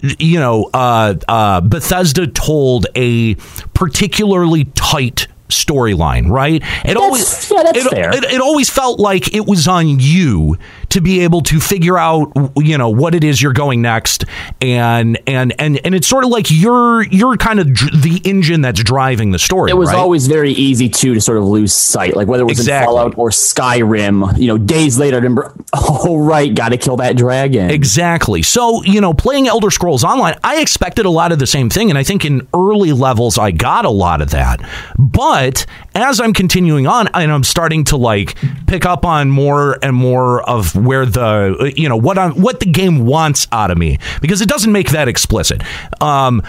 you 0.00 0.38
know 0.38 0.70
uh, 0.72 1.14
uh, 1.28 1.60
Bethesda 1.60 2.26
told 2.26 2.86
a 2.94 3.34
particularly 3.74 4.64
tight 4.74 5.26
storyline, 5.48 6.30
right? 6.30 6.62
It 6.84 6.96
always 6.96 7.50
yeah, 7.50 7.62
that's 7.64 7.86
it, 7.86 7.90
fair. 7.90 8.14
It, 8.14 8.24
it 8.24 8.40
always 8.40 8.70
felt 8.70 9.00
like 9.00 9.34
it 9.34 9.46
was 9.46 9.66
on 9.66 9.98
you 9.98 10.58
to 10.90 11.00
be 11.00 11.20
able 11.20 11.40
to 11.42 11.58
figure 11.60 11.96
out 11.98 12.32
you 12.56 12.76
know 12.78 12.88
what 12.90 13.14
it 13.14 13.24
is 13.24 13.40
you're 13.40 13.52
going 13.52 13.80
next 13.82 14.24
and 14.60 15.18
and 15.26 15.54
and 15.58 15.80
and 15.84 15.94
it's 15.94 16.06
sort 16.06 16.24
of 16.24 16.30
like 16.30 16.46
you're 16.50 17.02
you're 17.04 17.36
kind 17.36 17.60
of 17.60 17.72
dr- 17.72 18.02
the 18.02 18.20
engine 18.24 18.60
that's 18.60 18.82
driving 18.82 19.30
the 19.30 19.38
story 19.38 19.70
It 19.70 19.74
was 19.76 19.88
right? 19.88 19.96
always 19.98 20.26
very 20.26 20.52
easy 20.52 20.88
too 20.88 21.14
to 21.14 21.20
sort 21.20 21.38
of 21.38 21.44
lose 21.44 21.72
sight, 21.72 22.14
like 22.16 22.28
whether 22.28 22.42
it 22.42 22.46
was 22.46 22.58
Exactly. 22.58 22.92
in 22.92 22.96
Fallout 22.96 23.18
or 23.18 23.30
Skyrim. 23.30 24.38
You 24.38 24.48
know, 24.48 24.58
days 24.58 24.98
later, 24.98 25.16
I 25.16 25.18
remember, 25.20 25.54
oh 25.74 26.18
right, 26.18 26.52
got 26.54 26.70
to 26.70 26.76
kill 26.76 26.96
that 26.98 27.16
dragon. 27.16 27.70
Exactly. 27.70 28.42
So, 28.42 28.82
you 28.84 29.00
know, 29.00 29.14
playing 29.14 29.48
Elder 29.48 29.70
Scrolls 29.70 30.04
Online, 30.04 30.34
I 30.44 30.60
expected 30.60 31.06
a 31.06 31.10
lot 31.10 31.32
of 31.32 31.38
the 31.38 31.46
same 31.46 31.70
thing. 31.70 31.90
And 31.90 31.98
I 31.98 32.02
think 32.02 32.24
in 32.24 32.46
early 32.54 32.92
levels, 32.92 33.38
I 33.38 33.50
got 33.50 33.84
a 33.84 33.90
lot 33.90 34.20
of 34.20 34.30
that. 34.30 34.60
But 34.98 35.66
as 35.94 36.20
I'm 36.20 36.32
continuing 36.32 36.86
on 36.86 37.08
and 37.14 37.30
I'm 37.32 37.44
starting 37.44 37.84
to 37.84 37.96
like 37.96 38.36
pick 38.66 38.84
up 38.86 39.04
on 39.04 39.30
more 39.30 39.78
and 39.82 39.94
more 39.94 40.42
of 40.48 40.74
where 40.80 41.06
the, 41.06 41.72
you 41.76 41.88
know, 41.88 41.96
what 41.96 42.18
I'm, 42.18 42.32
what 42.40 42.60
the 42.60 42.66
game 42.66 43.06
wants 43.06 43.46
out 43.52 43.70
of 43.70 43.78
me, 43.78 43.98
because 44.20 44.40
it 44.40 44.48
doesn't 44.48 44.72
make 44.72 44.90
that 44.90 45.08
explicit. 45.08 45.62
Um, 46.00 46.42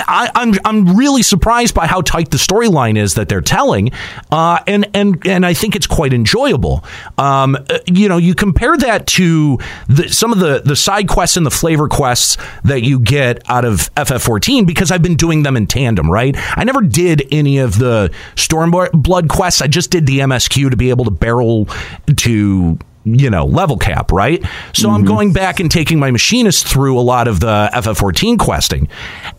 I, 0.00 0.30
I'm 0.34 0.54
I'm 0.64 0.96
really 0.96 1.22
surprised 1.22 1.74
by 1.74 1.86
how 1.86 2.00
tight 2.00 2.30
the 2.30 2.36
storyline 2.36 2.96
is 2.98 3.14
that 3.14 3.28
they're 3.28 3.40
telling, 3.40 3.92
uh, 4.30 4.58
and 4.66 4.88
and 4.94 5.24
and 5.26 5.46
I 5.46 5.54
think 5.54 5.76
it's 5.76 5.86
quite 5.86 6.12
enjoyable. 6.12 6.84
Um, 7.16 7.56
uh, 7.56 7.78
you 7.86 8.08
know, 8.08 8.16
you 8.16 8.34
compare 8.34 8.76
that 8.76 9.06
to 9.08 9.58
the, 9.88 10.08
some 10.08 10.32
of 10.32 10.40
the 10.40 10.62
the 10.64 10.76
side 10.76 11.08
quests 11.08 11.36
and 11.36 11.46
the 11.46 11.50
flavor 11.50 11.88
quests 11.88 12.36
that 12.64 12.82
you 12.82 12.98
get 12.98 13.48
out 13.48 13.64
of 13.64 13.92
FF14 13.94 14.66
because 14.66 14.90
I've 14.90 15.02
been 15.02 15.16
doing 15.16 15.42
them 15.42 15.56
in 15.56 15.66
tandem. 15.66 16.10
Right, 16.10 16.34
I 16.56 16.64
never 16.64 16.80
did 16.80 17.26
any 17.30 17.58
of 17.58 17.78
the 17.78 18.12
Stormblood 18.36 19.28
quests. 19.28 19.62
I 19.62 19.68
just 19.68 19.90
did 19.90 20.06
the 20.06 20.18
MSQ 20.20 20.70
to 20.70 20.76
be 20.76 20.90
able 20.90 21.04
to 21.04 21.10
barrel 21.10 21.68
to 22.16 22.78
you 23.04 23.30
know 23.30 23.44
level 23.44 23.76
cap 23.76 24.12
right? 24.12 24.42
So 24.72 24.90
i'm 24.90 25.00
mm-hmm. 25.00 25.06
going 25.06 25.32
back 25.32 25.60
and 25.60 25.70
taking 25.70 25.98
my 25.98 26.10
machinist 26.10 26.66
through 26.66 26.98
a 26.98 27.02
lot 27.02 27.28
of 27.28 27.40
the 27.40 27.70
ff14 27.72 28.38
questing. 28.38 28.88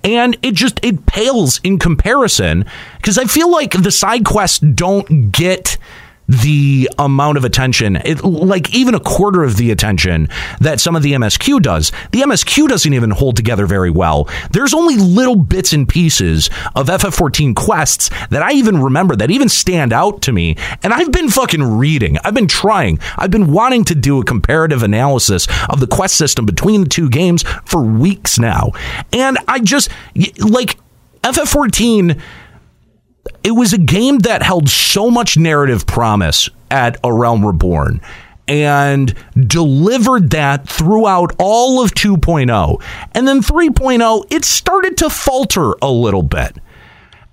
And 0.04 0.38
it 0.42 0.54
just 0.54 0.80
it 0.84 1.06
pales 1.06 1.60
in 1.64 1.80
comparison 1.80 2.66
because 2.98 3.18
i 3.18 3.26
feel 3.26 3.52
like 3.52 3.72
the 3.72 3.92
side 3.92 4.26
quests 4.26 4.60
don't 4.60 5.32
get 5.32 5.78
the 6.28 6.90
amount 6.98 7.38
of 7.38 7.46
attention 7.46 7.96
it 7.98 8.24
like 8.24 8.74
even 8.74 8.96
a 8.96 9.00
quarter 9.00 9.44
of 9.44 9.58
the 9.58 9.72
attention 9.72 10.28
that 10.60 10.80
some 10.80 10.96
of 10.96 11.04
the 11.04 11.14
msq 11.14 11.62
does. 11.62 11.92
The 12.12 12.22
msq 12.22 12.68
doesn't 12.68 12.94
even 12.94 13.12
hold 13.12 13.36
together 13.36 13.66
very 13.66 13.92
well. 13.92 14.28
There's 14.52 14.74
only 14.74 14.96
little 14.96 15.36
bits 15.36 15.74
and 15.74 15.88
pieces 15.88 16.50
of 16.76 16.88
ff14 16.88 17.56
quests 17.56 18.10
that 18.30 18.42
i 18.42 18.52
even 18.54 18.82
remember 18.82 19.16
that 19.16 19.32
even 19.32 19.50
stand 19.50 19.94
out 19.94 20.22
to 20.24 20.32
me. 20.32 20.56
And 20.84 20.94
i've 20.94 21.12
been 21.12 21.30
fucking 21.30 21.64
reading. 21.64 22.18
I've 22.24 22.34
been 22.34 22.48
trying. 22.48 23.00
I've 23.18 23.32
been 23.32 23.52
wanting 23.52 23.84
to 23.86 23.96
do 23.96 24.20
a 24.20 24.26
comparative 24.26 24.84
analysis 24.84 25.48
of 25.70 25.80
the 25.80 25.88
quest 25.88 26.16
system 26.16 26.46
between 26.46 26.82
the 26.82 26.90
two 26.90 27.10
games 27.10 27.44
for 27.66 27.82
weeks 27.82 28.40
now. 28.40 28.72
And 29.14 29.38
i 29.48 29.60
just 29.60 29.90
like 30.40 30.78
ff14 31.24 32.20
it 33.44 33.52
was 33.52 33.74
a 33.74 33.78
game 33.78 34.20
that 34.20 34.42
held 34.42 34.70
so 34.70 35.10
much 35.10 35.38
narrative 35.38 35.86
promise 35.86 36.50
at 36.72 36.98
A 37.04 37.14
Realm 37.14 37.46
Reborn 37.46 38.02
and 38.48 39.16
delivered 39.48 40.32
that 40.32 40.68
throughout 40.70 41.36
all 41.40 41.84
of 41.84 41.92
2.0. 41.92 42.84
And 43.14 43.28
then 43.28 43.42
3.0, 43.42 44.26
it 44.32 44.46
started 44.46 44.98
to 44.98 45.10
falter 45.10 45.74
a 45.82 45.92
little 45.92 46.24
bit. 46.24 46.58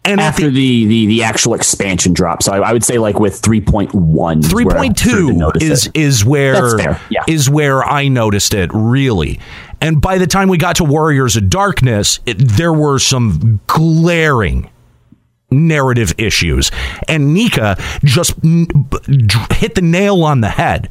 And 0.05 0.21
After 0.21 0.51
the, 0.51 0.85
the 0.87 1.07
the 1.07 1.23
actual 1.23 1.55
expansion 1.55 2.13
drop, 2.13 2.43
so 2.43 2.53
I, 2.53 2.71
I 2.71 2.73
would 2.73 2.83
say 2.83 2.99
like 2.99 3.21
with 3.21 3.39
three 3.39 3.61
point 3.61 3.95
one, 3.95 4.43
Three 4.43 4.65
point 4.65 4.99
two 4.99 5.53
is 5.61 5.89
is 5.95 6.25
where 6.25 6.99
yeah. 7.09 7.23
is 7.29 7.49
where 7.49 7.85
I 7.85 8.09
noticed 8.09 8.53
it 8.53 8.73
really. 8.75 9.39
And 9.81 10.01
by 10.01 10.19
the 10.19 10.27
time 10.27 10.49
we 10.49 10.59
got 10.59 10.75
to 10.77 10.85
Warriors 10.85 11.37
of 11.37 11.49
Darkness, 11.49 12.19
it, 12.27 12.37
there 12.37 12.73
were 12.73 12.99
some 12.99 13.61
glaring 13.69 14.69
narrative 15.53 16.15
issues, 16.19 16.71
and 17.09 17.33
Nika 17.35 17.77
just 18.05 18.35
n- 18.45 18.67
b- 18.67 18.99
dr- 19.27 19.53
hit 19.53 19.75
the 19.75 19.83
nail 19.83 20.23
on 20.25 20.41
the 20.41 20.49
head 20.51 20.89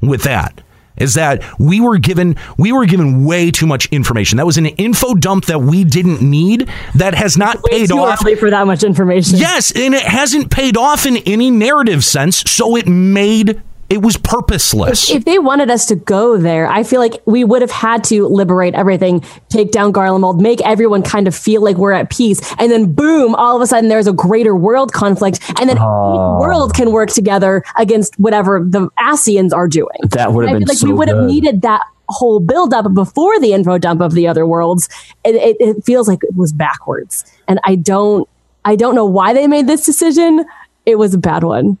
with 0.00 0.22
that. 0.24 0.60
Is 0.96 1.14
that 1.14 1.42
we 1.58 1.80
were 1.80 1.96
given 1.96 2.36
we 2.58 2.72
were 2.72 2.84
given 2.84 3.24
way 3.24 3.50
too 3.50 3.66
much 3.66 3.86
information. 3.86 4.36
That 4.36 4.44
was 4.44 4.58
an 4.58 4.66
info 4.66 5.14
dump 5.14 5.46
that 5.46 5.60
we 5.60 5.82
didn't 5.82 6.20
need. 6.20 6.68
That 6.94 7.14
has 7.14 7.38
not 7.38 7.62
Way 7.62 7.70
paid 7.86 7.90
off. 7.92 8.20
for 8.38 8.50
that 8.50 8.66
much 8.66 8.82
information. 8.82 9.38
Yes, 9.38 9.70
and 9.74 9.94
it 9.94 10.02
hasn't 10.02 10.50
paid 10.50 10.76
off 10.76 11.06
in 11.06 11.16
any 11.18 11.50
narrative 11.50 12.04
sense, 12.04 12.38
so 12.50 12.76
it 12.76 12.86
made 12.86 13.62
it 13.90 14.02
was 14.02 14.16
purposeless. 14.16 15.10
If 15.10 15.24
they 15.24 15.40
wanted 15.40 15.68
us 15.68 15.86
to 15.86 15.96
go 15.96 16.36
there, 16.36 16.68
I 16.68 16.84
feel 16.84 17.00
like 17.00 17.20
we 17.26 17.42
would 17.42 17.60
have 17.60 17.72
had 17.72 18.04
to 18.04 18.28
liberate 18.28 18.74
everything, 18.74 19.24
take 19.48 19.72
down 19.72 19.92
Garlemald, 19.92 20.40
make 20.40 20.60
everyone 20.62 21.02
kind 21.02 21.26
of 21.26 21.34
feel 21.34 21.60
like 21.60 21.76
we're 21.76 21.90
at 21.90 22.08
peace, 22.08 22.40
and 22.60 22.70
then 22.70 22.92
boom, 22.92 23.34
all 23.34 23.56
of 23.56 23.62
a 23.62 23.66
sudden 23.66 23.88
there's 23.88 24.06
a 24.06 24.12
greater 24.12 24.54
world 24.54 24.92
conflict, 24.92 25.40
and 25.58 25.68
then 25.68 25.76
each 25.76 25.80
world 25.82 26.72
can 26.72 26.92
work 26.92 27.10
together 27.10 27.64
against 27.78 28.18
whatever 28.20 28.64
the 28.64 28.88
Ascians 29.00 29.52
are 29.52 29.66
doing. 29.66 29.88
That 30.10 30.32
would 30.32 30.48
have 30.48 30.60
been 30.60 30.68
like 30.68 30.78
so 30.78 30.86
we 30.86 30.92
would 30.92 31.08
have 31.08 31.24
needed 31.24 31.62
that 31.62 31.82
whole 32.08 32.38
buildup 32.38 32.94
before 32.94 33.40
the 33.40 33.52
info 33.52 33.76
dump 33.76 34.00
of 34.00 34.12
the 34.12 34.28
other 34.28 34.46
worlds. 34.46 34.88
It, 35.24 35.34
it, 35.34 35.56
it 35.58 35.84
feels 35.84 36.06
like 36.06 36.20
it 36.22 36.36
was 36.36 36.52
backwards, 36.52 37.24
and 37.48 37.58
I 37.64 37.74
don't, 37.74 38.28
I 38.64 38.76
don't 38.76 38.94
know 38.94 39.04
why 39.04 39.32
they 39.32 39.48
made 39.48 39.66
this 39.66 39.84
decision. 39.84 40.44
It 40.86 40.96
was 40.96 41.12
a 41.12 41.18
bad 41.18 41.42
one. 41.42 41.76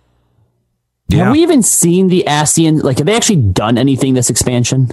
Yeah, 1.10 1.24
Have 1.24 1.32
we 1.32 1.42
even 1.42 1.62
seen 1.62 2.08
the 2.08 2.24
Ascian? 2.26 2.82
Like, 2.82 2.98
have 2.98 3.06
they 3.06 3.14
actually 3.16 3.36
done 3.42 3.76
anything 3.78 4.14
this 4.14 4.30
expansion? 4.30 4.90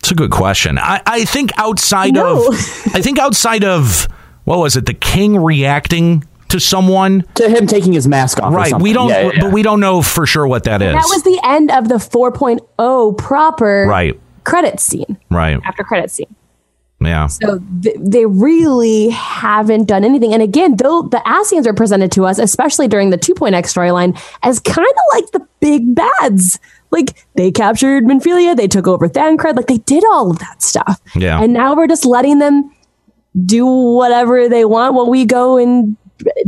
it's 0.00 0.10
a 0.10 0.14
good 0.14 0.30
question. 0.30 0.78
I, 0.78 1.02
I 1.06 1.24
think 1.24 1.50
outside 1.56 2.14
No. 2.14 2.48
of 2.48 2.54
I 2.94 3.00
think 3.02 3.18
outside 3.18 3.64
of 3.64 4.06
what 4.44 4.58
was 4.58 4.76
it, 4.76 4.86
the 4.86 4.94
king 4.94 5.36
reacting 5.42 6.22
to 6.50 6.60
someone, 6.60 7.24
To 7.34 7.48
him 7.48 7.66
taking 7.66 7.92
his 7.92 8.06
mask 8.06 8.38
off, 8.40 8.52
or 8.52 8.56
right? 8.56 8.70
something. 8.70 8.82
We 8.84 8.92
don't, 8.92 9.08
Yeah, 9.08 9.20
yeah, 9.22 9.30
yeah. 9.34 9.40
but 9.40 9.52
we 9.52 9.62
don't 9.62 9.80
know 9.80 10.02
for 10.02 10.24
sure 10.26 10.46
what 10.46 10.62
that 10.64 10.80
is. 10.80 10.92
That 10.92 11.06
was 11.08 11.22
the 11.24 11.40
end 11.42 11.72
of 11.72 11.88
the 11.88 11.96
4.0 11.96 13.18
proper 13.18 13.86
right, 13.88 14.20
credit 14.44 14.78
scene 14.78 15.18
right, 15.30 15.58
after 15.64 15.82
credit 15.82 16.10
scene. 16.12 16.32
Yeah. 17.00 17.26
So 17.26 17.60
th- 17.82 17.96
they 18.00 18.24
really 18.24 19.10
haven't 19.10 19.84
done 19.84 20.04
anything. 20.04 20.32
And 20.32 20.42
again, 20.42 20.76
though 20.76 21.02
the 21.02 21.18
Ascians 21.26 21.66
are 21.66 21.74
presented 21.74 22.10
to 22.12 22.24
us, 22.24 22.38
especially 22.38 22.88
during 22.88 23.10
the 23.10 23.18
2.x 23.18 23.72
storyline, 23.72 24.18
as 24.42 24.60
kind 24.60 24.88
of 24.88 25.14
like 25.14 25.30
the 25.32 25.46
big 25.60 25.94
bads. 25.94 26.58
Like 26.90 27.26
they 27.34 27.50
captured 27.50 28.04
Minfilia, 28.04 28.56
they 28.56 28.68
took 28.68 28.86
over 28.86 29.08
Thancred, 29.08 29.56
like 29.56 29.66
they 29.66 29.78
did 29.78 30.04
all 30.04 30.30
of 30.30 30.38
that 30.38 30.62
stuff. 30.62 31.00
Yeah. 31.14 31.42
And 31.42 31.52
now 31.52 31.74
we're 31.74 31.88
just 31.88 32.06
letting 32.06 32.38
them 32.38 32.72
do 33.44 33.66
whatever 33.66 34.48
they 34.48 34.64
want 34.64 34.94
while 34.94 35.10
we 35.10 35.26
go 35.26 35.58
and 35.58 35.96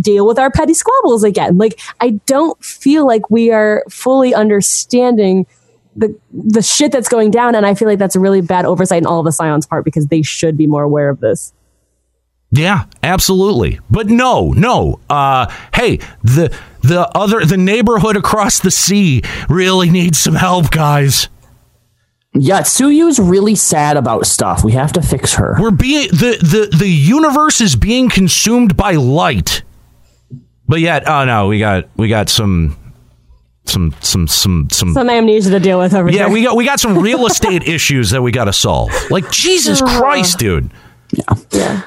deal 0.00 0.26
with 0.26 0.38
our 0.38 0.50
petty 0.50 0.72
squabbles 0.74 1.24
again. 1.24 1.58
Like 1.58 1.78
I 2.00 2.10
don't 2.26 2.62
feel 2.64 3.06
like 3.06 3.28
we 3.30 3.50
are 3.50 3.84
fully 3.90 4.32
understanding 4.32 5.46
the 5.98 6.16
the 6.32 6.62
shit 6.62 6.92
that's 6.92 7.08
going 7.08 7.30
down, 7.30 7.54
and 7.54 7.66
I 7.66 7.74
feel 7.74 7.88
like 7.88 7.98
that's 7.98 8.16
a 8.16 8.20
really 8.20 8.40
bad 8.40 8.64
oversight 8.64 8.98
in 8.98 9.06
all 9.06 9.18
of 9.18 9.24
the 9.24 9.32
Scion's 9.32 9.66
part 9.66 9.84
because 9.84 10.06
they 10.06 10.22
should 10.22 10.56
be 10.56 10.66
more 10.66 10.82
aware 10.82 11.10
of 11.10 11.20
this. 11.20 11.52
Yeah, 12.50 12.84
absolutely. 13.02 13.80
But 13.90 14.06
no, 14.06 14.52
no. 14.52 15.00
Uh, 15.10 15.52
hey, 15.74 15.98
the 16.22 16.56
the 16.82 17.10
other 17.14 17.44
the 17.44 17.58
neighborhood 17.58 18.16
across 18.16 18.60
the 18.60 18.70
sea 18.70 19.22
really 19.48 19.90
needs 19.90 20.18
some 20.18 20.34
help, 20.34 20.70
guys. 20.70 21.28
Yeah, 22.34 22.60
Tsuyu's 22.60 23.18
really 23.18 23.54
sad 23.54 23.96
about 23.96 24.26
stuff. 24.26 24.62
We 24.62 24.72
have 24.72 24.92
to 24.92 25.02
fix 25.02 25.34
her. 25.34 25.56
We're 25.58 25.70
being 25.70 26.08
the 26.08 26.38
the 26.40 26.76
the 26.76 26.88
universe 26.88 27.60
is 27.60 27.74
being 27.74 28.08
consumed 28.08 28.76
by 28.76 28.92
light. 28.92 29.62
But 30.66 30.80
yet, 30.80 31.08
oh 31.08 31.24
no, 31.24 31.48
we 31.48 31.58
got 31.58 31.88
we 31.96 32.08
got 32.08 32.28
some 32.28 32.76
some 33.68 33.94
some 34.00 34.26
some 34.26 34.68
some 34.70 34.92
Some 34.92 35.10
amnesia 35.10 35.50
to 35.50 35.60
deal 35.60 35.78
with 35.78 35.94
over 35.94 36.10
yeah, 36.10 36.26
here. 36.26 36.30
we 36.30 36.42
got 36.42 36.56
we 36.56 36.64
got 36.64 36.80
some 36.80 36.98
real 36.98 37.26
estate 37.30 37.66
issues 37.68 38.10
that 38.10 38.22
we 38.22 38.32
got 38.32 38.44
to 38.46 38.52
solve. 38.52 38.90
Like 39.10 39.30
Jesus 39.30 39.80
Christ, 39.80 40.38
dude. 40.38 40.70
Uh, 41.26 41.82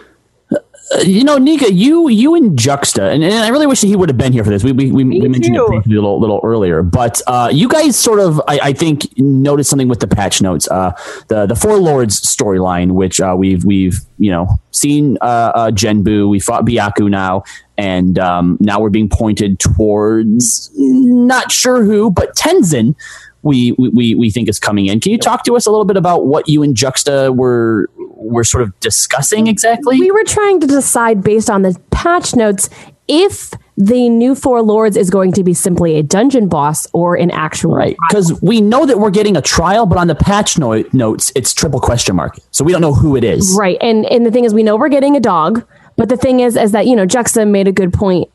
you 1.03 1.23
know, 1.23 1.37
Nika, 1.37 1.71
you 1.73 2.09
you 2.09 2.35
and 2.35 2.57
Juxta, 2.57 3.09
and, 3.09 3.23
and 3.23 3.33
I 3.33 3.49
really 3.49 3.67
wish 3.67 3.81
he 3.81 3.95
would 3.95 4.09
have 4.09 4.17
been 4.17 4.33
here 4.33 4.43
for 4.43 4.49
this. 4.49 4.63
We 4.63 4.71
we, 4.71 4.91
we, 4.91 5.03
we 5.03 5.27
mentioned 5.27 5.55
too. 5.55 5.81
it 5.85 5.85
a 5.85 5.89
little, 5.89 6.19
little 6.19 6.41
earlier, 6.43 6.83
but 6.83 7.21
uh, 7.27 7.49
you 7.51 7.67
guys 7.69 7.97
sort 7.97 8.19
of, 8.19 8.39
I, 8.47 8.59
I 8.63 8.73
think, 8.73 9.07
noticed 9.17 9.69
something 9.69 9.87
with 9.87 9.99
the 10.01 10.07
patch 10.07 10.41
notes. 10.41 10.67
Uh, 10.69 10.91
the 11.29 11.45
the 11.45 11.55
Four 11.55 11.77
Lords 11.77 12.19
storyline, 12.21 12.91
which 12.91 13.21
uh, 13.21 13.35
we've 13.37 13.63
we've 13.63 13.99
you 14.17 14.31
know 14.31 14.47
seen 14.71 15.17
uh, 15.21 15.51
uh, 15.55 15.71
Genbu, 15.71 16.29
we 16.29 16.39
fought 16.39 16.65
Byakko 16.65 17.09
now, 17.09 17.43
and 17.77 18.19
um, 18.19 18.57
now 18.59 18.79
we're 18.79 18.89
being 18.89 19.09
pointed 19.09 19.59
towards 19.59 20.71
not 20.77 21.51
sure 21.51 21.83
who, 21.83 22.11
but 22.11 22.35
Tenzen. 22.35 22.95
We, 23.43 23.71
we- 23.71 24.13
we 24.13 24.29
think 24.29 24.49
is 24.49 24.59
coming 24.59 24.85
in. 24.85 24.99
Can 24.99 25.11
you 25.11 25.17
talk 25.17 25.43
to 25.45 25.55
us 25.55 25.65
a 25.65 25.71
little 25.71 25.83
bit 25.85 25.97
about 25.97 26.27
what 26.27 26.47
you 26.47 26.61
and 26.61 26.75
Juxta 26.75 27.31
were 27.35 27.89
were 28.21 28.43
sort 28.43 28.63
of 28.63 28.79
discussing 28.79 29.47
exactly? 29.47 29.99
we 29.99 30.11
were 30.11 30.23
trying 30.23 30.59
to 30.59 30.67
decide 30.67 31.23
based 31.23 31.49
on 31.49 31.61
the 31.63 31.79
patch 31.91 32.35
notes 32.35 32.69
if 33.07 33.51
the 33.77 34.09
new 34.09 34.35
Four 34.35 34.61
Lords 34.61 34.95
is 34.95 35.09
going 35.09 35.31
to 35.33 35.43
be 35.43 35.53
simply 35.53 35.95
a 35.95 36.03
dungeon 36.03 36.47
boss 36.47 36.87
or 36.93 37.15
an 37.15 37.31
actual 37.31 37.75
Right, 37.75 37.97
because 38.07 38.39
we 38.41 38.61
know 38.61 38.85
that 38.85 38.99
we're 38.99 39.09
getting 39.09 39.35
a 39.35 39.41
trial, 39.41 39.85
but 39.85 39.97
on 39.97 40.07
the 40.07 40.15
patch 40.15 40.57
no- 40.57 40.83
notes, 40.93 41.31
it's 41.35 41.53
triple 41.53 41.79
question 41.79 42.15
mark, 42.15 42.37
so 42.51 42.63
we 42.63 42.71
don't 42.71 42.81
know 42.81 42.93
who 42.93 43.15
it 43.15 43.23
is. 43.23 43.55
Right. 43.57 43.77
And 43.81 44.05
and 44.05 44.25
the 44.25 44.31
thing 44.31 44.45
is 44.45 44.53
we 44.53 44.63
know 44.63 44.77
we're 44.77 44.89
getting 44.89 45.15
a 45.15 45.19
dog, 45.19 45.65
but 45.97 46.09
the 46.09 46.17
thing 46.17 46.39
is 46.41 46.55
is 46.55 46.71
that, 46.71 46.85
you 46.85 46.95
know, 46.95 47.05
Juxta 47.05 47.45
made 47.45 47.67
a 47.67 47.71
good 47.71 47.91
point. 47.91 48.29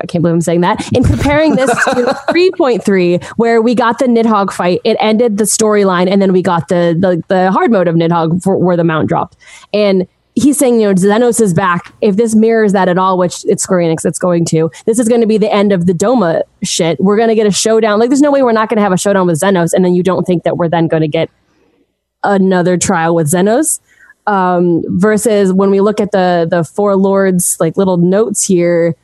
I 0.00 0.06
can't 0.06 0.22
believe 0.22 0.34
I'm 0.34 0.40
saying 0.40 0.62
that. 0.62 0.92
In 0.92 1.04
comparing 1.04 1.56
this 1.56 1.70
to 1.84 2.18
3.3, 2.28 3.24
where 3.36 3.60
we 3.60 3.74
got 3.74 3.98
the 3.98 4.06
Nidhogg 4.06 4.52
fight, 4.52 4.80
it 4.84 4.96
ended 5.00 5.38
the 5.38 5.44
storyline, 5.44 6.10
and 6.10 6.20
then 6.20 6.32
we 6.32 6.42
got 6.42 6.68
the 6.68 6.96
the, 6.98 7.22
the 7.28 7.50
hard 7.52 7.70
mode 7.70 7.88
of 7.88 7.94
Nidhogg 7.94 8.42
for 8.42 8.56
where 8.56 8.76
the 8.76 8.84
mount 8.84 9.08
dropped. 9.08 9.36
And 9.72 10.06
he's 10.34 10.58
saying, 10.58 10.80
you 10.80 10.88
know, 10.88 10.94
Zenos 10.94 11.40
is 11.40 11.54
back. 11.54 11.92
If 12.00 12.16
this 12.16 12.34
mirrors 12.34 12.72
that 12.72 12.88
at 12.88 12.98
all, 12.98 13.18
which 13.18 13.44
it's 13.44 13.62
Square 13.62 13.80
Enix 13.80 14.02
that's 14.02 14.18
going 14.18 14.44
to, 14.46 14.70
this 14.86 14.98
is 14.98 15.08
going 15.08 15.20
to 15.20 15.26
be 15.26 15.38
the 15.38 15.52
end 15.52 15.72
of 15.72 15.86
the 15.86 15.92
Doma 15.92 16.42
shit. 16.62 17.00
We're 17.00 17.16
going 17.16 17.28
to 17.28 17.34
get 17.34 17.46
a 17.46 17.50
showdown. 17.52 17.98
Like, 17.98 18.10
there's 18.10 18.20
no 18.20 18.30
way 18.30 18.42
we're 18.42 18.52
not 18.52 18.68
going 18.68 18.76
to 18.76 18.82
have 18.82 18.92
a 18.92 18.98
showdown 18.98 19.26
with 19.26 19.40
Zenos, 19.40 19.72
and 19.72 19.84
then 19.84 19.94
you 19.94 20.02
don't 20.02 20.24
think 20.24 20.44
that 20.44 20.56
we're 20.56 20.68
then 20.68 20.88
going 20.88 21.02
to 21.02 21.08
get 21.08 21.30
another 22.22 22.76
trial 22.76 23.14
with 23.14 23.30
Zenos. 23.30 23.80
Um, 24.26 24.82
versus 24.86 25.52
when 25.52 25.70
we 25.70 25.80
look 25.80 25.98
at 25.98 26.12
the 26.12 26.46
the 26.48 26.62
four 26.62 26.94
lords 26.94 27.56
like 27.58 27.76
little 27.76 27.96
notes 27.96 28.46
here, 28.46 28.94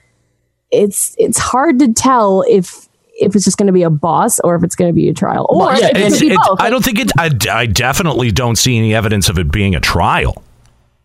it's 0.70 1.14
it's 1.18 1.38
hard 1.38 1.78
to 1.78 1.92
tell 1.92 2.44
if 2.48 2.88
if 3.18 3.34
it's 3.34 3.44
just 3.44 3.56
going 3.56 3.66
to 3.66 3.72
be 3.72 3.82
a 3.82 3.90
boss 3.90 4.38
or 4.40 4.54
if 4.56 4.62
it's 4.62 4.76
going 4.76 4.90
to 4.90 4.94
be 4.94 5.08
a 5.08 5.14
trial 5.14 5.46
or 5.48 5.72
yeah, 5.74 5.88
it's, 5.94 6.14
It's, 6.14 6.20
be 6.20 6.28
it's, 6.28 6.46
both. 6.46 6.60
I 6.60 6.68
don't 6.68 6.84
think 6.84 6.98
it. 6.98 7.10
I, 7.18 7.30
I 7.50 7.64
definitely 7.66 8.30
don't 8.30 8.56
see 8.56 8.76
any 8.76 8.94
evidence 8.94 9.28
of 9.30 9.38
it 9.38 9.50
being 9.50 9.74
a 9.74 9.80
trial. 9.80 10.42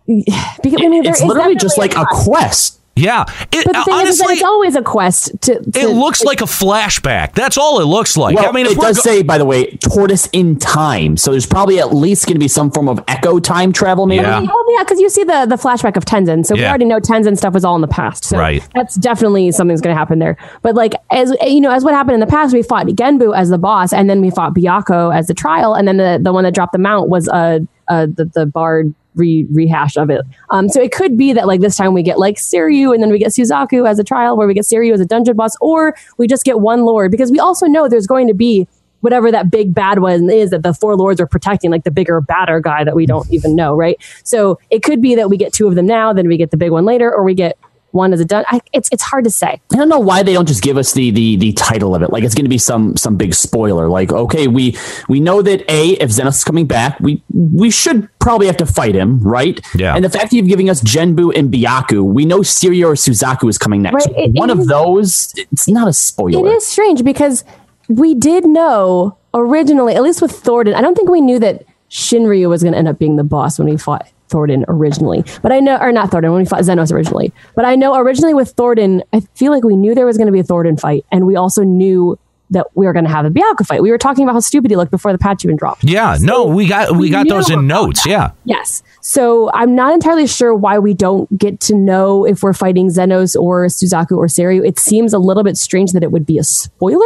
because, 0.05 0.25
I 0.27 0.87
mean, 0.89 1.03
there 1.03 1.13
It's 1.13 1.23
literally 1.23 1.55
just 1.55 1.77
like 1.77 1.91
a 1.91 2.03
trial. 2.03 2.07
quest. 2.11 2.80
Yeah, 3.01 3.25
it, 3.51 3.65
But 3.65 3.73
the 3.73 3.83
thing 3.83 3.99
is, 4.05 4.09
is 4.09 4.17
that 4.19 4.25
honestly, 4.25 4.33
it's 4.35 4.43
always 4.43 4.75
a 4.75 4.81
quest. 4.81 5.31
To, 5.41 5.59
to 5.59 5.79
it 5.79 5.89
looks 5.89 6.23
like 6.23 6.41
a 6.41 6.45
flashback. 6.45 7.33
That's 7.33 7.57
all 7.57 7.79
it 7.81 7.85
looks 7.85 8.15
like. 8.15 8.35
Well, 8.35 8.47
I 8.47 8.51
mean, 8.51 8.65
it 8.65 8.77
does 8.77 8.97
go- 8.97 9.01
say, 9.01 9.23
by 9.23 9.37
the 9.37 9.45
way, 9.45 9.71
tortoise 9.77 10.27
in 10.33 10.57
time. 10.57 11.17
So 11.17 11.31
there's 11.31 11.45
probably 11.45 11.79
at 11.79 11.93
least 11.93 12.25
going 12.25 12.35
to 12.35 12.39
be 12.39 12.47
some 12.47 12.71
form 12.71 12.87
of 12.87 13.03
echo 13.07 13.39
time 13.39 13.73
travel, 13.73 14.05
maybe. 14.05 14.21
Yeah. 14.23 14.45
Oh 14.47 14.75
yeah, 14.77 14.83
because 14.83 14.99
you 14.99 15.09
see 15.09 15.23
the 15.23 15.45
the 15.47 15.55
flashback 15.55 15.97
of 15.97 16.05
Tenzen, 16.05 16.45
so 16.45 16.55
we 16.55 16.65
already 16.65 16.85
know 16.85 16.99
Tenzen 16.99 17.37
stuff 17.37 17.53
was 17.53 17.65
all 17.65 17.75
in 17.75 17.81
the 17.81 17.87
past. 17.87 18.25
So 18.25 18.37
Right. 18.37 18.65
That's 18.75 18.95
definitely 18.95 19.51
something's 19.51 19.81
going 19.81 19.93
to 19.93 19.97
happen 19.97 20.19
there. 20.19 20.37
But 20.61 20.75
like 20.75 20.93
as 21.11 21.33
you 21.41 21.61
know, 21.61 21.71
as 21.71 21.83
what 21.83 21.93
happened 21.93 22.13
in 22.15 22.19
the 22.19 22.27
past, 22.27 22.53
we 22.53 22.61
fought 22.63 22.85
Genbu 22.85 23.35
as 23.35 23.49
the 23.49 23.57
boss, 23.57 23.93
and 23.93 24.09
then 24.09 24.21
we 24.21 24.29
fought 24.29 24.53
Byakko 24.53 25.15
as 25.15 25.27
the 25.27 25.33
trial, 25.33 25.73
and 25.73 25.87
then 25.87 25.97
the 25.97 26.19
the 26.21 26.31
one 26.33 26.43
that 26.43 26.53
dropped 26.53 26.73
the 26.73 26.79
mount 26.79 27.09
was 27.09 27.27
uh, 27.29 27.59
uh 27.87 28.05
the 28.05 28.25
the 28.33 28.45
bard 28.45 28.93
re- 29.15 29.47
rehash 29.51 29.97
of 29.97 30.09
it. 30.09 30.21
Um, 30.49 30.69
so 30.69 30.81
it 30.81 30.91
could 30.91 31.17
be 31.17 31.33
that 31.33 31.47
like 31.47 31.61
this 31.61 31.75
time 31.75 31.93
we 31.93 32.03
get 32.03 32.19
like 32.19 32.37
Seiryu, 32.37 32.93
and 32.93 33.01
then 33.01 33.11
we 33.11 33.19
get 33.19 33.29
Suzaku 33.29 33.89
as 33.89 33.99
a 33.99 34.03
trial, 34.03 34.37
where 34.37 34.47
we 34.47 34.53
get 34.53 34.63
Seiryu 34.63 34.93
as 34.93 35.01
a 35.01 35.05
dungeon 35.05 35.35
boss, 35.35 35.55
or 35.61 35.95
we 36.17 36.27
just 36.27 36.43
get 36.43 36.59
one 36.59 36.83
lord 36.83 37.11
because 37.11 37.31
we 37.31 37.39
also 37.39 37.65
know 37.65 37.87
there's 37.87 38.07
going 38.07 38.27
to 38.27 38.33
be 38.33 38.67
whatever 39.01 39.31
that 39.31 39.51
big 39.51 39.73
bad 39.73 39.99
one 39.99 40.29
is 40.29 40.51
that 40.51 40.63
the 40.63 40.73
four 40.73 40.95
lords 40.95 41.19
are 41.19 41.27
protecting, 41.27 41.71
like 41.71 41.83
the 41.83 41.91
bigger, 41.91 42.21
badder 42.21 42.59
guy 42.59 42.83
that 42.83 42.95
we 42.95 43.05
don't 43.05 43.31
even 43.31 43.55
know, 43.55 43.73
right? 43.73 43.97
So 44.23 44.59
it 44.69 44.83
could 44.83 45.01
be 45.01 45.15
that 45.15 45.29
we 45.29 45.37
get 45.37 45.53
two 45.53 45.67
of 45.67 45.75
them 45.75 45.87
now, 45.87 46.13
then 46.13 46.27
we 46.27 46.37
get 46.37 46.51
the 46.51 46.57
big 46.57 46.71
one 46.71 46.85
later, 46.85 47.11
or 47.13 47.23
we 47.23 47.33
get 47.33 47.57
one 47.93 48.13
as 48.13 48.19
a 48.19 48.25
done. 48.25 48.45
I, 48.47 48.61
it's 48.73 48.89
it's 48.91 49.03
hard 49.03 49.23
to 49.25 49.29
say. 49.29 49.61
I 49.71 49.75
don't 49.75 49.89
know 49.89 49.99
why 49.99 50.23
they 50.23 50.33
don't 50.33 50.47
just 50.47 50.63
give 50.63 50.77
us 50.77 50.93
the 50.93 51.11
the 51.11 51.35
the 51.37 51.53
title 51.53 51.93
of 51.95 52.01
it. 52.01 52.11
Like 52.11 52.23
it's 52.23 52.35
going 52.35 52.45
to 52.45 52.49
be 52.49 52.57
some 52.57 52.95
some 52.97 53.17
big 53.17 53.33
spoiler. 53.33 53.87
Like 53.89 54.11
okay, 54.11 54.47
we 54.47 54.77
we 55.09 55.19
know 55.19 55.41
that 55.41 55.63
a 55.69 55.89
if 56.01 56.09
Zenos 56.09 56.37
is 56.37 56.43
coming 56.43 56.67
back, 56.67 56.99
we 56.99 57.23
we 57.33 57.69
should 57.69 58.07
probably 58.19 58.47
have 58.47 58.57
to 58.57 58.65
fight 58.65 58.95
him, 58.95 59.19
right? 59.21 59.59
Yeah. 59.75 59.95
And 59.95 60.03
the 60.05 60.09
fact 60.09 60.31
that 60.31 60.35
you're 60.35 60.45
giving 60.47 60.69
us 60.69 60.81
Genbu 60.81 61.35
and 61.37 61.51
Byakko, 61.51 62.03
we 62.03 62.25
know 62.25 62.39
Seiryu 62.39 62.85
or 62.85 62.93
Suzaku 62.93 63.49
is 63.49 63.57
coming 63.57 63.81
next. 63.81 64.07
Right, 64.07 64.17
it- 64.17 64.31
One 64.33 64.49
it 64.49 64.53
of 64.53 64.59
is- 64.61 64.67
those, 64.67 65.33
it's 65.51 65.67
not 65.67 65.87
a 65.87 65.93
spoiler. 65.93 66.47
It 66.47 66.51
is 66.51 66.67
strange 66.67 67.03
because 67.03 67.43
we 67.89 68.13
did 68.15 68.45
know 68.45 69.17
originally, 69.33 69.95
at 69.95 70.03
least 70.03 70.21
with 70.21 70.31
Thornton, 70.31 70.73
I 70.75 70.81
don't 70.81 70.95
think 70.95 71.09
we 71.09 71.21
knew 71.21 71.39
that 71.39 71.65
Shinryu 71.89 72.47
was 72.49 72.61
going 72.63 72.73
to 72.73 72.77
end 72.79 72.87
up 72.87 72.99
being 72.99 73.15
the 73.17 73.23
boss 73.23 73.57
when 73.59 73.67
we 73.69 73.77
fought 73.77 74.07
Thornton 74.31 74.65
originally. 74.67 75.23
But 75.43 75.51
I 75.51 75.59
know, 75.59 75.77
or 75.77 75.91
not 75.91 76.09
Thornton, 76.09 76.31
when 76.31 76.41
we 76.41 76.45
fought 76.47 76.61
Zenos 76.61 76.91
originally. 76.91 77.31
But 77.55 77.65
I 77.65 77.75
know 77.75 77.95
originally 77.95 78.33
with 78.33 78.51
Thornton, 78.51 79.03
I 79.13 79.19
feel 79.35 79.51
like 79.51 79.63
we 79.63 79.75
knew 79.75 79.93
there 79.93 80.05
was 80.05 80.17
going 80.17 80.27
to 80.27 80.31
be 80.31 80.39
a 80.39 80.43
Thornton 80.43 80.77
fight, 80.77 81.05
and 81.11 81.27
we 81.27 81.35
also 81.35 81.63
knew 81.63 82.17
that 82.51 82.67
we 82.75 82.85
were 82.85 82.93
going 82.93 83.05
to 83.05 83.11
have 83.11 83.25
a 83.25 83.29
Byakko 83.29 83.65
fight. 83.65 83.81
We 83.81 83.91
were 83.91 83.97
talking 83.97 84.23
about 84.23 84.33
how 84.33 84.41
stupid 84.41 84.71
he 84.71 84.77
looked 84.77 84.91
before 84.91 85.11
the 85.13 85.17
patch 85.17 85.43
even 85.45 85.55
dropped. 85.55 85.85
yeah, 85.85 86.17
no, 86.19 86.45
we 86.45 86.67
got 86.67 86.95
we 86.95 87.09
got 87.09 87.27
those 87.27 87.49
in 87.49 87.59
about 87.59 87.65
notes. 87.65 88.05
Yeah, 88.05 88.31
Yes. 88.45 88.83
So 89.03 89.49
I'm 89.53 89.73
not 89.73 89.93
entirely 89.93 90.27
sure 90.27 90.53
why 90.53 90.77
we 90.77 90.93
don't 90.93 91.35
get 91.37 91.59
to 91.61 91.75
know 91.75 92.25
if 92.25 92.43
we're 92.43 92.53
fighting 92.53 92.89
Zenos 92.89 93.35
or 93.35 93.65
Suzaku 93.65 94.17
or 94.17 94.27
Seiryu. 94.27 94.65
It 94.65 94.77
seems 94.77 95.13
a 95.13 95.17
little 95.17 95.43
bit 95.43 95.57
strange 95.57 95.93
that 95.93 96.03
it 96.03 96.11
would 96.11 96.25
be 96.25 96.37
a 96.37 96.43
spoiler. 96.43 97.01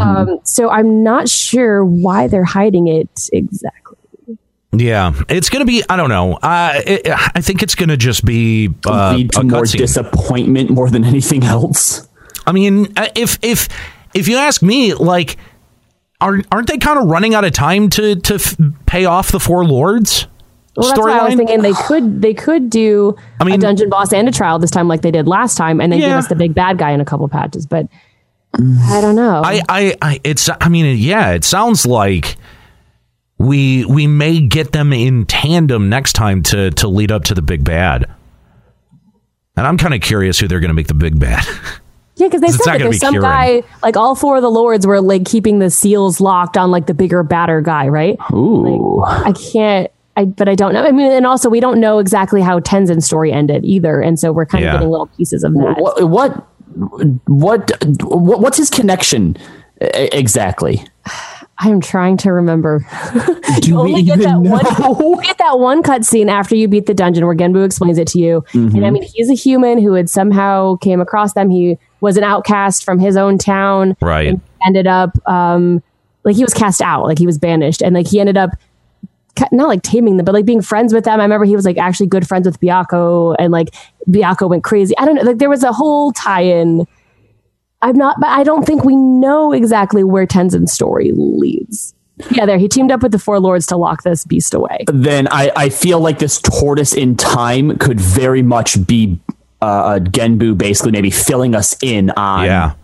Um, 0.00 0.40
so 0.44 0.70
I'm 0.70 1.04
not 1.04 1.28
sure 1.28 1.84
why 1.84 2.26
they're 2.26 2.42
hiding 2.42 2.88
it 2.88 3.28
exactly. 3.32 3.96
Yeah. 4.72 5.12
It's 5.28 5.48
gonna 5.48 5.64
be. 5.64 5.82
I 5.88 5.96
don't 5.96 6.08
know. 6.08 6.34
Uh, 6.34 6.80
it, 6.86 7.08
I 7.08 7.40
think 7.40 7.62
it's 7.62 7.74
gonna 7.74 7.96
just 7.96 8.24
be 8.24 8.68
uh, 8.86 9.14
lead 9.16 9.32
to 9.32 9.40
a 9.40 9.44
more 9.44 9.62
cutscene. 9.62 9.78
disappointment 9.78 10.70
more 10.70 10.88
than 10.90 11.04
anything 11.04 11.44
else. 11.44 12.06
I 12.46 12.52
mean, 12.52 12.92
uh, 12.96 13.08
if 13.14 13.38
if 13.42 13.68
if 14.14 14.28
you 14.28 14.36
ask 14.36 14.62
me, 14.62 14.94
like, 14.94 15.36
aren't 16.20 16.46
aren't 16.52 16.68
they 16.68 16.78
kind 16.78 16.98
of 16.98 17.06
running 17.06 17.34
out 17.34 17.44
of 17.44 17.52
time 17.52 17.90
to 17.90 18.16
to 18.16 18.34
f- 18.34 18.56
pay 18.86 19.04
off 19.04 19.32
the 19.32 19.40
four 19.40 19.64
lords? 19.64 20.26
Well, 20.76 20.86
that's 20.88 21.00
why 21.00 21.18
I 21.18 21.24
was 21.24 21.34
thinking 21.34 21.62
they 21.62 21.72
could 21.72 22.22
they 22.22 22.32
could 22.32 22.70
do 22.70 23.16
I 23.40 23.44
mean- 23.44 23.56
a 23.56 23.58
dungeon 23.58 23.90
boss 23.90 24.12
and 24.12 24.28
a 24.28 24.32
trial 24.32 24.58
this 24.60 24.70
time 24.70 24.86
like 24.88 25.02
they 25.02 25.10
did 25.10 25.26
last 25.26 25.56
time, 25.56 25.80
and 25.80 25.92
then 25.92 26.00
give 26.00 26.12
us 26.12 26.28
the 26.28 26.36
big 26.36 26.54
bad 26.54 26.78
guy 26.78 26.92
in 26.92 27.00
a 27.00 27.04
couple 27.04 27.28
patches. 27.28 27.66
But 27.66 27.88
I 28.54 29.00
don't 29.00 29.14
know. 29.16 29.42
I, 29.44 29.62
I, 29.68 29.96
I, 30.02 30.20
it's. 30.24 30.48
I 30.60 30.68
mean, 30.68 30.96
yeah. 30.98 31.32
It 31.32 31.44
sounds 31.44 31.86
like 31.86 32.36
we 33.40 33.86
we 33.86 34.06
may 34.06 34.38
get 34.40 34.72
them 34.72 34.92
in 34.92 35.24
tandem 35.24 35.88
next 35.88 36.12
time 36.12 36.42
to 36.44 36.70
to 36.72 36.88
lead 36.88 37.10
up 37.10 37.24
to 37.24 37.34
the 37.34 37.40
big 37.42 37.64
bad. 37.64 38.04
And 39.56 39.66
I'm 39.66 39.78
kind 39.78 39.94
of 39.94 40.00
curious 40.02 40.38
who 40.38 40.46
they're 40.46 40.60
going 40.60 40.68
to 40.68 40.74
make 40.74 40.86
the 40.88 40.94
big 40.94 41.18
bad. 41.18 41.44
Yeah, 42.16 42.26
because 42.26 42.42
they 42.42 42.48
It's 42.48 42.62
said 42.62 42.74
that 42.74 42.78
there's 42.80 42.96
be 42.96 42.98
some 42.98 43.14
Kieran. 43.14 43.22
guy, 43.30 43.62
like 43.82 43.96
all 43.96 44.14
four 44.14 44.36
of 44.36 44.42
the 44.42 44.50
lords 44.50 44.86
were 44.86 45.00
like 45.00 45.24
keeping 45.24 45.58
the 45.58 45.70
seals 45.70 46.20
locked 46.20 46.58
on 46.58 46.70
like 46.70 46.84
the 46.86 46.92
bigger, 46.92 47.22
badder 47.22 47.62
guy, 47.62 47.88
right? 47.88 48.18
Ooh. 48.30 49.02
I 49.02 49.32
can't, 49.32 49.90
I 50.18 50.26
but 50.26 50.46
I 50.46 50.54
don't 50.54 50.74
know. 50.74 50.84
I 50.84 50.92
mean, 50.92 51.10
and 51.10 51.26
also 51.26 51.48
we 51.48 51.60
don't 51.60 51.80
know 51.80 51.98
exactly 51.98 52.42
how 52.42 52.60
Tenzen's 52.60 53.06
story 53.06 53.32
ended 53.32 53.64
either, 53.64 54.02
and 54.02 54.18
so 54.18 54.32
we're 54.32 54.44
kind 54.44 54.64
Yeah. 54.64 54.72
of 54.72 54.74
getting 54.80 54.90
little 54.90 55.06
pieces 55.16 55.44
of 55.44 55.54
that. 55.54 55.76
what 55.78 56.10
what 56.10 56.46
what 57.26 57.70
what 58.02 58.40
what's 58.40 58.58
his 58.58 58.68
connection 58.68 59.36
e- 59.82 60.08
exactly? 61.60 61.72
I'm 61.72 61.80
trying 61.80 62.16
to 62.18 62.32
remember. 62.32 62.78
Do 63.60 63.74
we 63.74 63.80
only 63.80 64.02
get 64.02 64.18
even 64.18 64.20
that 64.20 64.78
know? 64.78 64.90
one. 64.92 65.22
Get 65.22 65.38
that 65.38 65.58
one 65.58 65.82
cutscene 65.82 66.30
after 66.30 66.54
you 66.54 66.68
beat 66.68 66.86
the 66.86 66.94
dungeon 66.94 67.26
where 67.26 67.34
Genbu 67.34 67.64
explains 67.64 67.98
it 67.98 68.08
to 68.08 68.18
you. 68.18 68.44
Mm-hmm. 68.52 68.76
And 68.76 68.86
I 68.86 68.90
mean, 68.90 69.02
he's 69.02 69.30
a 69.30 69.34
human 69.34 69.78
who 69.78 69.94
had 69.94 70.08
somehow 70.08 70.76
came 70.76 71.00
across 71.00 71.34
them. 71.34 71.50
He 71.50 71.78
was 72.00 72.16
an 72.16 72.24
outcast 72.24 72.84
from 72.84 72.98
his 72.98 73.16
own 73.16 73.38
town. 73.38 73.96
Right. 74.00 74.28
And 74.28 74.40
ended 74.66 74.86
up, 74.86 75.10
um, 75.28 75.82
like 76.24 76.36
he 76.36 76.44
was 76.44 76.54
cast 76.54 76.80
out, 76.82 77.04
like 77.04 77.18
he 77.18 77.26
was 77.26 77.38
banished, 77.38 77.82
and 77.82 77.94
like 77.94 78.06
he 78.06 78.20
ended 78.20 78.36
up 78.36 78.50
not 79.52 79.68
like 79.68 79.82
taming 79.82 80.16
them, 80.16 80.24
but 80.24 80.34
like 80.34 80.44
being 80.44 80.60
friends 80.60 80.92
with 80.92 81.04
them. 81.04 81.20
I 81.20 81.24
remember 81.24 81.46
he 81.46 81.56
was 81.56 81.64
like 81.64 81.78
actually 81.78 82.06
good 82.06 82.26
friends 82.26 82.46
with 82.46 82.60
Byakko, 82.60 83.36
and 83.38 83.52
like 83.52 83.74
Byakko 84.08 84.48
went 84.50 84.64
crazy. 84.64 84.96
I 84.98 85.04
don't 85.04 85.14
know. 85.14 85.22
Like 85.22 85.38
there 85.38 85.48
was 85.48 85.62
a 85.62 85.72
whole 85.72 86.12
tie-in. 86.12 86.86
I'm 87.82 87.96
not, 87.96 88.16
but 88.20 88.28
I 88.28 88.42
don't 88.44 88.64
think 88.66 88.84
we 88.84 88.94
know 88.96 89.52
exactly 89.52 90.04
where 90.04 90.26
Tenzen's 90.26 90.72
story 90.72 91.12
leads. 91.14 91.94
Yeah, 92.30 92.44
there 92.44 92.58
he 92.58 92.68
teamed 92.68 92.92
up 92.92 93.02
with 93.02 93.12
the 93.12 93.18
four 93.18 93.40
lords 93.40 93.66
to 93.68 93.76
lock 93.78 94.02
this 94.02 94.24
beast 94.26 94.52
away. 94.52 94.84
then 94.92 95.26
I, 95.30 95.50
I 95.56 95.68
feel 95.70 96.00
like 96.00 96.18
this 96.18 96.38
tortoise 96.40 96.92
in 96.92 97.16
time 97.16 97.78
could 97.78 97.98
very 97.98 98.42
much 98.42 98.86
be 98.86 99.18
uh, 99.62 99.98
a 99.98 100.00
Genbu 100.00 100.56
basically 100.58 100.92
maybe 100.92 101.10
filling 101.10 101.54
us 101.54 101.76
in 101.82 102.10
on 102.10 102.44
Yeah. 102.44 102.74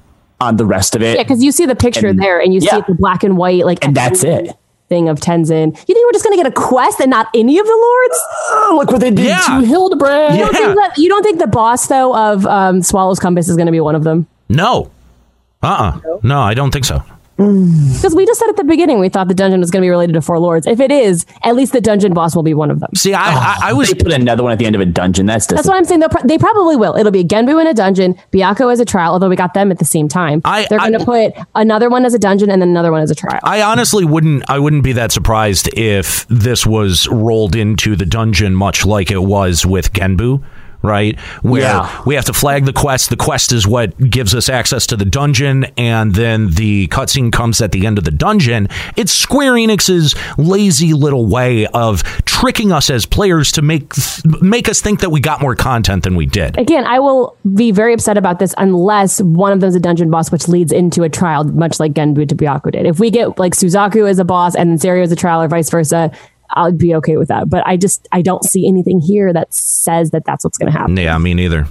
on 0.41 0.57
the 0.57 0.65
rest 0.65 0.97
of 0.97 1.03
it. 1.03 1.17
Yeah, 1.19 1.23
because 1.25 1.43
you 1.45 1.53
see 1.53 1.67
the 1.67 1.77
picture 1.77 2.07
And- 2.09 2.19
there, 2.19 2.41
and 2.41 2.55
you 2.55 2.61
see 2.63 2.69
yeah. 2.73 2.81
the 2.89 2.95
black 2.95 3.23
and 3.25 3.37
white, 3.37 3.67
like 3.67 3.85
and 3.85 3.95
that's 3.95 4.25
it. 4.25 4.55
thing 4.89 5.09
of 5.11 5.19
Tenzen. 5.21 5.67
You 5.87 5.95
think 5.95 6.07
we're 6.07 6.13
just 6.13 6.25
gonna 6.25 6.37
get 6.37 6.47
a 6.47 6.51
quest 6.53 7.01
and 7.01 7.11
not 7.11 7.29
any 7.35 7.59
of 7.59 7.67
the 7.67 7.73
lords? 7.73 8.19
Oh, 8.51 8.75
look 8.79 8.91
what 8.91 9.01
they 9.03 9.11
did 9.11 9.27
Yeah. 9.27 9.41
to 9.61 9.67
Hildebrand. 9.67 10.37
You 10.39 10.45
don't, 10.45 10.55
Yeah. 10.55 10.59
think 10.61 10.77
that, 10.77 10.99
you 10.99 11.09
don't 11.11 11.23
think 11.23 11.39
the 11.41 11.47
boss 11.47 11.89
though 11.89 12.17
of 12.17 12.47
um, 12.47 12.83
Swallow's 12.83 13.19
Compass 13.19 13.51
is 13.51 13.57
going 13.57 13.67
to 13.67 13.73
be 13.73 13.81
one 13.81 13.95
of 13.95 14.05
them? 14.05 14.27
No. 14.49 14.91
Uh 15.63 16.01
uh 16.05 16.19
No, 16.23 16.41
I 16.41 16.55
don't 16.55 16.71
think 16.71 16.85
so. 16.85 17.03
Because 17.39 18.15
we 18.15 18.25
just 18.25 18.41
said 18.41 18.49
at 18.49 18.57
the 18.57 18.65
beginning 18.65 18.99
we 18.99 19.11
thought 19.11 19.29
the 19.29 19.35
dungeon 19.35 19.61
was 19.61 19.71
going 19.71 19.83
to 19.83 19.85
be 19.85 19.91
related 19.91 20.15
to 20.15 20.23
Four 20.23 20.39
Lords. 20.39 20.67
If 20.67 20.81
it 20.81 20.91
is, 20.91 21.27
at 21.45 21.55
least 21.55 21.75
the 21.75 21.83
dungeon 21.83 22.15
boss 22.15 22.35
will 22.35 22.43
be 22.43 22.55
one 22.55 22.71
of 22.71 22.81
them. 22.81 22.89
See, 22.95 23.13
I, 23.13 23.29
I, 23.31 23.59
I 23.65 23.73
was 23.75 23.91
They 23.91 23.95
put 24.03 24.13
another 24.13 24.43
one 24.43 24.53
at 24.53 24.59
the 24.59 24.65
end 24.65 24.75
of 24.75 24.81
a 24.81 24.87
dungeon. 24.87 25.27
That's 25.27 25.47
That's 25.47 25.69
what 25.69 25.77
I'm 25.77 25.85
saying. 25.85 26.01
They'll 26.01 26.09
pro- 26.09 26.23
They 26.27 26.39
probably 26.39 26.77
will. 26.77 26.97
It'll 26.97 27.13
be 27.13 27.25
Genbu 27.25 27.61
in 27.61 27.67
a 27.67 27.75
dungeon, 27.75 28.15
Byakko 28.33 28.73
as 28.73 28.81
a 28.81 28.87
trial, 28.87 29.13
although 29.13 29.29
we 29.29 29.37
got 29.37 29.53
them 29.53 29.71
at 29.71 29.79
the 29.79 29.85
same 29.85 30.09
time. 30.09 30.41
I- 30.47 30.67
They're 30.71 30.79
going 30.79 30.99
to 30.99 31.05
put 31.05 31.35
another 31.55 31.91
one 31.91 32.07
as 32.07 32.15
a 32.15 32.19
dungeon 32.19 32.49
and 32.51 32.63
then 32.63 32.71
another 32.71 32.91
one 32.91 33.03
as 33.03 33.11
a 33.11 33.15
trial. 33.15 33.41
I 33.43 33.61
honestly 33.61 34.07
wouldn't 34.07 34.49
I 34.49 34.59
wouldn't 34.59 34.83
be 34.85 34.93
that 34.95 35.13
surprised 35.13 35.69
if 35.77 36.27
this 36.29 36.65
was 36.67 37.07
rolled 37.09 37.55
into 37.55 37.97
the 37.97 38.07
dungeon 38.07 38.55
much 38.55 38.87
like 38.87 39.11
it 39.11 39.23
was 39.23 39.67
with 39.67 39.93
Genbu, 39.93 40.43
right? 40.87 41.19
Where 41.43 41.63
Yeah. 41.63 42.03
we 42.07 42.15
have 42.15 42.25
to 42.27 42.33
flag 42.33 42.65
the 42.65 42.73
quest. 42.73 43.11
The 43.11 43.17
quest 43.17 43.53
is 43.53 43.67
what 43.67 43.99
gives 44.11 44.35
us 44.35 44.49
access 44.49 44.87
to 44.87 44.97
the 44.97 45.05
dungeon, 45.05 45.67
and 45.77 46.15
then 46.15 46.51
the 46.51 46.87
cutscene 46.89 47.33
comes 47.33 47.61
at 47.61 47.73
the 47.73 47.87
end 47.87 47.99
of 47.99 48.05
the 48.05 48.11
dungeon. 48.11 48.69
It's 48.97 49.13
Square 49.13 49.55
Enix's 49.55 50.15
lazy 50.39 50.93
little 50.93 51.27
way 51.27 51.67
of 51.67 52.03
tricking 52.25 52.73
us 52.73 52.89
as 52.91 53.05
players 53.07 53.51
to 53.53 53.63
make 53.63 53.93
make 54.41 54.69
us 54.69 54.81
think 54.81 55.01
that 55.01 55.11
we 55.11 55.21
got 55.21 55.41
more 55.41 55.55
content 55.57 56.05
than 56.05 56.15
we 56.17 56.27
did. 56.27 56.57
Again, 56.59 56.85
I 56.87 56.99
will 57.01 57.37
be 57.55 57.71
very 57.73 57.93
upset 57.93 58.17
about 58.17 58.39
this 58.39 58.55
unless 58.59 59.21
one 59.21 59.53
of 59.53 59.61
them 59.61 59.69
is 59.69 59.75
a 59.75 59.81
dungeon 59.81 60.11
boss, 60.11 60.31
which 60.31 60.49
leads 60.49 60.73
into 60.73 61.03
a 61.03 61.09
trial, 61.09 61.45
much 61.45 61.81
like 61.81 61.93
Genbu 61.93 62.29
to 62.29 62.35
Byakko 62.35 62.73
did. 62.73 62.87
If 62.87 63.01
we 63.01 63.11
get 63.11 63.39
like 63.39 63.55
Suzaku 63.55 64.09
as 64.09 64.19
a 64.19 64.25
boss 64.25 64.55
and 64.55 64.79
then 64.79 64.99
as 65.01 65.11
a 65.13 65.17
trial 65.17 65.43
or 65.43 65.49
vice 65.49 65.69
versa, 65.71 66.11
I'll 66.51 66.73
be 66.73 66.95
okay 66.97 67.17
with 67.17 67.29
that. 67.29 67.49
But 67.51 67.67
I 67.67 67.77
just 67.77 68.09
I 68.13 68.23
don't 68.23 68.45
see 68.45 68.67
anything 68.69 69.01
here 69.01 69.33
that 69.33 69.53
says 69.53 70.11
that 70.11 70.25
that's 70.25 70.45
what's 70.45 70.59
going 70.59 70.73
to 70.73 70.79
happen. 70.79 70.97
Yeah, 70.97 71.17
me 71.19 71.35
neither. 71.35 71.67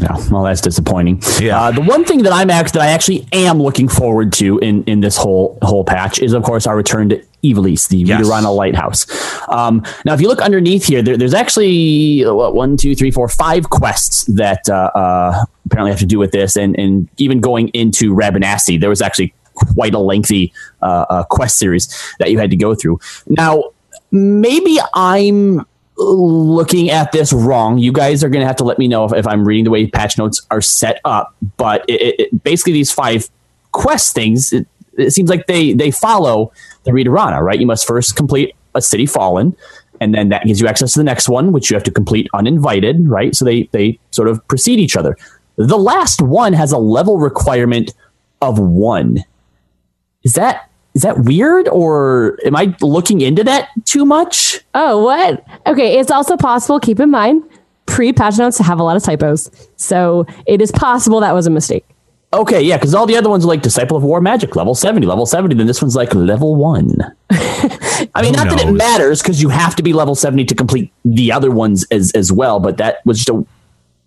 No, 0.00 0.16
well, 0.32 0.42
that's 0.42 0.60
disappointing. 0.60 1.22
Yeah. 1.40 1.60
Uh, 1.60 1.70
the 1.70 1.80
one 1.80 2.04
thing 2.04 2.24
that 2.24 2.32
I'm 2.32 2.50
act- 2.50 2.72
that 2.72 2.82
I 2.82 2.88
actually 2.88 3.26
am 3.32 3.62
looking 3.62 3.88
forward 3.88 4.32
to 4.34 4.58
in, 4.58 4.82
in 4.84 5.00
this 5.00 5.16
whole 5.16 5.58
whole 5.62 5.84
patch 5.84 6.20
is, 6.20 6.32
of 6.32 6.42
course, 6.42 6.66
our 6.66 6.76
return 6.76 7.08
to 7.10 7.24
Ivalice, 7.44 7.88
the 7.88 7.98
Yes. 7.98 8.20
Ridorana 8.20 8.54
Lighthouse. 8.54 9.06
Um, 9.48 9.84
now, 10.04 10.12
if 10.14 10.20
you 10.20 10.26
look 10.26 10.40
underneath 10.40 10.86
here, 10.86 11.02
there, 11.02 11.16
there's 11.16 11.34
actually 11.34 12.24
uh, 12.24 12.34
what 12.34 12.54
one, 12.56 12.76
two, 12.76 12.96
three, 12.96 13.12
four, 13.12 13.28
five 13.28 13.70
quests 13.70 14.24
that 14.24 14.68
uh, 14.68 14.90
uh, 14.94 15.44
apparently 15.66 15.92
have 15.92 16.00
to 16.00 16.06
do 16.06 16.18
with 16.18 16.32
this, 16.32 16.56
and 16.56 16.76
and 16.76 17.08
even 17.18 17.40
going 17.40 17.68
into 17.68 18.12
Rabanastre, 18.12 18.80
there 18.80 18.90
was 18.90 19.00
actually 19.00 19.32
quite 19.54 19.94
a 19.94 19.98
lengthy 19.98 20.52
uh, 20.82 21.06
uh, 21.08 21.24
quest 21.24 21.58
series 21.58 21.86
that 22.18 22.30
you 22.30 22.38
had 22.38 22.50
to 22.50 22.56
go 22.56 22.74
through. 22.74 22.98
Now, 23.28 23.70
maybe 24.10 24.78
I'm 24.94 25.66
looking 25.96 26.90
at 26.90 27.12
this 27.12 27.32
wrong. 27.32 27.78
You 27.78 27.92
guys 27.92 28.24
are 28.24 28.28
going 28.28 28.40
to 28.40 28.46
have 28.46 28.56
to 28.56 28.64
let 28.64 28.78
me 28.78 28.88
know 28.88 29.04
if, 29.04 29.12
if 29.12 29.26
I'm 29.26 29.44
reading 29.44 29.64
the 29.64 29.70
way 29.70 29.86
patch 29.86 30.16
notes 30.18 30.44
are 30.50 30.60
set 30.60 31.00
up. 31.04 31.34
But 31.56 31.84
it, 31.88 32.20
it, 32.20 32.42
basically, 32.42 32.72
these 32.72 32.90
five 32.90 33.28
quest 33.72 34.14
things, 34.14 34.52
it, 34.52 34.66
it 34.96 35.10
seems 35.12 35.30
like 35.30 35.46
they 35.46 35.72
they 35.72 35.90
follow 35.90 36.52
the 36.84 36.90
Readerana, 36.90 37.40
right? 37.40 37.60
You 37.60 37.66
must 37.66 37.86
first 37.86 38.16
complete 38.16 38.54
a 38.74 38.80
city 38.80 39.06
fallen, 39.06 39.56
and 40.00 40.14
then 40.14 40.30
that 40.30 40.44
gives 40.46 40.60
you 40.60 40.66
access 40.66 40.92
to 40.94 40.98
the 40.98 41.04
next 41.04 41.28
one, 41.28 41.52
which 41.52 41.70
you 41.70 41.74
have 41.74 41.84
to 41.84 41.90
complete 41.90 42.28
uninvited, 42.34 43.08
right? 43.08 43.34
So 43.34 43.44
they 43.44 43.68
they 43.72 43.98
sort 44.10 44.28
of 44.28 44.46
precede 44.48 44.80
each 44.80 44.96
other. 44.96 45.16
The 45.56 45.78
last 45.78 46.22
one 46.22 46.54
has 46.54 46.72
a 46.72 46.78
level 46.78 47.18
requirement 47.18 47.92
of 48.40 48.58
one. 48.58 49.24
Is 50.22 50.34
that 50.34 50.69
is 50.94 51.02
that 51.02 51.20
weird, 51.20 51.68
or 51.68 52.38
am 52.44 52.56
I 52.56 52.74
looking 52.80 53.20
into 53.20 53.44
that 53.44 53.68
too 53.84 54.04
much? 54.04 54.60
Oh, 54.74 55.04
what? 55.04 55.44
Okay, 55.66 55.98
it's 55.98 56.10
also 56.10 56.36
possible, 56.36 56.80
keep 56.80 56.98
in 57.00 57.10
mind, 57.10 57.42
pre 57.86 58.12
patch 58.12 58.38
notes 58.38 58.58
have 58.58 58.80
a 58.80 58.82
lot 58.82 58.96
of 58.96 59.02
typos. 59.02 59.50
So 59.76 60.26
it 60.46 60.60
is 60.60 60.72
possible 60.72 61.20
that 61.20 61.32
was 61.32 61.46
a 61.46 61.50
mistake. 61.50 61.84
Okay, 62.32 62.62
yeah, 62.62 62.76
because 62.76 62.94
all 62.94 63.06
the 63.06 63.16
other 63.16 63.28
ones 63.28 63.44
are 63.44 63.48
like 63.48 63.62
Disciple 63.62 63.96
of 63.96 64.04
War 64.04 64.20
Magic, 64.20 64.54
level 64.54 64.74
70, 64.74 65.04
level 65.04 65.26
70. 65.26 65.56
Then 65.56 65.66
this 65.66 65.82
one's 65.82 65.96
like 65.96 66.14
level 66.14 66.54
one. 66.54 66.96
I 67.30 68.22
mean, 68.22 68.34
Who 68.34 68.44
not 68.44 68.50
that 68.50 68.64
it 68.68 68.72
matters 68.72 69.20
because 69.20 69.42
you 69.42 69.48
have 69.48 69.74
to 69.76 69.82
be 69.82 69.92
level 69.92 70.14
70 70.14 70.44
to 70.44 70.54
complete 70.54 70.92
the 71.04 71.32
other 71.32 71.50
ones 71.50 71.84
as, 71.90 72.12
as 72.12 72.30
well, 72.30 72.60
but 72.60 72.76
that 72.76 73.04
was 73.04 73.18
just 73.18 73.30
a 73.30 73.44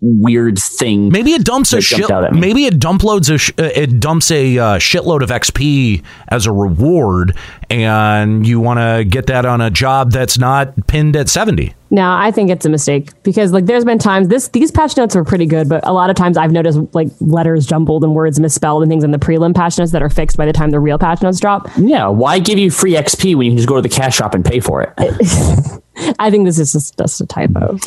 weird 0.04 0.60
thing. 0.60 1.10
Maybe 1.10 1.32
it 1.32 1.44
dumps 1.46 1.72
a 1.74 1.82
shit. 1.82 2.00
jumped 2.00 2.12
out 2.12 2.26
at 2.26 2.34
me. 2.34 2.40
Maybe 2.42 2.66
it 2.66 2.78
dump 2.78 3.04
loads 3.04 3.30
a 3.30 3.38
sh- 3.38 3.54
uh, 3.58 3.70
it 3.74 4.00
dumps 4.00 4.30
a 4.32 4.58
uh, 4.58 4.78
shitload 4.78 5.22
of 5.24 5.30
XP 5.30 6.04
as 6.28 6.46
a 6.46 6.52
reward, 6.52 7.38
and 7.70 8.46
you 8.46 8.60
want 8.60 8.80
to 8.80 9.06
get 9.06 9.28
that 9.28 9.46
on 9.46 9.62
a 9.62 9.70
job 9.72 10.12
that's 10.12 10.38
not 10.38 10.88
pinned 10.88 11.16
at 11.16 11.30
seventy. 11.30 11.74
No, 11.94 12.12
I 12.12 12.32
think 12.32 12.50
it's 12.50 12.66
a 12.66 12.70
mistake 12.70 13.12
because 13.22 13.52
like 13.52 13.68
there's 13.68 13.86
been 13.86 14.00
times 14.00 14.28
this 14.28 14.48
these 14.48 14.72
patch 14.72 14.98
notes 14.98 15.14
were 15.14 15.24
pretty 15.24 15.46
good, 15.46 15.70
but 15.70 15.88
a 15.88 15.94
lot 15.94 16.10
of 16.10 16.16
times 16.16 16.38
I've 16.38 16.52
noticed 16.52 16.80
like 16.94 17.10
letters 17.20 17.68
jumbled 17.68 18.04
and 18.04 18.16
words 18.16 18.40
misspelled 18.40 18.82
and 18.82 18.90
things 18.90 19.04
in 19.04 19.12
the 19.12 19.20
prelim 19.20 19.54
patch 19.54 19.78
notes 19.78 19.92
that 19.92 20.02
are 20.02 20.10
fixed 20.10 20.36
by 20.36 20.48
the 20.48 20.54
time 20.54 20.72
the 20.72 20.80
real 20.80 20.98
patch 20.98 21.22
notes 21.22 21.40
drop. 21.40 21.70
Yeah, 21.78 22.08
why 22.08 22.40
give 22.40 22.58
you 22.58 22.72
free 22.72 22.94
XP 22.94 23.36
when 23.36 23.46
you 23.46 23.52
can 23.52 23.58
just 23.58 23.70
go 23.70 23.76
to 23.76 23.82
the 23.84 23.90
cash 23.90 24.16
shop 24.16 24.34
and 24.34 24.44
pay 24.44 24.60
for 24.60 24.82
it? 24.82 24.92
I 26.18 26.32
think 26.32 26.46
this 26.46 26.58
is 26.58 26.74
just, 26.74 26.98
just 26.98 27.22
a 27.22 27.28
typo. 27.28 27.78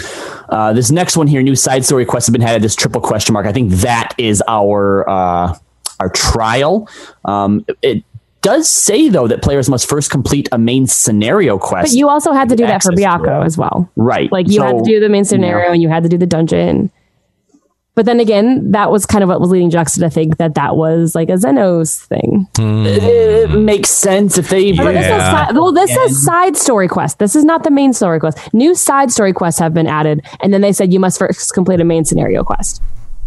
Uh, 0.51 0.73
this 0.73 0.93
next 0.93 1.17
one 1.17 1.27
here, 1.27 1.43
new 1.43 1.57
side 1.57 1.85
story 1.85 2.05
quest 2.05 2.29
has 2.29 2.33
been 2.33 2.45
added. 2.45 2.63
This 2.63 2.77
triple 2.77 3.01
question 3.01 3.33
mark. 3.33 3.47
I 3.47 3.53
think 3.53 3.73
that 3.73 4.15
is 4.19 4.41
our 4.47 5.09
uh, 5.11 5.59
our 5.99 6.11
trial. 6.11 6.89
Um, 7.25 7.67
it 7.83 8.05
does 8.43 8.68
say 8.68 9.09
though 9.09 9.26
that 9.26 9.43
players 9.43 9.68
must 9.68 9.89
first 9.89 10.11
complete 10.11 10.49
a 10.53 10.59
main 10.59 10.87
scenario 10.87 11.59
quest. 11.59 11.93
But 11.93 11.99
you 11.99 12.09
also 12.09 12.32
had 12.32 12.49
to 12.51 12.57
do 12.57 12.64
that 12.66 12.82
for 12.82 12.93
Access 12.93 12.95
to 12.95 13.03
Byakko 13.03 13.43
it. 13.43 13.47
as 13.47 13.59
well. 13.59 13.91
right? 13.97 14.30
Like 14.30 14.49
you 14.49 14.62
had 14.62 14.78
to 14.78 14.84
do 14.84 15.01
the 15.01 15.09
main 15.09 15.24
scenario 15.24 15.66
yeah. 15.66 15.72
and 15.72 15.82
you 15.82 15.89
had 15.89 16.03
to 16.05 16.09
do 16.09 16.18
the 16.18 16.26
dungeon. 16.26 16.91
But 17.97 18.05
then 18.05 18.20
again, 18.20 18.72
that 18.72 18.91
was 18.91 19.07
kind 19.07 19.24
of 19.24 19.30
what 19.30 19.41
was 19.41 19.49
leading 19.49 19.70
Juxta 19.70 20.01
to 20.01 20.11
think 20.11 20.37
that 20.37 20.55
that 20.57 20.76
was 20.76 21.14
like 21.14 21.30
a 21.30 21.32
Zenos 21.32 22.05
thing. 22.05 22.47
It 22.59 23.51
makes 23.59 23.89
sense 23.89 24.37
if 24.37 24.51
they. 24.51 24.72
But 24.72 24.93
this 24.93 25.07
says 25.07 25.49
si- 25.49 25.55
well, 25.59 25.72
this 25.72 25.97
is 25.97 26.24
side 26.26 26.59
story 26.59 26.89
quest. 26.89 27.18
This 27.18 27.34
is 27.34 27.43
not 27.43 27.64
the 27.64 27.70
main 27.70 27.95
story 27.95 28.20
quest. 28.20 28.53
New 28.53 28.74
side 28.74 29.11
story 29.11 29.32
quests 29.32 29.59
have 29.61 29.72
been 29.72 29.87
added, 29.87 30.26
and 30.41 30.53
then 30.53 30.61
they 30.61 30.74
said 30.74 30.93
you 30.93 31.01
must 31.01 31.18
first 31.18 31.55
complete 31.55 31.80
a 31.80 31.84
main 31.84 32.05
scenario 32.05 32.45
quest, 32.45 32.82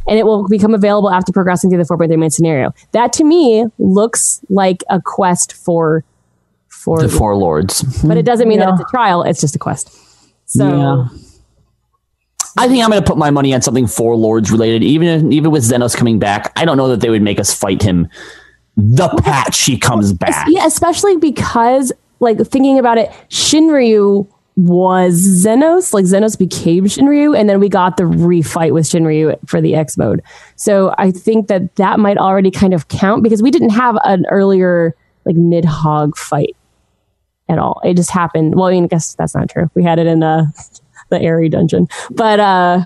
and 0.08 0.18
it 0.18 0.26
will 0.26 0.47
become 0.47 0.74
available 0.74 1.10
after 1.10 1.32
progressing 1.32 1.70
through 1.70 1.84
the 1.84 1.89
4.3 1.89 2.18
main 2.18 2.30
scenario. 2.30 2.74
That 2.91 3.14
to 3.14 3.24
me 3.24 3.66
looks 3.78 4.41
like 4.50 4.84
a 4.89 5.02
quest 5.02 5.54
for 5.54 6.04
for, 6.68 7.02
the 7.02 7.10
four 7.10 7.36
lords. 7.36 7.84
but 8.04 8.18
it 8.18 8.24
doesn't 8.24 8.47
mean 8.47 8.60
that 8.60 8.70
it's 8.70 8.82
a 8.82 8.86
trial. 8.89 9.24
It's 9.24 9.41
just 9.41 9.56
a 9.56 9.60
quest. 9.60 9.91
So. 10.45 10.68
Yeah. 10.68 11.08
I 12.58 12.68
think 12.68 12.84
I'm 12.84 12.89
going 12.89 13.02
to 13.02 13.08
put 13.08 13.18
my 13.18 13.30
money 13.30 13.54
on 13.54 13.62
something 13.62 13.86
four 13.86 14.16
lords 14.16 14.52
related. 14.52 14.84
Even 14.84 15.32
even 15.32 15.52
with 15.52 15.64
Zenos 15.64 15.95
coming 15.95 16.20
back, 16.20 16.52
I 16.56 16.66
don't 16.66 16.78
know 16.78 16.89
that 16.89 17.00
they 17.00 17.10
would 17.10 17.22
make 17.22 17.39
us 17.39 17.54
fight 17.54 17.82
him. 17.82 18.10
The 18.76 19.08
patch 19.24 19.66
he 19.66 19.78
comes 19.78 20.14
back. 20.14 20.47
Yeah, 20.50 20.66
especially 20.66 21.18
because 21.18 21.93
like 22.20 22.39
thinking 22.47 22.80
about 22.80 22.97
it, 22.97 23.12
Shinryu 23.30 24.28
was 24.60 25.22
Zenos, 25.22 25.93
like 25.93 26.03
Zenos 26.03 26.38
became 26.38 26.84
Shinryu, 26.84 27.38
and 27.38 27.49
then 27.49 27.62
we 27.62 27.70
got 27.70 27.95
the 27.95 28.03
refight 28.03 28.74
with 28.74 28.86
Shinryu 28.86 29.38
for 29.47 29.62
the 29.62 29.74
X 29.74 29.97
mode. 29.97 30.22
So 30.57 30.93
I 30.97 31.12
think 31.12 31.47
that 31.47 31.76
that 31.78 31.99
might 31.99 32.18
already 32.18 32.51
kind 32.51 32.74
of 32.74 32.89
count 32.89 33.24
because 33.24 33.41
we 33.41 33.51
didn't 33.51 33.70
have 33.70 33.97
an 34.03 34.26
earlier 34.30 34.95
like 35.26 35.38
Nidhogg 35.38 36.18
fight 36.18 36.57
at 37.47 37.57
all. 37.57 37.80
It 37.86 37.95
just 37.95 38.12
happened. 38.12 38.55
Well, 38.55 38.66
I 38.66 38.72
mean, 38.72 38.84
I 38.84 38.88
guess 38.88 39.16
that's 39.16 39.34
not 39.34 39.49
true. 39.49 39.70
We 39.76 39.84
had 39.84 39.97
it 39.97 40.07
in 40.07 40.24
uh, 40.24 40.47
the 41.10 41.20
Aery 41.20 41.49
dungeon, 41.49 41.88
but 42.12 42.41
uh, 42.41 42.84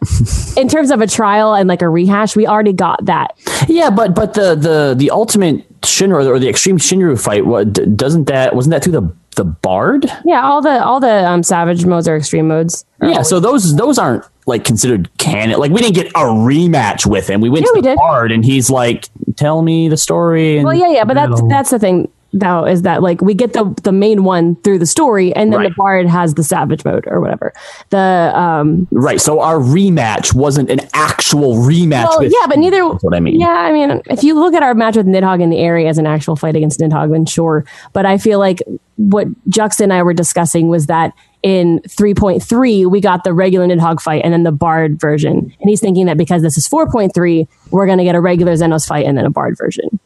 in 0.56 0.68
terms 0.68 0.92
of 0.92 1.02
a 1.02 1.08
trial 1.08 1.56
and 1.56 1.68
like 1.68 1.82
a 1.82 1.90
rehash, 1.90 2.36
we 2.36 2.46
already 2.46 2.74
got 2.74 3.04
that. 3.06 3.36
Yeah, 3.68 3.90
but 3.90 4.14
but 4.14 4.36
the 4.36 4.54
the 4.54 4.94
the 4.96 5.10
ultimate 5.10 5.82
Shinryu 5.82 6.28
or 6.28 6.38
the 6.38 6.50
extreme 6.50 6.78
Shinryu 6.78 7.20
fight, 7.20 7.48
what 7.48 7.74
doesn't 7.98 8.26
that 8.26 8.56
wasn't 8.56 8.72
that 8.72 8.84
through 8.84 8.94
the 8.94 9.16
the 9.36 9.44
Bard? 9.46 10.06
Yeah, 10.26 10.42
all 10.44 10.62
the 10.62 10.84
all 10.84 11.00
the 11.00 11.28
um, 11.30 11.44
Savage 11.44 11.86
modes 11.86 12.08
are 12.08 12.16
extreme 12.18 12.48
modes. 12.48 12.86
Yeah, 13.02 13.22
so 13.22 13.40
those 13.40 13.76
those 13.76 13.98
aren't 13.98 14.24
like 14.46 14.64
considered 14.64 15.10
canon. 15.18 15.60
Like 15.60 15.72
we 15.72 15.82
didn't 15.82 15.96
get 15.96 16.08
a 16.08 16.20
rematch 16.26 17.06
with 17.06 17.30
him. 17.30 17.42
We 17.42 17.50
went 17.50 17.64
Yeah, 17.66 17.70
to 17.70 17.74
we 17.76 17.82
the 17.82 17.88
did. 17.90 17.98
Bard 17.98 18.32
and 18.32 18.44
he's 18.46 18.70
like, 18.70 19.08
"Tell 19.36 19.62
me 19.62 19.90
the 19.90 19.98
story." 19.98 20.58
And 20.58 20.66
Well, 20.66 20.76
yeah, 20.76 20.90
yeah, 20.90 21.04
but 21.04 21.14
that's 21.16 21.42
that's 21.50 21.70
the 21.72 21.80
thing. 21.80 22.10
Though 22.36 22.66
is 22.66 22.82
that 22.82 23.04
like 23.04 23.22
we 23.22 23.36
get 23.36 23.54
the 23.54 23.66
the 23.84 23.92
main 23.92 24.24
one 24.24 24.56
through 24.64 24.80
the 24.80 24.88
story, 24.88 25.36
and 25.36 25.54
then 25.54 25.60
Right. 25.60 25.70
the 25.70 25.76
bard 25.78 26.08
has 26.08 26.34
the 26.34 26.44
savage 26.44 26.84
mode 26.84 27.06
or 27.08 27.22
whatever. 27.22 27.54
The 27.92 28.32
um, 28.34 28.88
Right. 28.92 29.22
So 29.22 29.40
our 29.40 29.58
rematch 29.60 30.34
wasn't 30.34 30.72
an 30.72 30.80
actual 30.94 31.58
rematch. 31.58 32.08
well, 32.10 32.20
with, 32.22 32.34
yeah, 32.34 32.48
but 32.48 32.58
neither. 32.58 32.84
That's 32.90 33.04
what 33.04 33.14
I 33.14 33.20
mean. 33.20 33.40
Yeah, 33.40 33.50
I 33.50 33.72
mean, 33.72 34.02
if 34.10 34.24
you 34.24 34.34
look 34.34 34.56
at 34.56 34.64
our 34.64 34.74
match 34.74 34.96
with 34.98 35.06
Nidhogg 35.06 35.44
in 35.44 35.52
the 35.52 35.60
area 35.60 35.88
as 35.88 36.00
an 36.00 36.08
actual 36.08 36.36
fight 36.36 36.56
against 36.56 36.80
Nidhogg, 36.80 37.12
then 37.12 37.26
sure. 37.28 37.66
But 37.94 38.08
I 38.08 38.18
feel 38.18 38.40
like 38.40 38.64
what 38.96 39.28
Juxta 39.48 39.84
and 39.84 39.94
I 39.94 40.02
were 40.02 40.14
discussing 40.14 40.70
was 40.70 40.88
that 40.88 41.14
in 41.44 41.82
3.3 41.88 42.90
we 42.90 43.00
got 43.02 43.24
the 43.26 43.34
regular 43.34 43.68
Nidhogg 43.68 44.00
fight 44.02 44.22
and 44.24 44.34
then 44.34 44.42
the 44.44 44.52
Bard 44.52 45.00
version, 45.00 45.38
and 45.60 45.70
he's 45.70 45.82
thinking 45.82 46.08
that 46.08 46.18
because 46.18 46.42
this 46.42 46.58
is 46.58 46.68
4.3, 46.68 47.48
we're 47.70 47.86
going 47.86 47.98
to 48.00 48.04
get 48.04 48.16
a 48.16 48.22
regular 48.22 48.54
Zenos 48.54 48.88
fight 48.88 49.06
and 49.06 49.18
then 49.18 49.26
a 49.26 49.30
Bard 49.30 49.56
version. 49.58 50.00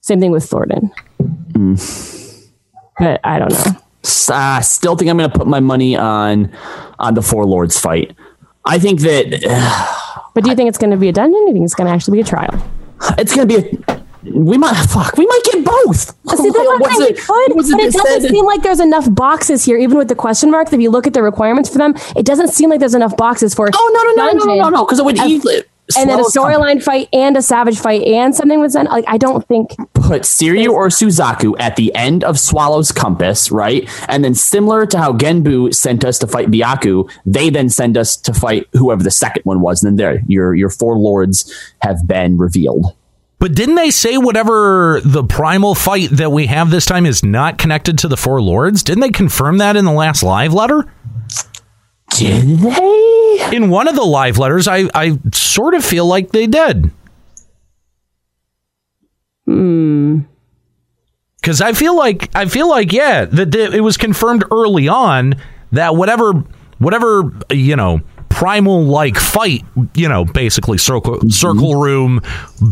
Same 0.00 0.18
thing 0.18 0.32
with 0.32 0.42
Thordan. 0.44 0.90
But 2.98 3.20
I 3.24 3.38
don't 3.38 3.52
know. 3.52 3.80
S- 4.04 4.30
uh, 4.30 4.60
still 4.60 4.96
think 4.96 5.10
I'm 5.10 5.16
going 5.16 5.30
to 5.30 5.38
put 5.38 5.46
my 5.46 5.60
money 5.60 5.96
on 5.96 6.52
on 6.98 7.14
the 7.14 7.22
Four 7.22 7.44
Lords 7.46 7.78
fight. 7.78 8.14
I 8.64 8.78
think 8.78 9.00
that 9.00 9.44
uh, 9.46 10.22
But 10.34 10.44
do 10.44 10.50
you 10.50 10.56
think 10.56 10.68
it's 10.68 10.78
going 10.78 10.90
to 10.90 10.96
be 10.96 11.08
a 11.08 11.12
dungeon? 11.12 11.34
Or 11.34 11.46
do 11.46 11.48
you 11.48 11.54
think 11.54 11.64
it's 11.64 11.74
going 11.74 11.86
to 11.88 11.92
actually 11.92 12.18
be 12.18 12.22
a 12.22 12.24
trial? 12.24 12.54
it's 13.18 13.34
going 13.34 13.48
to 13.48 13.60
be 13.60 13.68
a. 13.88 14.02
We 14.24 14.56
might 14.56 14.74
fuck. 14.86 15.16
We 15.16 15.26
might 15.26 15.40
get 15.50 15.64
both. 15.64 15.98
See, 15.98 16.12
that's 16.24 16.40
what 16.40 16.74
I'm 16.74 16.80
What's 16.80 16.96
saying. 16.96 17.12
We 17.12 17.18
it- 17.18 17.26
could, 17.26 17.56
but 17.56 17.80
it 17.80 17.92
doesn't 17.92 18.20
said? 18.22 18.30
seem 18.30 18.44
like 18.44 18.62
there's 18.62 18.78
enough 18.80 19.12
boxes 19.12 19.64
here, 19.64 19.76
even 19.78 19.98
with 19.98 20.06
the 20.08 20.14
question 20.14 20.50
marks. 20.50 20.72
If 20.72 20.80
you 20.80 20.90
look 20.90 21.06
at 21.08 21.12
the 21.14 21.22
requirements 21.24 21.68
for 21.70 21.78
them, 21.78 21.94
it 22.16 22.24
doesn't 22.24 22.48
seem 22.48 22.70
like 22.70 22.78
there's 22.78 22.94
enough 22.94 23.16
boxes 23.16 23.52
for. 23.54 23.68
Oh 23.74 24.14
no 24.16 24.22
no 24.22 24.32
no 24.32 24.38
no 24.38 24.44
no 24.44 24.62
no 24.62 24.68
no! 24.76 24.84
Because 24.84 25.00
it 25.00 25.04
would 25.04 25.18
easily 25.18 25.64
and 25.96 26.10
then 26.10 26.20
a 26.20 26.24
slow 26.24 26.46
it 26.46 26.52
down. 26.52 26.60
storyline 26.60 26.82
fight 26.82 27.08
and 27.12 27.36
a 27.36 27.42
savage 27.42 27.78
fight 27.78 28.02
and 28.02 28.34
something 28.34 28.60
with 28.60 28.72
Zen. 28.72 28.86
Like 28.86 29.04
I 29.08 29.18
don't 29.18 29.46
think 29.46 29.76
put 29.94 30.22
Seiryu 30.22 30.70
or 30.70 30.88
Suzaku 30.88 31.54
at 31.58 31.76
the 31.76 31.94
end 31.94 32.24
of 32.24 32.38
Swallow's 32.38 32.92
compass, 32.92 33.50
right? 33.50 33.88
And 34.08 34.24
then 34.24 34.34
similar 34.34 34.86
to 34.86 34.98
how 34.98 35.12
Genbu 35.12 35.74
sent 35.74 36.04
us 36.04 36.18
to 36.20 36.26
fight 36.26 36.50
Byakko, 36.50 37.10
they 37.24 37.50
then 37.50 37.68
send 37.68 37.96
us 37.96 38.16
to 38.16 38.34
fight 38.34 38.66
whoever 38.72 39.02
the 39.02 39.10
second 39.10 39.42
one 39.44 39.60
was. 39.60 39.82
And 39.82 39.90
then 39.90 39.96
there, 39.96 40.22
your 40.26 40.54
your 40.54 40.70
four 40.70 40.98
lords 40.98 41.52
have 41.80 42.06
been 42.06 42.38
revealed. 42.38 42.94
But 43.42 43.56
didn't 43.56 43.74
they 43.74 43.90
say 43.90 44.18
whatever 44.18 45.00
the 45.04 45.24
primal 45.24 45.74
fight 45.74 46.10
that 46.10 46.30
we 46.30 46.46
have 46.46 46.70
this 46.70 46.86
time 46.86 47.04
is 47.04 47.24
not 47.24 47.58
connected 47.58 47.98
to 47.98 48.06
the 48.06 48.16
Four 48.16 48.40
Lords? 48.40 48.84
Didn't 48.84 49.00
they 49.00 49.10
confirm 49.10 49.58
that 49.58 49.74
in 49.74 49.84
the 49.84 49.90
last 49.90 50.22
live 50.22 50.52
letter? 50.52 50.88
Did 52.16 52.58
they? 52.58 53.48
In 53.52 53.70
one 53.70 53.88
of 53.88 53.94
the 53.94 54.04
live 54.04 54.38
letters, 54.38 54.68
I, 54.68 54.88
I 54.94 55.18
sort 55.32 55.74
of 55.74 55.84
feel 55.84 56.06
like 56.06 56.30
they 56.30 56.46
did. 56.46 56.90
Hmm. 59.46 60.20
Because 61.40 61.60
I 61.60 61.72
feel 61.72 61.96
like 61.96 62.30
I 62.36 62.46
feel 62.46 62.68
like 62.68 62.92
yeah 62.92 63.24
that 63.24 63.54
it 63.54 63.80
was 63.80 63.96
confirmed 63.96 64.44
early 64.52 64.86
on 64.86 65.34
that 65.72 65.96
whatever 65.96 66.32
whatever 66.78 67.32
you 67.50 67.74
know 67.74 68.00
primal 68.28 68.84
like 68.84 69.16
fight 69.16 69.64
you 69.94 70.08
know 70.08 70.24
basically 70.24 70.78
circle 70.78 71.18
circle 71.28 71.74
room 71.76 72.20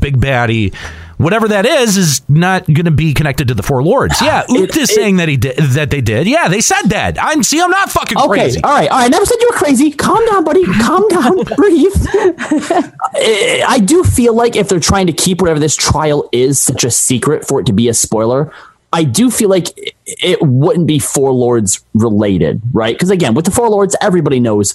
big 0.01 0.19
baddie 0.19 0.73
whatever 1.21 1.47
that 1.49 1.67
is 1.67 1.97
is 1.97 2.23
not 2.29 2.65
going 2.67 2.87
to 2.87 2.91
be 2.91 3.13
connected 3.15 3.49
to 3.49 3.55
the 3.55 3.63
four 3.63 3.83
lords. 3.83 4.21
Yeah, 4.23 4.45
Oot 4.51 4.77
is 4.77 4.91
saying 4.93 5.17
that 5.19 5.29
he 5.29 5.37
did 5.37 5.57
that 5.57 5.91
they 5.91 6.01
did. 6.01 6.27
Yeah, 6.27 6.49
they 6.49 6.61
said 6.61 6.83
that. 6.87 7.17
I'm 7.21 7.43
see 7.43 7.61
I'm 7.61 7.71
not 7.71 7.91
fucking 7.91 8.19
Okay, 8.19 8.29
crazy. 8.29 8.61
all 8.63 8.71
right, 8.73 8.89
all 8.89 8.99
right. 8.99 9.05
I 9.05 9.09
never 9.09 9.25
said 9.27 9.37
you 9.41 9.49
were 9.51 9.57
crazy. 9.57 9.91
Calm 9.91 10.25
down, 10.27 10.45
buddy. 10.45 10.65
Calm 10.65 11.07
down. 11.09 11.37
Breathe. 11.57 11.93
I 13.15 13.81
do 13.85 14.03
feel 14.05 14.35
like 14.35 14.57
if 14.57 14.69
they're 14.69 14.81
trying 14.81 15.07
to 15.07 15.13
keep 15.13 15.41
whatever 15.41 15.61
this 15.61 15.77
trial 15.77 16.29
is 16.33 16.61
such 16.61 16.85
a 16.85 16.91
secret 16.91 17.47
for 17.47 17.61
it 17.61 17.67
to 17.67 17.73
be 17.73 17.89
a 17.89 17.95
spoiler, 17.95 18.53
I 18.93 19.05
do 19.05 19.31
feel 19.31 19.49
like 19.49 19.69
it- 19.79 19.95
it 20.23 20.43
wouldn't 20.43 20.87
be 20.89 20.99
Four 20.99 21.33
Lords 21.33 21.85
related, 21.95 22.61
right? 22.73 22.95
Because 22.95 23.11
again, 23.11 23.35
with 23.35 23.45
the 23.45 23.51
Four 23.53 23.69
Lords, 23.71 23.95
everybody 24.01 24.41
knows 24.41 24.75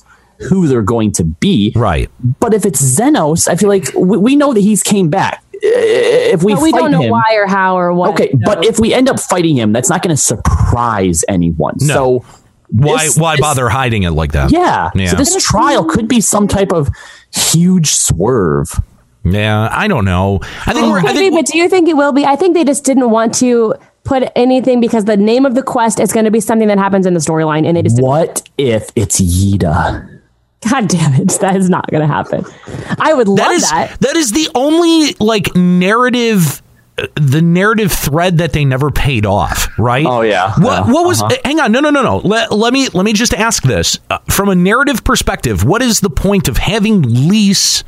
who 0.49 0.67
they're 0.67 0.81
going 0.81 1.11
to 1.13 1.23
be, 1.23 1.71
right? 1.75 2.09
But 2.39 2.53
if 2.53 2.65
it's 2.65 2.81
Zenos, 2.81 3.47
I 3.47 3.55
feel 3.55 3.69
like 3.69 3.87
we, 3.95 4.17
we 4.17 4.35
know 4.35 4.53
that 4.53 4.59
he's 4.61 4.81
came 4.83 5.09
back. 5.09 5.43
If 5.61 6.43
we 6.43 6.53
but 6.53 6.61
we 6.61 6.71
fight 6.71 6.79
don't 6.79 6.91
know 6.91 7.01
him, 7.01 7.11
why 7.11 7.23
or 7.35 7.47
how 7.47 7.77
or 7.77 7.93
what. 7.93 8.11
Okay, 8.11 8.31
but 8.45 8.65
if 8.65 8.79
we 8.79 8.93
end 8.93 9.09
up 9.09 9.19
fighting 9.19 9.57
him, 9.57 9.71
that's 9.73 9.89
not 9.89 10.01
going 10.01 10.15
to 10.15 10.21
surprise 10.21 11.23
anyone. 11.27 11.75
No. 11.81 11.93
So 11.93 12.25
Why 12.69 13.05
this- 13.05 13.17
why 13.17 13.35
this- 13.35 13.41
bother 13.41 13.69
hiding 13.69 14.03
it 14.03 14.11
like 14.11 14.31
that? 14.33 14.51
Yeah. 14.51 14.89
yeah. 14.95 15.07
So 15.11 15.15
this 15.17 15.35
trial 15.43 15.85
could 15.85 16.07
be 16.07 16.19
some 16.21 16.47
type 16.47 16.71
of 16.73 16.89
huge 17.33 17.91
swerve. 17.91 18.79
yeah, 19.23 19.69
I 19.71 19.87
don't 19.87 20.05
know. 20.05 20.39
I 20.65 20.73
think 20.73 20.87
we're. 20.87 20.99
I 20.99 21.01
Could 21.13 21.15
be, 21.17 21.29
but 21.31 21.45
do 21.45 21.57
you 21.57 21.67
think 21.69 21.87
it 21.89 21.95
will 21.97 22.11
be? 22.13 22.25
I 22.25 22.35
think 22.35 22.53
they 22.53 22.63
just 22.63 22.83
didn't 22.83 23.09
want 23.09 23.33
to 23.35 23.73
put 24.03 24.31
anything 24.35 24.79
because 24.79 25.05
the 25.05 25.17
name 25.17 25.45
of 25.47 25.55
the 25.55 25.63
quest 25.63 25.99
is 25.99 26.11
going 26.13 26.25
to 26.25 26.31
be 26.31 26.39
something 26.39 26.67
that 26.67 26.77
happens 26.77 27.05
in 27.07 27.13
the 27.15 27.19
storyline, 27.19 27.65
and 27.67 27.75
they 27.75 27.81
just 27.81 27.99
What 28.01 28.47
if 28.57 28.91
it's 28.95 29.19
Yda? 29.19 30.14
God 30.69 30.87
damn 30.87 31.13
it, 31.13 31.29
that 31.41 31.55
is 31.55 31.69
not 31.69 31.89
going 31.91 32.01
to 32.01 32.07
happen. 32.07 32.45
I 32.99 33.13
would 33.13 33.27
love 33.27 33.37
that 33.37 33.51
is 33.51 33.69
that. 33.69 33.99
that 34.01 34.15
is 34.15 34.31
the 34.31 34.49
only 34.55 35.13
like 35.19 35.55
narrative 35.55 36.61
uh, 36.97 37.07
the 37.15 37.41
narrative 37.41 37.91
thread 37.91 38.37
that 38.37 38.53
they 38.53 38.63
never 38.65 38.89
paid 38.89 39.25
off 39.25 39.67
right 39.77 40.05
Oh, 40.05 40.21
yeah. 40.21 40.53
what, 40.57 40.85
Yeah. 40.87 40.91
what 40.93 41.05
was 41.05 41.21
Uh-huh. 41.21 41.35
hang 41.43 41.59
on 41.59 41.71
no 41.73 41.81
no 41.81 41.89
no 41.89 42.01
no 42.01 42.17
let, 42.19 42.51
let 42.53 42.71
me 42.71 42.87
let 42.89 43.03
me 43.03 43.11
just 43.13 43.33
ask 43.33 43.63
this 43.63 43.99
uh, 44.09 44.19
from 44.29 44.47
a 44.49 44.55
narrative 44.55 45.03
perspective 45.03 45.65
what 45.65 45.81
is 45.81 45.99
the 45.99 46.09
point 46.09 46.47
of 46.47 46.55
having 46.57 47.01
Lyse 47.03 47.83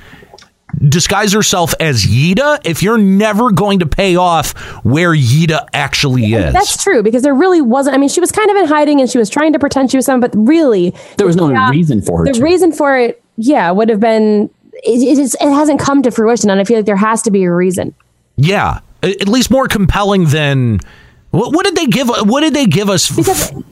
disguise 0.77 1.33
herself 1.33 1.73
as 1.79 2.05
Yda 2.05 2.59
if 2.65 2.83
you're 2.83 2.97
never 2.97 3.51
going 3.51 3.79
to 3.79 3.85
pay 3.87 4.15
off 4.15 4.53
where 4.85 5.13
Yda 5.13 5.67
actually 5.73 6.33
is 6.33 6.53
That's 6.53 6.81
true 6.83 7.01
because 7.03 7.23
there 7.23 7.33
really 7.33 7.61
wasn't. 7.61 7.95
I 7.95 7.97
mean, 7.97 8.09
she 8.09 8.19
was 8.19 8.31
kind 8.31 8.49
of 8.51 8.57
in 8.57 8.65
hiding 8.67 9.01
and 9.01 9.09
she 9.09 9.17
was 9.17 9.29
trying 9.29 9.53
to 9.53 9.59
pretend 9.59 9.89
she 9.91 9.97
was 9.97 10.05
someone, 10.05 10.29
but 10.29 10.37
really, 10.37 10.93
There 11.17 11.25
was 11.27 11.35
no 11.35 11.49
yeah, 11.49 11.69
reason 11.69 12.01
for 12.01 12.19
her 12.19 12.25
The 12.25 12.33
to. 12.33 12.43
reason 12.43 12.71
for 12.71 12.97
it, 12.97 13.21
yeah, 13.37 13.71
would 13.71 13.89
have 13.89 13.99
been. 13.99 14.49
It, 14.83 15.01
it, 15.01 15.17
is, 15.17 15.35
it 15.41 15.49
hasn't 15.51 15.79
come 15.79 16.03
to 16.03 16.11
fruition, 16.11 16.51
and 16.51 16.59
I 16.59 16.63
feel 16.63 16.77
like 16.77 16.85
there 16.85 16.95
has 16.95 17.23
to 17.23 17.31
be 17.31 17.43
a 17.43 17.51
reason. 17.51 17.95
yeah 18.35 18.79
at 19.03 19.27
least 19.27 19.51
more 19.51 19.67
compelling 19.67 20.25
than 20.25 20.79
what, 21.31 21.53
what 21.53 21.63
did 21.65 21.75
they 21.75 21.85
give 21.85 22.07
what 22.09 22.41
did 22.41 22.53
they 22.53 22.65
give 22.65 22.89
us 22.89 23.09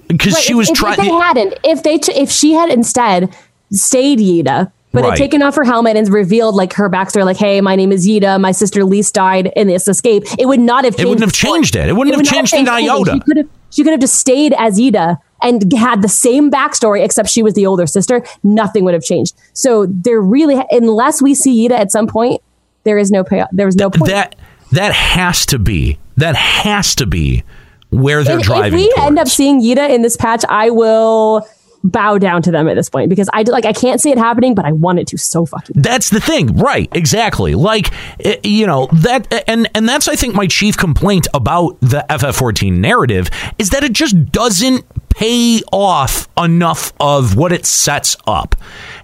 because 0.08 0.34
Right, 0.34 0.44
she 0.44 0.54
was 0.54 0.70
trying 0.72 0.94
If 0.94 0.98
they 1.00 1.10
hadn't, 1.10 1.60
if 1.64 1.84
they, 1.84 1.98
ch- 1.98 2.10
if 2.10 2.30
she 2.32 2.54
had 2.54 2.70
instead 2.70 3.36
stayed 3.72 4.20
Yda, 4.20 4.72
but 4.96 5.04
Right. 5.04 5.10
had 5.12 5.18
taken 5.18 5.44
off 5.44 5.56
her 5.56 5.64
helmet 5.64 5.96
and 5.98 6.08
revealed 6.10 6.56
like 6.56 6.74
her 6.74 6.90
backstory, 6.90 7.24
like, 7.26 7.38
"Hey, 7.38 7.62
my 7.62 7.76
name 7.76 7.92
is 7.92 8.08
Yda. 8.08 8.40
My 8.40 8.52
sister 8.52 8.84
Lyse 8.84 9.12
died 9.12 9.52
in 9.56 9.68
this 9.68 9.88
escape." 9.88 10.24
It 10.40 10.48
would 10.48 10.60
not 10.60 10.84
have. 10.86 10.96
Changed 10.96 11.06
it 11.06 11.10
wouldn't 11.10 11.24
have 11.26 11.34
changed 11.34 11.76
it. 11.76 11.88
It 11.90 11.94
wouldn't 11.96 12.16
have 12.16 12.20
would 12.20 12.26
not 12.26 12.46
changed 12.48 12.54
an 12.54 12.68
iota. 12.70 13.12
She 13.14 13.20
could 13.20 13.38
have. 13.38 13.48
She 13.70 13.84
could 13.84 13.92
have 13.92 14.00
just 14.02 14.16
stayed 14.16 14.54
as 14.58 14.80
Yda 14.80 15.18
and 15.42 15.72
had 15.74 16.02
the 16.02 16.08
same 16.08 16.50
backstory, 16.50 17.04
except 17.04 17.30
she 17.30 17.44
was 17.44 17.54
the 17.56 17.66
older 17.66 17.86
sister. 17.86 18.24
Nothing 18.44 18.86
would 18.86 18.94
have 18.94 19.04
changed. 19.04 19.36
So 19.54 19.86
there 19.90 20.22
really, 20.22 20.64
unless 20.72 21.22
we 21.22 21.36
see 21.36 21.68
Yda 21.68 21.78
at 21.78 21.92
some 21.92 22.08
point, 22.08 22.42
there 22.86 22.98
is 22.98 23.12
no 23.12 23.24
payoff. 23.24 23.50
There 23.52 23.66
was 23.66 23.76
no 23.76 23.90
point. 23.90 24.12
that 24.12 24.36
that 24.72 24.94
has 24.94 25.46
to 25.48 25.60
be 25.60 25.98
that 26.18 26.36
has 26.36 26.96
to 26.96 27.06
be 27.06 27.44
where 27.90 28.24
they're 28.24 28.36
if, 28.36 28.42
if 28.42 28.48
driving. 28.48 28.80
we 28.80 28.94
toward. 28.96 29.08
end 29.08 29.20
up 29.20 29.28
seeing 29.28 29.62
Yda 29.62 29.90
in 29.90 30.02
this 30.02 30.16
patch, 30.18 30.44
I 30.50 30.70
will 30.70 31.46
bow 31.86 32.18
down 32.18 32.42
to 32.42 32.52
them 32.52 32.68
at 32.68 32.76
this 32.76 32.90
point 32.90 33.10
because 33.10 33.30
I 33.34 33.44
do- 33.44 33.52
like 33.52 33.66
I 33.66 33.74
can't 33.74 34.02
see 34.02 34.12
it 34.12 34.18
happening, 34.18 34.56
but 34.56 34.66
I 34.66 34.72
want 34.72 35.00
it 35.00 35.08
to 35.08 35.18
so 35.18 35.46
fucking. 35.46 35.82
That's 35.82 36.10
the 36.10 36.20
thing, 36.20 36.56
right? 36.58 36.90
Exactly. 36.94 37.56
Like 37.56 37.92
eh, 38.20 38.38
you 38.44 38.68
know 38.68 38.88
that, 38.92 39.44
and 39.48 39.70
and 39.76 39.88
that's 39.88 40.08
I 40.08 40.16
think 40.16 40.36
my 40.36 40.48
chief 40.48 40.78
complaint 40.78 41.28
about 41.34 41.80
the 41.82 42.06
FF14 42.10 42.78
narrative 42.78 43.30
is 43.58 43.70
that 43.70 43.84
it 43.84 43.94
just 43.94 44.32
doesn't 44.32 44.86
pay 45.10 45.62
off 45.72 46.28
enough 46.38 46.92
of 47.00 47.38
what 47.38 47.52
it 47.54 47.66
sets 47.66 48.18
up. 48.28 48.56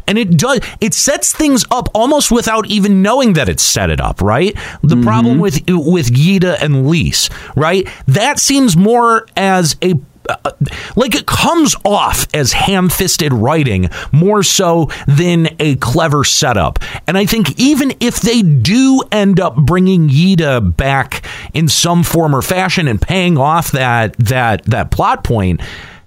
And 0.08 0.18
it 0.18 0.38
does 0.38 0.60
it 0.82 0.94
sets 0.94 1.34
things 1.34 1.64
up 1.72 1.88
almost 1.94 2.32
without 2.32 2.66
even 2.68 3.02
knowing 3.02 3.34
that 3.34 3.48
it's 3.48 3.64
set 3.64 3.90
it 3.90 4.02
up, 4.02 4.22
right? 4.22 4.56
The 4.84 4.98
problem 4.98 5.40
with 5.40 5.62
with 5.70 6.12
Yda 6.12 6.62
and 6.62 6.90
Lyse, 6.90 7.30
right? 7.56 7.88
That 8.08 8.40
seems 8.40 8.76
more 8.76 9.26
as 9.38 9.78
a 9.82 9.94
uh, 10.46 10.52
like 10.96 11.16
it 11.16 11.26
comes 11.26 11.76
off 11.86 12.28
as 12.34 12.54
ham-fisted 12.54 13.34
writing 13.34 13.90
more 14.12 14.44
so 14.44 14.90
than 15.08 15.50
a 15.60 15.76
clever 15.78 16.24
setup. 16.24 16.80
And 17.08 17.18
i 17.18 17.26
think 17.26 17.60
even 17.60 17.94
if 18.00 18.22
they 18.22 18.42
do 18.42 19.02
end 19.12 19.40
up 19.40 19.56
bringing 19.56 20.10
Yda 20.10 20.76
back 20.76 21.26
in 21.54 21.68
some 21.68 22.04
form 22.04 22.36
or 22.36 22.42
fashion 22.42 22.88
and 22.88 23.02
paying 23.02 23.38
off 23.38 23.72
that 23.72 24.16
that 24.18 24.64
that 24.66 24.92
plot 24.92 25.24
point 25.24 25.62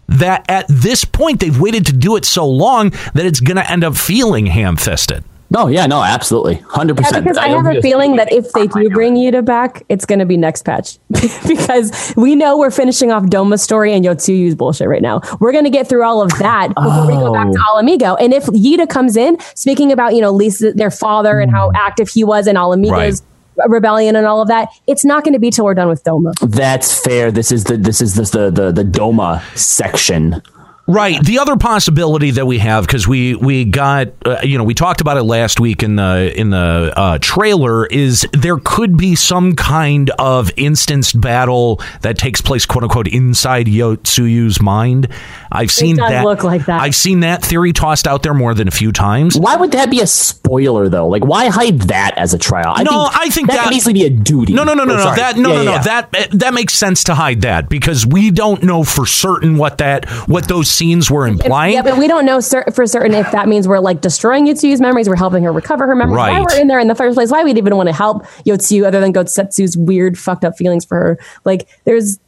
that 0.08 0.44
at 0.50 0.66
this 0.68 1.04
point 1.04 1.40
they've 1.40 1.58
waited 1.58 1.86
to 1.86 1.92
do 1.92 2.16
it 2.16 2.24
so 2.24 2.46
long 2.46 2.90
that 3.14 3.24
it's 3.24 3.40
going 3.40 3.56
to 3.56 3.70
end 3.70 3.84
up 3.84 3.96
feeling 3.96 4.46
ham-fisted 4.46 5.24
No, 5.54 5.68
yeah, 5.68 5.86
no, 5.86 6.02
absolutely, 6.02 6.56
hundred 6.56 6.98
Yeah, 6.98 7.04
percent. 7.04 7.24
because 7.24 7.38
I 7.38 7.48
have 7.48 7.64
a 7.66 7.80
feeling 7.80 8.16
that 8.16 8.32
if 8.32 8.50
they 8.52 8.66
do 8.66 8.90
bring 8.90 9.14
Yda 9.14 9.44
back, 9.44 9.84
it's 9.88 10.04
going 10.04 10.18
to 10.18 10.26
be 10.26 10.36
next 10.36 10.64
patch 10.64 10.98
because 11.46 12.12
we 12.16 12.34
know 12.34 12.58
we're 12.58 12.72
finishing 12.72 13.12
off 13.12 13.24
Doma's 13.26 13.62
story 13.62 13.92
and 13.92 14.04
Yotsuyu's 14.04 14.56
bullshit 14.56 14.88
right 14.88 15.02
now. 15.02 15.20
We're 15.38 15.52
going 15.52 15.64
to 15.64 15.70
get 15.70 15.88
through 15.88 16.02
all 16.02 16.20
of 16.20 16.30
that 16.38 16.74
before 16.74 17.06
we 17.06 17.12
go 17.14 17.32
back 17.32 17.52
to 17.52 17.58
Oh. 17.68 17.78
Ala 17.78 17.82
Mhigo. 17.88 18.16
And 18.20 18.34
if 18.34 18.46
Yda 18.46 18.88
comes 18.88 19.16
in 19.16 19.38
speaking 19.54 19.92
about 19.92 20.14
you 20.14 20.20
know 20.20 20.32
Lyse, 20.32 20.74
their 20.74 20.90
father, 20.90 21.38
and 21.38 21.50
how 21.52 21.70
hmm. 21.70 21.76
active 21.76 22.08
he 22.08 22.24
was 22.24 22.48
in 22.48 22.56
Ala 22.56 22.76
Mhigo's 22.76 23.22
Right. 23.56 23.70
rebellion 23.70 24.16
and 24.16 24.26
all 24.26 24.42
of 24.42 24.48
that. 24.48 24.68
It's 24.88 25.04
not 25.04 25.22
going 25.22 25.34
to 25.34 25.38
be 25.38 25.50
till 25.50 25.64
we're 25.64 25.74
done 25.74 25.88
with 25.88 26.02
Doma. 26.02 26.32
That's 26.40 26.98
fair. 26.98 27.30
This 27.30 27.52
is 27.52 27.64
the 27.64 27.76
this 27.76 28.00
is 28.00 28.16
this 28.16 28.30
the 28.30 28.50
the 28.50 28.72
the 28.72 28.82
Doma 28.84 29.40
section. 29.56 30.42
Right. 30.86 31.22
The 31.24 31.38
other 31.38 31.56
possibility 31.56 32.32
that 32.32 32.46
we 32.46 32.58
have, 32.58 32.86
because 32.86 33.08
we 33.08 33.34
we 33.34 33.64
got, 33.64 34.08
uh, 34.26 34.36
you 34.42 34.58
know, 34.58 34.64
we 34.64 34.74
talked 34.74 35.00
about 35.00 35.16
it 35.16 35.22
last 35.22 35.58
week 35.58 35.82
in 35.82 35.96
the 35.96 36.30
in 36.38 36.50
the 36.50 36.92
uh, 36.94 37.18
trailer, 37.22 37.86
is 37.86 38.26
there 38.34 38.58
could 38.58 38.98
be 38.98 39.14
some 39.16 39.56
kind 39.56 40.10
of 40.18 40.50
instanced 40.58 41.18
battle 41.18 41.80
that 42.02 42.18
takes 42.18 42.42
place, 42.42 42.66
quote 42.66 42.82
unquote, 42.84 43.08
inside 43.08 43.66
Yotsuyu's 43.66 44.60
mind. 44.60 45.08
I've 45.50 45.70
seen 45.70 45.96
does 45.96 46.10
that 46.10 46.24
look 46.24 46.44
like 46.44 46.66
that. 46.66 46.82
I've 46.82 46.94
seen 46.94 47.20
that 47.20 47.42
theory 47.42 47.72
tossed 47.72 48.06
out 48.06 48.22
there 48.22 48.34
more 48.34 48.52
than 48.52 48.68
a 48.68 48.72
few 48.72 48.92
times. 48.92 49.38
Why 49.38 49.56
would 49.56 49.72
that 49.72 49.88
be 49.88 50.00
a 50.00 50.06
spoiler 50.06 50.90
though? 50.90 51.08
Like, 51.08 51.24
why 51.24 51.46
hide 51.48 51.78
that 51.82 52.18
as 52.18 52.34
a 52.34 52.38
trial? 52.38 52.74
I 52.76 52.82
No, 52.82 53.08
I 53.10 53.30
think 53.30 53.46
that, 53.48 53.54
that- 53.54 53.64
can 53.64 53.72
easily 53.72 53.94
be 53.94 54.04
a 54.04 54.10
duty. 54.10 54.52
No, 54.52 54.64
no, 54.64 54.74
no, 54.74 54.84
no, 54.84 54.94
Oh, 54.94 54.96
no. 54.98 55.14
That 55.14 55.36
no, 55.38 55.48
Yeah, 55.50 55.56
no, 55.56 55.64
no. 55.64 55.70
yeah. 55.72 55.82
That 55.82 56.10
that 56.32 56.52
makes 56.52 56.74
sense 56.74 57.04
to 57.04 57.14
hide 57.14 57.40
that 57.40 57.70
because 57.70 58.06
we 58.06 58.30
don't 58.30 58.62
know 58.62 58.84
for 58.84 59.06
certain 59.06 59.56
what 59.56 59.78
that 59.78 60.06
what 60.28 60.46
those 60.46 60.73
scenes 60.74 61.10
were 61.10 61.26
implying. 61.26 61.74
Yeah, 61.74 61.82
but 61.82 61.98
we 61.98 62.08
don't 62.08 62.24
know 62.24 62.40
cer- 62.40 62.66
for 62.74 62.86
certain 62.86 63.14
if 63.14 63.30
that 63.32 63.48
means 63.48 63.66
we're 63.68 63.78
like 63.78 64.00
destroying 64.00 64.46
Yotsuyu's 64.46 64.80
memories, 64.80 65.08
we're 65.08 65.16
helping 65.16 65.42
her 65.44 65.52
recover 65.52 65.86
her 65.86 65.94
memories. 65.94 66.18
Why 66.18 66.40
we're 66.40 66.60
in 66.60 66.68
there 66.68 66.78
in 66.78 66.88
the 66.88 66.94
first 66.94 67.14
place? 67.14 67.30
Why 67.30 67.44
we'd 67.44 67.58
even 67.58 67.76
want 67.76 67.88
to 67.88 67.94
help 67.94 68.24
Yotsuyu 68.46 68.84
other 68.84 69.00
than 69.00 69.12
Gosetsu's 69.12 69.76
weird, 69.76 70.18
fucked 70.18 70.44
up 70.44 70.56
feelings 70.56 70.84
for 70.84 70.98
her? 70.98 71.18
Like, 71.44 71.68
there's. 71.84 72.18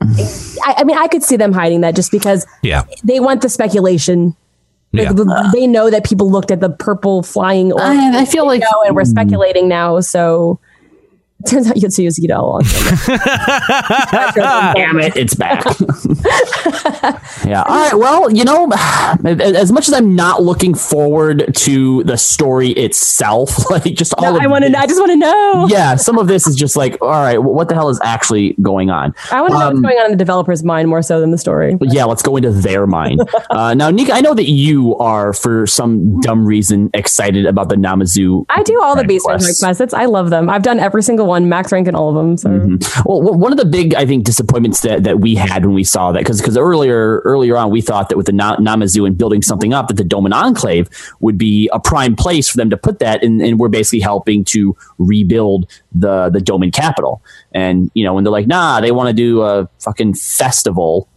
I, 0.00 0.74
I 0.78 0.84
mean, 0.84 0.96
I 0.96 1.08
could 1.08 1.24
see 1.24 1.36
them 1.36 1.52
hiding 1.52 1.80
that 1.80 1.96
just 1.96 2.12
because 2.12 2.46
yeah. 2.62 2.84
they 3.02 3.18
want 3.18 3.42
the 3.42 3.48
speculation. 3.48 4.36
Yeah. 4.92 5.12
the- 5.12 5.50
they 5.52 5.66
know 5.66 5.90
that 5.90 6.04
people 6.04 6.30
looked 6.30 6.50
at 6.50 6.60
the 6.60 6.70
purple 6.70 7.22
flying. 7.22 7.72
orb 7.72 7.82
I, 7.82 8.20
I 8.20 8.24
feel 8.24 8.46
like 8.46 8.60
know, 8.60 8.82
and 8.86 8.94
we're 8.94 9.02
mm. 9.02 9.08
speculating 9.08 9.68
now. 9.68 10.00
So 10.00 10.60
it 11.44 11.48
turns 11.50 11.68
out 11.68 11.76
Yotsuyu 11.76 12.10
Yda 12.18 12.36
all. 12.36 12.60
Damn 14.74 14.98
it, 15.00 15.16
it's 15.16 15.34
back. 15.34 15.64
yeah. 17.46 17.62
All 17.62 17.76
right. 17.78 17.94
Well, 17.94 18.30
you 18.30 18.44
know, 18.44 18.70
as 19.24 19.70
much 19.72 19.88
as 19.88 19.94
I'm 19.94 20.14
not 20.16 20.42
looking 20.42 20.74
forward 20.74 21.54
to 21.58 22.02
the 22.04 22.16
story 22.16 22.70
itself, 22.70 23.70
like 23.70 23.84
just 23.94 24.14
all 24.14 24.36
of 24.36 24.42
I 24.42 24.46
want 24.46 24.64
to. 24.64 24.78
I 24.78 24.86
just 24.86 25.00
want 25.00 25.12
to 25.12 25.16
know. 25.16 25.66
yeah, 25.70 25.94
some 25.96 26.18
of 26.18 26.26
this 26.26 26.46
is 26.46 26.56
just 26.56 26.76
like, 26.76 26.98
all 27.00 27.08
right, 27.10 27.38
what 27.38 27.68
the 27.68 27.74
hell 27.74 27.88
is 27.88 28.00
actually 28.02 28.54
going 28.60 28.90
on? 28.90 29.14
I 29.30 29.40
want 29.40 29.52
to 29.52 29.58
know 29.58 29.66
Um, 29.66 29.74
what's 29.74 29.82
going 29.82 29.98
on 29.98 30.06
in 30.06 30.10
the 30.12 30.16
developer's 30.18 30.64
mind 30.64 30.88
more 30.88 31.02
so 31.02 31.20
than 31.20 31.30
the 31.30 31.38
story. 31.38 31.74
But 31.76 31.92
yeah, 31.92 32.04
let's 32.04 32.22
go 32.22 32.36
into 32.36 32.50
their 32.50 32.86
mind. 32.86 33.20
uh, 33.50 33.74
now, 33.74 33.90
Nika, 33.90 34.12
I 34.12 34.20
know 34.20 34.34
that 34.34 34.48
you 34.48 34.96
are, 34.96 35.32
for 35.32 35.66
some 35.66 36.20
dumb 36.20 36.44
reason, 36.44 36.90
excited 36.94 37.46
about 37.46 37.68
the 37.68 37.76
Namazu. 37.76 38.44
I 38.48 38.62
do 38.64 38.80
all 38.82 38.96
the 38.96 39.04
beast 39.04 39.24
quests. 39.24 39.60
quests. 39.60 39.94
I 39.94 40.06
love 40.06 40.30
them. 40.30 40.50
I've 40.50 40.62
done 40.62 40.80
every 40.80 41.02
single 41.02 41.26
one, 41.28 41.48
max 41.48 41.70
rank 41.70 41.86
in 41.86 41.94
all 41.94 42.08
of 42.08 42.16
them. 42.16 42.36
So 42.36 42.50
Well, 43.04 43.34
one 43.34 43.52
of 43.52 43.58
the 43.58 43.64
big, 43.64 43.94
I 43.94 44.04
think, 44.04 44.24
disappointments 44.24 44.80
that, 44.80 45.04
that 45.04 45.20
we 45.20 45.34
had 45.36 45.64
when 45.64 45.74
we 45.74 45.84
saw 45.84 46.10
that, 46.12 46.18
because 46.20 46.40
because 46.40 46.56
earlier 46.56 47.20
earlier 47.20 47.56
on 47.56 47.70
we 47.70 47.80
thought 47.80 48.08
that 48.08 48.16
with 48.16 48.26
the 48.26 48.32
Namazu 48.32 49.06
and 49.06 49.16
building 49.16 49.42
something 49.42 49.72
up, 49.72 49.88
that 49.88 49.96
the 49.96 50.04
Doman 50.04 50.32
Enclave 50.32 50.88
would 51.20 51.38
be 51.38 51.70
a 51.72 51.78
prime 51.78 52.16
place 52.16 52.48
for 52.48 52.56
them 52.56 52.70
to 52.70 52.76
put 52.76 52.98
that, 52.98 53.22
and, 53.22 53.40
and 53.40 53.60
we're 53.60 53.68
basically 53.68 54.00
helping 54.00 54.44
to 54.46 54.76
rebuild 54.98 55.70
the 55.92 56.30
the 56.30 56.40
Doman 56.40 56.70
capital. 56.70 57.22
And 57.52 57.90
you 57.94 58.04
know, 58.04 58.14
when 58.14 58.24
they're 58.24 58.32
like, 58.32 58.46
nah, 58.46 58.80
they 58.80 58.90
want 58.90 59.08
to 59.08 59.12
do 59.12 59.42
a 59.42 59.68
fucking 59.78 60.14
festival, 60.14 61.08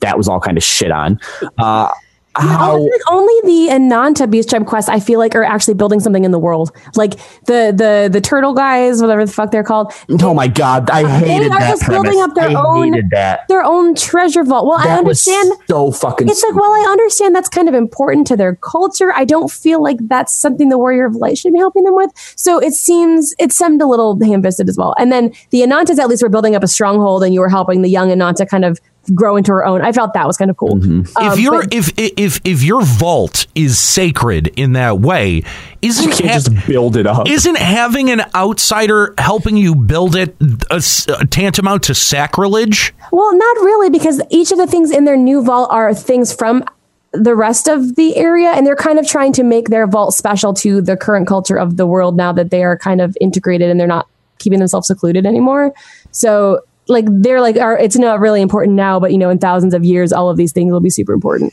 that 0.00 0.16
was 0.16 0.28
all 0.28 0.40
kind 0.40 0.56
of 0.56 0.64
shit 0.64 0.90
on. 0.90 1.20
Uh, 1.58 1.90
how? 2.36 2.78
Like, 2.80 3.00
only 3.10 3.34
the 3.44 3.72
Ananta 3.74 4.26
Beast 4.26 4.50
Tribe 4.50 4.66
quests 4.66 4.88
I 4.88 5.00
feel 5.00 5.18
like 5.18 5.34
are 5.34 5.44
actually 5.44 5.74
building 5.74 6.00
something 6.00 6.24
in 6.24 6.30
the 6.30 6.38
world. 6.38 6.70
Like 6.96 7.14
the 7.46 7.72
the 7.76 8.08
the 8.10 8.20
turtle 8.20 8.54
guys, 8.54 9.00
whatever 9.02 9.24
the 9.26 9.32
fuck 9.32 9.50
they're 9.50 9.62
called. 9.64 9.92
Oh 10.22 10.34
my 10.34 10.48
god, 10.48 10.88
I 10.90 11.06
hate 11.18 11.36
it. 11.36 11.38
They 11.40 11.46
are 11.46 11.58
that 11.60 11.68
just 11.70 11.82
premise. 11.82 12.02
building 12.02 12.20
up 12.22 12.34
their 12.34 12.50
I 12.50 12.54
own 12.54 13.08
that. 13.10 13.46
their 13.48 13.62
own 13.62 13.94
treasure 13.94 14.44
vault. 14.44 14.66
Well, 14.66 14.78
I 14.78 14.84
That 14.84 15.04
was 15.04 15.26
understand. 15.26 15.60
so 15.68 15.90
fucking. 15.92 16.28
It's 16.28 16.42
like, 16.42 16.54
well, 16.54 16.70
I 16.72 16.86
understand 16.90 17.34
that's 17.34 17.48
kind 17.48 17.68
of 17.68 17.74
important 17.74 18.26
to 18.28 18.36
their 18.36 18.56
culture. 18.56 19.12
I 19.12 19.24
don't 19.24 19.50
feel 19.50 19.82
like 19.82 19.98
that's 20.08 20.34
something 20.34 20.68
the 20.68 20.78
Warrior 20.78 21.06
of 21.06 21.16
Light 21.16 21.38
should 21.38 21.52
be 21.52 21.58
helping 21.58 21.84
them 21.84 21.94
with. 21.96 22.10
So 22.36 22.58
it 22.58 22.72
seems 22.72 23.34
it 23.38 23.52
seemed 23.52 23.82
a 23.82 23.86
little 23.86 24.18
ham-fisted 24.22 24.68
as 24.68 24.76
well. 24.78 24.94
And 24.98 25.12
then 25.12 25.32
the 25.50 25.60
Anantas 25.62 25.98
at 25.98 26.08
least 26.08 26.22
were 26.22 26.28
building 26.28 26.54
up 26.56 26.62
a 26.62 26.68
stronghold, 26.68 27.22
and 27.24 27.34
you 27.34 27.40
were 27.40 27.48
helping 27.48 27.82
the 27.82 27.90
young 27.90 28.10
Ananta 28.10 28.46
kind 28.46 28.64
of 28.64 28.80
grow 29.14 29.36
into 29.36 29.52
her 29.52 29.64
own. 29.64 29.82
I 29.82 29.92
felt 29.92 30.14
that 30.14 30.26
was 30.26 30.36
kind 30.36 30.50
of 30.50 30.56
cool. 30.56 30.74
Um, 30.74 31.06
if 31.16 31.38
your 31.38 31.64
if 31.70 31.92
if 31.96 32.40
if 32.44 32.62
your 32.62 32.82
vault 32.82 33.46
is 33.54 33.78
sacred 33.78 34.48
in 34.56 34.72
that 34.72 35.00
way, 35.00 35.42
isn't 35.80 36.04
you 36.04 36.10
can't 36.10 36.30
ha- 36.30 36.34
just 36.34 36.66
build 36.66 36.96
it 36.96 37.06
up. 37.06 37.28
isn't 37.28 37.58
having 37.58 38.10
an 38.10 38.22
outsider 38.34 39.14
helping 39.18 39.56
you 39.56 39.74
build 39.74 40.14
it 40.14 40.36
a, 40.70 40.82
a 41.18 41.26
tantamount 41.26 41.84
to 41.84 41.94
sacrilege? 41.94 42.94
Well, 43.10 43.36
not 43.36 43.56
really, 43.56 43.90
because 43.90 44.20
each 44.30 44.52
of 44.52 44.58
the 44.58 44.66
things 44.66 44.90
in 44.90 45.04
their 45.04 45.16
new 45.16 45.42
vault 45.42 45.70
are 45.72 45.92
things 45.94 46.32
from 46.32 46.64
the 47.12 47.34
rest 47.34 47.68
of 47.68 47.96
the 47.96 48.16
area, 48.16 48.50
and 48.50 48.66
they're 48.66 48.76
kind 48.76 48.98
of 48.98 49.06
trying 49.06 49.32
to 49.34 49.42
make 49.42 49.68
their 49.68 49.86
vault 49.86 50.14
special 50.14 50.54
to 50.54 50.80
the 50.80 50.96
current 50.96 51.28
culture 51.28 51.56
of 51.56 51.76
the 51.76 51.86
world 51.86 52.16
now 52.16 52.32
that 52.32 52.50
they 52.50 52.62
are 52.62 52.76
kind 52.78 53.00
of 53.00 53.16
integrated 53.20 53.68
and 53.70 53.78
they're 53.78 53.86
not 53.86 54.08
keeping 54.38 54.58
themselves 54.58 54.86
secluded 54.86 55.26
anymore. 55.26 55.74
So, 56.10 56.60
like, 56.88 57.04
they're 57.08 57.40
like, 57.40 57.56
are, 57.56 57.78
it's 57.78 57.96
not 57.96 58.20
really 58.20 58.40
important 58.42 58.74
now, 58.76 58.98
but 59.00 59.12
you 59.12 59.18
know, 59.18 59.30
in 59.30 59.38
thousands 59.38 59.74
of 59.74 59.84
years, 59.84 60.12
all 60.12 60.28
of 60.30 60.36
these 60.36 60.52
things 60.52 60.72
will 60.72 60.80
be 60.80 60.90
super 60.90 61.12
important. 61.12 61.52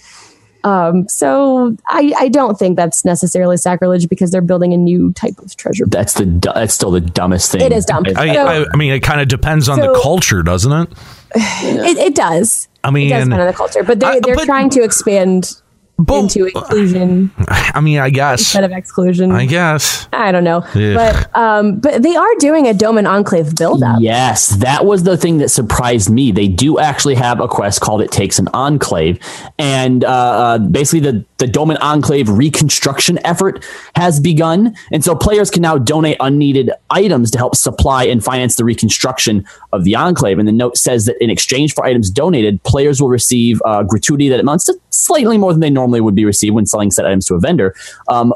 Um, 0.66 1.08
so 1.08 1.78
I, 1.88 2.12
I 2.18 2.28
don't 2.28 2.60
think 2.60 2.76
that's 2.76 3.06
necessarily 3.06 3.56
sacrilege 3.56 4.10
because 4.10 4.30
they're 4.32 4.42
building 4.42 4.74
a 4.74 4.78
new 4.78 5.14
type 5.14 5.38
of 5.40 5.56
treasure. 5.56 5.86
That's 5.86 6.16
the 6.16 6.26
du- 6.26 6.52
that's 6.54 6.74
still 6.74 6.92
the 6.92 7.00
dumbest 7.00 7.52
thing. 7.54 7.62
It 7.62 7.72
is 7.72 7.86
dumb. 7.86 8.04
I, 8.08 8.34
So- 8.34 8.46
I, 8.46 8.66
I 8.74 8.76
mean, 8.76 8.92
it 8.92 9.00
kind 9.00 9.22
of 9.22 9.30
depends 9.30 9.70
on 9.70 9.80
the 9.80 9.98
culture, 10.04 10.44
doesn't 10.44 10.72
it? 10.72 10.90
It, 11.62 11.98
it 11.98 12.16
does. 12.16 12.68
I 12.84 12.92
mean, 12.92 13.08
It 13.08 13.12
does 13.12 13.20
mean, 13.20 13.30
depend 13.30 13.42
on 13.42 13.48
the 13.48 13.54
culture, 13.54 13.84
but 13.84 14.00
they're, 14.02 14.10
I- 14.10 14.20
they're 14.20 14.36
but- 14.36 14.46
trying 14.46 14.70
to 14.72 14.84
expand 14.84 15.62
but- 16.06 16.20
into 16.20 16.46
inclusion 16.46 17.32
I 17.48 17.82
mean, 17.82 18.00
I 18.00 18.10
guess, 18.10 18.40
instead 18.42 18.64
of 18.64 18.72
exclusion. 18.72 19.32
I 19.32 19.46
guess. 19.46 20.08
I 20.14 20.32
don't 20.32 20.44
know, 20.44 20.64
Yeah. 20.76 20.96
but 20.96 21.38
um, 21.40 21.80
but 21.80 22.02
they 22.04 22.16
are 22.16 22.36
doing 22.40 22.68
a 22.68 22.74
Doman 22.74 23.06
Enclave 23.06 23.56
build 23.56 23.84
up. 23.84 23.98
Yes, 24.02 24.50
that 24.58 24.86
was 24.86 25.04
the 25.04 25.18
thing 25.18 25.38
that 25.38 25.50
surprised 25.50 26.10
me. 26.10 26.32
They 26.32 26.48
do 26.48 26.80
actually 26.80 27.16
have 27.16 27.40
a 27.40 27.48
quest 27.48 27.82
called 27.82 28.02
"It 28.02 28.12
Takes 28.12 28.40
an 28.40 28.48
Enclave," 28.54 29.20
and 29.58 30.04
uh, 30.04 30.08
uh, 30.08 30.58
basically 30.60 31.00
the 31.02 31.26
the 31.38 31.48
Doman 31.48 31.78
Enclave 31.78 32.30
reconstruction 32.30 33.20
effort 33.26 33.64
has 33.96 34.20
begun, 34.20 34.76
and 34.92 35.04
so 35.04 35.16
players 35.16 35.50
can 35.50 35.62
now 35.62 35.78
donate 35.78 36.18
unneeded 36.20 36.70
items 36.90 37.32
to 37.32 37.38
help 37.38 37.56
supply 37.56 38.04
and 38.04 38.24
finance 38.24 38.56
the 38.58 38.66
reconstruction 38.66 39.46
of 39.72 39.84
the 39.86 39.96
Enclave. 39.96 40.38
And 40.38 40.48
the 40.48 40.52
note 40.52 40.78
says 40.78 41.06
that 41.06 41.16
in 41.24 41.30
exchange 41.30 41.74
for 41.74 41.86
items 41.86 42.10
donated, 42.10 42.62
players 42.64 43.02
will 43.02 43.10
receive 43.10 43.62
uh, 43.66 43.84
gratuity 43.84 44.28
that 44.30 44.40
amounts 44.40 44.66
to 44.66 44.74
slightly 44.90 45.38
more 45.38 45.54
than 45.54 45.62
they 45.62 45.70
normally 45.70 45.89
would 45.90 46.16
be 46.16 46.26
received 46.26 46.56
when 46.56 46.66
selling 46.66 46.92
set 46.92 47.06
items 47.06 47.26
to 47.26 47.36
a 47.36 47.40
vendor. 47.40 47.76
Um, 48.08 48.34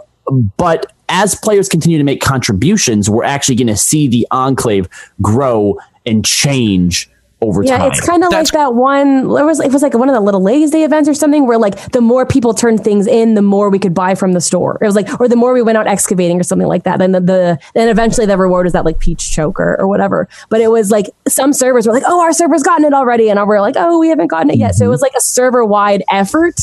but 0.58 0.92
as 1.10 1.36
players 1.36 1.70
continue 1.70 1.98
to 1.98 2.04
make 2.04 2.22
contributions, 2.22 3.10
we're 3.10 3.24
actually 3.24 3.56
going 3.56 3.68
to 3.68 3.78
see 3.78 4.08
the 4.08 4.28
enclave 4.32 4.88
grow 5.22 5.78
and 6.06 6.26
change 6.26 7.10
over 7.44 7.64
time. 7.64 7.68
Yeah, 7.68 7.78
time. 7.80 7.92
it's 7.92 8.02
kind 8.02 8.24
of 8.24 8.32
like 8.32 8.48
that 8.48 8.74
one. 8.74 9.26
It 9.26 9.44
was 9.44 9.60
it 9.60 9.72
was 9.72 9.82
like 9.82 9.94
one 9.94 10.10
of 10.10 10.16
the 10.16 10.22
little 10.22 10.42
ladies' 10.42 10.72
day 10.72 10.84
events 10.84 11.10
or 11.10 11.14
something 11.14 11.46
where 11.46 11.58
like 11.58 11.92
the 11.92 12.02
more 12.02 12.26
people 12.26 12.54
turned 12.54 12.84
things 12.84 13.06
in, 13.06 13.36
the 13.36 13.42
more 13.42 13.70
we 13.70 13.80
could 13.80 13.94
buy 13.94 14.16
from 14.16 14.34
the 14.34 14.42
store. 14.42 14.78
It 14.82 14.86
was 14.86 14.96
like, 14.96 15.20
or 15.20 15.28
the 15.28 15.36
more 15.36 15.54
we 15.54 15.62
went 15.62 15.78
out 15.78 15.88
excavating 15.88 16.40
or 16.40 16.44
something 16.44 16.68
like 16.68 16.84
that. 16.84 17.00
Then 17.00 17.12
the, 17.12 17.20
the 17.20 17.60
then 17.74 17.90
eventually 17.90 18.26
the 18.26 18.38
reward 18.38 18.66
was 18.66 18.74
that 18.74 18.86
like 18.86 19.00
peach 19.00 19.32
choker 19.32 19.76
or 19.78 19.88
whatever. 19.88 20.28
But 20.50 20.62
it 20.62 20.70
was 20.70 20.90
like 20.90 21.08
some 21.28 21.54
servers 21.54 21.86
were 21.86 21.94
like, 21.94 22.04
oh, 22.06 22.22
our 22.22 22.34
server's 22.34 22.64
gotten 22.64 22.86
it 22.86 22.94
already, 22.94 23.30
and 23.30 23.46
we're 23.46 23.62
like, 23.62 23.76
oh, 23.78 24.00
we 24.00 24.10
haven't 24.10 24.28
gotten 24.28 24.50
it 24.50 24.58
yet. 24.58 24.76
So 24.76 24.86
it 24.86 24.90
was 24.90 25.02
like 25.02 25.14
a 25.18 25.22
server 25.22 25.66
wide 25.66 26.04
effort. 26.10 26.60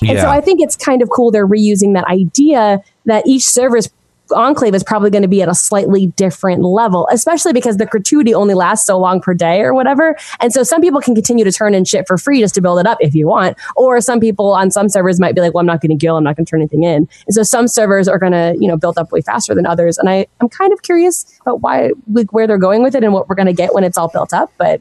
And 0.00 0.10
Yeah. 0.10 0.22
so 0.22 0.28
I 0.28 0.40
think 0.40 0.60
it's 0.60 0.76
kind 0.76 1.02
of 1.02 1.10
cool 1.10 1.30
they're 1.30 1.46
reusing 1.46 1.94
that 1.94 2.04
idea 2.04 2.80
that 3.06 3.26
each 3.26 3.44
server's 3.44 3.88
enclave 4.34 4.74
is 4.74 4.82
probably 4.82 5.10
going 5.10 5.22
to 5.22 5.28
be 5.28 5.42
at 5.42 5.48
a 5.48 5.54
slightly 5.54 6.06
different 6.06 6.62
level, 6.62 7.06
especially 7.12 7.52
because 7.52 7.76
the 7.76 7.84
gratuity 7.84 8.32
only 8.32 8.54
lasts 8.54 8.86
so 8.86 8.98
long 8.98 9.20
per 9.20 9.34
day 9.34 9.60
or 9.60 9.74
whatever. 9.74 10.16
And 10.40 10.52
so 10.52 10.62
some 10.62 10.80
people 10.80 11.00
can 11.00 11.14
continue 11.14 11.44
to 11.44 11.52
turn 11.52 11.74
in 11.74 11.84
shit 11.84 12.06
for 12.06 12.16
free 12.16 12.40
just 12.40 12.54
to 12.54 12.62
build 12.62 12.78
it 12.78 12.86
up 12.86 12.96
if 13.00 13.14
you 13.14 13.26
want. 13.26 13.58
Or 13.76 14.00
some 14.00 14.20
people 14.20 14.52
on 14.52 14.70
some 14.70 14.88
servers 14.88 15.20
might 15.20 15.34
be 15.34 15.40
like, 15.40 15.52
well, 15.52 15.60
I'm 15.60 15.66
not 15.66 15.80
going 15.80 15.90
to 15.90 15.96
gill, 15.96 16.16
I'm 16.16 16.24
not 16.24 16.36
going 16.36 16.46
to 16.46 16.50
turn 16.50 16.60
anything 16.60 16.84
in. 16.84 17.08
And 17.26 17.34
so 17.34 17.42
some 17.42 17.68
servers 17.68 18.08
are 18.08 18.18
going 18.18 18.32
to, 18.32 18.56
you 18.58 18.68
know, 18.68 18.76
build 18.76 18.96
up 18.96 19.12
way 19.12 19.20
faster 19.20 19.54
than 19.54 19.66
others. 19.66 19.98
And 19.98 20.08
I, 20.08 20.26
I'm 20.40 20.48
kind 20.48 20.72
of 20.72 20.82
curious 20.82 21.26
about 21.42 21.60
why, 21.60 21.90
like 22.10 22.32
where 22.32 22.46
they're 22.46 22.58
going 22.58 22.82
with 22.82 22.94
it 22.94 23.04
and 23.04 23.12
what 23.12 23.28
we're 23.28 23.36
going 23.36 23.46
to 23.46 23.52
get 23.52 23.74
when 23.74 23.84
it's 23.84 23.98
all 23.98 24.08
built 24.08 24.32
up. 24.32 24.50
But 24.56 24.80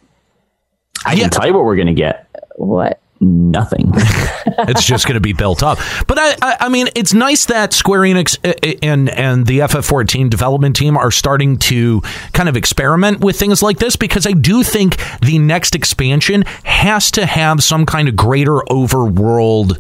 I 1.06 1.16
can 1.16 1.30
tell 1.30 1.46
you 1.48 1.54
what 1.54 1.66
we're 1.66 1.76
going 1.76 1.88
to 1.88 1.94
get. 1.94 2.30
what? 2.56 3.01
Nothing. 3.24 3.92
it's 4.68 4.84
just 4.84 5.06
going 5.06 5.14
to 5.14 5.22
be 5.22 5.34
built 5.34 5.62
up. 5.62 5.78
But 6.08 6.18
I, 6.18 6.36
I, 6.42 6.58
I 6.62 6.70
mean, 6.70 6.88
it's 6.96 7.14
nice 7.14 7.46
that 7.46 7.72
Square 7.72 8.02
Enix 8.02 8.36
uh, 8.44 8.78
and 8.82 9.10
and 9.10 9.46
the 9.46 9.60
FF14 9.60 10.28
development 10.28 10.76
team 10.76 10.98
are 10.98 11.12
starting 11.12 11.58
to 11.60 12.02
kind 12.34 12.50
of 12.50 12.58
experiment 12.58 13.20
with 13.20 13.38
things 13.38 13.62
like 13.62 13.78
this 13.78 13.96
because 13.96 14.26
I 14.26 14.32
do 14.32 14.64
think 14.64 14.98
the 15.22 15.38
next 15.38 15.76
expansion 15.76 16.46
has 16.64 17.12
to 17.12 17.28
have 17.28 17.64
some 17.64 17.86
kind 17.86 18.10
of 18.10 18.16
greater 18.16 18.58
overworld 18.72 19.80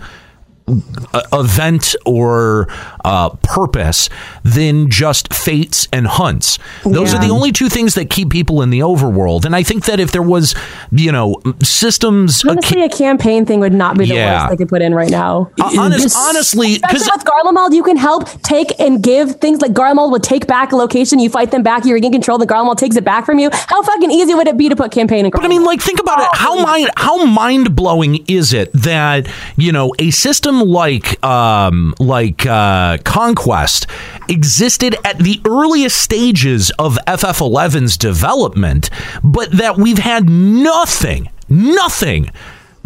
uh, 1.13 1.21
event 1.33 1.95
or 2.05 2.67
uh, 3.03 3.29
purpose 3.43 4.09
than 4.43 4.89
just 4.89 5.33
fates 5.33 5.87
and 5.93 6.07
hunts. 6.07 6.57
Those 6.83 7.13
are 7.13 7.19
the 7.19 7.29
only 7.29 7.51
two 7.51 7.69
things 7.69 7.95
that 7.95 8.09
keep 8.09 8.29
people 8.29 8.61
in 8.61 8.69
the 8.69 8.79
overworld. 8.79 9.45
And 9.45 9.55
I 9.55 9.63
think 9.63 9.85
that 9.85 9.99
if 9.99 10.11
there 10.11 10.21
was, 10.21 10.55
you 10.91 11.11
know, 11.11 11.41
systems. 11.63 12.43
Honestly, 12.45 12.83
a 12.83 12.89
campaign 12.89 13.45
thing 13.45 13.59
would 13.59 13.73
not 13.73 13.97
be 13.97 14.05
the 14.05 14.15
Yeah. 14.15 14.41
worst 14.41 14.51
they 14.51 14.57
could 14.57 14.69
put 14.69 14.81
in 14.81 14.93
right 14.93 15.09
now. 15.09 15.49
Uh, 15.59 15.71
honest, 15.79 16.15
honestly, 16.17 16.79
because 16.79 17.09
with 17.13 17.25
Garlemald, 17.25 17.73
you 17.73 17.83
can 17.83 17.97
help 17.97 18.29
take 18.43 18.79
and 18.79 19.01
give 19.01 19.35
things 19.37 19.61
like 19.61 19.73
Garlemald 19.73 20.11
would 20.11 20.23
take 20.23 20.47
back 20.47 20.71
a 20.71 20.75
location, 20.75 21.19
you 21.19 21.29
fight 21.29 21.51
them 21.51 21.63
back, 21.63 21.85
you 21.85 21.93
regain 21.93 22.11
control, 22.11 22.37
the 22.37 22.47
Garlemald 22.47 22.77
takes 22.77 22.95
it 22.95 23.03
back 23.03 23.25
from 23.25 23.39
you. 23.39 23.49
How 23.67 23.81
fucking 23.81 24.11
easy 24.11 24.33
would 24.33 24.47
it 24.47 24.57
be 24.57 24.69
to 24.69 24.75
put 24.75 24.91
campaign 24.91 25.25
in 25.25 25.31
Garlemald? 25.31 25.41
But 25.41 25.45
I 25.45 25.49
mean, 25.49 25.63
like, 25.63 25.81
think 25.81 25.99
about 25.99 26.19
it. 26.21 26.29
How 26.33 26.61
mind 26.61 26.89
how 26.97 27.25
mind 27.25 27.75
blowing 27.75 28.23
is 28.27 28.53
it 28.53 28.71
that 28.73 29.27
you 29.57 29.71
know 29.71 29.93
a 29.99 30.11
system 30.11 30.61
like 30.61 31.23
um 31.23 31.93
like 31.99 32.45
uh, 32.45 32.90
Conquest 33.03 33.87
existed 34.29 34.95
at 35.05 35.17
the 35.19 35.41
earliest 35.47 36.01
stages 36.01 36.71
of 36.79 36.97
FF11's 37.07 37.97
development, 37.97 38.89
but 39.23 39.51
that 39.51 39.77
we've 39.77 39.97
had 39.99 40.29
nothing, 40.29 41.29
nothing 41.49 42.31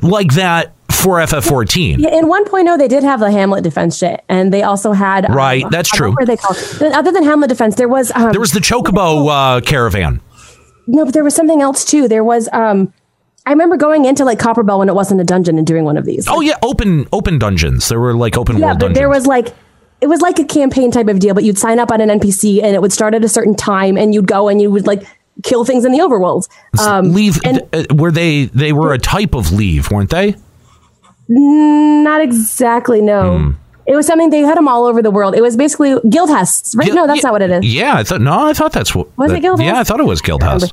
like 0.02 0.34
that 0.34 0.74
for 0.92 1.18
FF14. 1.18 1.98
Yeah, 2.00 2.16
in 2.16 2.26
1.0, 2.26 2.78
they 2.78 2.88
did 2.88 3.04
have 3.04 3.20
the 3.20 3.32
Hamlet 3.32 3.64
defense 3.64 3.98
shit, 3.98 4.24
and 4.30 4.54
they 4.54 4.64
also 4.64 4.92
had 4.94 5.26
um, 5.26 5.36
Right, 5.36 5.66
that's 5.70 5.90
true. 5.90 6.12
What 6.14 6.26
they 6.28 6.38
called? 6.38 6.58
Other 6.94 7.12
than 7.12 7.24
Hamlet 7.24 7.50
defense, 7.50 7.76
there 7.76 7.90
was 7.90 8.12
um, 8.16 8.32
There 8.32 8.40
was 8.40 8.52
the 8.52 8.60
Chocobo 8.60 9.58
uh, 9.58 9.62
caravan. 9.62 10.22
no, 10.88 11.06
but 11.06 11.14
there 11.14 11.24
was 11.24 11.36
something 11.36 11.62
else 11.62 11.86
too. 11.86 12.08
There 12.08 12.24
was 12.24 12.50
um, 12.54 12.94
I 13.46 13.52
remember 13.52 13.78
going 13.78 14.06
into 14.06 14.26
like 14.26 14.40
Copperbell 14.40 14.80
when 14.80 14.90
it 14.90 14.96
wasn't 14.96 15.22
a 15.22 15.24
dungeon 15.24 15.58
and 15.58 15.68
doing 15.68 15.84
one 15.84 15.98
of 15.98 16.06
these. 16.06 16.28
Oh 16.28 16.42
yeah, 16.42 16.58
open 16.64 17.06
open 17.12 17.38
dungeons. 17.38 17.88
There 17.90 18.00
were 18.00 18.16
like 18.16 18.38
open 18.38 18.58
yeah, 18.58 18.68
world 18.68 18.80
but 18.80 18.86
dungeons. 18.88 18.98
there 18.98 19.10
was 19.10 19.28
like 19.28 19.54
it 20.02 20.08
was 20.08 20.22
like 20.22 20.40
a 20.40 20.44
campaign 20.46 20.92
type 20.92 21.08
of 21.08 21.20
deal, 21.20 21.34
but 21.34 21.44
you'd 21.44 21.58
sign 21.58 21.80
up 21.80 21.92
on 21.92 22.02
an 22.02 22.10
NPC 22.20 22.62
and 22.64 22.76
it 22.76 22.82
would 22.82 22.94
start 22.94 23.14
at 23.14 23.24
a 23.24 23.30
certain 23.30 23.56
time, 23.56 23.98
and 23.98 24.14
you'd 24.14 24.28
go 24.28 24.48
and 24.50 24.62
you 24.62 24.70
would 24.72 24.86
like 24.88 25.04
kill 25.44 25.66
things 25.66 25.86
in 25.86 25.92
the 25.92 26.00
overworld. 26.00 26.48
Um, 26.80 27.14
leave 27.14 27.38
uh, 27.46 27.84
were 27.94 28.12
they 28.12 28.46
they 28.46 28.72
were 28.74 28.94
a 28.94 28.98
type 29.00 29.34
of 29.36 29.52
leave, 29.52 29.92
weren't 29.92 30.10
they? 30.10 30.36
Mm, 31.30 32.04
Not 32.04 32.22
exactly. 32.22 33.02
No. 33.02 33.38
Hmm. 33.40 33.52
It 33.88 33.96
was 33.96 34.08
something 34.08 34.32
they 34.32 34.40
had 34.40 34.58
them 34.58 34.68
all 34.68 34.86
over 34.86 35.02
the 35.04 35.12
world. 35.12 35.36
It 35.36 35.42
was 35.42 35.56
basically 35.56 35.96
guild 36.10 36.30
hests, 36.30 36.74
right? 36.76 36.92
no, 36.92 37.06
that's 37.06 37.22
not 37.22 37.34
what 37.34 37.44
it 37.44 37.52
is. 37.52 37.66
Yeah, 37.72 37.96
I 37.98 38.04
thought 38.04 38.20
no, 38.22 38.48
I 38.48 38.54
thought 38.54 38.72
that's 38.72 38.96
what 38.96 39.16
Was 39.18 39.30
it 39.32 39.36
that- 39.36 39.42
Guild 39.42 39.62
Yeah, 39.62 39.80
I 39.80 39.84
thought 39.84 40.00
it 40.00 40.06
was 40.08 40.22
Guild 40.22 40.42
House. 40.42 40.72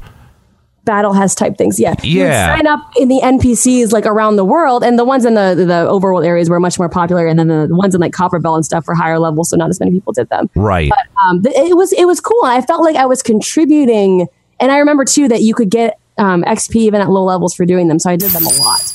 Battle 0.85 1.13
has 1.13 1.35
type 1.35 1.57
things. 1.57 1.79
Yeah. 1.79 1.95
You 2.03 2.23
Yeah. 2.23 2.57
sign 2.57 2.67
up 2.67 2.81
in 2.97 3.09
the 3.09 3.21
NPCs 3.23 3.93
like 3.93 4.05
around 4.07 4.37
the 4.37 4.45
world, 4.45 4.83
and 4.83 4.99
the 4.99 5.05
ones 5.05 5.25
in 5.25 5.35
the 5.35 5.55
the 5.55 5.87
overworld 5.89 6.27
areas 6.27 6.51
were 6.51 6.59
much 6.59 6.79
more 6.79 6.89
popular, 6.89 7.27
and 7.27 7.39
then 7.39 7.49
the, 7.49 7.67
the 7.69 7.77
ones 7.77 7.95
in 7.95 8.01
like 8.01 8.13
Copperbell 8.13 8.57
and 8.57 8.65
stuff 8.65 8.87
were 8.89 8.95
higher 8.95 9.19
level, 9.21 9.45
so 9.45 9.57
not 9.57 9.71
as 9.71 9.79
many 9.79 9.93
people 9.93 10.13
did 10.13 10.29
them. 10.29 10.51
Right. 10.57 10.91
But 10.91 11.07
um, 11.29 11.43
th- 11.43 11.55
it 11.57 11.77
was 11.77 11.93
it 11.93 12.07
was 12.07 12.21
cool. 12.21 12.43
I 12.45 12.61
felt 12.63 12.83
like 12.83 12.97
I 12.97 13.07
was 13.07 13.23
contributing, 13.23 14.27
and 14.59 14.73
I 14.73 14.79
remember 14.79 15.05
too 15.05 15.29
that 15.29 15.43
you 15.43 15.55
could 15.55 15.71
get 15.71 15.99
um, 16.19 16.43
XP 16.45 16.75
even 16.77 17.01
at 17.01 17.09
low 17.11 17.25
levels 17.25 17.55
for 17.55 17.65
doing 17.65 17.87
them, 17.89 17.99
so 17.99 18.11
I 18.11 18.17
did 18.17 18.31
them 18.33 18.45
a 18.45 18.55
lot. 18.63 18.95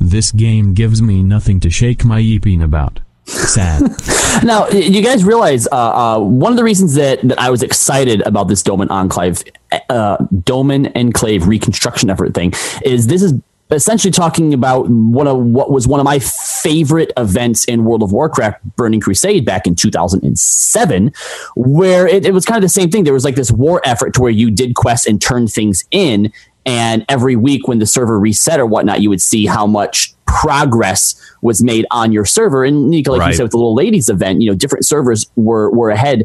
This 0.00 0.32
game 0.32 0.74
gives 0.74 1.00
me 1.00 1.22
nothing 1.22 1.60
to 1.60 1.70
shake 1.70 2.04
my 2.04 2.20
yeeping 2.20 2.62
about. 2.62 2.98
Sad. 3.26 3.82
Now, 4.42 4.66
you 4.68 5.02
guys 5.02 5.24
realize 5.24 5.68
uh, 5.70 6.16
uh, 6.16 6.18
one 6.18 6.52
of 6.52 6.56
the 6.56 6.64
reasons 6.64 6.94
that, 6.94 7.20
that 7.22 7.38
I 7.38 7.50
was 7.50 7.62
excited 7.62 8.22
about 8.22 8.48
this 8.48 8.62
Doman 8.62 8.88
Enclave, 8.88 9.44
uh, 9.90 10.16
Doman 10.42 10.90
Enclave 10.96 11.46
reconstruction 11.46 12.08
effort 12.08 12.34
thing 12.34 12.54
is 12.82 13.06
this 13.06 13.22
is 13.22 13.34
essentially 13.70 14.10
talking 14.10 14.54
about 14.54 14.88
one 14.88 15.26
of 15.26 15.38
what 15.38 15.70
was 15.70 15.86
one 15.86 16.00
of 16.00 16.04
my 16.04 16.18
favorite 16.18 17.12
events 17.16 17.64
in 17.64 17.84
World 17.84 18.02
of 18.02 18.12
Warcraft, 18.12 18.64
Burning 18.76 19.00
Crusade, 19.00 19.44
back 19.44 19.66
in 19.66 19.74
2007, 19.74 21.12
where 21.54 22.06
it, 22.06 22.24
it 22.24 22.32
was 22.32 22.44
kind 22.44 22.56
of 22.56 22.62
the 22.62 22.68
same 22.68 22.90
thing. 22.90 23.04
There 23.04 23.12
was 23.12 23.24
like 23.24 23.36
this 23.36 23.52
war 23.52 23.80
effort 23.84 24.14
to 24.14 24.22
where 24.22 24.30
you 24.30 24.50
did 24.50 24.74
quests 24.74 25.06
and 25.06 25.20
turned 25.20 25.52
things 25.52 25.84
in. 25.90 26.32
And 26.64 27.04
every 27.08 27.34
week 27.34 27.66
when 27.66 27.80
the 27.80 27.86
server 27.86 28.18
reset 28.18 28.60
or 28.60 28.66
whatnot, 28.66 29.00
you 29.00 29.10
would 29.10 29.20
see 29.20 29.46
how 29.46 29.66
much 29.66 30.14
progress 30.40 31.14
was 31.42 31.62
made 31.62 31.86
on 31.90 32.12
your 32.12 32.24
server. 32.24 32.64
And 32.64 32.88
Nika, 32.88 33.12
like 33.12 33.28
you 33.28 33.34
said, 33.34 33.42
with 33.44 33.52
the 33.52 33.58
little 33.58 33.74
ladies 33.74 34.08
event, 34.08 34.42
you 34.42 34.50
know, 34.50 34.56
different 34.56 34.86
servers 34.86 35.30
were 35.36 35.70
were 35.70 35.90
ahead 35.90 36.24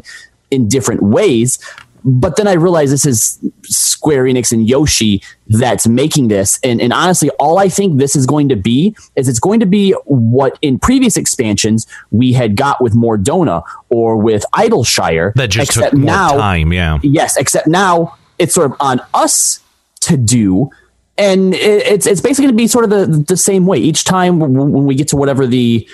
in 0.50 0.68
different 0.68 1.02
ways. 1.02 1.58
But 2.04 2.36
then 2.36 2.46
I 2.46 2.52
realized 2.52 2.92
this 2.92 3.04
is 3.04 3.38
Square 3.64 4.24
Enix 4.24 4.52
and 4.52 4.66
Yoshi 4.66 5.22
that's 5.48 5.86
making 5.86 6.28
this. 6.28 6.58
And, 6.62 6.80
and 6.80 6.92
honestly, 6.92 7.28
all 7.40 7.58
I 7.58 7.68
think 7.68 7.98
this 7.98 8.14
is 8.16 8.24
going 8.24 8.48
to 8.48 8.56
be 8.56 8.96
is 9.16 9.28
it's 9.28 9.40
going 9.40 9.60
to 9.60 9.66
be 9.66 9.92
what 10.04 10.58
in 10.62 10.78
previous 10.78 11.16
expansions 11.16 11.86
we 12.10 12.32
had 12.32 12.56
got 12.56 12.80
with 12.80 12.94
Mor 12.94 13.18
Dhona 13.18 13.62
or 13.90 14.16
with 14.16 14.44
Idyllshire. 14.54 15.32
That 15.34 15.48
just 15.50 15.70
except 15.70 15.90
took 15.90 16.00
more 16.00 16.06
now, 16.06 16.36
time, 16.36 16.72
yeah. 16.72 16.98
Yes, 17.02 17.36
except 17.36 17.66
now 17.66 18.16
it's 18.38 18.54
sort 18.54 18.70
of 18.70 18.76
on 18.80 19.00
us 19.12 19.60
to 20.02 20.16
do. 20.16 20.70
And 21.18 21.54
it, 21.54 21.86
it's 21.86 22.06
it's 22.06 22.20
basically 22.20 22.44
going 22.46 22.56
to 22.56 22.62
be 22.62 22.66
sort 22.68 22.84
of 22.84 22.90
the, 22.90 23.24
the 23.26 23.36
same 23.36 23.66
way 23.66 23.78
each 23.78 24.04
time 24.04 24.38
when 24.38 24.54
when 24.54 24.86
we 24.86 24.94
get 24.94 25.08
to 25.08 25.16
whatever 25.16 25.46
the 25.46 25.88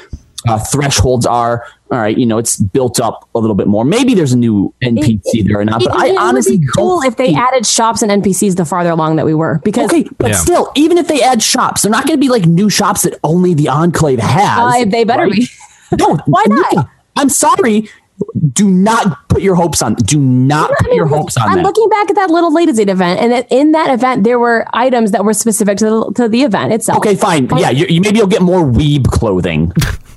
uh, 0.47 0.59
thresholds 0.59 1.27
are. 1.27 1.65
All 1.91 2.01
right, 2.01 2.17
you 2.17 2.27
know, 2.27 2.39
it's 2.39 2.57
built 2.57 2.99
up 2.99 3.29
a 3.35 3.39
little 3.39 3.55
bit 3.55 3.67
more. 3.67 3.85
Maybe 3.85 4.15
there's 4.15 4.33
a 4.33 4.37
new 4.39 4.75
NPC 4.83 5.47
there 5.47 5.61
or 5.61 5.65
not, 5.65 5.83
It, 5.83 5.89
but 5.89 5.97
I 5.97 6.17
honestly 6.17 6.57
would 6.57 6.63
be 6.63 6.67
cool 6.77 7.03
if 7.03 7.17
they 7.17 7.35
added 7.35 7.67
shops 7.67 8.03
and 8.03 8.11
NPCs 8.23 8.57
the 8.57 8.65
farther 8.65 8.91
along 8.91 9.17
that 9.17 9.27
we 9.27 9.35
were. 9.35 9.61
Because 9.65 9.91
Okay, 9.91 10.09
but 10.19 10.31
Yeah. 10.31 10.37
still, 10.37 10.73
even 10.75 10.99
if 10.99 11.07
they 11.09 11.23
add 11.23 11.43
shops, 11.43 11.83
they're 11.83 11.91
not 11.91 12.07
going 12.07 12.19
to 12.19 12.21
be 12.21 12.29
like 12.29 12.47
new 12.47 12.69
shops 12.69 13.03
that 13.03 13.19
only 13.23 13.55
the 13.55 13.69
Enclave 13.69 14.19
has. 14.19 14.83
Uh, 14.83 14.85
they 14.87 15.05
better 15.05 15.29
be. 15.29 15.47
No, 15.99 16.17
Why 16.27 16.45
not? 16.49 16.73
Nika, 16.73 16.91
I'm 17.17 17.29
sorry. 17.29 17.89
Do 18.53 18.71
not 18.71 19.29
put 19.29 19.43
your 19.43 19.55
hopes 19.57 19.83
on. 19.83 19.95
Do 19.95 20.19
not 20.21 20.71
I 20.71 20.75
put 20.81 20.87
mean, 20.91 20.97
your 20.97 21.07
hopes 21.07 21.37
on 21.37 21.49
I'm 21.49 21.57
that. 21.57 21.65
looking 21.65 21.89
back 21.89 22.11
at 22.11 22.17
that 22.17 22.31
little 22.31 22.53
ladies' 22.55 22.79
aid 22.79 22.89
event, 22.89 23.21
and 23.21 23.47
in 23.51 23.73
that 23.73 23.93
event, 23.93 24.23
there 24.25 24.39
were 24.39 24.67
items 24.73 25.11
that 25.13 25.25
were 25.25 25.35
specific 25.35 25.79
to 25.79 25.85
the, 25.85 26.13
to 26.17 26.29
the 26.29 26.43
event 26.43 26.73
itself. 26.73 26.99
okay, 26.99 27.17
fine. 27.17 27.49
Yeah, 27.57 27.71
you, 27.71 27.87
you 27.89 28.01
maybe 28.01 28.19
you'll 28.19 28.27
get 28.29 28.43
more 28.43 28.65
weeb 28.65 29.07
clothing. 29.09 29.73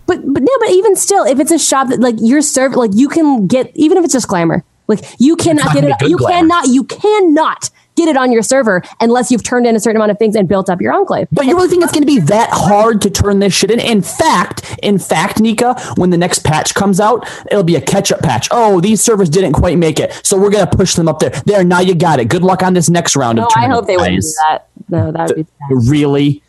but 0.06 0.22
but 0.32 0.44
no, 0.44 0.52
but 0.60 0.70
even 0.70 0.96
still, 0.96 1.24
if 1.24 1.40
it's 1.40 1.52
a 1.52 1.58
shop 1.60 1.88
that 1.90 2.00
like 2.00 2.16
you're 2.20 2.42
served, 2.42 2.76
like 2.76 2.92
you 2.94 3.08
can 3.10 3.48
get 3.48 3.72
even 3.76 3.98
if 3.98 4.04
it's 4.04 4.14
just 4.14 4.28
glamour, 4.28 4.64
like 4.88 5.04
you 5.18 5.36
cannot 5.36 5.74
get 5.74 5.84
it. 5.84 5.96
You 6.08 6.18
glamour. 6.18 6.34
cannot. 6.48 6.68
You 6.68 6.84
cannot 6.84 7.70
get 7.98 8.08
it 8.08 8.16
on 8.16 8.32
your 8.32 8.42
server 8.42 8.82
unless 9.02 9.30
you've 9.32 9.44
turned 9.44 9.68
in 9.68 9.76
a 9.76 9.80
certain 9.80 9.98
amount 9.98 10.12
of 10.12 10.18
things 10.18 10.36
and 10.36 10.48
built 10.48 10.70
up 10.70 10.80
your 10.80 10.94
enclave. 10.94 11.28
But 11.32 11.46
you 11.46 11.56
really 11.56 11.68
think 11.68 11.84
it's 11.84 11.92
going 11.92 12.04
to 12.04 12.08
be 12.08 12.20
that 12.20 12.50
hard 12.54 13.02
to 13.02 13.10
turn 13.10 13.40
this 13.40 13.54
shit 13.54 13.72
in? 13.72 13.80
In 13.80 14.02
fact, 14.02 14.78
in 14.82 14.98
fact, 14.98 15.42
Nika, 15.42 15.74
when 15.98 16.12
the 16.12 16.18
next 16.18 16.46
patch 16.46 16.74
comes 16.74 17.00
out, 17.02 17.28
it'll 17.52 17.64
be 17.64 17.76
a 17.76 17.82
catch-up 17.82 18.22
patch. 18.22 18.48
Oh, 18.52 18.80
these 18.80 19.02
servers 19.02 19.30
didn't 19.30 19.54
quite 19.54 19.78
make 19.78 20.00
it, 20.00 20.22
so 20.24 20.38
we're 20.40 20.52
going 20.52 20.68
to 20.68 20.78
push 20.78 20.96
them 20.96 21.10
up 21.10 21.20
there. 21.20 21.32
There, 21.46 21.64
now 21.64 21.80
you 21.82 21.96
got 21.96 22.20
it. 22.20 22.30
Good 22.30 22.44
luck 22.44 22.64
on 22.64 22.74
this 22.74 22.90
next 22.90 23.16
round 23.18 23.38
No, 23.38 23.46
of 23.46 23.52
oh, 23.56 23.60
I 23.60 23.68
hope 23.68 23.88
they 23.88 23.98
wouldn't 23.98 24.22
do 24.22 24.34
that. 24.48 24.70
No, 24.88 25.12
that 25.12 25.28
would 25.28 25.36
be 25.36 25.44
sad. 25.44 25.90
Really? 25.90 26.44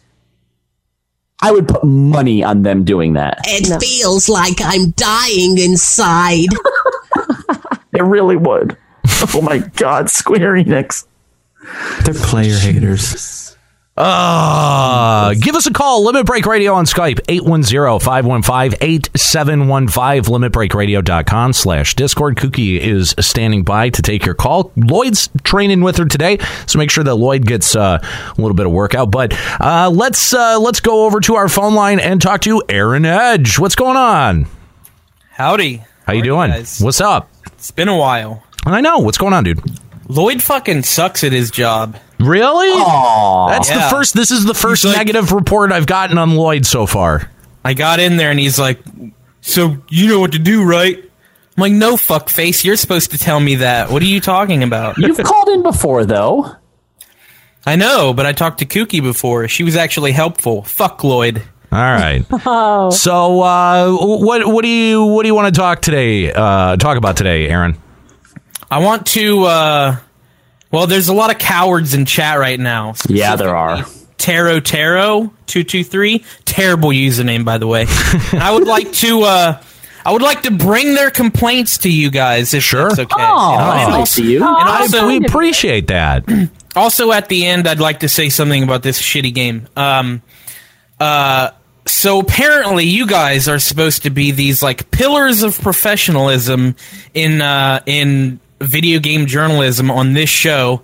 I 1.41 1.53
would 1.53 1.69
put 1.69 1.85
money 1.85 2.43
on 2.43 2.63
them 2.63 2.85
doing 2.85 3.15
that. 3.15 3.39
It 3.45 3.81
feels 3.81 4.29
like 4.29 4.57
I'm 4.61 4.91
dying 4.91 5.59
inside. 5.59 6.49
It 7.99 8.03
really 8.03 8.37
would. 8.37 8.77
Oh 9.35 9.41
my 9.43 9.59
God, 9.59 10.09
Square 10.09 10.53
Enix. 10.55 11.08
They're 12.05 12.15
player 12.15 12.55
haters. 12.59 13.45
Uh, 14.01 15.35
give 15.35 15.57
us 15.57 15.67
a 15.67 15.73
call. 15.73 16.05
Limit 16.05 16.25
Break 16.25 16.47
Radio 16.47 16.73
on 16.73 16.85
Skype, 16.85 17.19
810-515-8715, 17.27 20.23
limitbreakradio.com 20.25 21.53
slash 21.53 21.97
Discord. 21.97 22.37
Kookie 22.37 22.79
is 22.79 23.13
standing 23.19 23.65
by 23.65 23.89
to 23.91 24.01
take 24.01 24.25
your 24.25 24.37
call. 24.37 24.71
Lloyd's 24.77 25.29
training 25.43 25.81
with 25.81 25.97
her 25.97 26.05
today, 26.05 26.39
so 26.69 26.79
make 26.79 26.93
sure 26.93 27.03
that 27.03 27.17
Lloyd 27.17 27.45
gets 27.45 27.75
uh, 27.75 27.99
a 28.03 28.35
little 28.41 28.55
bit 28.55 28.67
of 28.67 28.73
workout. 28.73 29.11
But 29.11 29.37
uh, 29.61 29.91
let's 29.93 30.33
uh, 30.33 30.61
let's 30.61 30.79
go 30.79 31.05
over 31.05 31.19
to 31.23 31.35
our 31.35 31.49
phone 31.49 31.75
line 31.75 31.99
and 31.99 32.23
talk 32.23 32.43
to 32.43 32.63
Aaron 32.69 33.05
Edge. 33.05 33.59
What's 33.59 33.75
going 33.75 33.97
on? 33.97 34.47
Howdy. 35.31 35.83
How 36.07 36.13
you 36.13 36.23
doing? 36.23 36.53
What's 36.53 37.01
up? 37.01 37.29
It's 37.47 37.73
been 37.73 37.89
a 37.89 37.97
while. 37.97 38.45
I 38.65 38.81
know. 38.81 39.01
What's 39.01 39.19
going 39.19 39.35
on, 39.35 39.43
dude? 39.43 39.59
Lloyd 40.09 40.43
fucking 40.43 40.83
sucks 40.85 41.23
at 41.23 41.33
his 41.33 41.51
job. 41.51 41.97
Really? 42.19 42.69
That's 43.51 43.69
the 43.69 43.87
first. 43.91 44.15
This 44.15 44.31
is 44.31 44.45
the 44.45 44.55
first 44.55 44.85
like- 44.85 44.97
negative 44.97 45.33
report 45.33 45.71
I've 45.71 45.87
gotten 45.87 46.19
on 46.19 46.35
Lloyd 46.37 46.67
so 46.67 46.87
far. 46.87 47.31
I 47.65 47.75
got 47.75 48.01
in 48.01 48.17
there 48.17 48.31
and 48.31 48.41
he's 48.41 48.59
like, 48.59 48.81
"So 49.41 49.77
you 49.91 50.09
know 50.09 50.21
what 50.21 50.33
to 50.33 50.39
do, 50.39 50.65
right?" 50.65 50.97
I'm 50.99 51.61
like, 51.61 51.73
"No, 51.73 51.97
fuck 51.97 52.29
face. 52.31 52.65
You're 52.65 52.77
supposed 52.77 53.11
to 53.11 53.19
tell 53.19 53.39
me 53.41 53.57
that. 53.57 53.91
What 53.91 54.01
are 54.03 54.07
you 54.07 54.21
talking 54.21 54.63
about?" 54.63 54.97
You've 54.99 55.19
called 55.23 55.49
in 55.49 55.63
before, 55.63 56.05
though. 56.05 56.53
I 57.67 57.77
know, 57.77 58.15
but 58.15 58.25
I 58.25 58.33
talked 58.33 58.61
to 58.61 58.65
Kookie 58.67 59.03
before. 59.03 59.47
She 59.49 59.63
was 59.63 59.77
actually 59.77 60.13
helpful. 60.13 60.63
Fuck 60.63 61.05
Lloyd. 61.05 61.43
All 61.71 61.79
right. 61.79 62.25
Oh. 62.47 62.89
So, 62.91 63.43
uh, 63.43 63.91
what 63.93 64.47
what 64.47 64.63
do 64.63 64.69
you 64.69 65.05
what 65.05 65.23
do 65.25 65.29
you 65.29 65.35
want 65.35 65.55
to 65.55 65.61
talk 65.61 65.83
today? 65.83 66.33
Uh, 66.33 66.77
talk 66.77 66.97
about 66.97 67.17
today, 67.19 67.49
Aaron? 67.49 67.77
I 68.71 68.79
want 68.81 69.07
to. 69.09 69.45
uh 69.45 69.97
Well, 70.71 70.87
there's 70.87 71.09
a 71.09 71.15
lot 71.15 71.31
of 71.31 71.39
cowards 71.39 71.95
in 71.95 72.05
chat 72.05 72.39
right 72.39 72.59
now. 72.61 72.95
Yeah, 73.09 73.37
there 73.37 73.57
are. 73.57 73.85
Taro 74.19 74.61
Taro 74.61 75.33
two 75.47 75.65
two 75.65 75.85
three. 75.85 76.25
Terrible 76.45 76.91
username, 76.91 77.45
by 77.45 77.59
the 77.59 77.67
way. 77.67 77.87
I 78.33 78.51
would 78.53 78.67
like 78.67 78.93
to. 78.95 79.23
uh 79.23 79.63
I 80.05 80.13
would 80.13 80.23
like 80.23 80.43
to 80.45 80.51
bring 80.51 80.95
their 80.95 81.11
complaints 81.11 81.79
to 81.79 81.91
you 81.93 82.11
guys 82.11 82.55
if 82.55 82.63
sure. 82.63 82.89
that's 82.89 82.99
okay. 83.01 83.15
Oh, 83.19 83.51
and, 83.53 83.61
that's 83.61 83.89
nice 83.91 83.99
also, 83.99 84.23
of 84.23 84.29
you. 84.29 84.37
and 84.39 84.69
also- 84.69 85.07
we 85.07 85.17
appreciate 85.25 85.89
that. 85.89 86.25
Also, 86.77 87.11
at 87.11 87.29
the 87.29 87.45
end, 87.45 87.67
I'd 87.67 87.81
like 87.81 88.01
to 88.01 88.09
say 88.09 88.29
something 88.29 88.63
about 88.63 88.85
this 88.85 89.03
shitty 89.03 89.35
game. 89.35 89.67
Um, 89.75 90.23
uh, 91.01 91.51
so 91.87 92.21
apparently, 92.21 92.85
you 92.85 93.05
guys 93.05 93.49
are 93.49 93.59
supposed 93.59 94.05
to 94.05 94.11
be 94.11 94.31
these 94.31 94.63
like 94.63 94.89
pillars 94.93 95.43
of 95.43 95.61
professionalism 95.61 96.77
in 97.15 97.41
uh, 97.41 97.81
in 97.87 98.39
video 98.61 99.01
game 99.01 99.27
journalism 99.27 99.91
on 99.91 100.15
this 100.15 100.31
show, 100.31 100.83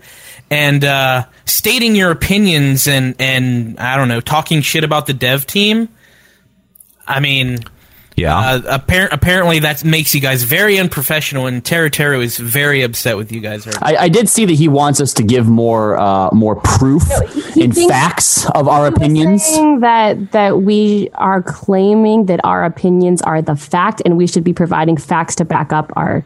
and 0.50 0.84
uh, 0.84 1.26
stating 1.44 1.94
your 1.94 2.10
opinions 2.10 2.86
and 2.86 3.14
and 3.18 3.78
I 3.78 3.96
don't 3.96 4.08
know, 4.08 4.20
talking 4.20 4.60
shit 4.60 4.84
about 4.84 5.06
the 5.06 5.14
dev 5.14 5.46
team. 5.46 5.88
I 7.06 7.20
mean, 7.20 7.58
yeah. 8.16 8.36
Uh, 8.36 8.78
appar- 8.78 9.08
apparently, 9.10 9.58
that 9.60 9.84
makes 9.84 10.14
you 10.14 10.20
guys 10.20 10.44
very 10.44 10.78
unprofessional, 10.78 11.46
and 11.46 11.64
Tero 11.64 11.90
Tero 11.90 12.20
is 12.20 12.38
very 12.38 12.82
upset 12.82 13.16
with 13.16 13.32
you 13.32 13.40
guys. 13.40 13.66
Right 13.66 13.76
I, 13.82 13.96
I 14.04 14.08
did 14.08 14.28
see 14.28 14.44
that 14.44 14.54
he 14.54 14.68
wants 14.68 15.00
us 15.00 15.12
to 15.14 15.22
give 15.22 15.48
more 15.48 15.98
uh, 15.98 16.30
more 16.32 16.56
proof 16.56 17.02
and 17.56 17.76
facts 17.76 18.48
of 18.50 18.68
our 18.68 18.86
opinions. 18.86 19.44
saying 19.44 19.80
that 19.80 20.32
that 20.32 20.62
we 20.62 21.08
are 21.14 21.42
claiming 21.42 22.26
that 22.26 22.40
our 22.44 22.64
opinions 22.64 23.20
are 23.22 23.42
the 23.42 23.56
fact 23.56 24.00
and 24.04 24.16
we 24.16 24.26
should 24.26 24.44
be 24.44 24.52
providing 24.52 24.96
facts 24.96 25.34
to 25.36 25.44
back 25.44 25.72
up 25.72 25.92
our 25.96 26.24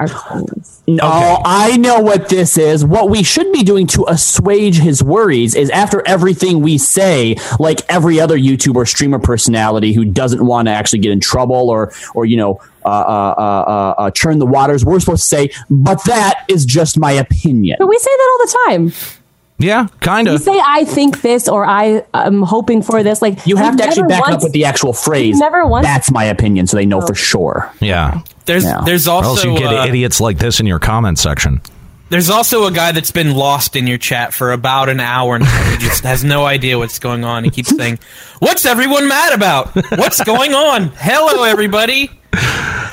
our 0.00 0.08
claims. 0.08 0.82
No, 0.88 1.42
I 1.44 1.76
know 1.76 2.00
what 2.00 2.28
this 2.28 2.56
is. 2.56 2.84
What 2.84 3.10
we 3.10 3.22
should 3.22 3.52
be 3.52 3.62
doing 3.62 3.86
to 3.88 4.06
assuage 4.08 4.78
his 4.78 5.02
worries 5.02 5.54
is 5.54 5.68
after 5.70 6.02
everything 6.06 6.60
we 6.60 6.78
say, 6.78 7.36
like 7.58 7.82
every 7.88 8.18
other 8.18 8.36
YouTuber 8.36 8.88
streamer 8.88 9.18
personality 9.18 9.92
who 9.92 10.06
doesn't 10.06 10.44
want 10.44 10.68
to 10.68 10.72
actually 10.72 11.00
get 11.00 11.12
in 11.12 11.20
trouble 11.20 11.68
or, 11.68 11.92
or 12.14 12.24
you 12.24 12.38
know, 12.38 12.60
uh, 12.84 12.88
uh, 12.88 13.34
uh, 13.36 13.42
uh, 13.42 13.94
uh, 13.98 14.10
churn 14.10 14.38
the 14.38 14.46
waters, 14.46 14.84
we're 14.84 14.98
supposed 15.00 15.22
to 15.22 15.28
say, 15.28 15.50
but 15.68 16.02
that 16.06 16.44
is 16.48 16.64
just 16.64 16.98
my 16.98 17.12
opinion. 17.12 17.76
But 17.78 17.88
we 17.88 17.98
say 17.98 18.10
that 18.10 18.30
all 18.32 18.46
the 18.46 18.58
time. 18.66 19.19
Yeah, 19.60 19.88
kind 20.00 20.26
We 20.28 20.34
of. 20.34 20.40
say 20.40 20.58
I 20.64 20.84
think 20.84 21.20
this 21.20 21.48
or 21.48 21.64
I 21.66 22.02
am 22.14 22.42
hoping 22.42 22.82
for 22.82 23.02
this. 23.02 23.20
Like 23.22 23.46
You 23.46 23.56
have 23.56 23.76
to 23.76 23.84
actually 23.84 24.08
back 24.08 24.22
once- 24.22 24.36
up 24.36 24.42
with 24.42 24.52
the 24.52 24.64
actual 24.64 24.92
phrase. 24.92 25.38
never 25.38 25.66
once- 25.66 25.86
That's 25.86 26.10
my 26.10 26.24
opinion, 26.24 26.66
so 26.66 26.76
they 26.78 26.86
know 26.86 27.00
for 27.02 27.14
sure. 27.14 27.70
Yeah. 27.80 28.22
There's 28.46 28.64
there's 28.84 29.06
Or 29.06 29.22
else 29.22 29.26
also 29.26 29.52
you 29.52 29.58
get 29.58 29.72
uh, 29.72 29.84
idiots 29.86 30.20
like 30.20 30.38
this 30.38 30.58
in 30.60 30.66
your 30.66 30.78
comment 30.80 31.18
section. 31.18 31.60
There's 32.08 32.28
also 32.30 32.66
a 32.66 32.72
guy 32.72 32.90
that's 32.90 33.12
been 33.12 33.34
lost 33.36 33.76
in 33.76 33.86
your 33.86 33.98
chat 33.98 34.34
for 34.34 34.50
about 34.50 34.88
an 34.88 34.98
hour 34.98 35.38
now. 35.38 35.70
He 35.70 35.76
just 35.78 36.02
has 36.02 36.24
no 36.24 36.44
idea 36.44 36.76
what's 36.76 36.98
going 36.98 37.22
on. 37.22 37.44
He 37.44 37.50
keeps 37.50 37.68
saying, 37.76 38.00
"What's 38.40 38.66
everyone 38.66 39.06
mad 39.06 39.32
about? 39.32 39.68
What's 39.96 40.20
going 40.24 40.52
on? 40.52 40.90
Hello, 40.96 41.44
everybody." 41.44 42.10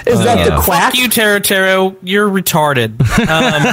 Is 0.06 0.19
that 0.23 0.45
the 0.45 0.52
Fuck 0.57 0.65
quack? 0.65 0.95
you, 0.95 1.07
Taro 1.10 1.39
Taro. 1.39 1.95
You're 2.03 2.30
retarded. 2.30 3.02
Um, 3.27 3.64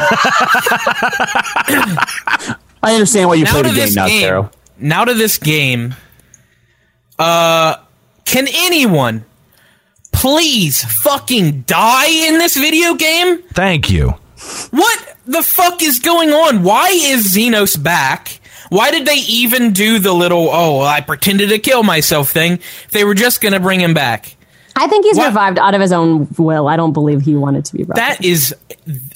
I 2.85 2.95
understand 2.95 3.29
why 3.29 3.35
you 3.35 3.45
now 3.45 3.53
play 3.53 3.63
to 3.63 3.69
the 3.69 3.75
game 3.75 3.85
this 3.85 3.97
now, 3.97 4.07
game. 4.07 4.23
Taro. 4.23 4.51
Now 4.79 5.05
to 5.05 5.15
this 5.15 5.39
game. 5.39 5.95
Uh, 7.19 7.77
can 8.25 8.47
anyone 8.49 9.25
please 10.13 10.85
fucking 10.85 11.63
die 11.63 12.09
in 12.09 12.39
this 12.39 12.57
video 12.57 12.95
game? 12.95 13.43
Thank 13.55 13.91
you. 13.91 14.15
What 14.71 15.17
the 15.27 15.43
fuck 15.43 15.83
is 15.83 16.01
going 16.01 16.31
on? 16.31 16.63
Why 16.63 16.89
is 16.89 17.35
Zenos 17.35 17.81
back? 17.83 18.41
Why 18.69 18.91
did 18.91 19.07
they 19.07 19.19
even 19.29 19.73
do 19.73 19.99
the 19.99 20.13
little 20.13 20.49
oh 20.51 20.81
I 20.81 21.01
pretended 21.01 21.51
to 21.51 21.59
kill 21.59 21.83
myself 21.83 22.31
thing? 22.31 22.55
If 22.55 22.91
they 22.91 23.05
were 23.05 23.15
just 23.15 23.41
gonna 23.41 23.61
bring 23.61 23.81
him 23.81 23.95
back. 23.95 24.37
I 24.77 24.89
think 24.89 25.05
he's 25.05 25.19
revived 25.19 25.59
out 25.59 25.75
of 25.75 25.81
his 25.81 25.93
own 25.93 26.29
will. 26.37 26.67
I 26.67 26.77
don't 26.77 26.93
believe 26.93 27.21
he 27.21 27.37
wanted 27.37 27.65
to 27.67 27.75
be 27.75 27.85
revived. 27.85 27.99
That 27.99 28.25
is 28.25 28.55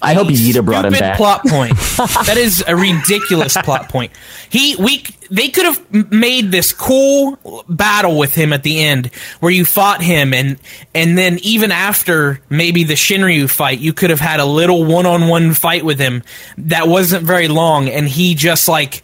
I 0.01 0.14
hope 0.14 0.28
Yda 0.28 0.64
brought 0.64 0.85
him 0.85 0.93
stupid 0.93 1.01
back. 1.01 1.16
plot 1.16 1.44
point. 1.44 1.76
that 2.26 2.36
is 2.36 2.62
a 2.66 2.76
ridiculous 2.76 3.56
plot 3.64 3.89
point. 3.89 4.12
He 4.48 4.76
we 4.76 5.05
they 5.30 5.48
could 5.48 5.64
have 5.64 6.12
made 6.12 6.52
this 6.52 6.72
cool 6.72 7.64
battle 7.68 8.16
with 8.16 8.35
him 8.35 8.52
at 8.52 8.62
the 8.62 8.80
end 8.80 9.10
where 9.40 9.51
you 9.51 9.64
fought 9.64 10.01
him 10.01 10.32
and 10.32 10.59
and 10.94 11.18
then 11.18 11.39
even 11.43 11.72
after 11.72 12.40
maybe 12.48 12.85
the 12.85 12.94
Shinryu 12.94 13.51
fight 13.51 13.80
you 13.80 13.93
could 13.93 14.10
have 14.10 14.20
had 14.20 14.40
a 14.40 14.47
little 14.47 14.85
one-on-one 14.85 15.55
fight 15.55 15.85
with 15.85 15.98
him 15.98 16.22
that 16.59 16.86
wasn't 16.86 17.24
very 17.24 17.48
long 17.48 17.89
and 17.89 18.09
he 18.09 18.35
just 18.35 18.68
like 18.68 19.02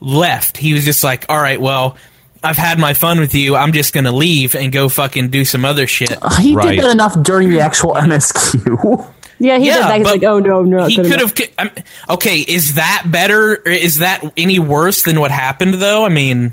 left. 0.00 0.56
He 0.56 0.74
was 0.74 0.84
just 0.84 1.04
like, 1.04 1.26
"All 1.28 1.40
right, 1.40 1.60
well, 1.60 1.96
I've 2.42 2.56
had 2.56 2.78
my 2.78 2.94
fun 2.94 3.20
with 3.20 3.34
you. 3.34 3.54
I'm 3.56 3.72
just 3.72 3.92
going 3.92 4.04
to 4.04 4.12
leave 4.12 4.54
and 4.54 4.72
go 4.72 4.88
fucking 4.88 5.30
do 5.30 5.44
some 5.44 5.64
other 5.64 5.86
shit." 5.86 6.10
He 6.40 6.54
did 6.56 6.80
that 6.80 6.90
enough 6.90 7.20
during 7.22 7.50
the 7.50 7.60
actual 7.60 7.94
MSQ. 7.94 9.12
yeah, 9.38 9.58
he 9.58 9.64
did 9.66 9.74
that. 9.74 9.98
He's 9.98 10.06
like, 10.06 10.22
oh 10.24 10.38
no, 10.38 10.62
no. 10.62 10.86
He 10.86 10.96
could 10.96 11.20
have. 11.20 11.34
I'm- 11.58 11.70
Okay, 12.08 12.40
is 12.40 12.74
that 12.74 13.04
better? 13.06 13.54
Or 13.64 13.70
is 13.70 13.98
that 13.98 14.22
any 14.36 14.58
worse 14.58 15.02
than 15.02 15.20
what 15.20 15.30
happened? 15.30 15.74
Though, 15.74 16.04
I 16.04 16.08
mean, 16.08 16.52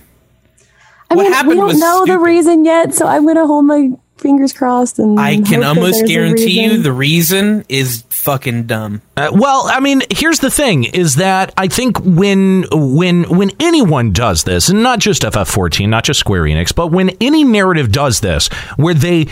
I 1.10 1.16
what 1.16 1.24
mean, 1.24 1.34
happened 1.34 1.50
we 1.50 1.56
don't 1.58 1.68
was 1.68 1.80
know 1.80 2.06
the 2.06 2.20
reason 2.20 2.66
yet, 2.66 2.94
so 2.94 3.08
I'm 3.08 3.26
gonna 3.26 3.48
hold 3.48 3.66
my 3.66 3.90
fingers 4.20 4.54
crossed 4.54 5.00
and. 5.00 5.20
I 5.20 5.42
can 5.42 5.64
almost 5.64 6.06
guarantee 6.06 6.64
you 6.64 6.82
the 6.82 6.94
reason 6.94 7.66
is 7.70 8.04
fucking 8.10 8.68
dumb. 8.68 9.02
Uh, 9.18 9.30
well, 9.32 9.70
I 9.72 9.80
mean, 9.80 10.02
here's 10.12 10.40
the 10.40 10.52
thing: 10.52 10.84
is 10.84 11.16
that 11.16 11.54
I 11.58 11.68
think 11.68 12.00
when 12.02 12.66
when 12.72 13.24
when 13.24 13.52
anyone 13.60 14.12
does 14.12 14.44
this, 14.44 14.70
and 14.70 14.84
not 14.84 15.00
just 15.00 15.24
FF14, 15.24 15.90
not 15.90 16.04
just 16.04 16.20
Square 16.20 16.44
Enix, 16.44 16.74
but 16.74 16.88
when 16.88 17.10
any 17.22 17.44
narrative 17.44 17.92
does 17.92 18.20
this, 18.20 18.48
where 18.78 18.94
they 18.94 19.28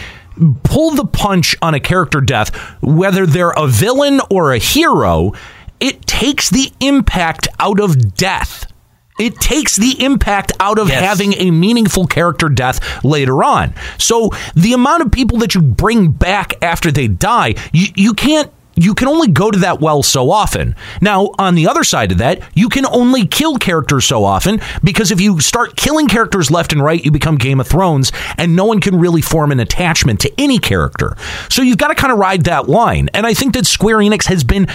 pull 0.63 0.91
the 0.91 1.05
punch 1.05 1.55
on 1.61 1.73
a 1.73 1.79
character 1.79 2.21
death, 2.21 2.55
whether 2.81 3.25
they're 3.25 3.51
a 3.51 3.67
villain 3.67 4.21
or 4.29 4.53
a 4.53 4.57
hero, 4.57 5.33
it 5.79 6.05
takes 6.05 6.49
the 6.49 6.71
impact 6.79 7.47
out 7.59 7.79
of 7.79 8.15
death. 8.15 8.71
It 9.19 9.35
takes 9.35 9.75
the 9.75 10.03
impact 10.03 10.51
out 10.59 10.79
of 10.79 10.89
having 10.89 11.33
a 11.33 11.51
meaningful 11.51 12.07
character 12.07 12.49
death 12.49 13.03
later 13.03 13.43
on. 13.43 13.73
So 13.97 14.29
the 14.55 14.73
amount 14.73 15.03
of 15.03 15.11
people 15.11 15.39
that 15.39 15.55
you 15.55 15.61
bring 15.61 16.11
back 16.11 16.53
after 16.61 16.91
they 16.91 17.07
die, 17.07 17.55
you, 17.71 17.87
you 17.95 18.13
can't 18.13 18.51
you 18.77 18.93
can 18.93 19.07
only 19.07 19.27
go 19.27 19.49
to 19.49 19.59
that 19.59 19.81
well 19.81 20.03
so 20.03 20.29
often. 20.29 20.75
Now, 21.01 21.31
on 21.39 21.55
the 21.55 21.67
other 21.67 21.83
side 21.83 22.11
of 22.11 22.19
that, 22.19 22.41
you 22.53 22.69
can 22.69 22.85
only 22.85 23.25
kill 23.25 23.57
characters 23.57 24.05
so 24.05 24.23
often 24.23 24.61
because 24.83 25.09
if 25.11 25.19
you 25.19 25.39
start 25.39 25.75
killing 25.75 26.07
characters 26.07 26.51
left 26.51 26.71
and 26.73 26.83
right, 26.83 27.03
you 27.03 27.09
become 27.09 27.37
Game 27.37 27.59
of 27.59 27.67
Thrones 27.67 28.11
and 28.37 28.55
no 28.55 28.65
one 28.65 28.79
can 28.79 28.99
really 28.99 29.21
form 29.21 29.51
an 29.51 29.59
attachment 29.59 30.19
to 30.21 30.31
any 30.39 30.59
character. 30.59 31.17
So 31.49 31.63
you've 31.63 31.79
got 31.79 31.87
to 31.87 31.95
kind 31.95 32.13
of 32.13 32.19
ride 32.19 32.43
that 32.43 32.69
line. 32.69 33.09
And 33.15 33.25
I 33.25 33.33
think 33.33 33.55
that 33.55 33.65
Square 33.65 33.97
Enix 33.97 34.27
has 34.27 34.43
been 34.43 34.67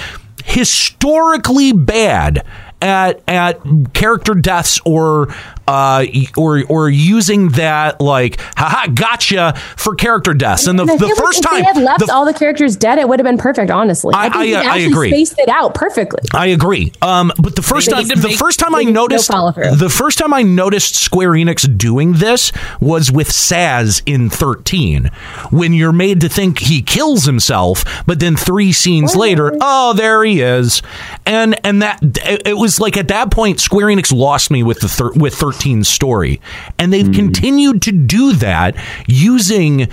historically 0.45 1.73
bad 1.73 2.45
at 2.83 3.23
at 3.29 3.61
character 3.95 4.35
deaths 4.35 4.81
or 4.85 5.29
uh 5.69 6.05
or 6.37 6.65
or 6.69 6.91
using 6.91 7.51
that 7.51 8.01
like 8.01 8.41
haha 8.57 8.89
gotcha 8.89 9.55
for 9.77 9.95
character 9.95 10.35
deaths 10.35 10.67
and 10.67 10.79
the, 10.79 10.83
And 10.83 10.91
I 10.91 10.97
the 10.97 11.07
like 11.07 11.17
first 11.17 11.39
if 11.39 11.45
time 11.51 11.61
they 11.61 11.65
had 11.65 11.77
left 11.77 12.01
the- 12.07 12.13
all 12.13 12.25
the 12.25 12.35
characters 12.35 12.77
dead, 12.77 12.99
it 12.99 13.09
would 13.09 13.21
have 13.21 13.25
been 13.25 13.39
perfect. 13.39 13.71
Honestly, 13.71 14.13
I- 14.15 14.25
think 14.25 14.37
I- 14.37 14.45
he 14.47 14.55
I 14.57 14.77
agree. 14.79 15.11
Spaced 15.11 15.39
it 15.39 15.49
out 15.49 15.75
perfectly. 15.75 16.21
I 16.35 16.47
agree. 16.49 16.93
Um, 17.01 17.33
but 17.39 17.55
the 17.57 17.63
first 17.63 17.89
time, 17.91 18.07
the 18.09 18.35
first 18.39 18.59
time 18.59 18.75
I 18.75 18.81
need 18.83 18.93
no 18.93 19.03
noticed, 19.03 19.29
the 19.31 19.91
first 19.93 20.19
time 20.19 20.35
I 20.35 20.43
noticed 20.43 20.97
Square 20.97 21.31
Enix 21.33 21.79
doing 21.79 22.15
this 22.15 22.51
was 22.81 23.11
with 23.13 23.29
Sazh 23.29 24.03
in 24.07 24.29
13, 24.31 25.07
when 25.51 25.73
you're 25.73 25.93
made 25.93 26.21
to 26.23 26.29
think 26.29 26.59
he 26.59 26.83
kills 26.83 27.25
himself, 27.25 27.85
but 28.07 28.19
then 28.21 28.37
three 28.37 28.73
scenes 28.73 29.15
later, 29.15 29.53
oh, 29.61 29.93
there 29.93 30.25
he 30.25 30.41
is, 30.41 30.83
and 31.25 31.55
and 31.65 31.83
that 31.83 32.01
it, 32.03 32.43
it 32.47 32.55
was 32.59 32.72
like 32.81 32.97
at 32.97 33.09
that 33.09 33.31
point, 33.31 33.61
Square 33.61 33.87
Enix 33.87 34.13
lost 34.13 34.51
me 34.51 34.63
with 34.63 34.81
the 34.81 34.89
thir- 34.89 35.13
with 35.13 35.35
13 35.35 35.85
story, 35.85 36.41
and 36.79 36.93
they've 36.93 37.05
mm-hmm. 37.05 37.15
continued 37.15 37.83
to 37.83 37.93
do 37.93 38.33
that 38.35 38.77
using 39.07 39.89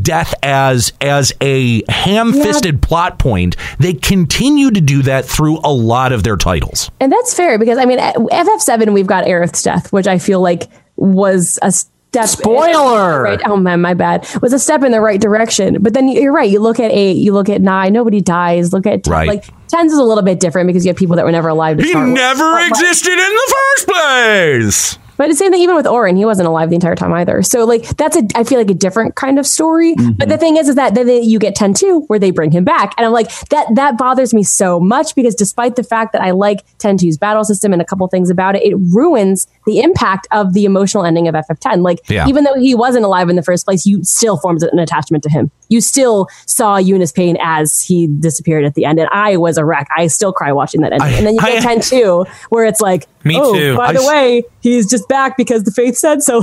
death 0.00 0.32
as 0.44 0.92
as 1.00 1.32
a 1.40 1.82
ham-fisted 1.90 2.80
plot 2.80 3.18
point 3.18 3.56
they 3.80 3.92
continue 3.92 4.70
to 4.70 4.80
do 4.80 5.02
that 5.02 5.24
through 5.24 5.58
a 5.64 5.72
lot 5.72 6.12
of 6.12 6.22
their 6.22 6.36
titles 6.36 6.88
And 7.00 7.10
that's 7.10 7.34
fair 7.34 7.58
because 7.58 7.78
I 7.78 7.84
mean, 7.84 7.98
eh, 7.98 8.12
FF7 8.12 8.92
we've 8.92 9.08
got 9.08 9.24
Aerith's 9.24 9.60
death, 9.60 9.92
which 9.92 10.06
I 10.06 10.18
feel 10.18 10.40
like 10.40 10.70
was 10.94 11.58
a 11.62 11.72
step. 11.72 12.28
Spoiler! 12.28 13.22
Right? 13.22 13.40
Oh 13.46 13.56
man, 13.56 13.80
my 13.80 13.94
bad. 13.94 14.26
Was 14.42 14.52
a 14.52 14.58
step 14.58 14.82
in 14.82 14.92
the 14.92 15.00
right 15.00 15.20
direction. 15.20 15.78
But 15.82 15.94
then 15.94 16.08
you're 16.08 16.32
right. 16.32 16.48
You 16.48 16.60
look 16.60 16.78
at 16.78 16.90
eight. 16.90 17.16
You 17.16 17.32
look 17.32 17.48
at 17.48 17.60
nine. 17.60 17.92
Nobody 17.92 18.20
dies. 18.20 18.72
Look 18.72 18.86
at 18.86 19.04
10, 19.04 19.12
Right. 19.12 19.28
like 19.28 19.44
tens 19.72 19.92
is 19.92 19.98
a 19.98 20.04
little 20.04 20.22
bit 20.22 20.38
different 20.38 20.66
because 20.68 20.84
you 20.84 20.90
have 20.90 20.96
people 20.96 21.16
that 21.16 21.24
were 21.24 21.32
never 21.32 21.48
alive. 21.48 21.78
To 21.78 21.82
he 21.82 21.92
never 21.92 22.58
existed 22.60 23.12
in 23.12 23.18
the 23.18 23.54
first 23.56 23.88
place 23.88 25.01
But 25.22 25.28
the 25.28 25.36
same 25.36 25.52
thing 25.52 25.62
even 25.62 25.76
with 25.76 25.86
Auron, 25.86 26.16
he 26.16 26.24
wasn't 26.24 26.48
alive 26.48 26.68
the 26.68 26.74
entire 26.74 26.96
time 26.96 27.12
either. 27.12 27.44
So 27.44 27.64
like 27.64 27.86
that's 27.96 28.16
a 28.16 28.26
I 28.34 28.42
feel 28.42 28.58
like 28.58 28.72
a 28.72 28.74
different 28.74 29.14
kind 29.14 29.38
of 29.38 29.46
story. 29.46 29.94
But 29.94 30.02
mm-hmm. 30.02 30.30
the 30.30 30.36
thing 30.36 30.56
is, 30.56 30.68
is 30.68 30.74
that 30.74 30.96
then 30.96 31.06
you 31.06 31.38
get 31.38 31.54
10-2 31.54 32.08
where 32.08 32.18
they 32.18 32.32
bring 32.32 32.50
him 32.50 32.64
back, 32.64 32.92
and 32.98 33.06
I'm 33.06 33.12
like 33.12 33.30
that 33.50 33.68
that 33.76 33.96
bothers 33.96 34.34
me 34.34 34.42
so 34.42 34.80
much 34.80 35.14
because 35.14 35.36
despite 35.36 35.76
the 35.76 35.84
fact 35.84 36.12
that 36.14 36.22
I 36.22 36.32
like 36.32 36.66
10-2's 36.78 37.18
battle 37.18 37.44
system 37.44 37.72
and 37.72 37.80
a 37.80 37.84
couple 37.84 38.08
things 38.08 38.30
about 38.30 38.56
it, 38.56 38.64
it 38.64 38.74
ruins 38.74 39.46
the 39.64 39.78
impact 39.78 40.26
of 40.32 40.54
the 40.54 40.64
emotional 40.64 41.04
ending 41.04 41.28
of 41.28 41.36
FF10. 41.36 41.84
Like 41.84 42.00
Yeah. 42.10 42.26
even 42.26 42.42
though 42.42 42.58
he 42.58 42.74
wasn't 42.74 43.04
alive 43.04 43.28
in 43.28 43.36
the 43.36 43.44
first 43.44 43.64
place, 43.64 43.86
you 43.86 44.02
still 44.02 44.38
formed 44.38 44.64
an 44.64 44.80
attachment 44.80 45.22
to 45.22 45.30
him. 45.30 45.52
You 45.68 45.80
still 45.80 46.26
saw 46.46 46.78
Eunice 46.78 47.12
Payne 47.12 47.38
as 47.40 47.80
he 47.80 48.08
disappeared 48.08 48.64
at 48.64 48.74
the 48.74 48.84
end, 48.86 48.98
and 48.98 49.08
I 49.12 49.36
was 49.36 49.56
a 49.56 49.64
wreck. 49.64 49.86
I 49.96 50.08
still 50.08 50.32
cry 50.32 50.50
watching 50.50 50.80
that 50.80 50.92
ending. 50.92 51.08
I- 51.08 51.16
and 51.16 51.26
then 51.28 51.34
you 51.34 51.40
get 51.60 51.62
10-2 51.62 52.26
where 52.50 52.64
it's 52.64 52.80
like, 52.80 53.06
Me 53.22 53.38
oh, 53.40 53.54
too. 53.54 53.76
by 53.76 53.90
I 53.90 53.92
the 53.92 54.04
way, 54.04 54.42
he's 54.60 54.90
just 54.90 55.08
back 55.12 55.36
because 55.36 55.62
the 55.64 55.70
faith 55.70 55.96
said 55.98 56.22
so. 56.22 56.40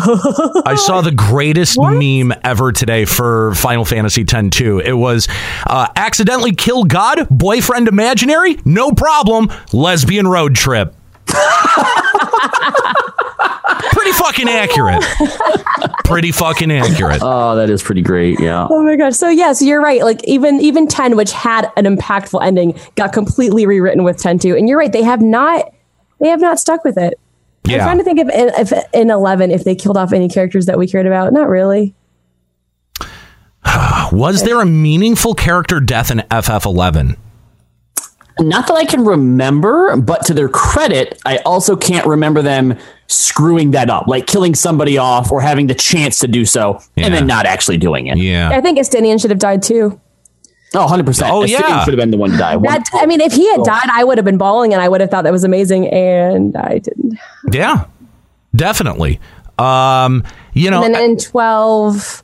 I 0.64 0.76
saw 0.76 1.02
the 1.02 1.12
greatest 1.12 1.76
meme 1.82 2.32
ever 2.44 2.72
today 2.72 3.06
for 3.06 3.56
Final 3.56 3.84
Fantasy 3.84 4.22
X-2. 4.22 4.86
It 4.86 4.94
was 4.94 5.28
uh, 5.66 5.88
accidentally 5.96 6.54
kill 6.54 6.84
God, 6.84 7.28
boyfriend 7.32 7.88
imaginary, 7.88 8.60
no 8.66 8.92
problem, 8.92 9.52
lesbian 9.74 10.28
road 10.28 10.56
trip. 10.56 10.94
Pretty 13.92 14.12
fucking 14.12 14.48
accurate. 14.48 15.04
Pretty 16.06 16.32
fucking 16.32 16.72
accurate. 16.72 17.20
Oh, 17.24 17.56
that 17.56 17.72
is 17.72 17.82
pretty 17.82 18.02
great. 18.02 18.40
Yeah. 18.40 18.68
Oh 18.70 18.84
my 18.84 18.96
gosh. 18.96 19.16
So 19.16 19.30
yeah, 19.30 19.54
so 19.54 19.66
you're 19.66 19.82
right. 19.82 20.04
Like 20.04 20.24
even 20.26 20.60
even 20.60 20.88
10, 20.88 21.16
which 21.16 21.32
had 21.32 21.72
an 21.76 21.86
impactful 21.86 22.44
ending, 22.44 22.80
got 22.96 23.14
completely 23.14 23.66
rewritten 23.66 24.04
with 24.04 24.18
10-2. 24.18 24.58
And 24.58 24.70
you're 24.70 24.78
right, 24.78 24.92
they 24.92 25.04
have 25.04 25.22
not 25.22 25.74
they 26.20 26.30
have 26.30 26.42
not 26.42 26.60
stuck 26.60 26.84
with 26.84 26.98
it. 26.98 27.20
I'm 27.68 27.80
trying 27.80 27.98
to 27.98 28.04
think 28.04 28.20
if, 28.20 28.72
if 28.72 28.84
in 28.94 29.10
11 29.10 29.52
if 29.52 29.64
they 29.64 29.76
killed 29.76 29.98
off 29.98 30.12
any 30.14 30.28
characters 30.28 30.66
that 30.66 30.78
we 30.78 30.88
cared 30.88 31.06
about. 31.06 31.34
Not 31.34 31.50
really. 31.50 31.94
Was 34.12 34.44
there 34.44 34.62
a 34.62 34.66
meaningful 34.66 35.36
character 35.36 35.80
death 35.80 36.12
in 36.12 36.20
FF11? 36.20 37.18
Not 38.40 38.68
that 38.68 38.76
I 38.76 38.86
can 38.86 39.04
remember, 39.04 39.98
but 39.98 40.26
to 40.28 40.34
their 40.34 40.48
credit, 40.48 41.22
I 41.26 41.38
also 41.40 41.76
can't 41.76 42.08
remember 42.08 42.42
them 42.42 42.78
screwing 43.08 43.72
that 43.72 43.90
up, 43.90 44.08
like 44.08 44.28
killing 44.28 44.56
somebody 44.56 44.98
off 44.98 45.32
or 45.32 45.42
having 45.42 45.68
the 45.68 45.76
chance 45.76 46.20
to 46.20 46.28
do 46.28 46.46
so 46.46 46.80
and 46.96 47.14
then 47.14 47.28
not 47.28 47.46
actually 47.46 47.78
doing 47.78 48.08
it. 48.08 48.18
Yeah. 48.18 48.50
I 48.50 48.62
think 48.62 48.78
Estinian 48.80 49.20
should 49.20 49.32
have 49.32 49.40
died 49.40 49.62
too. 49.62 50.00
Oh, 50.76 50.86
100%. 50.86 51.30
Oh, 51.30 51.42
Estinian 51.42 51.50
yeah. 51.50 51.84
should 51.84 51.94
have 51.94 52.00
been 52.00 52.12
the 52.12 52.18
one 52.18 52.32
to 52.32 52.38
die. 52.38 52.56
That 52.58 52.88
I 52.94 53.06
mean, 53.08 53.22
if 53.22 53.34
he 53.34 53.50
had 53.50 53.64
died, 53.64 53.90
I 53.92 54.04
would 54.04 54.18
have 54.18 54.26
been 54.26 54.38
bawling 54.38 54.72
and 54.74 54.82
I 54.82 54.88
would 54.88 55.02
have 55.02 55.10
thought 55.10 55.24
that 55.24 55.32
was 55.32 55.44
amazing, 55.44 55.88
and 55.88 56.56
I 56.56 56.78
didn't. 56.78 57.18
Yeah. 57.52 57.86
Definitely. 58.56 59.20
Um, 59.58 60.24
you 60.54 60.72
know, 60.72 60.84
and 60.84 60.94
then 60.94 61.12
in 61.12 61.18
12 61.18 62.24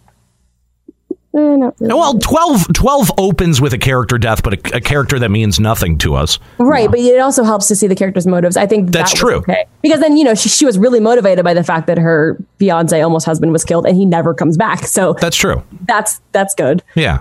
eh, 1.35 1.55
not 1.57 1.75
really. 1.79 1.93
well, 1.93 2.17
12, 2.17 2.73
12 2.73 3.11
opens 3.17 3.61
with 3.61 3.73
a 3.73 3.77
character 3.77 4.17
death, 4.17 4.41
but 4.43 4.53
a, 4.53 4.77
a 4.77 4.81
character 4.81 5.19
that 5.19 5.29
means 5.29 5.59
nothing 5.59 5.97
to 5.99 6.15
us. 6.15 6.39
Right, 6.57 6.89
but 6.89 6.99
it 6.99 7.19
also 7.19 7.43
helps 7.43 7.67
to 7.67 7.75
see 7.75 7.87
the 7.87 7.95
character's 7.95 8.25
motives. 8.25 8.57
I 8.57 8.65
think 8.65 8.91
That's 8.91 9.13
that 9.13 9.19
true. 9.19 9.35
Okay, 9.37 9.65
because 9.81 9.99
then 9.99 10.17
you 10.17 10.23
know 10.23 10.33
she, 10.35 10.49
she 10.49 10.65
was 10.65 10.77
really 10.77 10.99
motivated 10.99 11.43
by 11.45 11.53
the 11.53 11.63
fact 11.63 11.87
that 11.87 11.97
her 11.97 12.37
fiance, 12.59 12.99
almost 13.01 13.25
husband, 13.25 13.51
was 13.51 13.63
killed, 13.63 13.85
and 13.85 13.95
he 13.97 14.05
never 14.05 14.33
comes 14.33 14.57
back. 14.57 14.85
So 14.85 15.13
That's 15.13 15.35
true. 15.35 15.63
that's 15.87 16.21
that's 16.31 16.55
good. 16.55 16.81
Yeah. 16.95 17.19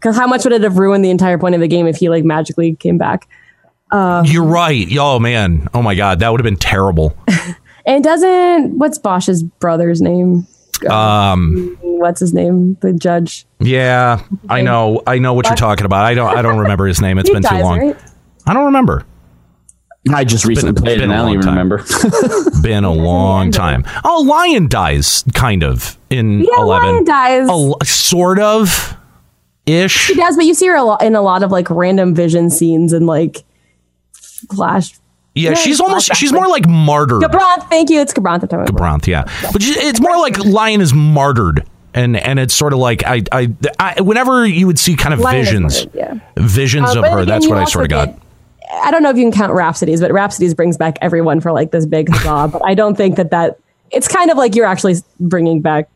Because 0.00 0.16
how 0.16 0.26
much 0.26 0.44
would 0.44 0.52
it 0.52 0.62
have 0.62 0.78
ruined 0.78 1.04
the 1.04 1.10
entire 1.10 1.38
point 1.38 1.54
of 1.54 1.60
the 1.60 1.68
game 1.68 1.86
if 1.86 1.96
he 1.96 2.08
like 2.08 2.24
magically 2.24 2.74
came 2.76 2.98
back? 2.98 3.28
Um, 3.92 4.24
You're 4.24 4.42
right. 4.44 4.86
Oh, 4.98 5.20
man. 5.20 5.68
Oh, 5.72 5.80
my 5.82 5.94
God. 5.94 6.18
That 6.18 6.30
would 6.30 6.40
have 6.40 6.44
been 6.44 6.56
terrible. 6.56 7.16
and 7.86 8.02
doesn't 8.02 8.78
what's 8.78 8.98
Basch's 8.98 9.44
brother's 9.44 10.02
name? 10.02 10.46
Um, 10.84 11.76
What's 11.80 12.20
his 12.20 12.32
name? 12.34 12.76
The 12.80 12.92
judge. 12.92 13.46
yeah, 13.60 14.22
I 14.48 14.60
know. 14.62 15.02
I 15.06 15.18
know 15.18 15.32
what 15.34 15.46
you're 15.46 15.56
talking 15.56 15.86
about. 15.86 16.04
I 16.04 16.14
don't, 16.14 16.36
I 16.36 16.42
don't 16.42 16.58
remember 16.58 16.86
his 16.86 17.00
name. 17.00 17.18
It's 17.18 17.30
been 17.30 17.42
too 17.42 17.54
long. 17.56 17.78
right? 17.80 17.96
I 18.46 18.52
don't 18.54 18.66
remember. 18.66 19.04
I 20.12 20.22
just 20.24 20.44
recently 20.44 20.72
been- 20.72 20.82
played 20.84 20.98
it 21.00 21.04
and 21.04 21.12
a 21.12 21.16
I 21.16 21.18
don't 21.18 21.30
even 21.32 21.42
time. 21.42 21.54
remember. 21.58 21.84
Been 22.62 22.84
a 22.84 22.92
long 22.92 23.50
time. 23.50 23.84
Oh, 24.04 24.22
Lion 24.28 24.68
dies, 24.68 25.24
kind 25.34 25.64
of, 25.64 25.98
in 26.10 26.40
Yeah, 26.42 26.50
11. 26.58 26.88
Lion 26.92 27.04
dies. 27.04 27.48
A 27.48 27.52
l- 27.52 27.76
sort 27.82 28.38
of 28.38 28.96
ish. 29.66 29.92
She 30.06 30.14
does, 30.14 30.36
but 30.36 30.44
you 30.44 30.54
see 30.54 30.66
her 30.68 30.76
a 30.76 30.84
lot 30.84 31.02
in 31.02 31.16
a 31.16 31.22
lot 31.22 31.42
of 31.42 31.50
like 31.50 31.68
random 31.70 32.14
vision 32.14 32.50
scenes 32.50 32.92
and 32.92 33.06
like 33.06 33.42
flash. 34.54 34.94
Yeah, 35.36 35.54
she's 35.54 35.80
almost, 35.80 36.14
she's 36.16 36.32
more 36.32 36.48
like 36.48 36.66
martyred. 36.66 37.22
Gabranth, 37.22 37.68
thank 37.68 37.90
you. 37.90 38.00
It's 38.00 38.12
Gabranth. 38.12 38.42
I'm 38.42 38.48
talking 38.48 38.60
about. 38.74 39.00
Gabranth, 39.00 39.06
yeah. 39.06 39.24
But 39.52 39.62
she- 39.62 39.72
it's 39.78 40.00
more 40.00 40.16
like 40.16 40.38
Lion 40.44 40.80
is 40.80 40.92
martyred. 40.94 41.64
And, 41.94 42.16
and 42.16 42.38
it's 42.38 42.52
sort 42.52 42.74
of 42.74 42.78
like 42.78 43.04
I, 43.06 43.22
I 43.32 43.50
I 43.78 44.00
whenever 44.02 44.44
you 44.44 44.66
would 44.66 44.78
see 44.78 44.96
kind 44.96 45.14
of 45.14 45.20
Lion 45.20 45.44
visions 45.46 45.86
martyred, 45.86 45.94
yeah. 45.94 46.18
visions 46.36 46.94
Uh, 46.94 46.98
of 46.98 47.04
her 47.06 47.18
again, 47.20 47.26
that's 47.28 47.48
what 47.48 47.56
I 47.56 47.64
sort 47.64 47.84
of 47.86 47.88
got 47.90 48.18
I 48.82 48.90
don't 48.90 49.02
know 49.02 49.08
if 49.08 49.16
you 49.16 49.22
can 49.22 49.32
count 49.32 49.54
Rhapsodies, 49.54 50.02
but 50.02 50.12
Rhapsodies 50.12 50.52
brings 50.52 50.76
back 50.76 50.98
everyone 51.00 51.40
for 51.40 51.52
like 51.52 51.70
this 51.70 51.86
big 51.86 52.08
huzzah. 52.12 52.48
but 52.52 52.62
I 52.66 52.74
don't 52.74 52.96
think 52.96 53.16
that 53.16 53.30
that 53.30 53.58
it's 53.90 54.08
kind 54.08 54.30
of 54.30 54.36
like 54.36 54.54
you're 54.54 54.66
actually 54.66 54.96
bringing 55.20 55.62
back 55.62 55.88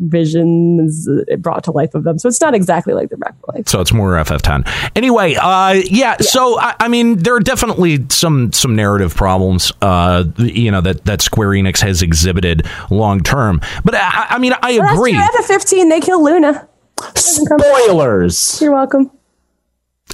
visions 0.00 1.08
brought 1.38 1.64
to 1.64 1.70
life 1.70 1.94
of 1.94 2.04
them. 2.04 2.18
So 2.18 2.28
it's 2.28 2.40
not 2.40 2.54
exactly 2.54 2.94
like 2.94 3.10
the 3.10 3.16
back 3.16 3.40
to 3.40 3.52
life. 3.54 3.68
So 3.68 3.80
it's 3.80 3.92
more 3.92 4.12
FF10. 4.12 4.68
Anyway, 4.96 5.34
uh, 5.40 5.80
yeah. 5.86 6.16
So 6.20 6.58
I, 6.58 6.74
I 6.80 6.88
mean, 6.88 7.16
there 7.18 7.34
are 7.34 7.40
definitely 7.40 8.04
some 8.10 8.52
some 8.52 8.74
narrative 8.76 9.14
problems, 9.14 9.72
uh, 9.80 10.24
you 10.38 10.70
know, 10.70 10.80
that 10.80 11.04
that 11.04 11.22
Square 11.22 11.50
Enix 11.50 11.80
has 11.80 12.02
exhibited 12.02 12.66
long 12.90 13.20
term. 13.20 13.60
But 13.84 13.94
I, 13.96 14.26
I 14.30 14.38
mean, 14.38 14.52
I 14.62 14.78
Well, 14.78 14.94
agree. 14.94 15.12
That's 15.12 15.46
true. 15.46 15.56
FF15, 15.56 15.90
they 15.90 16.00
kill 16.00 16.22
Luna. 16.24 16.68
Spoilers. 17.16 18.60
You're 18.60 18.72
welcome. 18.72 19.10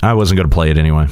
I 0.02 0.15
wasn't 0.15 0.39
going 0.39 0.48
to 0.48 0.55
play 0.55 0.70
it 0.70 0.78
anyway. 0.78 1.07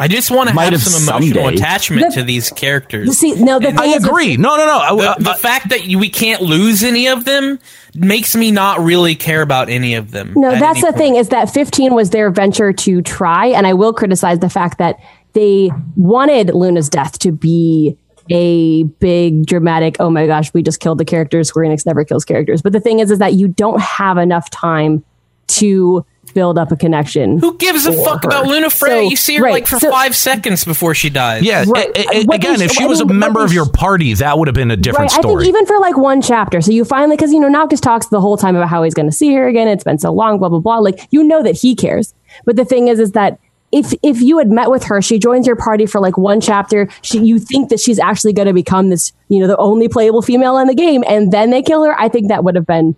I 0.00 0.06
just 0.08 0.30
want 0.30 0.48
to 0.48 0.54
Might 0.54 0.72
have 0.72 0.74
have 0.74 0.82
some 0.82 1.02
emotional 1.08 1.42
someday. 1.44 1.56
attachment 1.56 2.14
The- 2.14 2.20
to 2.20 2.22
these 2.22 2.50
characters. 2.50 3.18
See, 3.18 3.34
no, 3.34 3.58
the 3.58 3.68
And- 3.68 3.78
thing 3.78 3.90
I 3.90 3.96
is- 3.96 4.04
agree. 4.04 4.36
No, 4.36 4.56
no, 4.56 4.64
no. 4.66 4.96
The, 4.96 5.10
Uh, 5.10 5.14
the 5.18 5.34
fact 5.34 5.70
that 5.70 5.80
we 5.86 6.08
can't 6.08 6.40
lose 6.42 6.82
any 6.84 7.08
of 7.08 7.24
them 7.24 7.58
makes 7.96 8.36
me 8.36 8.50
not 8.52 8.82
really 8.82 9.14
care 9.16 9.42
about 9.42 9.68
any 9.68 9.94
of 9.94 10.12
them. 10.12 10.32
No, 10.36 10.50
that's 10.50 10.82
any 10.84 10.92
the 10.92 10.96
thing 10.96 11.16
is 11.16 11.28
that 11.30 11.50
15 11.52 11.94
was 11.94 12.10
their 12.10 12.30
venture 12.30 12.72
to 12.72 13.02
try, 13.02 13.46
and 13.46 13.66
I 13.66 13.72
will 13.74 13.92
criticize 13.92 14.38
the 14.38 14.48
fact 14.48 14.78
that 14.78 14.96
they 15.34 15.70
wanted 15.96 16.54
Luna's 16.54 16.88
death 16.88 17.18
to 17.20 17.32
be 17.32 17.96
a 18.30 18.82
big 18.84 19.46
dramatic, 19.46 19.96
oh 20.00 20.10
my 20.10 20.26
gosh, 20.26 20.52
we 20.52 20.62
just 20.62 20.80
killed 20.80 20.98
the 20.98 21.04
characters. 21.04 21.48
Square 21.48 21.70
Enix 21.70 21.86
never 21.86 22.04
kills 22.04 22.24
characters. 22.24 22.60
But 22.62 22.72
the 22.72 22.80
thing 22.80 22.98
is, 23.00 23.10
is 23.10 23.18
that 23.18 23.32
you 23.34 23.48
don't 23.48 23.80
have 23.80 24.18
enough 24.18 24.50
time 24.50 25.02
to 25.48 26.04
build 26.34 26.58
up 26.58 26.70
a 26.72 26.76
connection. 26.76 27.38
Who 27.38 27.56
gives 27.56 27.86
a 27.86 27.92
fuck 27.92 28.22
her. 28.24 28.28
about 28.28 28.46
Lunafreya? 28.46 28.88
So, 28.88 29.00
you 29.00 29.16
see 29.16 29.36
her 29.36 29.44
right, 29.44 29.52
like 29.52 29.66
for 29.66 29.78
so- 29.78 29.90
five 29.90 30.14
seconds 30.16 30.64
before 30.64 30.94
she 30.94 31.10
dies. 31.10 31.42
Yeah. 31.42 31.64
Right. 31.66 31.88
a- 31.96 32.16
a- 32.18 32.34
again, 32.34 32.58
they- 32.58 32.66
if 32.66 32.72
she 32.72 32.84
was 32.86 33.00
a 33.00 33.04
they- 33.04 33.08
what 33.08 33.14
member 33.16 33.44
of 33.44 33.52
your 33.52 33.66
party, 33.68 34.14
that 34.14 34.38
would 34.38 34.48
have 34.48 34.54
been 34.54 34.70
a 34.70 34.76
different 34.76 35.10
right. 35.12 35.24
I 35.24 35.28
think 35.28 35.44
even 35.44 35.66
for 35.66 35.78
like 35.80 35.96
one 35.96 36.20
chapter, 36.22 36.60
so 36.60 36.70
you 36.72 36.84
finally 36.84 37.16
because 37.16 37.32
you 37.32 37.40
know 37.40 37.48
Noctis 37.48 37.80
talks 37.80 38.06
the 38.08 38.20
whole 38.20 38.36
time 38.36 38.56
about 38.56 38.68
how 38.68 38.82
he's 38.82 38.94
going 38.94 39.06
to 39.06 39.12
see 39.12 39.32
her 39.34 39.46
again. 39.48 39.68
It's 39.68 39.84
been 39.84 39.98
so 39.98 40.12
long, 40.12 40.38
blah 40.38 40.48
blah 40.48 40.60
blah. 40.60 40.78
Like 40.78 41.06
you 41.10 41.22
know 41.24 41.42
that 41.42 41.56
he 41.56 41.74
cares, 41.74 42.14
but 42.44 42.56
the 42.56 42.64
thing 42.64 42.88
is, 42.88 42.98
is 43.00 43.12
that 43.12 43.38
if 43.70 43.92
if 44.02 44.22
you 44.22 44.38
had 44.38 44.50
met 44.50 44.70
with 44.70 44.84
her, 44.84 45.02
she 45.02 45.18
joins 45.18 45.46
your 45.46 45.56
party 45.56 45.84
for 45.84 46.00
like 46.00 46.16
one 46.16 46.40
chapter. 46.40 46.88
She 47.02 47.18
you 47.20 47.38
think 47.38 47.68
that 47.68 47.78
she's 47.80 47.98
actually 47.98 48.32
going 48.32 48.48
to 48.48 48.54
become 48.54 48.88
this, 48.88 49.12
you 49.28 49.40
know, 49.40 49.46
the 49.46 49.56
only 49.58 49.88
playable 49.88 50.22
female 50.22 50.56
in 50.58 50.68
the 50.68 50.74
game, 50.74 51.04
and 51.06 51.30
then 51.32 51.50
they 51.50 51.60
kill 51.62 51.84
her. 51.84 51.98
I 52.00 52.08
think 52.08 52.28
that 52.28 52.44
would 52.44 52.54
have 52.54 52.66
been 52.66 52.96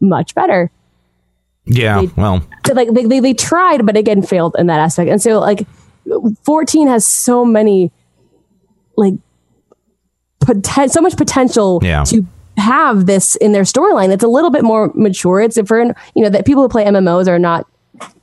much 0.00 0.34
better. 0.34 0.70
Yeah. 1.66 2.02
Well, 2.16 2.42
So, 2.66 2.74
like 2.74 2.92
they, 2.92 3.04
they 3.06 3.20
they 3.20 3.34
tried, 3.34 3.84
but 3.86 3.96
again 3.96 4.22
failed 4.22 4.54
in 4.58 4.66
that 4.68 4.80
aspect. 4.80 5.10
And 5.10 5.20
so 5.22 5.38
like 5.40 5.66
fourteen 6.44 6.88
has 6.88 7.06
so 7.06 7.44
many 7.44 7.90
like 8.96 9.14
poten- 10.44 10.90
so 10.90 11.00
much 11.00 11.16
potential 11.16 11.80
Yeah. 11.82 12.04
to 12.04 12.26
have 12.56 13.06
this 13.06 13.34
in 13.36 13.52
their 13.52 13.62
storyline. 13.64 14.10
It's 14.12 14.22
a 14.24 14.28
little 14.28 14.50
bit 14.50 14.62
more 14.62 14.92
mature. 14.94 15.40
It's 15.40 15.58
for 15.66 15.80
you 15.82 15.94
know 16.22 16.28
that 16.30 16.46
people 16.46 16.62
who 16.62 16.68
play 16.68 16.84
MMOs 16.84 17.26
are 17.28 17.38
not 17.38 17.66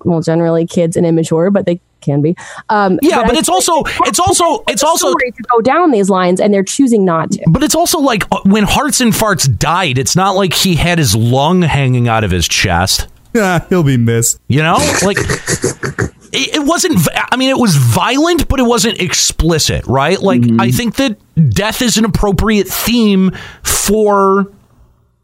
well 0.06 0.22
generally 0.22 0.66
kids 0.68 0.96
and 0.96 1.06
immature, 1.06 1.50
but 1.50 1.66
they 1.66 1.80
can 2.02 2.22
be. 2.22 2.36
Um, 2.70 2.98
Yeah, 3.04 3.24
but 3.24 3.36
I 3.36 3.40
it's 3.40 3.48
also- 3.50 3.84
it's 4.06 4.20
also- 4.20 4.64
it's 4.68 4.84
also- 4.84 5.10
story 5.10 5.32
to 5.32 5.44
go 5.52 5.62
down 5.62 5.92
these 5.92 6.10
lines, 6.10 6.40
and 6.42 6.52
they're 6.54 6.64
choosing 6.64 7.06
not 7.06 7.32
to. 7.34 7.44
but 7.48 7.64
it's 7.64 7.76
also 7.76 8.00
like 8.00 8.26
uh, 8.32 8.40
when 8.44 8.64
Hearts 8.64 9.02
and 9.02 9.14
Farts 9.14 9.48
died, 9.60 9.98
it's 10.00 10.16
not 10.16 10.36
like 10.36 10.54
he 10.54 10.76
had 10.76 10.98
his 10.98 11.16
lung 11.16 11.62
hanging 11.62 12.08
out 12.08 12.24
of 12.24 12.32
his 12.32 12.48
chest. 12.48 13.08
Yeah, 13.34 13.66
he'll 13.70 13.84
be 13.84 13.98
missed. 13.98 14.40
You 14.48 14.64
know, 14.64 14.78
like 15.04 15.18
it, 16.32 16.56
it 16.56 16.66
wasn't. 16.66 17.08
I 17.32 17.36
mean, 17.38 17.50
it 17.50 17.58
was 17.58 17.76
violent, 17.76 18.48
but 18.48 18.60
it 18.60 18.64
wasn't 18.64 19.00
explicit, 19.00 19.86
right? 19.88 20.20
Like 20.20 20.42
mm-hmm. 20.42 20.62
I 20.62 20.72
think 20.72 20.96
that 20.96 21.18
death 21.50 21.82
is 21.82 21.98
an 21.98 22.06
appropriate 22.06 22.68
theme 22.68 23.32
for, 23.64 24.52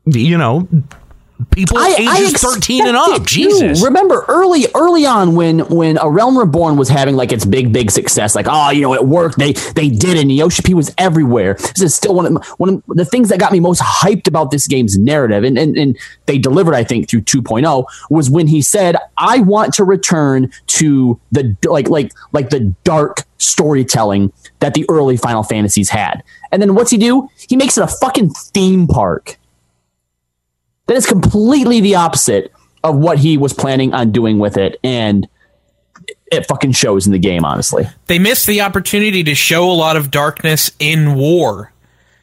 you 0.05 0.37
know, 0.37 0.67
people 1.51 1.77
ages 1.79 2.33
13 2.33 2.87
and 2.87 2.97
up. 2.97 3.25
Jesus. 3.25 3.83
Remember 3.83 4.25
early 4.27 4.65
early 4.75 5.05
on 5.05 5.35
when 5.35 5.59
when 5.69 5.97
A 5.97 6.09
Realm 6.09 6.37
Reborn 6.37 6.77
was 6.77 6.89
having 6.89 7.15
like 7.15 7.31
its 7.31 7.45
big 7.45 7.71
big 7.71 7.91
success, 7.91 8.35
like 8.35 8.47
oh 8.49 8.71
you 8.71 8.81
know 8.81 8.93
it 8.93 9.05
worked, 9.05 9.37
they 9.37 9.53
they 9.53 9.89
did 9.89 10.17
it. 10.17 10.21
And 10.21 10.31
Yoshi 10.31 10.63
P 10.63 10.73
was 10.73 10.93
everywhere. 10.97 11.53
This 11.55 11.81
is 11.81 11.95
still 11.95 12.15
one 12.15 12.25
of 12.25 12.45
one 12.57 12.69
of 12.69 12.83
the 12.87 13.05
things 13.05 13.29
that 13.29 13.39
got 13.39 13.51
me 13.51 13.59
most 13.59 13.81
hyped 13.81 14.27
about 14.27 14.51
this 14.51 14.67
game's 14.67 14.97
narrative, 14.97 15.43
and 15.43 15.57
and, 15.57 15.77
and 15.77 15.97
they 16.25 16.37
delivered 16.37 16.73
I 16.73 16.83
think 16.83 17.09
through 17.09 17.21
2.0 17.21 17.85
was 18.09 18.29
when 18.29 18.47
he 18.47 18.61
said 18.61 18.95
I 19.17 19.39
want 19.39 19.73
to 19.75 19.83
return 19.83 20.51
to 20.67 21.19
the 21.31 21.55
like 21.65 21.89
like 21.89 22.11
like 22.31 22.49
the 22.49 22.75
dark 22.83 23.23
storytelling 23.37 24.31
that 24.59 24.73
the 24.73 24.85
early 24.89 25.17
Final 25.17 25.43
Fantasies 25.43 25.89
had. 25.89 26.23
And 26.51 26.61
then 26.61 26.75
what's 26.75 26.91
he 26.91 26.97
do? 26.97 27.29
He 27.47 27.55
makes 27.55 27.77
it 27.77 27.83
a 27.83 27.87
fucking 27.87 28.31
theme 28.31 28.87
park. 28.87 29.37
That 30.87 30.95
is 30.97 31.05
completely 31.05 31.81
the 31.81 31.95
opposite 31.95 32.51
of 32.83 32.95
what 32.95 33.19
he 33.19 33.37
was 33.37 33.53
planning 33.53 33.93
on 33.93 34.11
doing 34.11 34.39
with 34.39 34.57
it. 34.57 34.79
And 34.83 35.27
it 36.31 36.45
fucking 36.45 36.71
shows 36.73 37.05
in 37.05 37.11
the 37.13 37.19
game, 37.19 37.43
honestly. 37.45 37.87
They 38.07 38.19
missed 38.19 38.47
the 38.47 38.61
opportunity 38.61 39.23
to 39.25 39.35
show 39.35 39.69
a 39.69 39.73
lot 39.73 39.95
of 39.97 40.11
darkness 40.11 40.71
in 40.79 41.15
war. 41.15 41.71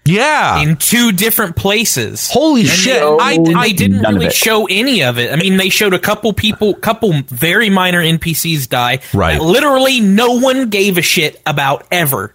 Yeah. 0.07 0.61
In 0.63 0.77
two 0.77 1.13
different 1.13 1.57
places. 1.57 2.31
Holy 2.31 2.61
And 2.63 2.71
shit. 2.71 3.01
They, 3.01 3.07
I- 3.21 3.39
I- 3.57 3.73
didn't 3.73 4.03
none 4.03 4.15
really 4.17 4.31
show 4.31 4.67
any 4.67 5.03
of 5.03 5.19
it. 5.19 5.33
I 5.33 5.37
mean, 5.37 5.57
they 5.57 5.71
showed 5.71 5.95
a 5.95 5.99
couple 5.99 6.33
people, 6.35 6.75
couple 6.75 7.13
very 7.29 7.71
minor 7.71 8.03
NPCs 8.03 8.69
die. 8.69 9.01
Right. 9.15 9.41
Literally 9.41 10.01
no 10.01 10.39
one 10.39 10.69
gave 10.69 10.99
a 10.99 11.03
shit 11.03 11.41
about 11.47 11.87
ever. 11.91 12.35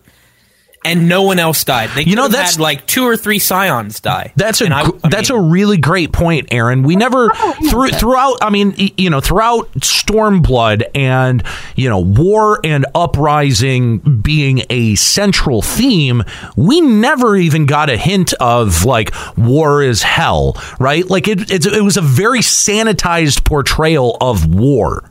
And 0.85 1.10
no 1.10 1.23
one 1.23 1.39
else 1.39 1.64
died. 1.65 1.89
They 1.93 2.03
You 2.03 2.15
know, 2.15 2.30
that's- 2.30 2.56
had 2.56 2.61
like 2.61 2.88
two 2.88 3.03
or 3.03 3.18
three 3.18 3.38
scions 3.39 3.99
die. 3.99 4.31
That's 4.38 4.61
a 4.61 4.65
And 4.65 4.73
I- 4.73 4.84
gr- 4.85 5.10
that's 5.10 5.30
a 5.30 5.38
really 5.38 5.77
great 5.77 6.14
point, 6.14 6.47
Aaron. 6.51 6.84
We 6.84 6.95
never 6.95 7.31
oh, 7.34 7.53
through 7.69 7.89
throughout. 7.89 8.38
I 8.41 8.49
mean, 8.49 8.73
you 8.97 9.10
know, 9.10 9.19
throughout 9.19 9.69
Stormblood 9.73 10.84
and 10.95 11.43
you 11.76 11.89
know 11.89 11.99
war 11.99 12.60
and 12.64 12.85
uprising 12.95 13.97
being 14.22 14.64
a 14.69 14.95
central 14.95 15.61
theme, 15.61 16.23
we 16.56 16.80
never 16.81 17.35
even 17.35 17.65
got 17.65 17.89
a 17.89 17.97
hint 17.97 18.34
of 18.39 18.85
like 18.85 19.14
war 19.38 19.84
is 19.84 20.01
hell, 20.03 20.56
right? 20.80 21.07
Like 21.10 21.27
it 21.27 21.51
it's, 21.51 21.65
it 21.65 21.84
was 21.84 21.97
a 21.97 22.01
very 22.01 22.39
sanitized 22.39 23.43
portrayal 23.43 24.18
of 24.22 24.53
war. 24.56 25.03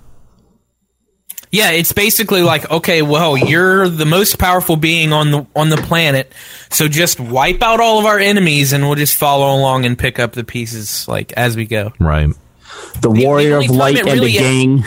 Yeah, 1.51 1.71
it's 1.71 1.93
basically 1.93 2.43
like, 2.43 2.71
okay, 2.71 3.01
well, 3.03 3.37
you're 3.37 3.89
the 3.89 4.05
most 4.05 4.39
powerful 4.39 4.77
being 4.77 5.13
on 5.13 5.31
the 5.31 5.47
on 5.57 5.71
the 5.71 5.77
planet, 5.79 6.33
so 6.71 6.89
just 6.89 7.19
wipe 7.21 7.63
out 7.63 7.81
all 7.81 7.99
of 7.99 8.05
our 8.05 8.19
enemies, 8.19 8.73
and 8.73 8.85
we'll 8.85 8.97
just 8.97 9.17
follow 9.17 9.57
along 9.59 9.87
and 9.87 9.99
pick 9.99 10.19
up 10.19 10.33
the 10.33 10.45
pieces 10.45 11.09
like 11.09 11.33
as 11.33 11.57
we 11.57 11.65
go. 11.67 11.93
Right. 11.99 12.29
The 13.01 13.11
Warrior 13.11 13.55
only 13.57 13.67
of 13.67 13.71
Light 13.77 13.99
and 13.99 14.07
really- 14.07 14.33
the 14.33 14.39
gang. 14.39 14.85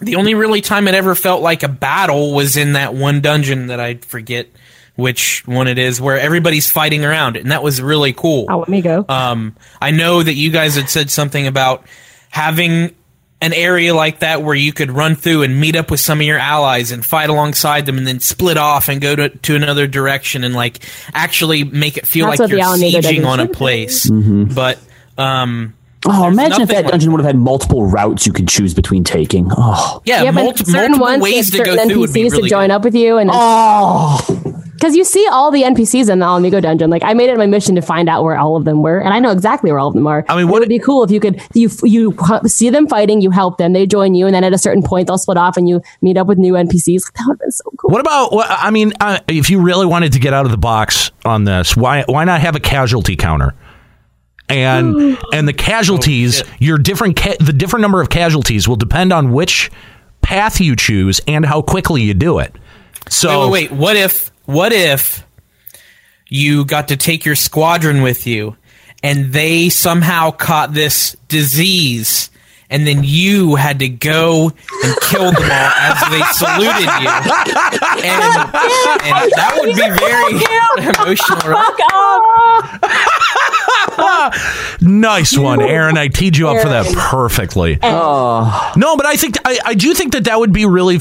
The 0.00 0.16
only 0.16 0.34
really 0.34 0.60
time 0.60 0.88
it 0.88 0.94
ever 0.94 1.14
felt 1.14 1.42
like 1.42 1.62
a 1.62 1.68
battle 1.68 2.32
was 2.34 2.56
in 2.56 2.72
that 2.72 2.92
one 2.92 3.20
dungeon 3.20 3.68
that 3.68 3.78
I 3.78 3.94
forget 3.94 4.48
which 4.96 5.46
one 5.46 5.68
it 5.68 5.78
is, 5.78 6.00
where 6.00 6.18
everybody's 6.18 6.68
fighting 6.70 7.04
around 7.04 7.36
it, 7.36 7.42
and 7.42 7.52
that 7.52 7.62
was 7.62 7.80
really 7.80 8.12
cool. 8.12 8.46
Oh, 8.50 8.58
let 8.58 8.68
me 8.68 8.82
go. 8.82 9.04
Um, 9.08 9.56
I 9.80 9.90
know 9.92 10.22
that 10.22 10.34
you 10.34 10.50
guys 10.50 10.74
had 10.74 10.90
said 10.90 11.08
something 11.10 11.46
about 11.46 11.86
having 12.30 12.94
an 13.42 13.52
area 13.52 13.92
like 13.94 14.20
that 14.20 14.40
where 14.42 14.54
you 14.54 14.72
could 14.72 14.90
run 14.90 15.16
through 15.16 15.42
and 15.42 15.60
meet 15.60 15.76
up 15.76 15.90
with 15.90 15.98
some 16.00 16.20
of 16.20 16.26
your 16.26 16.38
allies 16.38 16.92
and 16.92 17.04
fight 17.04 17.28
alongside 17.28 17.84
them 17.84 17.98
and 17.98 18.06
then 18.06 18.20
split 18.20 18.56
off 18.56 18.88
and 18.88 19.00
go 19.00 19.14
to, 19.16 19.28
to 19.30 19.56
another 19.56 19.86
direction 19.88 20.44
and 20.44 20.54
like 20.54 20.78
actually 21.12 21.64
make 21.64 21.96
it 21.96 22.06
feel 22.06 22.26
That's 22.28 22.38
like 22.40 22.50
you're 22.50 22.60
Alameda 22.60 22.98
sieging 23.00 23.26
on 23.26 23.40
a 23.40 23.42
should 23.42 23.50
be. 23.50 23.54
place. 23.56 24.06
Mhm. 24.08 24.54
But 24.54 24.78
um 25.18 25.74
Oh, 26.04 26.22
there's 26.22 26.32
imagine 26.34 26.52
if 26.52 26.58
nothing 26.58 26.74
that 26.76 26.82
like- 26.84 26.90
dungeon 26.92 27.12
would 27.12 27.20
have 27.20 27.26
had 27.26 27.36
multiple 27.36 27.86
routes 27.86 28.26
you 28.26 28.32
could 28.32 28.48
choose 28.48 28.74
between 28.74 29.04
taking. 29.04 29.48
Oh, 29.56 30.02
yeah, 30.04 30.22
yeah 30.24 30.32
but 30.32 30.58
certain 30.58 30.98
multiple 30.98 31.00
ones 31.00 31.22
ways 31.22 31.50
get 31.50 31.58
to 31.58 31.64
go 31.64 31.70
certain 31.76 31.90
through 31.90 32.00
would 32.00 32.12
be 32.12 32.22
NPCs 32.22 32.30
really 32.32 32.42
to 32.42 32.48
join 32.48 32.68
good. 32.68 32.74
up 32.74 32.84
with 32.84 32.94
you, 32.94 33.18
and 33.18 33.30
oh, 33.32 34.20
because 34.74 34.96
you 34.96 35.04
see 35.04 35.24
all 35.30 35.52
the 35.52 35.62
NPCs 35.62 36.10
in 36.10 36.18
the 36.18 36.26
Ala 36.26 36.40
Mhigo 36.40 36.60
dungeon. 36.60 36.90
Like 36.90 37.04
I 37.04 37.14
made 37.14 37.30
it 37.30 37.38
my 37.38 37.46
mission 37.46 37.76
to 37.76 37.82
find 37.82 38.08
out 38.08 38.24
where 38.24 38.36
all 38.36 38.56
of 38.56 38.64
them 38.64 38.82
were, 38.82 38.98
and 38.98 39.14
I 39.14 39.20
know 39.20 39.30
exactly 39.30 39.70
where 39.70 39.78
all 39.78 39.86
of 39.88 39.94
them 39.94 40.08
are. 40.08 40.24
I 40.28 40.36
mean, 40.36 40.48
what 40.48 40.58
would 40.58 40.68
be 40.68 40.80
cool 40.80 41.04
if 41.04 41.12
you 41.12 41.20
could 41.20 41.40
you 41.54 41.70
you 41.84 42.16
see 42.46 42.68
them 42.68 42.88
fighting, 42.88 43.20
you 43.20 43.30
help 43.30 43.58
them, 43.58 43.72
they 43.72 43.86
join 43.86 44.14
you, 44.16 44.26
and 44.26 44.34
then 44.34 44.42
at 44.42 44.52
a 44.52 44.58
certain 44.58 44.82
point 44.82 45.06
they'll 45.06 45.18
split 45.18 45.38
off 45.38 45.56
and 45.56 45.68
you 45.68 45.80
meet 46.00 46.16
up 46.16 46.26
with 46.26 46.36
new 46.38 46.54
NPCs. 46.54 47.12
That 47.14 47.24
would 47.28 47.34
have 47.34 47.38
been 47.38 47.52
so 47.52 47.64
cool. 47.78 47.90
What 47.90 48.00
about? 48.00 48.32
wha- 48.32 48.46
I 48.48 48.72
mean, 48.72 48.92
uh, 49.00 49.20
if 49.28 49.50
you 49.50 49.60
really 49.60 49.86
wanted 49.86 50.14
to 50.14 50.18
get 50.18 50.32
out 50.32 50.46
of 50.46 50.50
the 50.50 50.58
box 50.58 51.12
on 51.24 51.44
this, 51.44 51.76
why 51.76 52.02
why 52.08 52.24
not 52.24 52.40
have 52.40 52.56
a 52.56 52.60
casualty 52.60 53.14
counter? 53.14 53.54
And 54.48 55.18
and 55.32 55.48
the 55.48 55.52
casualties, 55.52 56.42
oh, 56.42 56.46
your 56.58 56.78
different 56.78 57.16
ca- 57.16 57.36
the 57.40 57.52
different 57.52 57.82
number 57.82 58.00
of 58.00 58.10
casualties 58.10 58.68
will 58.68 58.76
depend 58.76 59.12
on 59.12 59.32
which 59.32 59.70
path 60.20 60.60
you 60.60 60.76
choose 60.76 61.20
and 61.26 61.44
how 61.44 61.62
quickly 61.62 62.02
you 62.02 62.14
do 62.14 62.38
it. 62.38 62.54
So 63.08 63.48
wait, 63.50 63.70
wait, 63.70 63.70
wait. 63.72 63.78
What 63.78 63.96
if 63.96 64.32
what 64.44 64.72
if 64.72 65.26
you 66.28 66.64
got 66.64 66.88
to 66.88 66.96
take 66.96 67.24
your 67.24 67.34
squadron 67.36 68.02
with 68.02 68.26
you 68.26 68.56
and 69.02 69.32
they 69.32 69.68
somehow 69.68 70.30
caught 70.30 70.72
this 70.72 71.16
disease 71.28 72.30
and 72.70 72.86
then 72.86 73.02
you 73.04 73.54
had 73.56 73.80
to 73.80 73.88
go 73.88 74.50
and 74.84 74.96
kill 75.02 75.30
them 75.30 75.42
all 75.42 75.72
as 75.76 76.00
they 76.10 76.22
saluted 76.32 76.80
you. 76.80 77.08
And, 78.00 78.22
and 79.04 79.32
that 79.36 79.52
would 79.60 79.76
be 79.76 79.76
very 80.00 80.40
emotional. 81.04 81.52
right? 81.52 81.76
nice 84.80 85.36
one, 85.36 85.60
Aaron. 85.62 85.96
I 85.98 86.08
teed 86.08 86.36
you 86.36 86.48
up 86.48 86.62
for 86.62 86.68
that 86.68 86.86
perfectly. 86.96 87.78
No, 88.76 88.96
but 88.96 89.06
I 89.06 89.16
think 89.16 89.36
I, 89.44 89.58
I 89.64 89.74
do 89.74 89.94
think 89.94 90.12
that 90.12 90.24
that 90.24 90.38
would 90.38 90.52
be 90.52 90.66
really 90.66 90.98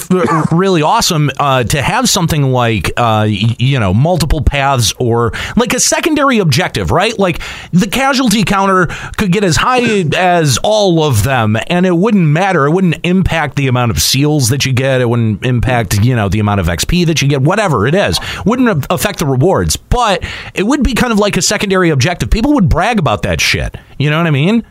really 0.51 0.81
awesome 0.81 1.29
uh, 1.39 1.63
to 1.65 1.81
have 1.81 2.09
something 2.09 2.51
like 2.51 2.91
uh, 2.97 3.27
you 3.29 3.79
know 3.79 3.93
multiple 3.93 4.41
paths 4.41 4.93
or 4.99 5.31
like 5.55 5.73
a 5.73 5.79
secondary 5.79 6.39
objective, 6.39 6.91
right? 6.91 7.17
Like 7.17 7.41
the 7.71 7.87
casualty 7.87 8.43
counter 8.43 8.87
could 9.17 9.31
get 9.31 9.43
as 9.43 9.57
high 9.57 10.03
as 10.15 10.57
all 10.63 11.03
of 11.03 11.23
them, 11.23 11.57
and 11.67 11.85
it 11.85 11.95
wouldn't 11.95 12.27
matter. 12.27 12.65
It 12.65 12.71
wouldn't 12.71 12.97
impact 13.03 13.55
the 13.55 13.67
amount 13.67 13.91
of 13.91 14.01
seals 14.01 14.49
that 14.49 14.65
you 14.65 14.73
get. 14.73 15.01
It 15.01 15.09
wouldn't 15.09 15.45
impact 15.45 16.03
you 16.03 16.15
know 16.15 16.29
the 16.29 16.39
amount 16.39 16.59
of 16.59 16.67
XP 16.67 17.05
that 17.07 17.21
you 17.21 17.27
get. 17.27 17.41
Whatever 17.41 17.87
it 17.87 17.95
is, 17.95 18.19
wouldn't 18.45 18.85
affect 18.89 19.19
the 19.19 19.25
rewards, 19.25 19.75
but 19.75 20.23
it 20.53 20.63
would 20.63 20.83
be 20.83 20.93
kind 20.93 21.13
of 21.13 21.19
like 21.19 21.37
a 21.37 21.41
secondary 21.41 21.89
objective. 21.89 22.29
People 22.29 22.53
would 22.53 22.69
brag 22.71 22.97
about 22.97 23.23
that 23.23 23.41
shit. 23.41 23.75
You 23.99 24.09
know 24.09 24.17
what 24.17 24.27
I 24.27 24.31
mean? 24.31 24.65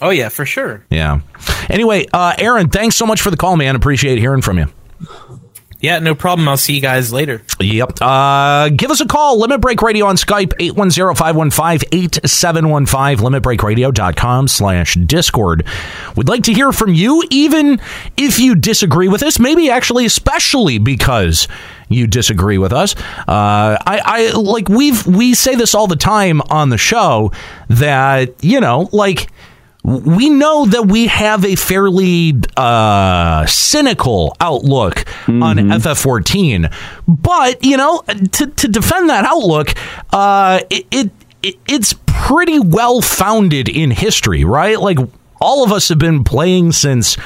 Oh 0.00 0.10
yeah, 0.10 0.28
for 0.28 0.46
sure. 0.46 0.84
Yeah. 0.90 1.20
Anyway, 1.68 2.06
uh, 2.12 2.34
Aaron, 2.38 2.68
thanks 2.68 2.96
so 2.96 3.06
much 3.06 3.20
for 3.20 3.30
the 3.30 3.36
call, 3.36 3.56
man. 3.56 3.76
Appreciate 3.76 4.18
hearing 4.18 4.42
from 4.42 4.58
you. 4.58 4.66
Yeah, 5.80 5.98
no 5.98 6.14
problem. 6.14 6.48
I'll 6.48 6.56
see 6.56 6.74
you 6.74 6.80
guys 6.80 7.12
later. 7.12 7.42
Yep. 7.60 7.98
Uh, 8.00 8.70
give 8.70 8.90
us 8.90 9.00
a 9.02 9.06
call. 9.06 9.38
Limit 9.38 9.60
Break 9.60 9.82
Radio 9.82 10.06
on 10.06 10.16
Skype, 10.16 10.54
810-515-8715, 10.58 13.16
limitbreakradio.com 13.18 14.48
slash 14.48 14.94
Discord. 14.94 15.66
We'd 16.16 16.28
like 16.28 16.44
to 16.44 16.54
hear 16.54 16.72
from 16.72 16.94
you, 16.94 17.24
even 17.30 17.78
if 18.16 18.38
you 18.38 18.54
disagree 18.54 19.08
with 19.08 19.22
us, 19.22 19.38
maybe 19.38 19.68
actually 19.70 20.06
especially 20.06 20.78
because 20.78 21.46
you 21.88 22.06
disagree 22.06 22.58
with 22.58 22.72
us. 22.72 22.94
Uh, 23.28 23.76
I, 23.86 24.00
I 24.04 24.30
like 24.32 24.68
we've 24.68 25.06
we 25.06 25.34
say 25.34 25.54
this 25.54 25.74
all 25.74 25.86
the 25.86 25.96
time 25.96 26.40
on 26.50 26.70
the 26.70 26.78
show 26.78 27.32
that, 27.68 28.34
you 28.42 28.60
know, 28.60 28.88
like 28.92 29.28
we 29.84 30.28
know 30.28 30.66
that 30.66 30.86
we 30.86 31.06
have 31.06 31.44
a 31.44 31.54
fairly 31.54 32.34
uh, 32.56 33.46
cynical 33.46 34.36
outlook 34.40 35.04
on 35.28 35.58
FF14, 35.58 36.74
but 37.06 37.64
you 37.64 37.76
know, 37.76 38.02
to, 38.32 38.46
to 38.48 38.68
defend 38.68 39.08
that 39.10 39.24
outlook, 39.24 39.74
uh, 40.12 40.60
it, 40.70 40.86
it, 40.90 41.10
it 41.42 41.54
it's 41.68 41.94
pretty 42.06 42.58
well 42.58 43.00
founded 43.00 43.68
in 43.68 43.92
history, 43.92 44.44
right? 44.44 44.80
Like 44.80 44.98
all 45.40 45.62
of 45.62 45.70
us 45.70 45.88
have 45.88 45.98
been 45.98 46.24
playing 46.24 46.72
since 46.72 47.16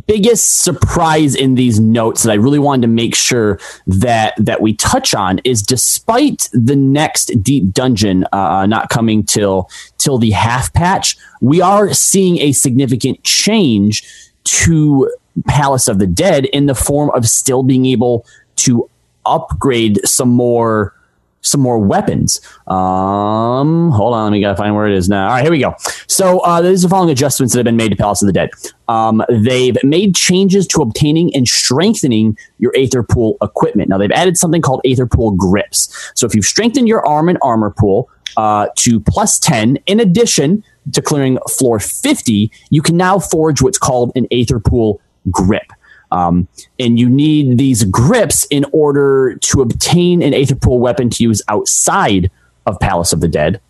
biggest 0.06 0.62
surprise 0.62 1.36
in 1.36 1.56
these 1.56 1.80
notes 1.80 2.24
that 2.24 2.32
I 2.32 2.36
really 2.36 2.60
wanted 2.60 2.82
to 2.84 2.88
make 2.90 3.16
sure 3.16 3.60
that 3.88 4.34
that 4.38 4.62
we 4.62 4.74
touch 4.74 5.14
on 5.14 5.40
is, 5.40 5.62
despite 5.62 6.50
the 6.52 6.76
next 6.76 7.32
deep 7.42 7.72
dungeon 7.74 8.26
uh, 8.34 8.66
not 8.66 8.90
coming 8.90 9.24
till 9.24 9.70
till 9.98 10.18
the 10.18 10.32
half 10.32 10.74
patch, 10.74 11.16
we 11.40 11.62
are 11.62 11.94
seeing 11.94 12.40
a 12.40 12.52
significant 12.52 13.24
change 13.24 14.04
to 14.44 15.10
Palace 15.48 15.88
of 15.88 16.00
the 16.00 16.08
Dead 16.08 16.46
in 16.46 16.66
the 16.66 16.76
form 16.76 17.10
of 17.12 17.26
still 17.26 17.64
being 17.64 17.86
able 17.86 18.26
to 18.58 18.90
upgrade 19.26 20.06
some 20.06 20.30
more 20.30 20.94
some 21.42 21.60
more 21.60 21.80
weapons. 21.80 22.40
Um, 22.68 23.92
hold 23.92 24.14
on, 24.14 24.26
let 24.26 24.32
me 24.32 24.42
gotta 24.42 24.56
find 24.56 24.76
where 24.76 24.88
it 24.88 24.96
is 24.96 25.10
now. 25.10 25.28
All 25.28 25.34
right, 25.34 25.42
here 25.42 25.52
we 25.52 25.60
go. 25.60 25.76
So 26.08 26.40
uh, 26.40 26.62
these 26.62 26.86
are 26.86 26.90
following 26.90 27.10
adjustments 27.10 27.54
that 27.54 27.60
have 27.60 27.66
been 27.66 27.76
made 27.76 27.90
to 27.90 27.96
Palace 27.96 28.22
of 28.22 28.28
the 28.28 28.34
Dead. 28.34 28.50
Um, 28.88 29.24
they've 29.30 29.78
made 29.84 30.16
changes 30.16 30.68
to 30.68 30.82
obtaining 30.82 31.36
and 31.36 31.48
strengthening 31.48 32.38
your 32.60 32.72
Aether 32.76 33.04
Pool 33.04 33.38
equipment. 33.42 33.90
Now 33.90 33.98
they've 33.98 34.12
added 34.12 34.38
something 34.38 34.62
called 34.62 34.82
Aether 34.86 35.08
Pool 35.08 35.32
grips. 35.32 36.12
So 36.16 36.26
if 36.26 36.36
you've 36.36 36.46
strengthened 36.46 36.88
your 36.88 37.06
arm 37.08 37.28
and 37.30 37.38
armor 37.42 37.72
pool 37.72 38.10
uh, 38.38 38.68
to 38.78 39.00
plus 39.00 39.40
ten, 39.40 39.78
in 39.88 40.00
addition 40.00 40.64
to 40.94 41.02
clearing 41.02 41.38
floor 41.50 41.80
fifty, 41.80 42.52
you 42.70 42.82
can 42.82 42.98
now 42.98 43.18
forge 43.20 43.62
what's 43.62 43.78
called 43.78 44.12
an 44.16 44.28
Aether 44.32 44.60
Pool 44.60 45.02
grip. 45.30 45.72
Um, 46.12 46.48
and 46.80 47.00
you 47.00 47.10
need 47.10 47.58
these 47.58 47.84
grips 47.86 48.46
in 48.46 48.66
order 48.72 49.38
to 49.42 49.62
obtain 49.62 50.22
an 50.22 50.34
Aether 50.34 50.56
Pool 50.56 50.80
weapon 50.80 51.10
to 51.12 51.24
use 51.24 51.42
outside 51.48 52.30
of 52.66 52.80
Palace 52.80 53.14
of 53.14 53.22
the 53.22 53.28
Dead. 53.28 53.62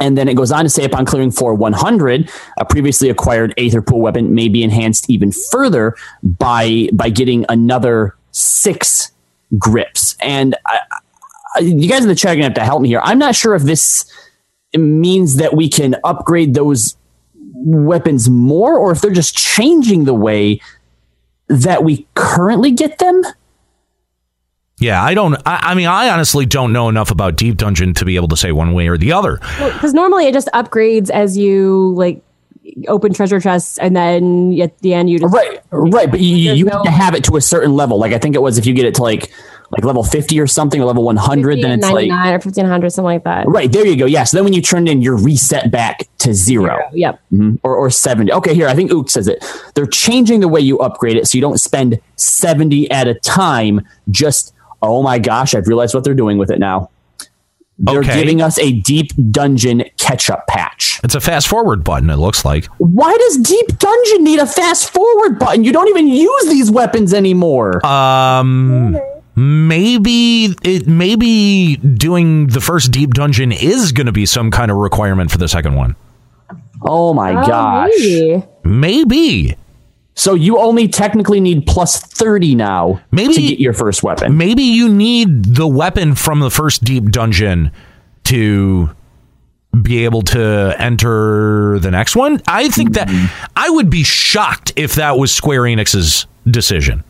And 0.00 0.16
then 0.16 0.28
it 0.28 0.34
goes 0.34 0.52
on 0.52 0.64
to 0.64 0.70
say 0.70 0.84
upon 0.84 1.04
clearing 1.06 1.30
floor 1.30 1.54
100, 1.54 2.30
a 2.56 2.64
previously 2.64 3.08
acquired 3.08 3.52
Aether 3.58 3.82
Pool 3.82 4.00
weapon 4.00 4.34
may 4.34 4.48
be 4.48 4.62
enhanced 4.62 5.10
even 5.10 5.32
further 5.50 5.96
by 6.22 6.88
by 6.92 7.10
getting 7.10 7.44
another 7.48 8.14
six 8.30 9.10
grips. 9.58 10.16
And 10.20 10.54
I, 10.66 10.78
I, 11.56 11.60
you 11.60 11.88
guys 11.88 12.02
in 12.02 12.08
the 12.08 12.14
chat 12.14 12.32
are 12.32 12.34
going 12.34 12.42
to 12.42 12.48
have 12.48 12.54
to 12.54 12.64
help 12.64 12.82
me 12.82 12.88
here. 12.88 13.00
I'm 13.02 13.18
not 13.18 13.34
sure 13.34 13.54
if 13.54 13.62
this 13.62 14.10
means 14.76 15.36
that 15.36 15.56
we 15.56 15.68
can 15.68 15.96
upgrade 16.04 16.54
those 16.54 16.96
weapons 17.34 18.28
more 18.30 18.78
or 18.78 18.92
if 18.92 19.00
they're 19.00 19.10
just 19.10 19.36
changing 19.36 20.04
the 20.04 20.14
way 20.14 20.60
that 21.48 21.84
we 21.84 22.06
currently 22.14 22.70
get 22.70 22.98
them. 22.98 23.22
Yeah, 24.78 25.02
I 25.02 25.14
don't. 25.14 25.34
I, 25.44 25.58
I, 25.70 25.74
mean, 25.74 25.88
I 25.88 26.08
honestly 26.08 26.46
don't 26.46 26.72
know 26.72 26.88
enough 26.88 27.10
about 27.10 27.36
Deep 27.36 27.56
Dungeon 27.56 27.94
to 27.94 28.04
be 28.04 28.14
able 28.16 28.28
to 28.28 28.36
say 28.36 28.52
one 28.52 28.74
way 28.74 28.86
or 28.86 28.96
the 28.96 29.12
other. 29.12 29.36
Because 29.36 29.92
well, 29.92 29.94
normally 29.94 30.26
it 30.26 30.34
just 30.34 30.48
upgrades 30.54 31.10
as 31.10 31.36
you 31.36 31.92
like 31.96 32.22
open 32.86 33.12
treasure 33.12 33.40
chests, 33.40 33.78
and 33.78 33.96
then 33.96 34.58
at 34.60 34.78
the 34.78 34.94
end 34.94 35.10
you 35.10 35.18
just 35.18 35.34
right, 35.34 35.60
right. 35.70 36.10
But 36.10 36.20
you, 36.20 36.52
you 36.52 36.64
no, 36.64 36.76
have 36.76 36.82
to 36.84 36.90
have 36.90 37.14
it 37.14 37.24
to 37.24 37.36
a 37.36 37.40
certain 37.40 37.74
level. 37.74 37.98
Like 37.98 38.12
I 38.12 38.18
think 38.18 38.36
it 38.36 38.42
was 38.42 38.56
if 38.56 38.66
you 38.66 38.74
get 38.74 38.84
it 38.84 38.94
to 38.96 39.02
like 39.02 39.32
like 39.70 39.84
level 39.84 40.02
50 40.02 40.40
or 40.40 40.46
something 40.46 40.80
or 40.80 40.84
level 40.86 41.04
100 41.04 41.62
then 41.62 41.72
it's 41.72 41.90
like 41.90 42.10
or 42.10 42.32
1500 42.32 42.90
something 42.90 43.04
like 43.04 43.24
that 43.24 43.46
right 43.48 43.70
there 43.70 43.86
you 43.86 43.96
go 43.96 44.06
yeah 44.06 44.24
so 44.24 44.36
then 44.36 44.44
when 44.44 44.52
you 44.52 44.62
turn 44.62 44.88
in 44.88 45.02
you're 45.02 45.16
reset 45.16 45.70
back 45.70 46.08
to 46.18 46.32
zero, 46.32 46.64
zero 46.64 46.90
yep 46.92 47.20
mm-hmm. 47.32 47.56
or, 47.62 47.76
or 47.76 47.90
70 47.90 48.32
okay 48.32 48.54
here 48.54 48.66
i 48.68 48.74
think 48.74 48.90
ook 48.90 49.10
says 49.10 49.28
it 49.28 49.44
they're 49.74 49.86
changing 49.86 50.40
the 50.40 50.48
way 50.48 50.60
you 50.60 50.78
upgrade 50.78 51.16
it 51.16 51.26
so 51.26 51.36
you 51.36 51.42
don't 51.42 51.58
spend 51.58 52.00
70 52.16 52.90
at 52.90 53.08
a 53.08 53.14
time 53.14 53.86
just 54.10 54.54
oh 54.82 55.02
my 55.02 55.18
gosh 55.18 55.54
i've 55.54 55.68
realized 55.68 55.94
what 55.94 56.04
they're 56.04 56.14
doing 56.14 56.38
with 56.38 56.50
it 56.50 56.58
now 56.58 56.90
they're 57.80 58.00
okay. 58.00 58.18
giving 58.18 58.42
us 58.42 58.58
a 58.58 58.72
deep 58.72 59.12
dungeon 59.30 59.84
catch 59.98 60.30
up 60.30 60.48
patch. 60.48 60.98
It's 61.04 61.14
a 61.14 61.20
fast 61.20 61.46
forward 61.46 61.84
button, 61.84 62.10
it 62.10 62.16
looks 62.16 62.44
like. 62.44 62.64
Why 62.78 63.16
does 63.16 63.36
deep 63.36 63.78
dungeon 63.78 64.24
need 64.24 64.40
a 64.40 64.46
fast 64.46 64.90
forward 64.90 65.38
button? 65.38 65.62
You 65.62 65.72
don't 65.72 65.86
even 65.86 66.08
use 66.08 66.46
these 66.46 66.72
weapons 66.72 67.14
anymore. 67.14 67.86
Um 67.86 68.98
maybe 69.38 70.46
it 70.62 70.88
maybe 70.88 71.76
doing 71.76 72.48
the 72.48 72.60
first 72.60 72.90
deep 72.90 73.14
dungeon 73.14 73.52
is 73.52 73.92
going 73.92 74.06
to 74.06 74.12
be 74.12 74.26
some 74.26 74.50
kind 74.50 74.70
of 74.70 74.76
requirement 74.76 75.30
for 75.30 75.38
the 75.38 75.46
second 75.46 75.76
one. 75.76 75.94
Oh 76.82 77.14
my 77.14 77.30
oh, 77.30 77.46
gosh. 77.46 77.90
Maybe. 78.00 78.44
maybe. 78.64 79.56
So 80.14 80.34
you 80.34 80.58
only 80.58 80.88
technically 80.88 81.38
need 81.38 81.64
plus 81.66 82.00
30 82.00 82.56
now 82.56 83.00
maybe, 83.12 83.34
to 83.34 83.40
get 83.40 83.60
your 83.60 83.72
first 83.72 84.02
weapon. 84.02 84.36
Maybe 84.36 84.64
you 84.64 84.88
need 84.88 85.44
the 85.44 85.68
weapon 85.68 86.16
from 86.16 86.40
the 86.40 86.50
first 86.50 86.82
deep 86.82 87.12
dungeon 87.12 87.70
to 88.24 88.90
be 89.80 90.04
able 90.04 90.22
to 90.22 90.74
enter 90.78 91.78
the 91.78 91.92
next 91.92 92.16
one. 92.16 92.42
I 92.48 92.68
think 92.68 92.94
that 92.94 93.06
mm-hmm. 93.06 93.52
I 93.54 93.70
would 93.70 93.90
be 93.90 94.02
shocked 94.02 94.72
if 94.74 94.96
that 94.96 95.16
was 95.16 95.30
Square 95.30 95.62
Enix's 95.62 96.26
decision. 96.50 97.04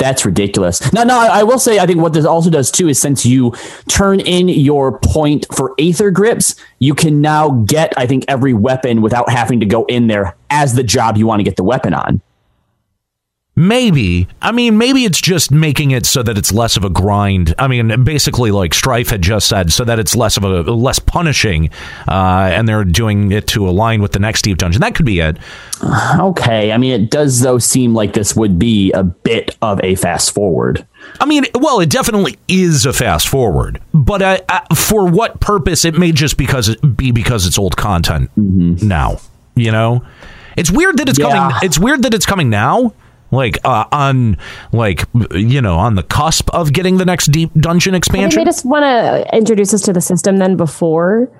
That's 0.00 0.24
ridiculous. 0.24 0.92
Now, 0.94 1.04
now 1.04 1.20
I 1.20 1.42
will 1.42 1.58
say, 1.58 1.78
I 1.78 1.86
think 1.86 2.00
what 2.00 2.14
this 2.14 2.24
also 2.24 2.48
does 2.48 2.70
too 2.70 2.88
is 2.88 2.98
since 2.98 3.26
you 3.26 3.52
turn 3.86 4.18
in 4.20 4.48
your 4.48 4.98
point 4.98 5.46
for 5.54 5.74
Aether 5.78 6.10
grips, 6.10 6.56
you 6.78 6.94
can 6.94 7.20
now 7.20 7.50
get, 7.50 7.92
I 7.98 8.06
think, 8.06 8.24
every 8.26 8.54
weapon 8.54 9.02
without 9.02 9.30
having 9.30 9.60
to 9.60 9.66
go 9.66 9.84
in 9.84 10.06
there 10.06 10.36
as 10.48 10.74
the 10.74 10.82
job 10.82 11.18
you 11.18 11.26
want 11.26 11.40
to 11.40 11.44
get 11.44 11.56
the 11.56 11.64
weapon 11.64 11.92
on. 11.92 12.22
Maybe. 13.60 14.26
I 14.40 14.52
mean, 14.52 14.78
maybe 14.78 15.04
it's 15.04 15.20
just 15.20 15.50
making 15.50 15.90
it 15.90 16.06
so 16.06 16.22
that 16.22 16.38
it's 16.38 16.50
less 16.50 16.78
of 16.78 16.84
a 16.84 16.88
grind. 16.88 17.54
I 17.58 17.68
mean, 17.68 18.04
basically, 18.04 18.50
like 18.50 18.72
Strife 18.72 19.10
had 19.10 19.20
just 19.20 19.48
said, 19.48 19.70
so 19.70 19.84
that 19.84 19.98
it's 19.98 20.16
less 20.16 20.38
of 20.38 20.44
a 20.44 20.62
less 20.62 20.98
punishing, 20.98 21.68
uh, 22.08 22.48
and 22.54 22.66
they're 22.66 22.84
doing 22.84 23.32
it 23.32 23.46
to 23.48 23.68
align 23.68 24.00
with 24.00 24.12
the 24.12 24.18
next 24.18 24.42
deep 24.42 24.56
dungeon. 24.56 24.80
That 24.80 24.94
could 24.94 25.04
be 25.04 25.20
it. 25.20 25.36
Okay. 26.20 26.72
I 26.72 26.76
mean, 26.76 26.92
it 26.92 27.10
does 27.10 27.40
though 27.40 27.58
seem 27.58 27.94
like 27.94 28.12
this 28.12 28.36
would 28.36 28.58
be 28.58 28.92
a 28.92 29.02
bit 29.02 29.56
of 29.62 29.80
a 29.82 29.94
fast 29.94 30.32
forward. 30.32 30.86
I 31.20 31.24
mean, 31.24 31.44
well, 31.54 31.80
it 31.80 31.88
definitely 31.88 32.38
is 32.48 32.84
a 32.86 32.92
fast 32.92 33.28
forward, 33.28 33.80
but 33.92 34.22
uh, 34.22 34.38
uh, 34.48 34.74
for 34.74 35.06
what 35.10 35.40
purpose? 35.40 35.84
It 35.84 35.98
may 35.98 36.12
just 36.12 36.36
because 36.36 36.68
it 36.68 36.96
be 36.96 37.10
because 37.12 37.46
it's 37.46 37.58
old 37.58 37.76
content 37.76 38.30
mm-hmm. 38.38 38.86
now. 38.86 39.20
You 39.54 39.72
know, 39.72 40.04
it's 40.56 40.70
weird 40.70 40.98
that 40.98 41.08
it's 41.08 41.18
yeah. 41.18 41.28
coming. 41.28 41.56
It's 41.62 41.78
weird 41.78 42.02
that 42.02 42.14
it's 42.14 42.26
coming 42.26 42.50
now 42.50 42.94
like 43.30 43.58
uh, 43.64 43.84
on 43.92 44.36
like 44.72 45.06
you 45.32 45.60
know 45.60 45.76
on 45.76 45.94
the 45.94 46.02
cusp 46.02 46.50
of 46.54 46.72
getting 46.72 46.96
the 46.96 47.04
next 47.04 47.26
deep 47.26 47.52
dungeon 47.54 47.94
expansion. 47.94 48.38
They 48.40 48.44
just 48.44 48.64
want 48.64 48.84
to 48.84 49.36
introduce 49.36 49.74
us 49.74 49.82
to 49.82 49.92
the 49.92 50.00
system 50.00 50.38
then 50.38 50.56
before. 50.56 51.30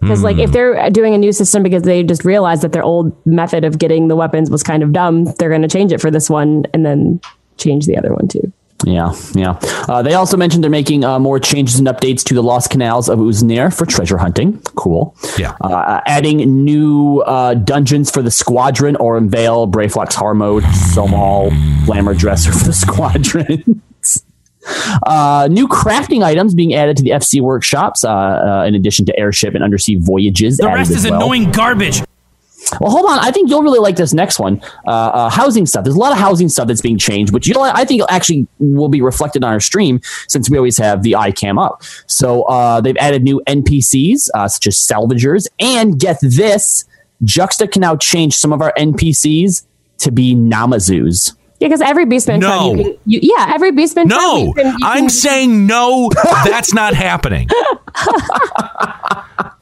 Because, 0.00 0.20
mm. 0.20 0.24
like, 0.24 0.38
if 0.38 0.48
hmm. 0.48 0.54
they're 0.54 0.90
doing 0.90 1.12
a 1.12 1.18
new 1.18 1.30
system 1.30 1.62
because 1.62 1.82
they 1.82 2.02
just 2.02 2.24
realized 2.24 2.62
that 2.62 2.72
their 2.72 2.82
old 2.82 3.14
method 3.26 3.64
of 3.64 3.78
getting 3.78 4.08
the 4.08 4.16
weapons 4.16 4.50
was 4.50 4.62
kind 4.62 4.82
of 4.82 4.94
dumb, 4.94 5.24
they're 5.38 5.50
going 5.50 5.60
to 5.60 5.68
change 5.68 5.92
it 5.92 6.00
for 6.00 6.10
this 6.10 6.30
one 6.30 6.64
and 6.72 6.86
then 6.86 7.20
change 7.58 7.84
the 7.84 7.98
other 7.98 8.14
one 8.14 8.26
too. 8.26 8.50
Yeah, 8.84 9.14
yeah. 9.34 9.58
Uh, 9.88 10.02
they 10.02 10.14
also 10.14 10.36
mentioned 10.36 10.62
they're 10.64 10.70
making 10.70 11.04
uh, 11.04 11.18
more 11.18 11.38
changes 11.38 11.78
and 11.78 11.86
updates 11.88 12.24
to 12.24 12.34
the 12.34 12.42
Lost 12.42 12.70
Canals 12.70 13.08
of 13.08 13.18
Uznair 13.18 13.76
for 13.76 13.84
treasure 13.86 14.18
hunting. 14.18 14.60
Cool. 14.76 15.14
Yeah. 15.38 15.54
Uh, 15.60 16.00
adding 16.06 16.38
new 16.64 17.20
uh, 17.20 17.54
dungeons 17.54 18.10
for 18.10 18.22
the 18.22 18.30
Squadron, 18.30 18.96
Aurum 18.96 19.28
Vale, 19.28 19.68
Brayflox 19.68 20.14
Harmode, 20.14 20.64
Sohm 20.94 21.12
Al, 21.12 21.50
Glamour 21.84 22.14
Dresser 22.14 22.52
for 22.52 22.64
the 22.64 22.72
Squadron. 22.72 23.82
Uh, 25.06 25.48
new 25.50 25.66
crafting 25.66 26.22
items 26.22 26.54
being 26.54 26.74
added 26.74 26.96
to 26.96 27.02
the 27.02 27.10
FC 27.10 27.40
workshops, 27.40 28.04
uh, 28.04 28.10
uh, 28.10 28.64
in 28.66 28.74
addition 28.74 29.06
to 29.06 29.18
airship 29.18 29.54
and 29.54 29.64
undersea 29.64 29.96
voyages. 29.96 30.58
The 30.58 30.66
rest 30.68 30.90
is 30.90 31.04
well. 31.04 31.14
annoying 31.14 31.50
garbage. 31.50 32.02
Well, 32.80 32.90
hold 32.90 33.06
on. 33.10 33.18
I 33.18 33.30
think 33.30 33.50
you'll 33.50 33.62
really 33.62 33.78
like 33.78 33.96
this 33.96 34.12
next 34.12 34.38
one. 34.38 34.60
Uh, 34.86 34.90
uh, 34.90 35.30
housing 35.30 35.66
stuff. 35.66 35.84
There's 35.84 35.96
a 35.96 35.98
lot 35.98 36.12
of 36.12 36.18
housing 36.18 36.48
stuff 36.48 36.68
that's 36.68 36.80
being 36.80 36.98
changed, 36.98 37.32
which 37.32 37.46
you 37.46 37.54
know 37.54 37.62
I 37.62 37.84
think 37.84 38.02
actually 38.08 38.46
will 38.58 38.88
be 38.88 39.02
reflected 39.02 39.42
on 39.44 39.52
our 39.52 39.60
stream 39.60 40.00
since 40.28 40.48
we 40.48 40.56
always 40.56 40.78
have 40.78 41.02
the 41.02 41.12
iCam 41.12 41.62
up. 41.62 41.82
So 42.06 42.42
uh, 42.44 42.80
they've 42.80 42.96
added 42.98 43.22
new 43.22 43.42
NPCs 43.46 44.28
uh, 44.34 44.48
such 44.48 44.66
as 44.66 44.76
salvagers, 44.76 45.46
and 45.58 45.98
get 45.98 46.18
this, 46.20 46.84
Juxta 47.24 47.66
can 47.66 47.80
now 47.80 47.96
change 47.96 48.34
some 48.34 48.52
of 48.52 48.62
our 48.62 48.72
NPCs 48.78 49.66
to 49.98 50.12
be 50.12 50.34
Namazus. 50.34 51.34
Yeah, 51.60 51.68
because 51.68 51.82
every 51.82 52.06
Beastman 52.06 52.40
no. 52.40 52.74
tribe, 52.74 52.78
you 52.78 52.84
can, 52.84 52.98
you, 53.04 53.20
yeah, 53.22 53.52
every 53.54 53.70
Beastman 53.70 54.06
no. 54.06 54.54
tribe. 54.54 54.64
No, 54.64 54.76
I'm 54.82 55.10
saying 55.10 55.66
no. 55.66 56.10
that's 56.44 56.72
not 56.72 56.94
happening. 56.94 57.48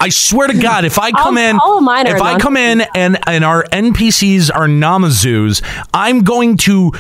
I 0.01 0.09
swear 0.11 0.47
to 0.47 0.57
God, 0.57 0.85
if 0.85 0.97
I 0.97 1.11
come 1.11 1.37
all, 1.37 1.45
in, 1.45 1.59
all 1.59 2.07
if 2.07 2.23
I 2.23 2.39
come 2.39 2.57
in 2.57 2.83
and 2.95 3.19
and 3.27 3.45
our 3.45 3.65
NPCs 3.65 4.49
are 4.55 4.69
Namazus, 4.69 5.61
I'm 5.93 6.23
going 6.23 6.57
to 6.59 6.93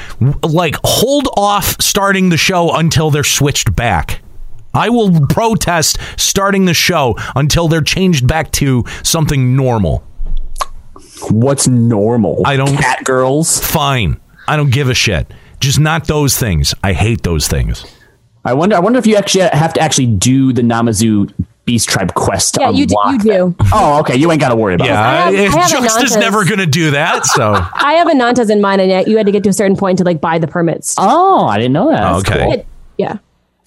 like 0.42 0.74
hold 0.82 1.28
off 1.36 1.80
starting 1.80 2.30
the 2.30 2.36
show 2.36 2.74
until 2.74 3.12
they're 3.12 3.22
switched 3.22 3.76
back. 3.76 4.20
I 4.74 4.90
will 4.90 5.26
protest 5.28 5.98
starting 6.16 6.64
the 6.64 6.74
show 6.74 7.14
until 7.36 7.68
they're 7.68 7.82
changed 7.82 8.26
back 8.26 8.50
to 8.52 8.84
something 9.04 9.54
normal. 9.54 10.04
What's 11.30 11.68
normal? 11.68 12.42
I 12.44 12.56
don't 12.56 12.76
cat 12.76 13.04
girls. 13.04 13.60
Fine. 13.60 14.20
I 14.48 14.56
don't 14.56 14.70
give 14.70 14.88
a 14.88 14.94
shit. 14.94 15.30
Just 15.60 15.78
not 15.80 16.06
those 16.06 16.36
things. 16.38 16.74
I 16.82 16.92
hate 16.92 17.22
those 17.22 17.46
things. 17.48 17.84
I 18.44 18.54
wonder. 18.54 18.76
I 18.76 18.78
wonder 18.80 18.98
if 18.98 19.06
you 19.06 19.16
actually 19.16 19.48
have 19.52 19.72
to 19.74 19.80
actually 19.80 20.06
do 20.06 20.52
the 20.52 20.62
Namazu 20.62 21.32
Beast 21.64 21.88
Tribe 21.88 22.14
quest 22.14 22.54
to 22.54 22.60
Yeah, 22.62 22.70
you 22.70 22.86
do- 22.86 22.94
unlock 23.04 23.24
you 23.24 23.30
do. 23.30 23.56
Oh, 23.74 24.00
okay. 24.00 24.16
You 24.16 24.30
ain't 24.32 24.40
got 24.40 24.48
to 24.50 24.56
worry 24.56 24.74
about 24.74 24.86
Yeah, 24.86 25.00
I 25.00 25.14
have- 25.14 25.34
eh, 25.34 25.38
I 25.38 25.42
if 25.44 25.52
have 25.52 26.16
a 26.16 26.18
never 26.20 26.44
going 26.44 26.58
to 26.60 26.66
do 26.66 26.92
that, 26.92 27.26
so 27.26 27.52
I 27.74 27.94
have 27.94 28.06
a 28.08 28.14
Nantes 28.14 28.48
in 28.48 28.60
mind, 28.62 28.80
and 28.80 28.90
yet 28.90 29.06
you 29.08 29.16
had 29.18 29.26
to 29.26 29.32
get 29.32 29.42
to 29.44 29.50
a 29.50 29.52
certain 29.52 29.76
point 29.76 29.98
to 29.98 30.04
like 30.04 30.20
buy 30.20 30.38
the 30.38 30.46
permits. 30.46 30.94
Oh, 30.98 31.44
I 31.46 31.58
didn't 31.58 31.72
know 31.74 31.90
that. 31.90 32.00
That's 32.12 32.30
Okay. 32.30 32.44
cool. 32.44 32.66
Yeah. 32.96 33.18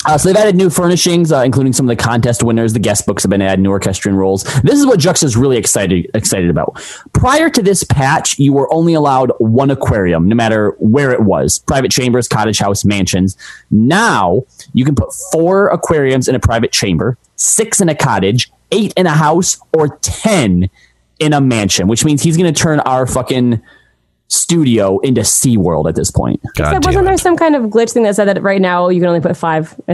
Uh, 0.06 0.18
so 0.18 0.30
they've 0.30 0.42
added 0.42 0.56
new 0.56 0.70
furnishings, 0.70 1.32
uh, 1.32 1.42
including 1.42 1.74
some 1.74 1.88
of 1.90 1.96
the 1.96 2.02
contest 2.02 2.42
winners. 2.42 2.74
The 2.74 2.80
guest 2.80 3.06
books 3.06 3.24
have 3.24 3.30
been 3.30 3.42
added, 3.42 3.62
new 3.62 3.70
orchestrion 3.70 4.18
rolls. 4.18 4.44
This 4.62 4.80
is 4.80 4.86
what 4.86 5.00
Jux 5.00 5.24
is 5.24 5.38
really 5.38 5.58
excited 5.58 6.10
excited 6.14 6.50
about. 6.50 6.82
Prior 7.14 7.50
to 7.50 7.62
this 7.62 7.84
patch, 7.84 8.40
you 8.40 8.54
were 8.54 8.72
only 8.74 8.94
allowed 8.94 9.32
one 9.38 9.70
aquarium, 9.70 10.28
no 10.28 10.36
matter 10.36 10.72
where 10.80 11.12
it 11.12 11.22
was: 11.22 11.60
private 11.60 11.92
chambers, 11.92 12.28
cottage 12.28 12.60
house, 12.60 12.84
mansions. 12.84 13.38
Now 13.70 14.46
you 14.74 14.86
can 14.86 14.96
put 14.96 15.14
four 15.32 15.68
aquariums 15.68 16.28
in 16.28 16.36
a 16.36 16.40
private 16.40 16.72
chamber, 16.72 17.18
six 17.36 17.80
in 17.80 17.88
a 17.90 17.96
cottage, 17.96 18.52
eight 18.72 18.94
in 18.98 19.06
a 19.06 19.12
house, 19.12 19.60
or 19.78 19.98
ten 19.98 20.70
in 21.20 21.34
a 21.34 21.42
mansion. 21.42 21.88
Which 21.88 22.04
means 22.04 22.24
he's 22.24 22.38
going 22.38 22.52
to 22.52 22.60
turn 22.60 22.80
our 22.82 23.06
fucking 23.06 23.62
studio 24.32 24.98
into 25.00 25.22
SeaWorld 25.22 25.90
at 25.90 25.96
this 25.96 26.10
point. 26.10 26.40
Except 26.44 26.86
wasn't 26.86 27.06
there 27.06 27.18
some 27.18 27.36
kind 27.36 27.56
of 27.56 27.64
glitch 27.64 27.92
thing 27.92 28.04
that 28.04 28.16
said 28.16 28.26
that 28.26 28.42
right 28.42 28.62
now 28.62 28.90
you 28.90 29.00
can 29.00 29.08
only 29.08 29.22
put 29.22 29.36
five? 29.38 29.80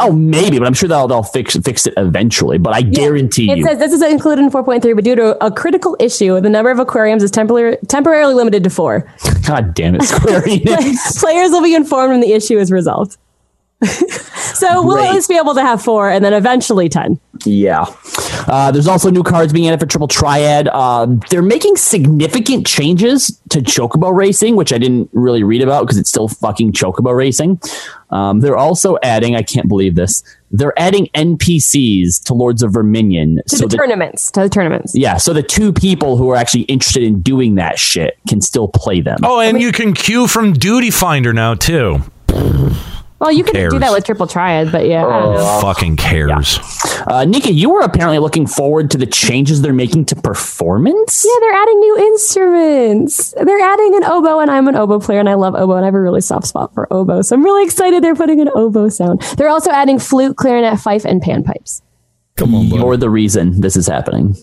Oh, 0.00 0.12
maybe, 0.12 0.58
but 0.58 0.66
I'm 0.66 0.74
sure 0.74 0.88
they'll 0.88 1.08
they'll 1.08 1.22
fix 1.22 1.56
fix 1.56 1.86
it 1.86 1.94
eventually. 1.96 2.58
But 2.58 2.74
I 2.74 2.82
guarantee 2.82 3.50
It 3.50 3.58
you, 3.58 3.64
says 3.64 3.78
this 3.78 3.92
is 3.92 4.02
included 4.02 4.42
in 4.42 4.50
4.3, 4.50 4.94
but 4.94 5.04
due 5.04 5.14
to 5.16 5.44
a 5.44 5.50
critical 5.50 5.96
issue, 6.00 6.40
the 6.40 6.50
number 6.50 6.70
of 6.70 6.78
aquariums 6.78 7.22
is 7.22 7.30
temporarily 7.30 7.78
temporarily 7.88 8.34
limited 8.34 8.64
to 8.64 8.70
four. 8.70 9.12
God 9.46 9.74
damn 9.74 9.94
it, 9.94 10.02
Square 10.02 10.42
Enix. 10.46 11.20
Players 11.20 11.50
will 11.50 11.62
be 11.62 11.74
informed 11.74 12.12
when 12.12 12.20
the 12.20 12.32
issue 12.32 12.58
is 12.58 12.72
resolved. 12.72 13.16
so 14.54 14.82
we'll 14.84 14.98
at 14.98 15.14
least 15.14 15.28
be 15.28 15.36
able 15.36 15.54
to 15.54 15.62
have 15.62 15.82
four, 15.82 16.10
and 16.10 16.24
then 16.24 16.32
eventually 16.34 16.88
ten. 16.88 17.20
Yeah. 17.44 17.84
Uh, 18.48 18.72
there's 18.72 18.88
also 18.88 19.10
new 19.10 19.22
cards 19.22 19.52
being 19.52 19.68
added 19.68 19.78
for 19.78 19.86
Triple 19.86 20.08
Triad. 20.08 20.68
Uh, 20.72 21.06
they're 21.30 21.42
making 21.42 21.76
significant 21.76 22.66
changes 22.66 23.40
to 23.50 23.60
Chocobo 23.60 24.12
Racing, 24.12 24.56
which 24.56 24.72
I 24.72 24.78
didn't 24.78 25.08
really 25.12 25.44
read 25.44 25.62
about 25.62 25.82
because 25.82 25.98
it's 25.98 26.10
still 26.10 26.26
fucking 26.26 26.72
Chocobo 26.72 27.14
Racing. 27.14 27.60
Um, 28.10 28.40
they're 28.40 28.56
also 28.56 28.96
adding, 29.04 29.36
I 29.36 29.42
can't 29.42 29.68
believe 29.68 29.94
this, 29.94 30.24
they're 30.50 30.76
adding 30.78 31.08
NPCs 31.14 32.24
to 32.24 32.34
Lords 32.34 32.62
of 32.62 32.72
Verminion. 32.72 33.40
To 33.48 33.56
so 33.56 33.62
the 33.64 33.68
that- 33.68 33.76
tournaments, 33.76 34.30
to 34.32 34.40
the 34.40 34.48
tournaments. 34.48 34.96
yeah, 34.96 35.18
so 35.18 35.32
the 35.32 35.42
two 35.42 35.72
people 35.72 36.16
who 36.16 36.30
are 36.30 36.36
actually 36.36 36.62
interested 36.62 37.02
in 37.04 37.20
doing 37.20 37.54
that 37.56 37.78
shit 37.78 38.18
can 38.28 38.40
still 38.40 38.66
play 38.66 39.00
them. 39.00 39.18
Oh, 39.22 39.38
and 39.40 39.60
you 39.60 39.70
can 39.70 39.92
queue 39.92 40.26
from 40.26 40.54
Duty 40.54 40.90
Finder 40.90 41.32
now 41.32 41.54
too. 41.54 42.00
Well, 43.20 43.32
you 43.32 43.42
could 43.42 43.54
do 43.54 43.78
that 43.80 43.92
with 43.92 44.04
triple 44.04 44.28
triad, 44.28 44.70
but 44.70 44.86
yeah. 44.86 45.04
I. 45.04 45.60
Fucking 45.60 45.96
cares. 45.96 46.60
Uh, 47.06 47.24
Nika, 47.24 47.52
you 47.52 47.70
were 47.70 47.80
apparently 47.80 48.18
looking 48.18 48.46
forward 48.46 48.92
to 48.92 48.98
the 48.98 49.06
changes 49.06 49.60
they're 49.60 49.72
making 49.72 50.04
to 50.06 50.16
performance. 50.16 51.24
Yeah, 51.26 51.38
they're 51.40 51.60
adding 51.60 51.80
new 51.80 51.98
instruments. 51.98 53.32
They're 53.32 53.60
adding 53.60 53.96
an 53.96 54.04
oboe, 54.04 54.38
and 54.38 54.50
I'm 54.50 54.68
an 54.68 54.76
oboe 54.76 55.00
player, 55.00 55.18
and 55.18 55.28
I 55.28 55.34
love 55.34 55.56
oboe, 55.56 55.74
and 55.74 55.84
I 55.84 55.88
have 55.88 55.94
a 55.94 56.00
really 56.00 56.20
soft 56.20 56.46
spot 56.46 56.72
for 56.74 56.86
oboe. 56.92 57.22
So 57.22 57.34
I'm 57.34 57.44
really 57.44 57.64
excited 57.64 58.04
they're 58.04 58.14
putting 58.14 58.40
an 58.40 58.50
oboe 58.54 58.88
sound. 58.88 59.22
They're 59.36 59.48
also 59.48 59.70
adding 59.72 59.98
flute, 59.98 60.36
clarinet, 60.36 60.78
fife, 60.78 61.04
and 61.04 61.20
panpipes. 61.20 61.82
Come 62.36 62.54
on, 62.54 62.66
you're 62.66 62.96
the 62.96 63.10
reason 63.10 63.60
this 63.60 63.76
is 63.76 63.88
happening. 63.88 64.36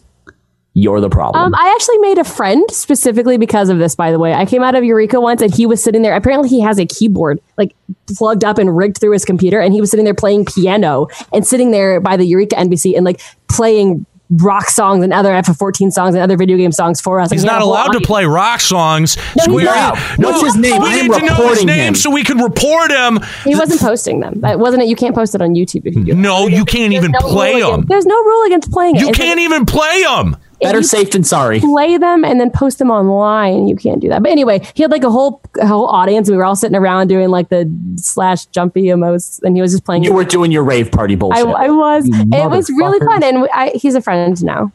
You're 0.78 1.00
the 1.00 1.10
problem. 1.10 1.42
Um, 1.42 1.56
I 1.56 1.72
actually 1.74 2.00
made 2.00 2.18
a 2.18 2.26
friend 2.26 2.62
specifically 2.70 3.38
because 3.38 3.70
of 3.70 3.78
this. 3.80 3.96
By 3.96 4.12
the 4.12 4.20
way, 4.20 4.34
I 4.34 4.46
came 4.46 4.62
out 4.62 4.76
of 4.76 4.84
Eureka 4.84 5.22
once, 5.22 5.42
and 5.42 5.54
he 5.56 5.66
was 5.66 5.82
sitting 5.82 6.02
there. 6.02 6.14
Apparently, 6.16 6.50
he 6.50 6.60
has 6.60 6.78
a 6.78 6.86
keyboard 6.86 7.40
like 7.58 7.74
plugged 8.18 8.44
up 8.44 8.58
and 8.58 8.76
rigged 8.76 8.98
through 9.00 9.12
his 9.14 9.24
computer, 9.24 9.62
and 9.62 9.74
he 9.74 9.80
was 9.80 9.90
sitting 9.90 10.04
there 10.04 10.14
playing 10.14 10.44
piano 10.46 11.08
and 11.32 11.48
sitting 11.48 11.72
there 11.72 12.02
by 12.02 12.18
the 12.18 12.26
Eureka 12.26 12.58
NPC 12.58 12.96
and 12.98 13.06
like 13.06 13.22
playing 13.48 14.06
rock 14.42 14.70
songs 14.70 15.04
and 15.04 15.14
other 15.14 15.30
FF14 15.30 15.92
songs 15.92 16.16
and 16.16 16.22
other 16.24 16.36
video 16.36 16.58
game 16.58 16.72
songs 16.72 17.00
for 17.00 17.20
us. 17.20 17.30
He's 17.32 17.44
And 17.44 17.52
not 17.52 17.62
a 17.62 17.64
allowed 17.66 17.90
to 17.94 18.02
play 18.02 18.26
rock 18.26 18.60
songs. 18.60 19.16
No, 19.18 19.22
he's 19.36 19.44
Square- 19.44 19.66
not. 19.76 20.20
No, 20.20 20.30
What's 20.32 20.44
his 20.44 20.56
name? 20.58 20.82
We 20.82 20.88
I 20.90 21.02
need 21.04 21.14
to 21.14 21.26
know 21.26 21.48
his 21.50 21.64
name 21.64 21.78
him. 21.90 21.96
so 21.96 22.10
we 22.10 22.24
can 22.24 22.40
report 22.40 22.92
him. 22.92 23.20
He 23.44 23.54
wasn't 23.56 23.80
posting 23.80 24.22
them. 24.22 24.42
That 24.42 24.60
wasn't 24.60 24.82
it. 24.84 24.90
You 24.90 24.96
can't 24.96 25.14
post 25.16 25.36
it 25.36 25.42
on 25.44 25.52
YouTube 25.54 25.86
if 25.86 25.96
you. 25.96 26.16
No, 26.16 26.48
you 26.48 26.66
can't 26.66 26.92
even 26.92 27.12
no 27.12 27.20
play 27.20 27.62
them. 27.62 27.70
against- 27.76 27.88
There's 27.88 28.06
no 28.08 28.16
rule 28.24 28.46
against 28.48 28.72
playing 28.72 28.96
it. 28.96 29.02
You 29.04 29.10
It's 29.10 29.18
can't 29.18 29.38
like- 29.40 29.46
even 29.46 29.66
play 29.68 30.02
them. 30.04 30.36
Better 30.62 30.80
you 30.80 30.84
safe 30.84 31.12
than 31.12 31.24
sorry. 31.24 31.60
play 31.60 31.98
them 31.98 32.24
and 32.24 32.40
then 32.40 32.50
post 32.52 32.80
them 32.80 32.90
online. 32.90 33.68
You 33.68 33.76
can't 33.76 34.00
do 34.02 34.10
that. 34.10 34.24
But 34.24 34.32
anyway, 34.32 34.62
he 34.74 34.82
had 34.84 34.92
like 34.92 35.04
a 35.04 35.12
whole 35.12 35.42
a 35.60 35.68
whole 35.68 35.88
audience. 35.88 36.30
We 36.30 36.38
were 36.38 36.46
all 36.46 36.56
sitting 36.56 36.76
around 36.78 37.08
doing 37.08 37.30
like 37.30 37.50
the 37.50 37.70
slash 37.98 38.46
jumpy 38.48 38.84
emotes, 38.86 39.42
and 39.44 39.56
he 39.56 39.62
was 39.62 39.72
just 39.74 39.84
playing. 39.86 40.04
You 40.04 40.14
were 40.14 40.24
doing 40.24 40.52
your 40.52 40.64
rave 40.64 40.92
party 40.92 41.14
I, 41.14 41.18
bullshit. 41.18 41.46
I 41.48 41.70
was. 41.70 42.06
It 42.08 42.50
was 42.50 42.70
really 42.70 43.00
fun, 43.00 43.24
and 43.24 43.48
I, 43.54 43.72
he's 43.76 43.96
a 43.96 44.02
friend 44.02 44.42
now. 44.44 44.72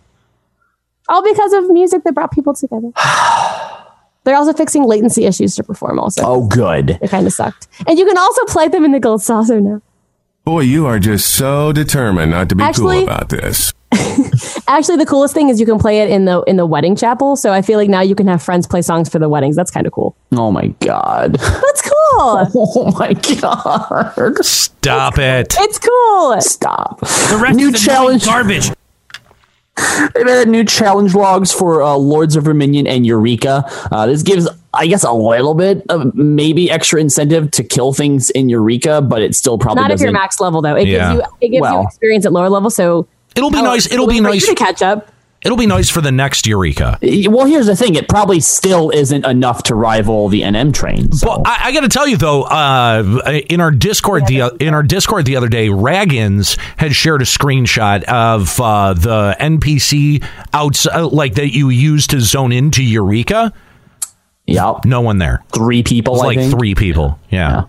All 1.09 1.23
because 1.24 1.52
of 1.52 1.69
music 1.70 2.05
that 2.05 2.15
brought 2.15 2.31
people 2.32 2.55
together. 2.55 2.90
They're 4.24 4.36
also 4.36 4.52
fixing 4.52 4.85
latency 4.85 5.24
issues 5.24 5.57
to 5.57 5.65
perform. 5.65 5.98
Also, 5.98 6.23
Oh, 6.24 6.47
good. 6.47 6.98
it 7.02 7.09
kind 7.11 7.27
of 7.27 7.32
sucked. 7.32 7.69
And 7.86 7.98
you 7.98 8.05
can 8.07 8.19
also 8.19 8.44
play 8.44 8.69
them 8.69 8.85
in 8.85 8.93
the 8.93 9.01
gold 9.01 9.23
saucer 9.23 9.61
now. 9.61 9.81
Boy, 10.44 10.61
you 10.61 10.86
are 10.86 10.98
just 10.98 11.28
so 11.35 11.73
determined 11.73 12.31
not 12.32 12.48
to 12.51 12.55
be 12.55 12.62
Actually- 12.62 12.98
cool 12.98 13.05
about 13.05 13.31
this. 13.31 13.73
Actually, 14.71 14.99
the 14.99 15.07
coolest 15.07 15.35
thing 15.35 15.49
is 15.49 15.59
you 15.59 15.67
can 15.67 15.79
play 15.81 15.99
it 16.01 16.09
in 16.11 16.27
the 16.27 16.43
in 16.43 16.57
the 16.57 16.65
wedding 16.65 16.95
chapel. 16.95 17.35
So 17.35 17.53
I 17.53 17.61
feel 17.61 17.77
like 17.77 17.89
now 17.89 18.03
you 18.03 18.15
can 18.15 18.29
have 18.29 18.41
friends 18.41 18.67
play 18.69 18.83
songs 18.83 19.09
for 19.09 19.19
the 19.19 19.29
weddings. 19.29 19.57
That's 19.57 19.71
kind 19.71 19.85
of 19.87 19.93
cool. 19.93 20.15
Oh 20.33 20.53
my 20.53 20.69
god. 20.81 21.35
That's 21.35 21.83
cool. 21.83 21.93
Oh 22.17 22.93
my 22.99 23.13
god. 23.15 24.45
Stop 24.45 25.19
it. 25.19 25.55
It's 25.59 25.79
cool. 25.79 26.41
Stop. 26.41 27.01
The 27.01 27.39
rest 27.41 27.57
New 27.57 27.69
is 27.71 27.83
challenge. 27.85 28.25
garbage. 28.27 28.71
They've 30.15 30.27
added 30.27 30.49
new 30.49 30.65
challenge 30.65 31.15
logs 31.15 31.53
for 31.53 31.83
uh, 31.83 31.95
Lords 31.95 32.37
of 32.37 32.45
Verminion 32.45 32.87
and 32.87 33.07
Eureka. 33.07 33.65
Uh, 33.91 34.07
this 34.07 34.23
gives, 34.23 34.49
I 34.75 34.87
guess, 34.89 35.05
a 35.05 35.13
little 35.13 35.55
bit 35.55 35.85
of 35.89 36.15
maybe 36.15 36.71
extra 36.71 37.01
incentive 37.01 37.51
to 37.53 37.65
kill 37.65 37.93
things 37.95 38.29
in 38.31 38.49
Eureka, 38.49 39.01
but 39.01 39.23
it 39.23 39.35
still 39.35 39.57
probably 39.57 39.83
Not 39.83 39.91
if 39.91 39.95
doesn't. 39.95 40.05
you're 40.07 40.13
max 40.13 40.39
level 40.41 40.61
though. 40.61 40.75
It 40.77 40.89
Yeah. 40.89 41.15
gives 41.15 41.23
you 41.23 41.37
it 41.41 41.49
gives 41.51 41.61
Well- 41.63 41.81
you 41.83 41.87
experience 41.87 42.27
at 42.27 42.33
lower 42.33 42.51
level. 42.51 42.69
So 42.71 43.07
It'll 43.36 43.51
be 43.51 43.59
Oh, 43.59 43.62
nice. 43.62 43.90
It'll 43.90 44.07
be 44.07 44.19
for 44.19 44.28
you 44.28 44.35
nice. 44.35 44.47
to 44.48 44.55
catch 44.55 44.82
up. 44.82 45.12
It'll 45.43 45.57
be 45.57 45.65
nice 45.66 45.89
for 45.89 46.02
the 46.02 46.12
next 46.12 46.47
Eureka. 46.47 46.98
Well, 47.02 47.47
here's 47.47 47.65
the 47.65 47.74
thing: 47.74 47.94
it 47.94 48.11
probably 48.11 48.40
still 48.40 48.90
isn't 48.90 49.24
enough 49.24 49.62
to 49.65 49.74
rival 49.74 50.28
the 50.28 50.43
NM 50.43 50.74
train. 50.74 51.12
So. 51.12 51.28
But 51.28 51.48
I, 51.48 51.69
I 51.69 51.73
got 51.73 51.81
to 51.81 51.89
tell 51.89 52.07
you 52.07 52.19
though, 52.19 52.43
uh, 52.43 53.40
in 53.48 53.59
our 53.62 53.70
Discord 53.70 54.27
the 54.27 54.55
in 54.61 54.74
our 54.74 54.82
Discord 54.82 55.24
the 55.24 55.36
other 55.36 55.48
day, 55.48 55.69
Raggins 55.70 56.59
had 56.77 56.94
shared 56.94 57.23
a 57.23 57.24
screenshot 57.24 58.02
of 58.05 58.61
uh, 58.61 58.93
the 58.93 59.35
NPC 59.40 60.23
outside, 60.52 61.05
like 61.05 61.36
that 61.36 61.55
you 61.55 61.70
use 61.70 62.07
to 62.09 62.20
zone 62.20 62.52
into 62.52 62.82
Eureka. 62.85 63.55
Yep. 64.47 64.85
No 64.85 65.01
one 65.01 65.16
there. 65.16 65.43
Three 65.55 65.82
people. 65.82 66.15
It 66.15 66.19
was 66.19 66.23
I 66.23 66.27
like 66.27 66.39
think. 66.39 66.52
three 66.52 66.74
people. 66.74 67.19
Yeah. 67.31 67.65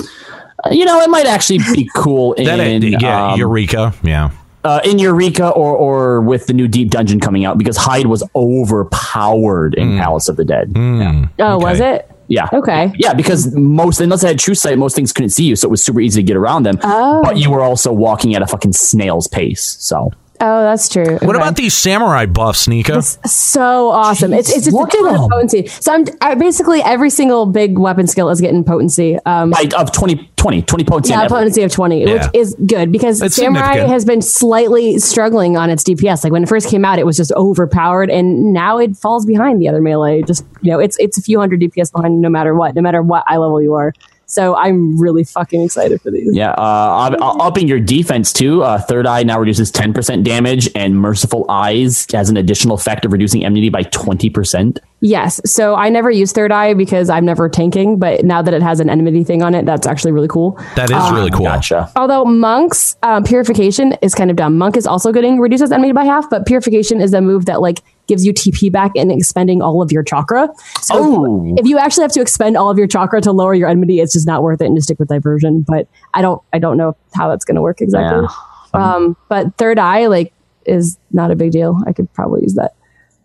Uh, 0.63 0.69
you 0.71 0.85
know, 0.85 0.99
it 1.01 1.09
might 1.09 1.25
actually 1.25 1.59
be 1.73 1.89
cool 1.95 2.33
in 2.33 2.45
That, 2.45 3.01
yeah, 3.01 3.31
um, 3.31 3.39
Eureka. 3.39 3.93
Yeah. 4.03 4.31
Uh, 4.63 4.81
in 4.83 4.99
Eureka 4.99 5.49
or 5.49 5.77
or 5.77 6.21
with 6.21 6.47
the 6.47 6.53
new 6.53 6.67
Deep 6.67 6.89
Dungeon 6.89 7.21
coming 7.21 7.45
out 7.45 7.57
because 7.57 7.77
Hide 7.77 8.07
was 8.07 8.21
overpowered 8.35 9.75
in 9.75 9.97
Palace 9.97 10.27
of 10.27 10.35
the 10.35 10.43
Dead. 10.43 10.73
Yeah. 10.75 11.27
Oh, 11.39 11.57
was 11.57 11.79
it? 11.79 12.11
Yeah. 12.27 12.49
Okay. 12.51 12.91
Yeah, 12.97 13.13
because 13.13 13.55
most 13.55 14.01
unless 14.01 14.25
I 14.25 14.29
had 14.29 14.39
true 14.39 14.55
sight, 14.55 14.77
most 14.77 14.95
things 14.95 15.13
couldn't 15.13 15.29
see 15.29 15.45
you, 15.45 15.55
so 15.55 15.67
it 15.67 15.71
was 15.71 15.81
super 15.81 16.01
easy 16.01 16.21
to 16.21 16.25
get 16.25 16.35
around 16.35 16.63
them. 16.63 16.79
Oh. 16.83 17.21
But 17.23 17.37
you 17.37 17.49
were 17.49 17.61
also 17.61 17.93
walking 17.93 18.35
at 18.35 18.41
a 18.41 18.47
fucking 18.47 18.73
snail's 18.73 19.27
pace. 19.27 19.77
So 19.79 20.11
Oh, 20.39 20.61
that's 20.63 20.87
true. 20.89 21.13
What 21.17 21.23
Okay. 21.35 21.37
about 21.37 21.55
these 21.55 21.73
samurai 21.73 22.25
buffs, 22.27 22.67
Nika? 22.67 23.01
so 23.01 23.89
awesome. 23.89 24.33
It's 24.33 24.49
it's 24.55 24.65
just 24.65 24.77
a 24.77 24.97
ton 24.97 25.15
of 25.15 25.29
potency. 25.29 25.67
So 25.67 25.93
I'm 25.93 26.05
I, 26.21 26.35
basically 26.35 26.81
every 26.81 27.09
single 27.09 27.45
big 27.47 27.77
weapon 27.79 28.05
skill 28.07 28.29
is 28.29 28.39
getting 28.39 28.63
potency. 28.63 29.17
Um, 29.25 29.53
I, 29.55 29.69
of 29.77 29.91
20, 29.91 30.29
20, 30.35 30.61
20 30.61 30.83
potency. 30.83 31.13
yeah, 31.13 31.27
potency 31.27 31.63
of 31.63 31.71
20, 31.71 32.03
Yeah. 32.05 32.13
which 32.13 32.23
is 32.35 32.55
good 32.65 32.91
because 32.91 33.21
It's 33.21 33.35
Samurai 33.35 33.77
has 33.87 34.05
been 34.05 34.21
slightly 34.21 34.99
struggling 34.99 35.57
on 35.57 35.69
its 35.71 35.83
DPS. 35.83 36.23
Like 36.23 36.31
when 36.33 36.43
it 36.43 36.49
first 36.49 36.69
came 36.69 36.85
out, 36.85 36.99
it 36.99 37.05
was 37.05 37.17
just 37.17 37.31
overpowered, 37.33 38.09
and 38.11 38.53
now 38.53 38.77
it 38.77 38.95
falls 38.95 39.25
behind 39.25 39.59
the 39.61 39.67
other 39.67 39.81
melee. 39.81 40.21
Just 40.21 40.45
you 40.61 40.71
know, 40.71 40.79
it's 40.79 40.97
it's 40.99 41.17
a 41.17 41.21
few 41.21 41.39
hundred 41.39 41.61
DPS 41.61 41.91
behind 41.91 42.21
no 42.21 42.29
matter 42.29 42.53
what, 42.53 42.75
no 42.75 42.81
matter 42.81 43.01
what 43.01 43.23
eye 43.27 43.37
level 43.37 43.61
you 43.61 43.73
are. 43.73 43.93
So 44.29 44.55
I'm 44.57 44.99
really 44.99 45.23
fucking 45.23 45.61
excited 45.61 46.01
for 46.01 46.11
these. 46.11 46.35
Yeah, 46.35 46.51
uh, 46.51 47.15
uh, 47.19 47.37
upping 47.39 47.67
your 47.69 47.79
defense 47.79 48.33
too. 48.33 48.61
Uh, 48.61 48.77
Third 48.77 49.07
Eye 49.07 49.23
now 49.23 49.39
reduces 49.39 49.71
10% 49.71 50.23
damage, 50.23 50.69
and 50.75 50.99
Merciful 50.99 51.45
Eyes 51.49 52.05
has 52.11 52.29
an 52.29 52.35
additional 52.35 52.75
effect 52.75 53.05
of 53.05 53.13
reducing 53.13 53.45
enmity 53.45 53.69
by 53.69 53.83
20%. 53.83 54.79
Yes. 54.99 55.39
So 55.45 55.75
I 55.75 55.87
never 55.87 56.11
use 56.11 56.33
Third 56.33 56.51
Eye 56.51 56.73
because 56.73 57.09
I'm 57.09 57.23
never 57.23 57.47
tanking, 57.47 57.99
but 57.99 58.25
now 58.25 58.41
that 58.41 58.53
it 58.53 58.61
has 58.61 58.81
an 58.81 58.89
enmity 58.89 59.23
thing 59.23 59.43
on 59.43 59.55
it, 59.55 59.65
that's 59.65 59.87
actually 59.87 60.11
really 60.11 60.27
cool. 60.27 60.59
That 60.75 60.91
is 60.91 61.11
really 61.11 61.31
cool. 61.31 61.45
Gotcha. 61.45 61.89
Although 61.95 62.25
Monk's 62.25 62.97
um, 63.03 63.23
Purification 63.23 63.93
is 64.01 64.13
kind 64.13 64.29
of 64.29 64.35
dumb. 64.35 64.57
Monk 64.57 64.75
is 64.75 64.85
also 64.85 65.13
getting 65.13 65.39
reduces 65.39 65.71
enemy 65.71 65.93
by 65.93 66.03
half, 66.03 66.29
but 66.29 66.45
Purification 66.45 66.99
is 66.99 67.13
a 67.13 67.21
move 67.21 67.45
that 67.45 67.61
like 67.61 67.81
gives 68.07 68.25
you 68.25 68.33
TP 68.33 68.71
back 68.71 68.91
and 68.95 69.11
expending 69.11 69.61
all 69.61 69.81
of 69.81 69.91
your 69.91 70.03
chakra. 70.03 70.49
So 70.81 70.95
Oh. 70.97 71.55
if 71.57 71.65
you 71.67 71.77
actually 71.77 72.03
have 72.03 72.11
to 72.13 72.21
expend 72.21 72.57
all 72.57 72.69
of 72.69 72.77
your 72.77 72.87
chakra 72.87 73.21
to 73.21 73.31
lower 73.31 73.53
your 73.53 73.67
enmity, 73.69 73.99
it's 73.99 74.13
just 74.13 74.25
not 74.27 74.43
worth 74.43 74.61
it 74.61 74.65
and 74.65 74.75
just 74.75 74.87
stick 74.87 74.99
with 74.99 75.09
diversion. 75.09 75.65
But 75.67 75.87
I 76.13 76.21
don't 76.21 76.41
I 76.53 76.59
don't 76.59 76.77
know 76.77 76.95
how 77.13 77.29
that's 77.29 77.45
gonna 77.45 77.61
work 77.61 77.81
exactly. 77.81 78.27
Um, 78.73 79.15
but 79.29 79.55
third 79.57 79.79
eye 79.79 80.07
like 80.07 80.33
is 80.65 80.97
not 81.11 81.31
a 81.31 81.35
big 81.35 81.51
deal. 81.51 81.79
I 81.85 81.93
could 81.93 82.11
probably 82.13 82.41
use 82.41 82.55
that. 82.55 82.73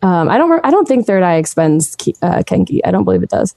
Um, 0.03 0.29
I 0.29 0.39
don't 0.39 0.65
I 0.65 0.71
don't 0.71 0.87
think 0.89 1.07
third 1.07 1.23
eye 1.23 1.37
expends 1.37 1.95
uh, 2.23 2.43
Kenki. 2.45 2.81
I 2.85 2.91
don't 2.91 3.05
believe 3.05 3.23
it 3.23 3.31
does. 3.31 3.55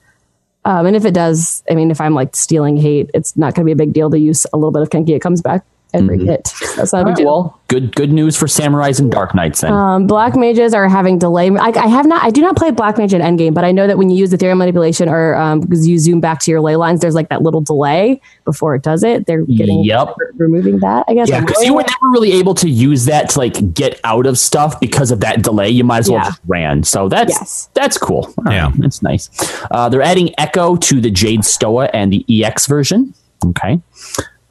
Um, 0.63 0.87
and 0.87 0.95
if 0.95 1.05
it 1.05 1.13
does, 1.13 1.63
I 1.69 1.75
mean, 1.75 1.91
if 1.91 2.01
I'm 2.01 2.15
like 2.15 2.35
stealing 2.35 2.75
hate, 2.75 3.11
it's 3.13 3.37
not 3.37 3.53
going 3.53 3.63
to 3.63 3.65
be 3.67 3.71
a 3.71 3.75
big 3.75 3.93
deal 3.93 4.09
to 4.09 4.17
use 4.17 4.47
a 4.51 4.57
little 4.57 4.71
bit 4.71 4.81
of 4.81 4.89
Kenki. 4.89 5.09
It 5.15 5.21
comes 5.21 5.39
back 5.41 5.63
every 5.95 6.25
hit. 6.25 6.51
That's 6.75 6.93
not 6.93 7.01
a 7.01 7.05
big 7.05 7.11
Alright, 7.11 7.15
deal. 7.17 7.25
well, 7.25 7.59
good 7.67 7.95
good 7.95 8.11
news 8.11 8.35
for 8.37 8.45
Samurais 8.45 8.99
and 8.99 9.11
Dark 9.11 9.33
Knights 9.33 9.61
then. 9.61 9.71
Um, 9.73 10.07
black 10.07 10.35
mages 10.35 10.73
are 10.73 10.87
having 10.87 11.17
delay. 11.17 11.49
I, 11.49 11.69
I 11.69 11.87
have 11.87 12.05
not. 12.05 12.23
I 12.23 12.29
do 12.29 12.41
not 12.41 12.55
play 12.55 12.71
black 12.71 12.97
mage 12.97 13.13
in 13.13 13.21
endgame, 13.21 13.53
but 13.53 13.63
I 13.63 13.71
know 13.71 13.87
that 13.87 13.97
when 13.97 14.09
you 14.09 14.17
use 14.17 14.31
Aetherial 14.31 14.57
Manipulation 14.57 15.09
or 15.09 15.35
um, 15.35 15.61
because 15.61 15.87
you 15.87 15.97
zoom 15.97 16.19
back 16.19 16.39
to 16.41 16.51
your 16.51 16.61
ley 16.61 16.75
lines, 16.75 17.01
there's 17.01 17.15
like 17.15 17.29
that 17.29 17.41
little 17.41 17.61
delay 17.61 18.21
before 18.43 18.75
it 18.75 18.83
does 18.83 19.03
it. 19.03 19.25
They're 19.25 19.43
getting 19.45 19.83
Yep. 19.83 20.15
removing 20.37 20.79
that. 20.79 21.05
I 21.07 21.13
guess. 21.13 21.29
yeah, 21.29 21.39
because 21.41 21.63
you 21.63 21.73
were 21.73 21.81
never 21.81 22.11
really 22.11 22.33
able 22.33 22.53
to 22.55 22.69
use 22.69 23.05
that 23.05 23.29
to 23.31 23.39
like 23.39 23.73
get 23.73 23.99
out 24.03 24.25
of 24.25 24.37
stuff 24.37 24.79
because 24.79 25.11
of 25.11 25.19
that 25.21 25.41
delay. 25.41 25.69
You 25.69 25.83
might 25.83 25.99
as 25.99 26.09
well 26.09 26.19
Yeah. 26.19 26.25
just 26.29 26.41
ran. 26.47 26.83
So 26.83 27.09
that's 27.09 27.31
Yes. 27.33 27.69
that's 27.73 27.97
cool. 27.97 28.33
All 28.37 28.43
right, 28.45 28.55
Yeah. 28.55 28.71
that's 28.77 29.01
nice. 29.01 29.29
Uh, 29.71 29.89
they're 29.89 30.01
adding 30.01 30.33
Echo 30.37 30.75
to 30.75 31.01
the 31.01 31.09
Jade 31.11 31.43
Stoa 31.45 31.85
and 31.93 32.11
the 32.13 32.25
EX 32.27 32.65
version. 32.67 33.13
Okay. 33.47 33.79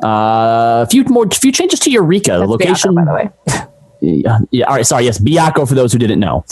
Uh, 0.03 0.85
a 0.85 0.87
few 0.91 1.05
more, 1.05 1.29
few 1.29 1.53
changes 1.53 1.81
to 1.81 1.91
Eureka. 1.91 2.39
The 2.39 2.47
location, 2.47 2.95
Byakko, 2.95 2.95
by 2.95 3.05
the 3.05 3.12
way. 3.12 3.66
Yeah, 4.01 4.39
yeah. 4.51 4.66
All 4.66 4.77
right. 4.77 4.87
Sorry. 4.87 5.05
Yes. 5.05 5.19
Byakko 5.19 5.69
for 5.69 5.75
those 5.75 5.93
who 5.93 5.99
didn't 5.99 6.21
know. 6.21 6.45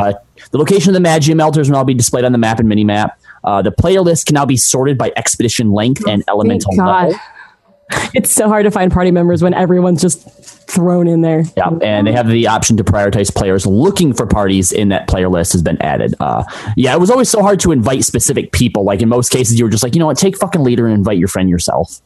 Uh, 0.00 0.12
the 0.50 0.58
location 0.58 0.90
of 0.90 0.94
the 0.94 1.00
Magia 1.00 1.34
melters 1.34 1.68
will 1.68 1.76
now 1.76 1.84
be 1.84 1.94
displayed 1.94 2.24
on 2.24 2.32
the 2.32 2.38
map 2.38 2.58
and 2.58 2.68
mini 2.68 2.84
map. 2.84 3.18
Uh, 3.42 3.62
the 3.62 3.72
player 3.72 4.00
list 4.00 4.26
can 4.26 4.34
now 4.34 4.44
be 4.44 4.56
sorted 4.56 4.98
by 4.98 5.12
expedition 5.16 5.72
length 5.72 6.06
and 6.06 6.22
elemental 6.28 6.72
God. 6.76 7.08
level. 7.08 7.20
It's 8.14 8.32
so 8.32 8.46
hard 8.48 8.64
to 8.66 8.70
find 8.70 8.92
party 8.92 9.10
members 9.10 9.42
when 9.42 9.52
everyone's 9.52 10.00
just 10.00 10.22
thrown 10.70 11.08
in 11.08 11.22
there. 11.22 11.42
Yeah, 11.56 11.70
and 11.82 12.06
they 12.06 12.12
have 12.12 12.28
the 12.28 12.46
option 12.46 12.76
to 12.76 12.84
prioritize 12.84 13.34
players 13.34 13.66
looking 13.66 14.12
for 14.12 14.26
parties 14.26 14.70
in 14.70 14.90
that 14.90 15.08
player 15.08 15.28
list 15.28 15.52
has 15.54 15.62
been 15.62 15.80
added. 15.82 16.14
Uh, 16.20 16.44
yeah, 16.76 16.94
it 16.94 17.00
was 17.00 17.10
always 17.10 17.28
so 17.28 17.42
hard 17.42 17.58
to 17.60 17.72
invite 17.72 18.04
specific 18.04 18.52
people. 18.52 18.84
Like 18.84 19.02
in 19.02 19.08
most 19.08 19.32
cases, 19.32 19.58
you 19.58 19.64
were 19.64 19.70
just 19.70 19.82
like, 19.82 19.94
you 19.94 19.98
know 19.98 20.06
what, 20.06 20.18
take 20.18 20.36
fucking 20.36 20.62
leader 20.62 20.86
and 20.86 20.94
invite 20.94 21.18
your 21.18 21.26
friend 21.26 21.50
yourself. 21.50 22.00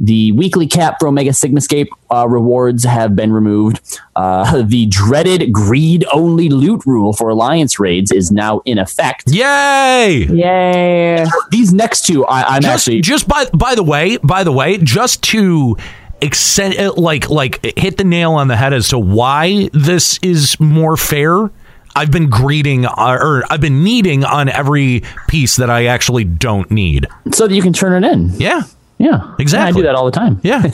The 0.00 0.32
weekly 0.32 0.66
cap 0.66 0.96
for 1.00 1.08
Omega 1.08 1.30
Sigmascape 1.30 1.88
uh, 2.10 2.28
rewards 2.28 2.84
have 2.84 3.16
been 3.16 3.32
removed. 3.32 3.98
Uh, 4.14 4.62
the 4.66 4.86
dreaded 4.86 5.52
greed 5.52 6.04
only 6.12 6.48
loot 6.48 6.86
rule 6.86 7.12
for 7.12 7.28
Alliance 7.28 7.80
raids 7.80 8.12
is 8.12 8.30
now 8.30 8.60
in 8.64 8.78
effect. 8.78 9.24
Yay! 9.26 10.26
Yay! 10.30 11.26
These 11.50 11.72
next 11.74 12.06
two, 12.06 12.24
I, 12.26 12.42
I'm 12.42 12.62
just, 12.62 12.86
actually 12.86 13.00
just 13.00 13.26
by 13.26 13.46
by 13.52 13.74
the 13.74 13.82
way, 13.82 14.16
by 14.18 14.44
the 14.44 14.52
way, 14.52 14.78
just 14.78 15.22
to 15.24 15.76
extend 16.20 16.76
uh, 16.78 16.92
like 16.96 17.28
like 17.28 17.64
hit 17.76 17.96
the 17.96 18.04
nail 18.04 18.32
on 18.32 18.48
the 18.48 18.56
head 18.56 18.72
as 18.72 18.88
to 18.88 18.98
why 18.98 19.68
this 19.72 20.18
is 20.22 20.58
more 20.60 20.96
fair. 20.96 21.50
I've 21.96 22.12
been 22.12 22.30
greeting 22.30 22.86
uh, 22.86 23.18
or 23.20 23.42
I've 23.50 23.60
been 23.60 23.82
needing 23.82 24.24
on 24.24 24.48
every 24.48 25.02
piece 25.26 25.56
that 25.56 25.70
I 25.70 25.86
actually 25.86 26.22
don't 26.22 26.70
need. 26.70 27.06
so 27.32 27.48
that 27.48 27.54
you 27.54 27.62
can 27.62 27.72
turn 27.72 28.04
it 28.04 28.12
in. 28.12 28.30
Yeah. 28.38 28.62
Yeah, 28.98 29.34
Exactly. 29.38 29.80
I 29.80 29.82
do 29.82 29.86
that 29.86 29.94
all 29.94 30.04
the 30.06 30.10
time. 30.10 30.40
Yeah. 30.42 30.62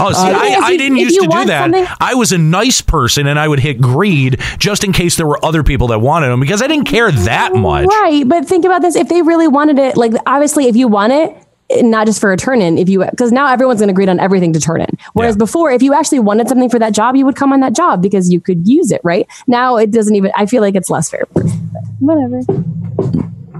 Oh, 0.00 0.10
see, 0.12 0.18
uh, 0.28 0.36
I, 0.38 0.56
if 0.58 0.62
I 0.64 0.76
didn't 0.76 0.96
used 0.98 1.20
to 1.20 1.26
do 1.26 1.44
that. 1.44 1.70
something- 1.70 1.86
I 2.00 2.14
was 2.14 2.32
a 2.32 2.38
nice 2.38 2.80
person 2.80 3.26
and 3.28 3.38
I 3.38 3.46
would 3.46 3.60
hit 3.60 3.80
greed 3.80 4.40
just 4.58 4.82
in 4.82 4.92
case 4.92 5.16
there 5.16 5.26
were 5.26 5.42
other 5.44 5.62
people 5.62 5.86
that 5.88 6.00
wanted 6.00 6.28
them 6.28 6.40
because 6.40 6.62
I 6.62 6.66
didn't 6.66 6.86
care 6.86 7.12
that 7.12 7.54
much. 7.54 7.86
Right, 7.86 8.28
but 8.28 8.46
think 8.46 8.64
about 8.64 8.82
this: 8.82 8.96
if 8.96 9.08
they 9.08 9.22
really 9.22 9.46
wanted 9.46 9.78
it, 9.78 9.96
like 9.96 10.12
obviously, 10.26 10.66
if 10.66 10.74
you 10.74 10.88
want 10.88 11.12
it, 11.12 11.36
not 11.84 12.06
just 12.06 12.20
for 12.20 12.32
a 12.32 12.36
turn 12.36 12.60
in, 12.60 12.76
if 12.76 12.88
you 12.88 13.04
because 13.08 13.30
now 13.30 13.46
everyone's 13.52 13.78
going 13.80 13.88
to 13.88 13.92
agree 13.92 14.06
on 14.08 14.18
everything 14.18 14.52
to 14.54 14.60
turn 14.60 14.80
in. 14.80 14.88
Whereas 15.12 15.34
Yeah. 15.36 15.38
before, 15.38 15.70
if 15.70 15.80
you 15.82 15.94
actually 15.94 16.20
wanted 16.20 16.48
something 16.48 16.68
for 16.70 16.78
that 16.80 16.92
job, 16.92 17.14
you 17.14 17.24
would 17.24 17.36
come 17.36 17.52
on 17.52 17.60
that 17.60 17.74
job 17.74 18.02
because 18.02 18.30
you 18.32 18.40
could 18.40 18.66
use 18.66 18.90
it. 18.90 19.00
Right 19.04 19.28
now, 19.46 19.76
it 19.76 19.90
doesn't 19.92 20.16
even. 20.16 20.32
I 20.34 20.46
feel 20.46 20.60
like 20.60 20.74
it's 20.74 20.90
less 20.90 21.08
fair. 21.10 21.24
Whatever. 22.00 22.40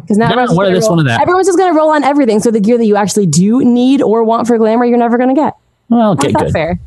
Because 0.05 0.19
now 0.19 0.29
No, 0.29 0.43
everyone's 0.43 0.51
just 0.51 0.57
one 0.57 0.67
of 0.67 0.69
gonna 0.71 0.75
this, 0.79 0.85
roll- 0.85 0.91
one 0.91 0.99
of 1.01 1.05
that. 1.07 1.21
Everyone's 1.21 1.47
just 1.47 1.59
going 1.59 1.73
to 1.73 1.79
roll 1.79 1.91
on 1.91 2.05
everything. 2.05 2.41
So 2.41 2.51
the 2.51 2.61
gear 2.61 2.79
that 2.79 2.87
you 2.87 2.97
actually 2.97 3.27
do 3.27 3.65
need 3.65 4.01
or 4.03 4.23
want 4.25 4.47
for 4.47 4.57
glamour, 4.59 4.85
you're 4.85 4.99
never 4.99 5.17
going 5.19 5.31
to 5.31 5.35
get. 5.35 5.55
Well, 5.89 6.13
okay, 6.13 6.33
that 6.33 6.39
good. 6.45 6.53
fair? 6.53 6.79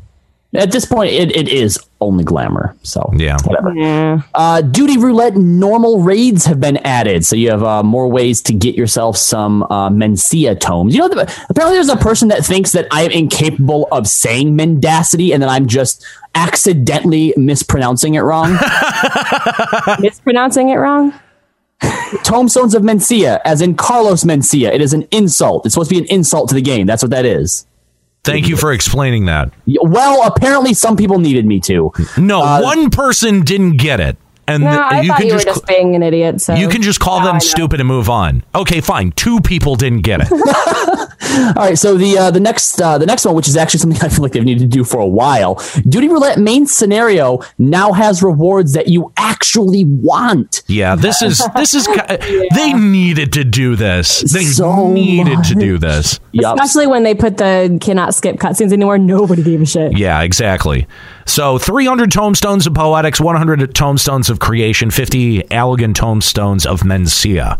At 0.54 0.72
this 0.72 0.86
point, 0.86 1.12
it, 1.12 1.36
it 1.36 1.46
is 1.46 1.78
only 2.00 2.24
glamour. 2.24 2.74
So 2.82 3.12
Yeah. 3.14 3.36
whatever. 3.44 3.74
Yeah. 3.74 4.22
Uh, 4.34 4.62
Duty 4.62 4.96
Roulette 4.96 5.36
normal 5.36 6.00
raids 6.00 6.46
have 6.46 6.58
been 6.58 6.78
added, 6.78 7.26
so 7.26 7.36
you 7.36 7.50
have 7.50 7.62
uh, 7.62 7.82
more 7.82 8.08
ways 8.08 8.40
to 8.42 8.54
get 8.54 8.74
yourself 8.74 9.18
some 9.18 9.62
uh, 9.64 9.90
Mencia 9.90 10.58
tomes. 10.58 10.94
You 10.94 11.00
know, 11.02 11.08
the, 11.08 11.20
apparently 11.50 11.76
there's 11.76 11.90
a 11.90 11.96
person 11.96 12.28
that 12.28 12.46
thinks 12.46 12.72
that 12.72 12.86
I 12.90 13.02
am 13.02 13.10
incapable 13.10 13.88
of 13.92 14.06
saying 14.06 14.56
mendacity, 14.56 15.32
and 15.34 15.42
that 15.42 15.50
I'm 15.50 15.66
just 15.66 16.02
accidentally 16.34 17.34
mispronouncing 17.36 18.14
it 18.14 18.20
wrong. 18.20 18.52
Mispronouncing 20.00 20.70
it 20.70 20.76
wrong. 20.76 21.12
Tomestones 22.24 22.74
of 22.74 22.82
Mencia, 22.82 23.40
as 23.44 23.60
in 23.60 23.74
Carlos 23.74 24.24
Mencia. 24.24 24.72
It 24.72 24.80
is 24.80 24.92
an 24.92 25.06
insult. 25.10 25.66
It's 25.66 25.74
supposed 25.74 25.90
to 25.90 25.96
be 25.96 26.00
an 26.00 26.06
insult 26.06 26.48
to 26.50 26.54
the 26.54 26.62
game. 26.62 26.86
That's 26.86 27.02
what 27.02 27.10
that 27.10 27.24
is. 27.24 27.66
Thank 28.24 28.48
you 28.48 28.56
for 28.56 28.72
explaining 28.72 29.26
that. 29.26 29.50
Well, 29.66 30.26
apparently 30.26 30.74
some 30.74 30.96
people 30.96 31.18
needed 31.18 31.46
me 31.46 31.60
to. 31.60 31.92
No, 32.18 32.42
uh, 32.42 32.60
one 32.60 32.90
person 32.90 33.42
didn't 33.42 33.78
get 33.78 34.00
it. 34.00 34.16
And 34.48 34.64
No, 34.64 34.70
th- 34.70 34.80
I 34.80 35.00
you 35.02 35.12
can 35.12 35.26
you 35.26 35.32
were 35.34 35.38
just 35.40 35.46
just 35.46 35.66
being 35.66 35.94
an 35.94 36.02
idiot. 36.02 36.40
So 36.40 36.54
you 36.54 36.68
can 36.68 36.82
just 36.82 37.00
call 37.00 37.22
them 37.22 37.38
stupid 37.38 37.80
and 37.80 37.86
move 37.88 38.08
on. 38.08 38.42
Okay, 38.54 38.80
fine. 38.80 39.12
Two 39.12 39.40
people 39.40 39.76
didn't 39.76 40.00
get 40.00 40.20
it. 40.22 40.28
All 41.56 41.64
right, 41.64 41.78
so 41.78 41.96
the 41.96 42.16
uh, 42.16 42.30
the 42.30 42.40
next 42.40 42.80
uh, 42.80 42.96
the 42.96 43.04
next 43.06 43.24
one, 43.26 43.34
which 43.34 43.48
is 43.48 43.56
actually 43.56 43.80
something 43.80 44.00
I 44.02 44.08
feel 44.08 44.22
like 44.22 44.32
they've 44.32 44.44
needed 44.44 44.70
to 44.70 44.76
do 44.78 44.82
for 44.84 44.98
a 44.98 45.06
while, 45.06 45.62
Duty 45.88 46.08
Roulette 46.08 46.38
main 46.38 46.66
scenario 46.66 47.40
now 47.58 47.92
has 47.92 48.22
rewards 48.22 48.72
that 48.72 48.88
you 48.88 49.12
actually 49.16 49.84
want. 49.84 50.62
Yeah, 50.66 50.94
this 50.96 51.20
is 51.20 51.46
this 51.56 51.74
is 51.74 51.86
ki- 51.86 52.48
they 52.54 52.72
needed 52.72 53.32
to 53.34 53.44
do 53.44 53.76
this. 53.76 54.20
They 54.32 54.44
So 54.44 54.90
needed 54.90 55.44
to 55.44 55.54
do 55.54 55.76
this. 55.76 56.18
Yup. 56.32 56.56
Especially 56.58 56.86
when 56.86 57.02
they 57.02 57.14
put 57.14 57.36
the 57.36 57.78
cannot 57.82 58.14
skip 58.14 58.36
cutscenes 58.36 58.72
anywhere. 58.72 58.96
Nobody 58.98 59.42
gave 59.42 59.60
a 59.60 59.66
shit. 59.66 59.96
Yeah, 59.98 60.22
exactly. 60.22 60.86
So 61.26 61.58
300 61.58 62.10
tombstones 62.10 62.66
of 62.66 62.72
poetics, 62.72 63.20
100 63.20 63.74
tombstones 63.74 64.30
of 64.30 64.37
creation, 64.38 64.90
50 64.90 65.42
Allagan 65.44 65.94
tomestones 65.94 66.66
of 66.66 66.80
Mencia. 66.80 67.58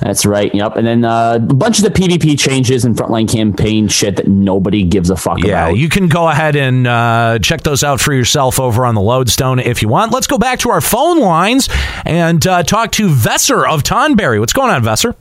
That's 0.00 0.26
right. 0.26 0.52
Yep. 0.52 0.74
And 0.76 0.84
then 0.84 1.04
uh, 1.04 1.34
a 1.34 1.38
bunch 1.38 1.78
of 1.78 1.84
the 1.84 1.90
PvP 1.90 2.36
changes 2.36 2.84
and 2.84 2.96
frontline 2.96 3.30
campaign 3.30 3.86
shit 3.86 4.16
that 4.16 4.26
nobody 4.26 4.82
gives 4.82 5.08
a 5.08 5.16
fuck 5.16 5.38
Yeah, 5.38 5.66
about. 5.68 5.76
you 5.78 5.88
can 5.88 6.08
go 6.08 6.28
ahead 6.28 6.56
and 6.56 6.84
uh, 6.86 7.38
check 7.40 7.60
those 7.62 7.84
out 7.84 8.00
for 8.00 8.12
yourself 8.12 8.58
over 8.58 8.84
on 8.84 8.96
the 8.96 9.00
Lodestone 9.00 9.60
if 9.60 9.80
you 9.80 9.86
want. 9.88 10.10
Let's 10.12 10.26
go 10.26 10.36
back 10.36 10.58
to 10.60 10.70
our 10.70 10.80
phone 10.80 11.20
lines 11.20 11.68
and 12.04 12.44
uh, 12.44 12.64
talk 12.64 12.90
to 12.92 13.08
Vesser 13.08 13.64
of 13.68 13.84
Tonberry. 13.84 14.40
What's 14.40 14.52
going 14.52 14.70
on, 14.72 14.82
Vesser? 14.82 15.14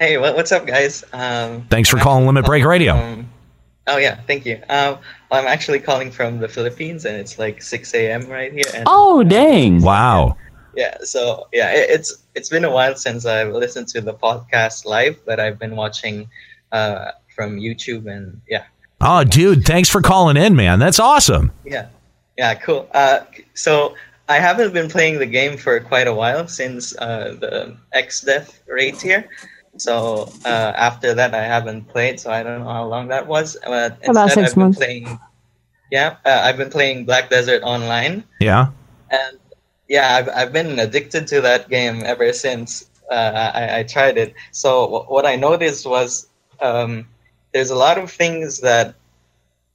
Hey, 0.00 0.18
what, 0.18 0.34
what's 0.34 0.50
up, 0.50 0.66
guys? 0.66 1.04
Um, 1.12 1.66
Thanks 1.70 1.88
for 1.88 1.98
calling 1.98 2.26
Limit 2.26 2.44
Break 2.46 2.64
Radio. 2.64 2.94
from- 2.98 3.30
Oh 3.86 3.98
yeah, 3.98 4.16
thank 4.26 4.46
you. 4.46 4.60
Um, 4.68 4.98
I'm 5.30 5.46
actually 5.46 5.78
calling 5.80 6.10
from 6.10 6.38
the 6.38 6.48
Philippines, 6.48 7.04
and 7.04 7.16
it's 7.16 7.38
like 7.38 7.60
6 7.62 7.94
a.m. 7.94 8.26
right 8.28 8.52
here. 8.52 8.64
And 8.74 8.84
Oh, 8.86 9.22
dang. 9.22 9.82
Wow. 9.82 10.36
yeah, 10.76 10.96
so 11.02 11.48
yeah, 11.52 11.70
it, 11.72 11.90
it's 11.90 12.24
it's 12.34 12.48
been 12.48 12.64
a 12.64 12.70
while 12.70 12.94
since 12.96 13.26
I've 13.26 13.52
listened 13.52 13.88
to 13.88 14.00
the 14.00 14.14
podcast 14.14 14.86
live, 14.86 15.16
but 15.26 15.38
I've 15.38 15.58
been 15.58 15.76
watching 15.76 16.28
uh, 16.72 17.10
from 17.34 17.58
YouTube, 17.58 18.06
and 18.10 18.40
yeah, 18.48 18.64
Oh, 19.00 19.22
dude, 19.24 19.64
thanks 19.64 19.88
for 19.90 20.00
calling 20.00 20.36
in, 20.38 20.56
man. 20.56 20.78
That's 20.78 20.98
awesome. 20.98 21.52
yeah, 21.64 21.88
yeah, 22.38 22.54
cool. 22.54 22.88
Uh, 22.94 23.20
so 23.52 23.94
I 24.30 24.36
haven't 24.38 24.72
been 24.72 24.88
playing 24.88 25.18
the 25.18 25.26
game 25.26 25.58
for 25.58 25.78
quite 25.80 26.06
a 26.08 26.14
while 26.14 26.48
since 26.48 26.96
uh, 26.96 27.36
the 27.38 27.76
X 27.92 28.22
death 28.22 28.62
rate 28.66 29.00
here. 29.02 29.28
So 29.76 30.32
uh, 30.44 30.72
after 30.76 31.14
that, 31.14 31.34
I 31.34 31.42
haven't 31.44 31.88
played, 31.88 32.20
so 32.20 32.30
I 32.30 32.42
don't 32.42 32.60
know 32.60 32.70
how 32.72 32.84
long 32.86 33.08
that 33.08 33.26
was. 33.26 33.56
But 33.64 33.98
About 34.08 34.28
instead, 34.28 34.30
six 34.30 34.50
I've 34.50 34.54
been 34.54 34.62
months. 34.64 34.78
Playing, 34.78 35.18
yeah, 35.90 36.16
uh, 36.24 36.40
I've 36.44 36.56
been 36.56 36.70
playing 36.70 37.04
Black 37.04 37.28
Desert 37.30 37.62
Online, 37.62 38.24
Yeah. 38.40 38.68
and 39.10 39.38
yeah, 39.88 40.16
I've, 40.16 40.28
I've 40.28 40.52
been 40.52 40.78
addicted 40.78 41.26
to 41.28 41.40
that 41.42 41.68
game 41.68 42.02
ever 42.04 42.32
since 42.32 42.88
uh, 43.10 43.50
I, 43.54 43.80
I 43.80 43.82
tried 43.82 44.16
it. 44.16 44.34
So 44.52 44.86
wh- 44.86 45.10
what 45.10 45.26
I 45.26 45.36
noticed 45.36 45.86
was 45.86 46.28
um, 46.60 47.06
there's 47.52 47.70
a 47.70 47.76
lot 47.76 47.98
of 47.98 48.10
things 48.10 48.60
that 48.60 48.94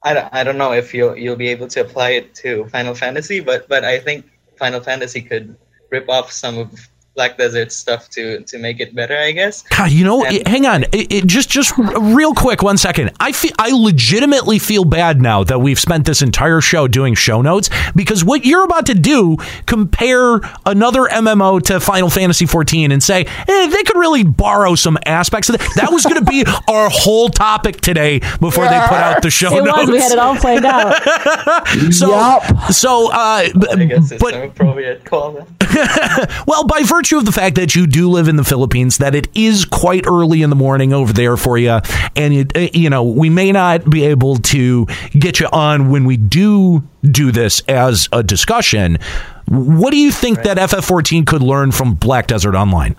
I 0.03 0.13
don't, 0.13 0.29
I 0.33 0.43
don't 0.43 0.57
know 0.57 0.71
if 0.71 0.93
you'll 0.93 1.15
you'll 1.17 1.35
be 1.35 1.49
able 1.49 1.67
to 1.67 1.81
apply 1.81 2.11
it 2.11 2.33
to 2.35 2.65
Final 2.69 2.95
Fantasy, 2.95 3.39
but 3.41 3.67
but 3.67 3.83
I 3.83 3.99
think 3.99 4.25
Final 4.57 4.79
Fantasy 4.79 5.21
could 5.21 5.55
rip 5.91 6.07
off 6.09 6.31
some 6.31 6.57
of 6.57 6.71
Black 7.19 7.37
Desert 7.37 7.69
stuff 7.73 8.09
to 8.11 8.39
to 8.43 8.57
make 8.57 8.79
it 8.79 8.95
better. 8.95 9.17
I 9.17 9.33
guess. 9.33 9.63
God, 9.63 9.91
you 9.91 10.05
know, 10.05 10.23
it- 10.23 10.47
hang 10.47 10.65
on, 10.65 10.83
it, 10.93 11.11
it, 11.11 11.25
just 11.27 11.49
just 11.49 11.73
real 11.77 12.33
quick, 12.33 12.63
one 12.63 12.77
second. 12.77 13.11
I 13.19 13.33
feel 13.33 13.51
I 13.59 13.71
legitimately 13.71 14.57
feel 14.57 14.85
bad 14.85 15.21
now 15.21 15.43
that 15.43 15.59
we've 15.59 15.77
spent 15.77 16.05
this 16.05 16.21
entire 16.21 16.61
show 16.61 16.87
doing 16.87 17.15
show 17.15 17.41
notes 17.41 17.69
because 17.93 18.23
what 18.23 18.45
you're 18.45 18.63
about 18.63 18.85
to 18.85 18.93
do 18.93 19.35
compare 19.65 20.39
another 20.65 21.01
MMO 21.07 21.61
to 21.63 21.81
Final 21.81 22.09
Fantasy 22.09 22.45
14 22.45 22.93
and 22.93 23.03
say 23.03 23.25
eh, 23.25 23.67
they 23.67 23.83
could 23.83 23.97
really 23.97 24.23
borrow 24.23 24.75
some 24.75 24.97
aspects 25.05 25.49
of 25.49 25.57
that. 25.57 25.69
That 25.75 25.91
was 25.91 26.05
going 26.05 26.23
to 26.23 26.31
be 26.31 26.45
our 26.69 26.89
whole 26.89 27.27
topic 27.27 27.81
today 27.81 28.19
before 28.39 28.63
they 28.63 28.79
put 28.87 28.97
out 28.97 29.21
the 29.21 29.29
show 29.29 29.57
It 29.57 29.65
notes. 29.65 29.77
was. 29.79 29.89
We 29.89 29.99
had 29.99 30.11
it 30.13 30.19
all 30.19 30.37
planned 30.37 30.63
out. 30.65 30.95
so, 31.91 32.39
so, 32.71 33.11
uh, 33.11 33.43
b- 33.59 33.67
I 33.69 33.83
guess 33.83 34.11
it's 34.11 34.21
but 34.23 34.33
an 34.35 34.43
appropriate 34.43 35.03
call. 35.03 35.33
Then. 35.33 35.45
well, 36.47 36.65
by 36.65 36.81
virtue 36.83 37.08
of 37.17 37.25
the 37.25 37.31
fact 37.31 37.55
that 37.55 37.75
you 37.75 37.87
do 37.87 38.09
live 38.09 38.27
in 38.27 38.35
the 38.35 38.43
Philippines, 38.43 38.99
that 38.99 39.15
it 39.15 39.27
is 39.35 39.65
quite 39.65 40.05
early 40.05 40.41
in 40.41 40.49
the 40.49 40.55
morning 40.55 40.93
over 40.93 41.11
there 41.11 41.37
for 41.37 41.57
you, 41.57 41.79
and 42.15 42.33
you, 42.33 42.45
uh, 42.55 42.67
you 42.73 42.89
know 42.89 43.03
we 43.03 43.29
may 43.29 43.51
not 43.51 43.89
be 43.89 44.03
able 44.05 44.37
to 44.37 44.85
get 45.11 45.39
you 45.39 45.47
on 45.51 45.89
when 45.89 46.05
we 46.05 46.17
do 46.17 46.83
do 47.03 47.31
this 47.31 47.61
as 47.67 48.07
a 48.11 48.21
discussion. 48.21 48.97
What 49.47 49.91
do 49.91 49.97
you 49.97 50.11
think 50.11 50.43
that 50.43 50.57
FF14 50.57 51.25
could 51.25 51.41
learn 51.41 51.71
from 51.71 51.95
Black 51.95 52.27
Desert 52.27 52.53
Online? 52.55 52.95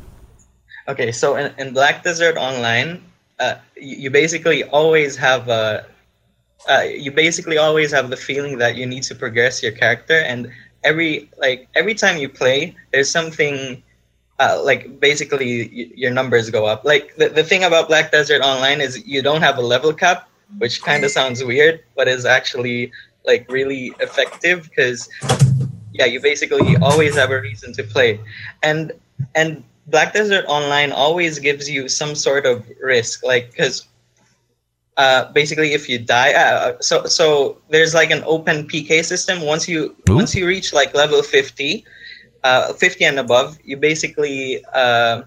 Okay, 0.89 1.13
so 1.13 1.37
in, 1.37 1.55
in 1.59 1.73
Black 1.73 2.03
Desert 2.03 2.37
Online, 2.37 3.01
uh, 3.39 3.55
you, 3.77 3.97
you 3.97 4.11
basically 4.11 4.65
always 4.65 5.17
have 5.17 5.49
a, 5.49 5.87
uh, 6.69 6.81
you 6.81 7.13
basically 7.13 7.57
always 7.57 7.93
have 7.93 8.11
the 8.11 8.17
feeling 8.17 8.59
that 8.59 8.75
you 8.77 8.87
need 8.87 9.05
to 9.05 9.15
progress 9.15 9.63
your 9.63 9.73
character, 9.73 10.15
and 10.15 10.51
every 10.83 11.31
like 11.39 11.69
every 11.77 11.95
time 11.95 12.19
you 12.19 12.29
play, 12.29 12.75
there's 12.93 13.11
something. 13.11 13.83
Uh, 14.41 14.61
like 14.65 14.99
basically, 15.01 15.69
y- 15.69 15.93
your 15.95 16.11
numbers 16.11 16.51
go 16.51 16.67
up. 16.67 16.85
Like 16.85 17.15
the, 17.17 17.29
the 17.29 17.45
thing 17.45 17.63
about 17.63 17.89
Black 17.89 18.11
Desert 18.11 18.41
Online 18.43 18.81
is 18.81 19.07
you 19.07 19.23
don't 19.23 19.43
have 19.43 19.59
a 19.59 19.63
level 19.63 19.93
cap, 19.93 20.29
which 20.59 20.83
kind 20.83 21.05
of 21.05 21.11
sounds 21.13 21.45
weird, 21.45 21.85
but 21.97 22.09
is 22.09 22.25
actually 22.25 22.91
like 23.27 23.47
really 23.51 23.93
effective 24.01 24.65
because 24.65 25.09
yeah, 25.93 26.07
you 26.07 26.21
basically 26.21 26.77
always 26.83 27.17
have 27.17 27.31
a 27.31 27.41
reason 27.41 27.73
to 27.75 27.85
play, 27.85 28.21
and 28.63 28.93
and 29.35 29.63
Black 29.87 30.15
Desert 30.15 30.47
Online 30.49 30.93
always 30.93 31.39
gives 31.39 31.69
you 31.69 31.89
some 31.89 32.15
sort 32.15 32.47
of 32.47 32.65
risk, 32.83 33.25
like 33.25 33.51
because 33.51 33.87
uh, 34.97 35.31
basically 35.33 35.75
if 35.75 35.89
you 35.89 35.99
die, 35.99 36.33
uh, 36.33 36.77
so 36.81 37.05
so 37.07 37.59
there's 37.71 37.95
like 37.95 38.11
an 38.11 38.23
open 38.27 38.67
PK 38.69 39.05
system. 39.05 39.43
Once 39.43 39.69
you 39.69 39.95
once 40.09 40.35
you 40.35 40.47
reach 40.47 40.73
like 40.73 40.95
level 40.95 41.23
fifty, 41.23 41.85
uh, 42.45 42.73
fifty 42.75 43.05
and 43.05 43.19
above, 43.19 43.59
you 43.65 43.77
basically 43.77 44.65
uh, 44.73 45.23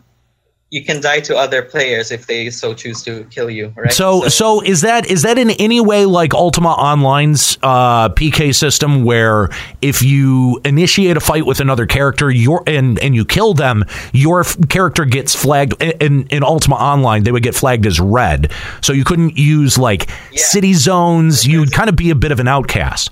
you 0.73 0.83
can 0.83 0.99
die 0.99 1.19
to 1.19 1.37
other 1.37 1.61
players 1.61 2.09
if 2.09 2.25
they 2.25 2.49
so 2.49 2.73
choose 2.73 3.03
to 3.03 3.25
kill 3.25 3.47
you, 3.47 3.71
right? 3.77 3.93
So, 3.93 4.27
so 4.27 4.59
is 4.59 4.81
that 4.81 5.05
is 5.05 5.21
that 5.21 5.37
in 5.37 5.51
any 5.51 5.79
way 5.79 6.05
like 6.07 6.33
Ultima 6.33 6.69
Online's 6.69 7.59
uh, 7.61 8.09
PK 8.09 8.55
system, 8.55 9.03
where 9.03 9.49
if 9.83 10.01
you 10.01 10.59
initiate 10.65 11.15
a 11.15 11.19
fight 11.19 11.45
with 11.45 11.59
another 11.59 11.85
character, 11.85 12.31
your 12.31 12.63
and 12.65 12.97
and 13.01 13.13
you 13.13 13.23
kill 13.23 13.53
them, 13.53 13.85
your 14.13 14.39
f- 14.39 14.57
character 14.67 15.05
gets 15.05 15.35
flagged. 15.35 15.79
In 16.01 16.25
in 16.29 16.43
Ultima 16.43 16.75
Online, 16.75 17.21
they 17.21 17.31
would 17.31 17.43
get 17.43 17.53
flagged 17.53 17.85
as 17.85 17.99
red, 17.99 18.51
so 18.81 18.93
you 18.93 19.03
couldn't 19.03 19.37
use 19.37 19.77
like 19.77 20.09
city 20.35 20.73
zones. 20.73 21.45
You'd 21.45 21.71
kind 21.71 21.87
of 21.87 21.95
be 21.95 22.09
a 22.09 22.15
bit 22.15 22.31
of 22.31 22.39
an 22.39 22.47
outcast. 22.47 23.11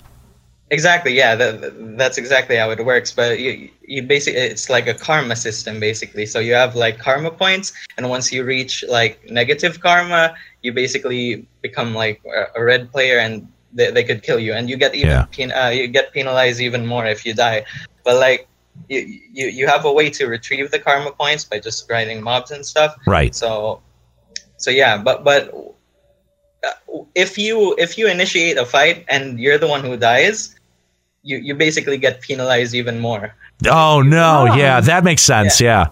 Exactly. 0.71 1.13
Yeah, 1.13 1.35
that, 1.35 1.97
that's 1.97 2.17
exactly 2.17 2.55
how 2.57 2.71
it 2.71 2.83
works. 2.85 3.11
But 3.11 3.39
you, 3.39 3.69
you 3.85 4.03
basically, 4.03 4.41
it's 4.41 4.69
like 4.69 4.87
a 4.87 4.95
karma 4.95 5.35
system, 5.35 5.79
basically. 5.79 6.25
So 6.25 6.39
you 6.39 6.53
have 6.53 6.75
like 6.75 6.99
karma 6.99 7.31
points, 7.31 7.73
and 7.97 8.09
once 8.09 8.31
you 8.31 8.43
reach 8.45 8.83
like 8.89 9.29
negative 9.29 9.81
karma, 9.81 10.35
you 10.63 10.73
basically 10.73 11.45
become 11.61 11.93
like 11.93 12.21
a, 12.25 12.59
a 12.59 12.63
red 12.63 12.91
player, 12.91 13.19
and 13.19 13.47
they, 13.73 13.91
they 13.91 14.03
could 14.03 14.23
kill 14.23 14.39
you, 14.39 14.53
and 14.53 14.69
you 14.69 14.77
get 14.77 14.95
even 14.95 15.09
Yeah. 15.09 15.25
pen, 15.35 15.51
uh, 15.51 15.69
you 15.69 15.87
get 15.87 16.13
penalized 16.13 16.61
even 16.61 16.87
more 16.87 17.05
if 17.05 17.25
you 17.25 17.33
die. 17.33 17.65
But 18.05 18.17
like 18.19 18.47
you, 18.87 18.99
you 19.33 19.47
you 19.47 19.67
have 19.67 19.85
a 19.85 19.91
way 19.91 20.09
to 20.11 20.27
retrieve 20.27 20.71
the 20.71 20.79
karma 20.79 21.11
points 21.11 21.43
by 21.45 21.59
just 21.59 21.87
grinding 21.87 22.23
mobs 22.23 22.51
and 22.51 22.65
stuff. 22.65 22.95
Right. 23.05 23.35
So 23.35 23.81
so 24.57 24.71
yeah, 24.71 24.97
but 24.97 25.23
but 25.23 25.51
uh, 26.63 27.03
if 27.15 27.37
you 27.37 27.75
if 27.77 27.97
you 27.97 28.07
initiate 28.07 28.57
a 28.57 28.65
fight 28.65 29.05
and 29.09 29.39
you're 29.39 29.57
the 29.57 29.67
one 29.67 29.81
who 29.83 29.97
dies, 29.97 30.55
you 31.23 31.37
you 31.37 31.55
basically 31.55 31.97
get 31.97 32.21
penalized 32.21 32.73
even 32.73 32.99
more. 32.99 33.35
Oh 33.67 34.01
no! 34.01 34.53
Yeah, 34.55 34.81
that 34.81 35.03
makes 35.03 35.21
sense. 35.21 35.61
Yeah. 35.61 35.87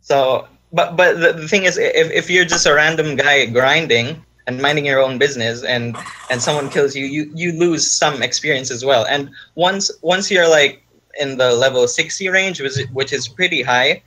So, 0.00 0.46
but 0.72 0.96
but 0.96 1.20
the, 1.20 1.32
the 1.32 1.48
thing 1.48 1.64
is, 1.64 1.78
if 1.78 2.10
if 2.10 2.30
you're 2.30 2.44
just 2.44 2.66
a 2.66 2.74
random 2.74 3.16
guy 3.16 3.46
grinding 3.46 4.24
and 4.46 4.62
minding 4.62 4.86
your 4.86 5.00
own 5.00 5.18
business, 5.18 5.64
and 5.64 5.96
and 6.30 6.42
someone 6.42 6.68
kills 6.70 6.94
you, 6.94 7.06
you 7.06 7.30
you 7.34 7.52
lose 7.52 7.90
some 7.90 8.22
experience 8.22 8.70
as 8.70 8.84
well. 8.84 9.06
And 9.06 9.30
once 9.54 9.90
once 10.02 10.30
you're 10.30 10.48
like 10.48 10.82
in 11.18 11.38
the 11.38 11.52
level 11.52 11.88
sixty 11.88 12.28
range, 12.28 12.60
which 12.60 12.78
is, 12.78 12.90
which 12.92 13.12
is 13.12 13.26
pretty 13.26 13.62
high, 13.62 14.02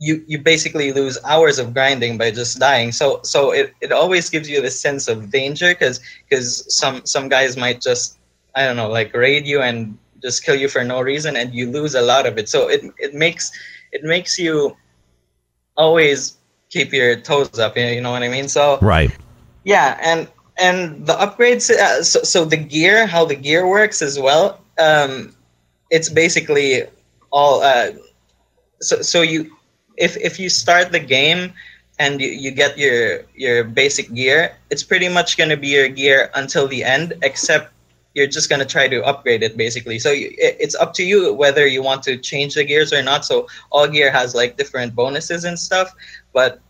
you 0.00 0.24
you 0.26 0.38
basically 0.38 0.92
lose 0.92 1.16
hours 1.24 1.58
of 1.58 1.72
grinding 1.72 2.18
by 2.18 2.30
just 2.30 2.58
dying. 2.58 2.92
So 2.92 3.20
so 3.22 3.52
it, 3.52 3.72
it 3.80 3.92
always 3.92 4.28
gives 4.28 4.50
you 4.50 4.60
this 4.60 4.80
sense 4.80 5.08
of 5.08 5.30
danger 5.30 5.70
because 5.74 6.00
because 6.28 6.74
some 6.74 7.06
some 7.06 7.28
guys 7.28 7.56
might 7.56 7.80
just 7.80 8.17
I 8.58 8.66
don't 8.66 8.76
know 8.76 8.90
like 8.90 9.14
raid 9.14 9.46
you 9.46 9.62
and 9.62 9.98
just 10.22 10.44
kill 10.44 10.56
you 10.56 10.68
for 10.68 10.82
no 10.84 11.00
reason 11.00 11.36
and 11.36 11.54
you 11.54 11.70
lose 11.70 11.94
a 11.94 12.02
lot 12.02 12.26
of 12.26 12.38
it. 12.38 12.48
So 12.48 12.68
it 12.68 12.82
it 12.98 13.14
makes 13.14 13.52
it 13.92 14.02
makes 14.02 14.38
you 14.38 14.76
always 15.76 16.36
keep 16.70 16.92
your 16.92 17.16
toes 17.16 17.58
up. 17.58 17.76
You 17.76 18.00
know 18.00 18.10
what 18.10 18.22
I 18.22 18.28
mean? 18.28 18.48
So 18.48 18.78
Right. 18.82 19.10
yeah, 19.64 19.98
and 20.02 20.28
and 20.58 21.06
the 21.06 21.14
upgrades. 21.14 21.70
Uh, 21.70 22.02
so 22.02 22.22
so 22.22 22.44
the 22.44 22.56
gear, 22.56 23.06
how 23.06 23.24
the 23.24 23.36
gear 23.36 23.66
works 23.66 24.02
as 24.02 24.18
well. 24.18 24.60
Um, 24.78 25.34
it's 25.90 26.08
basically 26.08 26.84
all. 27.30 27.62
Uh, 27.62 27.92
so 28.80 29.02
so 29.02 29.22
you 29.22 29.50
if 29.96 30.16
if 30.16 30.38
you 30.38 30.48
start 30.48 30.92
the 30.92 31.00
game 31.00 31.52
and 31.98 32.20
you, 32.20 32.28
you 32.28 32.50
get 32.50 32.78
your 32.78 33.24
your 33.34 33.64
basic 33.64 34.12
gear, 34.12 34.56
it's 34.70 34.82
pretty 34.82 35.08
much 35.08 35.36
going 35.36 35.50
to 35.50 35.56
be 35.56 35.68
your 35.68 35.88
gear 35.88 36.30
until 36.34 36.66
the 36.68 36.84
end, 36.84 37.14
except 37.22 37.72
you're 38.14 38.26
just 38.26 38.48
going 38.48 38.60
to 38.60 38.66
try 38.66 38.88
to 38.88 39.04
upgrade 39.04 39.42
it 39.42 39.56
basically. 39.56 39.98
So 39.98 40.10
it's 40.14 40.74
up 40.74 40.92
to 40.94 41.04
you 41.04 41.32
whether 41.34 41.66
you 41.66 41.82
want 41.82 42.02
to 42.04 42.16
change 42.16 42.54
the 42.54 42.64
gears 42.64 42.92
or 42.92 43.02
not. 43.02 43.24
So 43.24 43.46
all 43.70 43.86
gear 43.86 44.10
has 44.10 44.34
like 44.34 44.56
different 44.56 44.94
bonuses 44.94 45.44
and 45.44 45.58
stuff, 45.58 45.94
but 46.32 46.60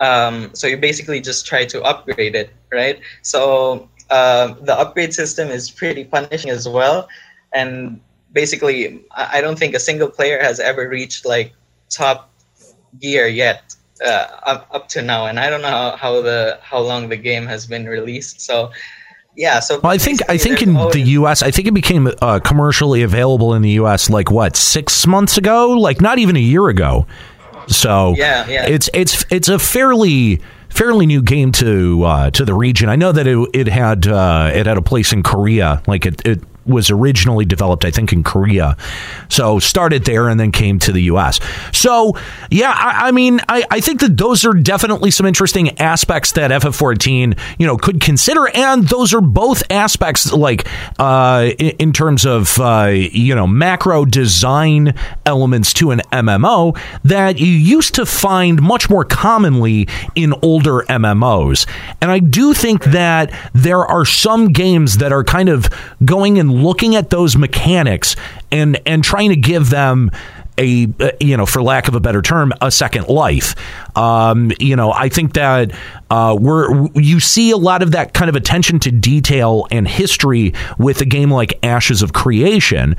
um, 0.00 0.50
so 0.54 0.66
you 0.66 0.76
basically 0.76 1.20
just 1.20 1.46
try 1.46 1.64
to 1.66 1.82
upgrade 1.82 2.36
it, 2.36 2.50
right? 2.70 3.00
So 3.22 3.88
uh, 4.10 4.54
the 4.60 4.78
upgrade 4.78 5.12
system 5.12 5.48
is 5.48 5.70
pretty 5.70 6.04
punishing 6.04 6.50
as 6.50 6.68
well, 6.68 7.08
and 7.52 8.00
basically, 8.32 9.04
I 9.10 9.38
I 9.38 9.40
don't 9.40 9.58
think 9.58 9.74
a 9.74 9.80
single 9.80 10.08
player 10.08 10.38
has 10.40 10.60
ever 10.60 10.88
reached 10.88 11.26
like 11.26 11.52
top 11.90 12.30
gear 13.00 13.26
yet 13.26 13.74
uh, 14.04 14.26
up, 14.44 14.68
up 14.70 14.88
to 14.90 15.02
now, 15.02 15.26
and 15.26 15.38
I 15.40 15.50
don't 15.50 15.62
know 15.62 15.68
how, 15.68 15.96
how 15.96 16.22
the 16.22 16.58
how 16.62 16.78
long 16.78 17.08
the 17.08 17.16
game 17.16 17.46
has 17.46 17.66
been 17.66 17.86
released. 17.86 18.40
So 18.40 18.70
yeah, 19.38 19.60
so 19.60 19.78
Well, 19.78 19.92
I 19.92 19.98
think 19.98 20.20
I 20.28 20.36
think 20.36 20.62
in 20.62 20.74
the 20.74 21.00
U.S. 21.00 21.44
I 21.44 21.52
think 21.52 21.68
it 21.68 21.74
became 21.74 22.10
uh, 22.20 22.40
commercially 22.40 23.02
available 23.04 23.54
in 23.54 23.62
the 23.62 23.70
U.S. 23.70 24.10
like 24.10 24.32
what 24.32 24.56
six 24.56 25.06
months 25.06 25.38
ago, 25.38 25.70
like 25.70 26.00
not 26.00 26.18
even 26.18 26.34
a 26.34 26.40
year 26.40 26.68
ago. 26.68 27.06
So 27.68 28.14
Yeah, 28.16 28.48
yeah. 28.48 28.66
it's 28.66 28.90
it's 28.92 29.24
it's 29.30 29.48
a 29.48 29.60
fairly 29.60 30.40
fairly 30.70 31.06
new 31.06 31.22
game 31.22 31.52
to 31.52 32.02
uh, 32.02 32.30
to 32.32 32.44
the 32.44 32.52
region. 32.52 32.88
I 32.88 32.96
know 32.96 33.12
that 33.12 33.28
it, 33.28 33.48
it 33.54 33.68
had 33.68 34.08
uh, 34.08 34.50
it 34.52 34.66
had 34.66 34.76
a 34.76 34.82
place 34.82 35.12
in 35.12 35.22
Korea, 35.22 35.82
like 35.86 36.04
it, 36.04 36.20
it 36.26 36.42
was 36.68 36.90
originally 36.90 37.44
developed, 37.44 37.84
I 37.84 37.90
think, 37.90 38.12
in 38.12 38.22
Korea. 38.22 38.76
So 39.28 39.58
started 39.58 40.04
there 40.04 40.28
and 40.28 40.38
then 40.38 40.52
came 40.52 40.78
to 40.80 40.92
the 40.92 41.02
U.S. 41.02 41.40
So 41.72 42.16
yeah, 42.50 42.74
I, 42.76 43.08
I 43.08 43.10
mean, 43.10 43.40
I, 43.48 43.64
I 43.70 43.80
think 43.80 44.00
that 44.00 44.16
those 44.16 44.44
are 44.44 44.52
definitely 44.52 45.10
some 45.10 45.26
interesting 45.26 45.78
aspects 45.78 46.32
that 46.32 46.50
FF14 46.50 47.38
you 47.58 47.66
know 47.66 47.76
could 47.76 48.00
consider, 48.00 48.48
and 48.48 48.88
those 48.88 49.14
are 49.14 49.20
both 49.20 49.62
aspects 49.70 50.32
like 50.32 50.66
uh, 50.98 51.50
in, 51.58 51.70
in 51.78 51.92
terms 51.92 52.24
of 52.24 52.58
uh, 52.60 52.90
you 52.92 53.34
know 53.34 53.46
macro 53.46 54.04
design 54.04 54.94
elements 55.26 55.72
to 55.74 55.90
an 55.90 56.00
MMO 56.12 56.78
that 57.04 57.38
you 57.38 57.46
used 57.46 57.94
to 57.94 58.06
find 58.06 58.60
much 58.60 58.90
more 58.90 59.04
commonly 59.04 59.88
in 60.14 60.34
older 60.42 60.82
MMOs. 60.88 61.66
And 62.00 62.10
I 62.10 62.18
do 62.18 62.54
think 62.54 62.84
that 62.84 63.32
there 63.52 63.84
are 63.84 64.04
some 64.04 64.52
games 64.52 64.98
that 64.98 65.12
are 65.12 65.24
kind 65.24 65.48
of 65.48 65.68
going 66.04 66.38
and 66.38 66.57
looking 66.62 66.96
at 66.96 67.10
those 67.10 67.36
mechanics 67.36 68.16
and 68.50 68.80
and 68.86 69.04
trying 69.04 69.30
to 69.30 69.36
give 69.36 69.70
them 69.70 70.10
a 70.58 70.88
you 71.20 71.36
know 71.36 71.46
for 71.46 71.62
lack 71.62 71.88
of 71.88 71.94
a 71.94 72.00
better 72.00 72.20
term 72.20 72.52
a 72.60 72.70
second 72.70 73.08
life. 73.08 73.54
Um, 73.96 74.52
you 74.60 74.76
know 74.76 74.92
i 74.92 75.08
think 75.08 75.34
that 75.34 75.72
uh, 76.10 76.36
we're 76.38 76.86
you 76.94 77.20
see 77.20 77.50
a 77.50 77.56
lot 77.56 77.82
of 77.82 77.92
that 77.92 78.14
kind 78.14 78.28
of 78.28 78.36
attention 78.36 78.78
to 78.80 78.90
detail 78.92 79.66
and 79.70 79.88
history 79.88 80.54
with 80.78 81.00
a 81.00 81.04
game 81.04 81.30
like 81.30 81.58
ashes 81.64 82.02
of 82.02 82.12
creation 82.12 82.96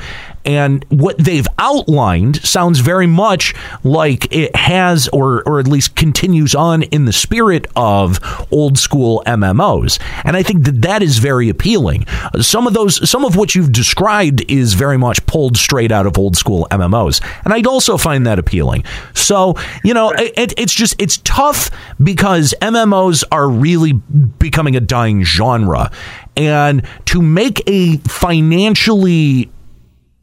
and 0.50 0.84
what 0.90 1.16
they've 1.20 1.48
outlined 1.60 2.38
sounds 2.38 2.80
very 2.80 3.06
much 3.06 3.54
like 3.84 4.34
it 4.36 4.56
has 4.56 5.08
or 5.10 5.44
or 5.44 5.60
at 5.60 5.68
least 5.68 5.96
continues 5.96 6.56
on 6.56 6.82
in 6.84 7.06
the 7.06 7.14
spirit 7.14 7.68
of 7.76 8.20
old 8.52 8.80
school 8.80 9.22
MMOs 9.28 10.00
and 10.24 10.36
I 10.36 10.42
think 10.42 10.66
that 10.66 10.82
that 10.82 11.04
is 11.04 11.20
very 11.20 11.50
appealing. 11.50 12.08
Some 12.42 12.66
of 12.66 12.74
those 12.74 13.08
some 13.08 13.26
of 13.26 13.36
what 13.36 13.54
you've 13.54 13.72
described 13.72 14.44
is 14.50 14.74
very 14.74 14.98
much 14.98 15.24
pulled 15.28 15.56
straight 15.56 15.92
out 15.92 16.08
of 16.08 16.18
old 16.18 16.36
school 16.36 16.68
MMOs 16.72 17.22
and 17.46 17.54
I'd 17.54 17.68
also 17.68 17.98
find 17.98 18.26
that 18.26 18.40
appealing. 18.40 18.86
So 19.14 19.56
you 19.84 19.94
know 19.94 20.10
it, 20.12 20.54
it's 20.58 20.74
just 20.74 21.00
it's 21.00 21.18
tough 21.18 21.70
because 22.02 22.56
MMOs 22.62 23.24
are 23.32 23.48
really 23.48 23.94
becoming 23.94 24.76
a 24.76 24.80
dying 24.80 25.24
genre. 25.24 25.92
And 26.36 26.88
to 27.06 27.22
make 27.22 27.62
a 27.68 27.98
financially 27.98 29.50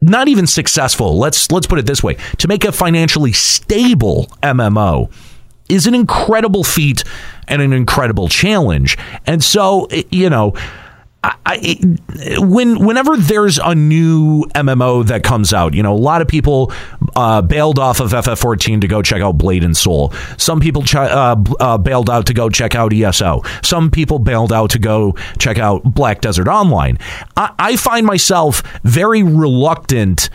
not 0.01 0.27
even 0.27 0.47
successful. 0.47 1.17
Let's 1.17 1.51
let's 1.51 1.67
put 1.67 1.79
it 1.79 1.85
this 1.85 2.03
way: 2.03 2.17
to 2.37 2.47
make 2.47 2.65
a 2.65 2.71
financially 2.71 3.33
stable 3.33 4.27
MMO 4.43 5.11
is 5.69 5.87
an 5.87 5.93
incredible 5.93 6.63
feat 6.63 7.03
and 7.47 7.61
an 7.61 7.73
incredible 7.73 8.27
challenge. 8.29 8.97
And 9.25 9.43
so, 9.43 9.87
you 10.11 10.29
know, 10.29 10.53
I, 11.23 11.79
when 12.37 12.85
whenever 12.85 13.17
there's 13.17 13.57
a 13.57 13.73
new 13.75 14.45
MMO 14.55 15.05
that 15.07 15.23
comes 15.23 15.53
out, 15.53 15.73
you 15.73 15.83
know, 15.83 15.93
a 15.93 15.97
lot 15.97 16.21
of 16.21 16.27
people 16.27 16.71
uh, 17.15 17.41
bailed 17.41 17.79
off 17.79 17.99
of 17.99 18.11
FF14 18.11 18.81
to 18.81 18.87
go 18.87 19.01
check 19.01 19.21
out 19.21 19.37
Blade 19.37 19.63
and 19.63 19.75
Soul. 19.75 20.13
Some 20.37 20.59
people 20.59 20.83
ch- 20.83 20.95
uh, 20.95 21.35
uh, 21.59 21.77
bailed 21.77 22.09
out 22.09 22.27
to 22.27 22.33
go 22.33 22.49
check 22.49 22.75
out 22.75 22.93
ESO. 22.93 23.41
Some 23.63 23.89
people 23.91 24.19
bailed 24.19 24.53
out 24.53 24.69
to 24.71 24.79
go 24.79 25.15
check 25.39 25.57
out 25.57 25.83
Black 25.83 26.21
Desert 26.21 26.47
Online. 26.47 26.97
I, 27.35 27.53
I 27.57 27.75
find 27.75 28.05
myself 28.05 28.61
very 28.83 29.23
reluctant 29.23 30.29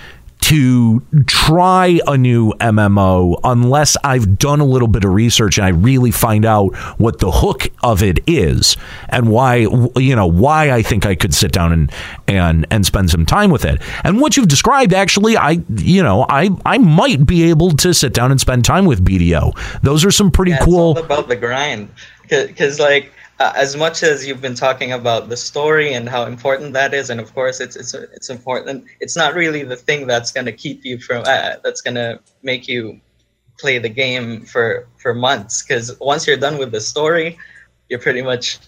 to 0.52 1.00
try 1.26 1.98
a 2.06 2.18
new 2.18 2.52
MMO 2.60 3.40
unless 3.42 3.96
I've 4.04 4.36
done 4.38 4.60
a 4.60 4.66
little 4.66 4.86
bit 4.86 5.02
of 5.02 5.14
research 5.14 5.56
and 5.56 5.64
I 5.64 5.70
really 5.70 6.10
find 6.10 6.44
out 6.44 6.76
what 6.98 7.20
the 7.20 7.30
hook 7.30 7.68
of 7.82 8.02
it 8.02 8.18
is 8.26 8.76
and 9.08 9.30
why 9.30 9.66
you 9.96 10.14
know 10.14 10.26
why 10.26 10.70
I 10.70 10.82
think 10.82 11.06
I 11.06 11.14
could 11.14 11.32
sit 11.32 11.52
down 11.52 11.72
and 11.72 11.92
and 12.28 12.66
and 12.70 12.84
spend 12.84 13.08
some 13.08 13.24
time 13.24 13.50
with 13.50 13.64
it. 13.64 13.80
And 14.04 14.20
what 14.20 14.36
you've 14.36 14.48
described 14.48 14.92
actually 14.92 15.38
I 15.38 15.62
you 15.74 16.02
know 16.02 16.26
I 16.28 16.50
I 16.66 16.76
might 16.76 17.24
be 17.24 17.44
able 17.44 17.70
to 17.70 17.94
sit 17.94 18.12
down 18.12 18.30
and 18.30 18.38
spend 18.38 18.66
time 18.66 18.84
with 18.84 19.02
BDO. 19.02 19.80
Those 19.80 20.04
are 20.04 20.10
some 20.10 20.30
pretty 20.30 20.50
yeah, 20.50 20.64
cool 20.66 20.98
about 20.98 21.28
the 21.28 21.36
grind 21.36 21.88
cuz 22.28 22.78
like 22.78 23.10
uh, 23.42 23.52
as 23.56 23.76
much 23.76 24.04
as 24.04 24.24
you've 24.24 24.40
been 24.40 24.54
talking 24.54 24.92
about 24.92 25.28
the 25.28 25.36
story 25.36 25.92
and 25.94 26.08
how 26.08 26.26
important 26.26 26.72
that 26.74 26.94
is, 26.94 27.10
and 27.10 27.20
of 27.20 27.34
course 27.34 27.58
it's 27.64 27.74
it's 27.74 27.92
it's 27.94 28.30
important. 28.30 28.84
It's 29.00 29.16
not 29.16 29.34
really 29.34 29.64
the 29.64 29.80
thing 29.88 30.06
that's 30.06 30.30
going 30.30 30.46
to 30.46 30.56
keep 30.64 30.84
you 30.84 30.98
from 30.98 31.24
uh, 31.26 31.54
that's 31.64 31.80
going 31.80 31.96
to 31.96 32.20
make 32.42 32.68
you 32.68 33.00
play 33.58 33.78
the 33.78 33.88
game 33.88 34.44
for 34.52 34.86
for 35.02 35.12
months. 35.12 35.62
Because 35.62 35.86
once 35.98 36.26
you're 36.26 36.42
done 36.46 36.56
with 36.56 36.70
the 36.70 36.80
story, 36.80 37.36
you're 37.88 38.04
pretty 38.06 38.22
much 38.22 38.60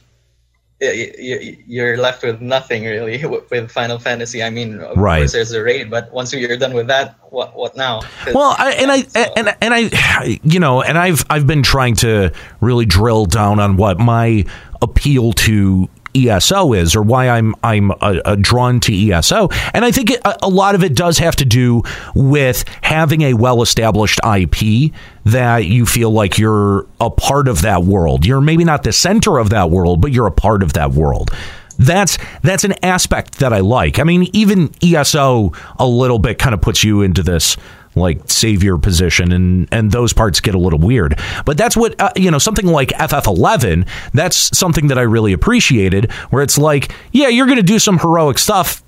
you're 0.80 1.96
left 1.96 2.22
with 2.22 2.40
nothing 2.40 2.84
really 2.84 3.24
with 3.50 3.70
Final 3.70 3.98
Fantasy. 3.98 4.42
I 4.42 4.50
mean, 4.50 4.80
of 4.80 4.96
right. 4.96 5.20
course 5.20 5.32
there's 5.32 5.52
a 5.52 5.62
raid, 5.62 5.90
but 5.90 6.12
once 6.12 6.32
you're 6.32 6.56
done 6.56 6.74
with 6.74 6.88
that, 6.88 7.16
what 7.30 7.54
what 7.56 7.76
now? 7.76 8.02
Well, 8.32 8.54
I, 8.58 8.72
and 8.72 8.90
I 8.90 9.02
so. 9.02 9.20
and 9.36 9.56
and 9.60 9.74
I, 9.74 10.40
you 10.42 10.60
know, 10.60 10.82
and 10.82 10.98
I've 10.98 11.24
I've 11.30 11.46
been 11.46 11.62
trying 11.62 11.94
to 11.96 12.32
really 12.60 12.86
drill 12.86 13.26
down 13.26 13.60
on 13.60 13.76
what 13.76 13.98
my 13.98 14.44
appeal 14.82 15.32
to 15.32 15.88
ESO 16.14 16.72
is, 16.72 16.94
or 16.94 17.02
why 17.02 17.28
I'm 17.28 17.54
I'm 17.62 17.90
uh, 17.90 17.94
uh, 18.24 18.36
drawn 18.40 18.80
to 18.80 19.12
ESO, 19.12 19.48
and 19.72 19.84
I 19.84 19.90
think 19.90 20.10
it, 20.10 20.20
a 20.24 20.48
lot 20.48 20.74
of 20.74 20.84
it 20.84 20.94
does 20.94 21.18
have 21.18 21.36
to 21.36 21.44
do 21.44 21.82
with 22.14 22.64
having 22.82 23.22
a 23.22 23.34
well-established 23.34 24.20
IP 24.24 24.92
that 25.24 25.64
you 25.64 25.86
feel 25.86 26.10
like 26.10 26.38
you're 26.38 26.86
a 27.00 27.10
part 27.10 27.48
of 27.48 27.62
that 27.62 27.84
world. 27.84 28.26
You're 28.26 28.40
maybe 28.40 28.64
not 28.64 28.82
the 28.82 28.92
center 28.92 29.38
of 29.38 29.50
that 29.50 29.70
world, 29.70 30.00
but 30.00 30.12
you're 30.12 30.26
a 30.26 30.32
part 30.32 30.62
of 30.62 30.74
that 30.74 30.92
world 30.92 31.30
that's 31.76 32.18
that's 32.42 32.62
an 32.62 32.74
aspect 32.84 33.38
that 33.38 33.52
I 33.52 33.58
like. 33.58 33.98
I 33.98 34.04
mean, 34.04 34.28
even 34.32 34.72
ESO 34.82 35.52
a 35.78 35.86
little 35.86 36.20
bit 36.20 36.38
kind 36.38 36.54
of 36.54 36.60
puts 36.60 36.84
you 36.84 37.02
into 37.02 37.22
this 37.22 37.56
like 37.96 38.28
savior 38.30 38.76
position 38.76 39.32
and 39.32 39.68
and 39.72 39.92
those 39.92 40.12
parts 40.12 40.40
get 40.40 40.54
a 40.54 40.58
little 40.58 40.78
weird 40.78 41.18
but 41.44 41.56
that's 41.56 41.76
what 41.76 41.98
uh, 42.00 42.10
you 42.16 42.30
know 42.30 42.38
something 42.38 42.66
like 42.66 42.88
ff11 42.90 43.86
that's 44.12 44.56
something 44.56 44.88
that 44.88 44.98
i 44.98 45.02
really 45.02 45.32
appreciated 45.32 46.10
where 46.30 46.42
it's 46.42 46.58
like 46.58 46.92
yeah 47.12 47.28
you're 47.28 47.46
going 47.46 47.56
to 47.56 47.62
do 47.62 47.78
some 47.78 47.98
heroic 47.98 48.38
stuff 48.38 48.82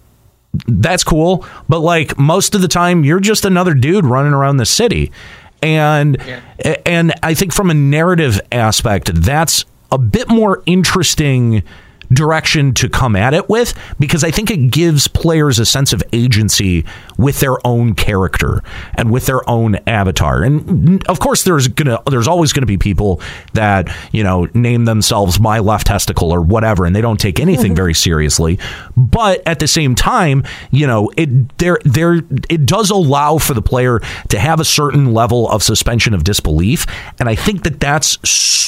that's 0.68 1.04
cool 1.04 1.44
but 1.68 1.80
like 1.80 2.18
most 2.18 2.54
of 2.54 2.62
the 2.62 2.68
time 2.68 3.04
you're 3.04 3.20
just 3.20 3.44
another 3.44 3.74
dude 3.74 4.04
running 4.04 4.32
around 4.32 4.56
the 4.56 4.66
city 4.66 5.12
and 5.62 6.16
yeah. 6.26 6.76
and 6.84 7.12
i 7.22 7.34
think 7.34 7.52
from 7.52 7.70
a 7.70 7.74
narrative 7.74 8.40
aspect 8.52 9.14
that's 9.14 9.64
a 9.92 9.98
bit 9.98 10.28
more 10.28 10.62
interesting 10.66 11.62
direction 12.12 12.74
to 12.74 12.88
come 12.88 13.16
at 13.16 13.34
it 13.34 13.48
with 13.48 13.74
because 13.98 14.24
I 14.24 14.30
think 14.30 14.50
it 14.50 14.70
gives 14.70 15.08
players 15.08 15.58
a 15.58 15.66
sense 15.66 15.92
of 15.92 16.02
agency 16.12 16.84
with 17.18 17.40
their 17.40 17.64
own 17.66 17.94
character 17.94 18.62
and 18.94 19.10
with 19.10 19.26
their 19.26 19.48
own 19.48 19.76
avatar. 19.86 20.42
And 20.42 21.06
of 21.08 21.20
course 21.20 21.44
there's 21.44 21.68
going 21.68 21.86
to 21.86 22.02
there's 22.10 22.28
always 22.28 22.52
going 22.52 22.62
to 22.62 22.66
be 22.66 22.78
people 22.78 23.20
that, 23.54 23.88
you 24.12 24.22
know, 24.22 24.48
name 24.54 24.84
themselves 24.84 25.40
my 25.40 25.58
left 25.58 25.86
testicle 25.86 26.32
or 26.32 26.40
whatever 26.40 26.84
and 26.84 26.94
they 26.94 27.00
don't 27.00 27.20
take 27.20 27.40
anything 27.40 27.72
mm-hmm. 27.72 27.76
very 27.76 27.94
seriously. 27.94 28.58
But 28.96 29.42
at 29.46 29.58
the 29.58 29.68
same 29.68 29.94
time, 29.94 30.44
you 30.70 30.86
know, 30.86 31.10
it 31.16 31.58
there 31.58 31.78
there 31.84 32.16
it 32.48 32.66
does 32.66 32.90
allow 32.90 33.38
for 33.38 33.54
the 33.54 33.62
player 33.62 34.00
to 34.28 34.38
have 34.38 34.60
a 34.60 34.64
certain 34.64 35.12
level 35.12 35.48
of 35.50 35.62
suspension 35.62 36.14
of 36.14 36.24
disbelief 36.24 36.86
and 37.18 37.28
I 37.28 37.34
think 37.34 37.64
that 37.64 37.80
that's 37.80 38.18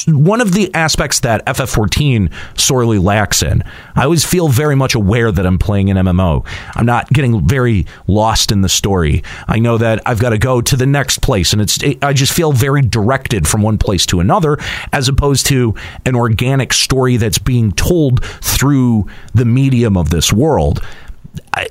one 0.07 0.41
of 0.41 0.53
the 0.53 0.73
aspects 0.73 1.19
that 1.21 1.45
FF14 1.45 2.31
sorely 2.57 2.97
lacks 2.97 3.28
in. 3.41 3.63
I 3.95 4.03
always 4.03 4.25
feel 4.25 4.47
very 4.47 4.75
much 4.75 4.95
aware 4.95 5.31
that 5.31 5.45
I'm 5.45 5.57
playing 5.57 5.89
an 5.89 5.97
MMO. 5.97 6.45
I'm 6.75 6.85
not 6.85 7.09
getting 7.09 7.47
very 7.47 7.85
lost 8.07 8.51
in 8.51 8.61
the 8.61 8.69
story. 8.69 9.23
I 9.47 9.59
know 9.59 9.77
that 9.77 10.01
I've 10.05 10.19
got 10.19 10.29
to 10.29 10.37
go 10.37 10.61
to 10.61 10.75
the 10.75 10.85
next 10.85 11.21
place, 11.21 11.53
and 11.53 11.61
it's 11.61 11.81
it, 11.83 12.03
I 12.03 12.13
just 12.13 12.33
feel 12.33 12.51
very 12.51 12.81
directed 12.81 13.47
from 13.47 13.61
one 13.61 13.77
place 13.77 14.05
to 14.07 14.19
another, 14.19 14.57
as 14.91 15.07
opposed 15.07 15.45
to 15.47 15.75
an 16.05 16.15
organic 16.15 16.73
story 16.73 17.17
that's 17.17 17.39
being 17.39 17.71
told 17.71 18.23
through 18.23 19.07
the 19.33 19.45
medium 19.45 19.97
of 19.97 20.09
this 20.09 20.33
world 20.33 20.81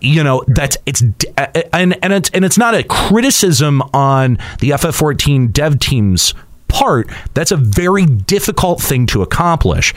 you 0.00 0.22
know 0.22 0.44
that's 0.46 0.76
it's 0.86 1.02
and 1.72 1.96
and 2.02 2.12
it's 2.12 2.30
and 2.30 2.44
it's 2.44 2.58
not 2.58 2.74
a 2.74 2.84
criticism 2.84 3.82
on 3.92 4.38
the 4.60 4.70
FF14 4.70 5.52
dev 5.52 5.78
team's 5.78 6.34
part. 6.68 7.08
That's 7.34 7.50
a 7.50 7.56
very 7.56 8.06
difficult 8.06 8.80
thing 8.80 9.06
to 9.06 9.22
accomplish. 9.22 9.94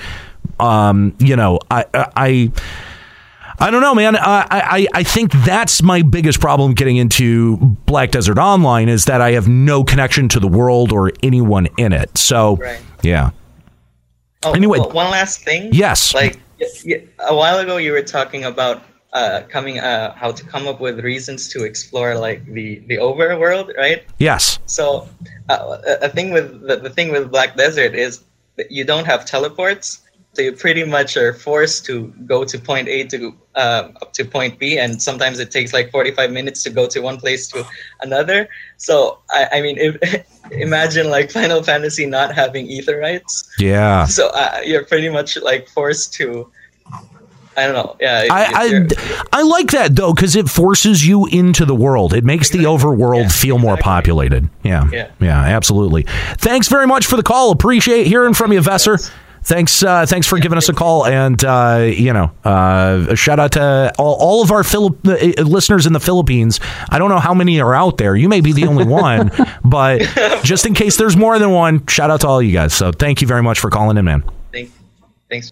Um, 0.61 1.15
you 1.19 1.35
know, 1.35 1.59
I, 1.71 1.85
I, 1.93 2.51
I 3.59 3.71
don't 3.71 3.81
know, 3.81 3.95
man. 3.95 4.15
I, 4.15 4.45
I, 4.51 4.87
I 4.93 5.03
think 5.03 5.31
that's 5.43 5.81
my 5.81 6.03
biggest 6.03 6.39
problem 6.39 6.73
getting 6.73 6.97
into 6.97 7.57
Black 7.85 8.11
Desert 8.11 8.37
Online 8.37 8.89
is 8.89 9.05
that 9.05 9.21
I 9.21 9.31
have 9.31 9.47
no 9.47 9.83
connection 9.83 10.29
to 10.29 10.39
the 10.39 10.47
world 10.47 10.91
or 10.91 11.11
anyone 11.23 11.67
in 11.77 11.93
it. 11.93 12.17
So, 12.17 12.57
right. 12.57 12.79
yeah. 13.01 13.31
Oh, 14.43 14.53
anyway, 14.53 14.79
well, 14.79 14.91
one 14.91 15.11
last 15.11 15.41
thing. 15.41 15.69
Yes. 15.73 16.13
Like 16.13 16.39
a 17.19 17.35
while 17.35 17.59
ago, 17.59 17.77
you 17.77 17.91
were 17.91 18.01
talking 18.01 18.43
about 18.45 18.83
uh, 19.13 19.41
coming, 19.49 19.79
uh, 19.79 20.13
how 20.15 20.31
to 20.31 20.43
come 20.45 20.67
up 20.67 20.79
with 20.79 20.99
reasons 21.01 21.47
to 21.49 21.63
explore 21.63 22.15
like 22.15 22.45
the 22.45 22.79
the 22.87 22.97
overworld, 22.97 23.75
right? 23.77 24.03
Yes. 24.17 24.57
So, 24.65 25.07
uh, 25.49 25.77
a 26.01 26.09
thing 26.09 26.31
with 26.31 26.65
the, 26.65 26.77
the 26.77 26.89
thing 26.89 27.11
with 27.11 27.29
Black 27.29 27.57
Desert 27.57 27.93
is 27.93 28.23
you 28.69 28.83
don't 28.83 29.05
have 29.05 29.25
teleports, 29.25 30.01
so 30.33 30.41
you 30.41 30.53
pretty 30.53 30.83
much 30.85 31.17
are 31.17 31.33
forced 31.33 31.85
to 31.85 32.07
go 32.25 32.45
to 32.45 32.57
point 32.57 32.87
A 32.87 33.03
to 33.07 33.35
uh, 33.55 33.89
up 34.01 34.13
to 34.13 34.23
point 34.23 34.59
B, 34.59 34.77
and 34.77 35.01
sometimes 35.01 35.39
it 35.39 35.51
takes 35.51 35.73
like 35.73 35.91
45 35.91 36.31
minutes 36.31 36.63
to 36.63 36.69
go 36.69 36.87
to 36.87 37.01
one 37.01 37.17
place 37.17 37.47
to 37.49 37.65
another. 38.01 38.47
So 38.77 39.19
I, 39.29 39.47
I 39.53 39.61
mean, 39.61 39.77
if, 39.77 40.25
imagine 40.51 41.09
like 41.09 41.31
Final 41.31 41.61
Fantasy 41.63 42.05
not 42.05 42.33
having 42.33 42.67
aetherytes. 42.67 43.45
Yeah. 43.59 44.05
So 44.05 44.29
uh, 44.29 44.61
you're 44.63 44.85
pretty 44.85 45.09
much 45.09 45.37
like 45.41 45.67
forced 45.67 46.13
to. 46.13 46.49
I 47.57 47.65
don't 47.67 47.73
know. 47.73 47.97
Yeah, 47.99 48.27
I, 48.31 48.65
you're- 48.67 48.87
I, 48.97 49.23
I 49.33 49.41
like 49.43 49.71
that 49.71 49.93
though 49.97 50.13
because 50.13 50.37
it 50.37 50.47
forces 50.49 51.05
you 51.05 51.25
into 51.25 51.65
the 51.65 51.75
world. 51.75 52.13
It 52.13 52.23
makes 52.23 52.49
the 52.49 52.59
overworld 52.59 53.29
feel 53.33 53.57
more 53.59 53.75
populated. 53.75 54.49
Yeah. 54.63 54.87
Yeah. 54.93 55.11
Yeah. 55.19 55.37
Absolutely. 55.41 56.03
Thanks 56.37 56.69
very 56.69 56.87
much 56.87 57.05
for 57.05 57.17
the 57.17 57.23
call. 57.23 57.51
Appreciate 57.51 58.07
hearing 58.07 58.33
from 58.33 58.53
you, 58.53 58.61
Vesser. 58.61 59.11
Thanks, 59.43 59.81
uh, 59.81 60.05
thanks 60.05 60.27
for 60.27 60.37
giving 60.37 60.57
us 60.57 60.69
a 60.69 60.73
call, 60.73 61.05
and 61.05 61.43
uh, 61.43 61.89
you 61.91 62.13
know, 62.13 62.31
uh, 62.45 63.07
a 63.09 63.15
shout 63.15 63.39
out 63.39 63.53
to 63.53 63.91
all, 63.97 64.15
all 64.19 64.43
of 64.43 64.51
our 64.51 64.63
Philip 64.63 64.99
uh, 65.07 65.41
listeners 65.41 65.87
in 65.87 65.93
the 65.93 65.99
Philippines. 65.99 66.59
I 66.89 66.99
don't 66.99 67.09
know 67.09 67.19
how 67.19 67.33
many 67.33 67.59
are 67.59 67.73
out 67.73 67.97
there. 67.97 68.15
You 68.15 68.29
may 68.29 68.41
be 68.41 68.53
the 68.53 68.67
only 68.67 68.85
one, 68.85 69.31
but 69.65 70.01
just 70.43 70.67
in 70.67 70.75
case 70.75 70.97
there's 70.97 71.17
more 71.17 71.39
than 71.39 71.49
one, 71.49 71.85
shout 71.87 72.11
out 72.11 72.21
to 72.21 72.27
all 72.27 72.41
you 72.41 72.53
guys. 72.53 72.73
So 72.73 72.91
thank 72.91 73.21
you 73.21 73.27
very 73.27 73.41
much 73.41 73.59
for 73.59 73.71
calling 73.71 73.97
in, 73.97 74.05
man. 74.05 74.23
Thank, 74.51 74.71
thanks. 75.27 75.51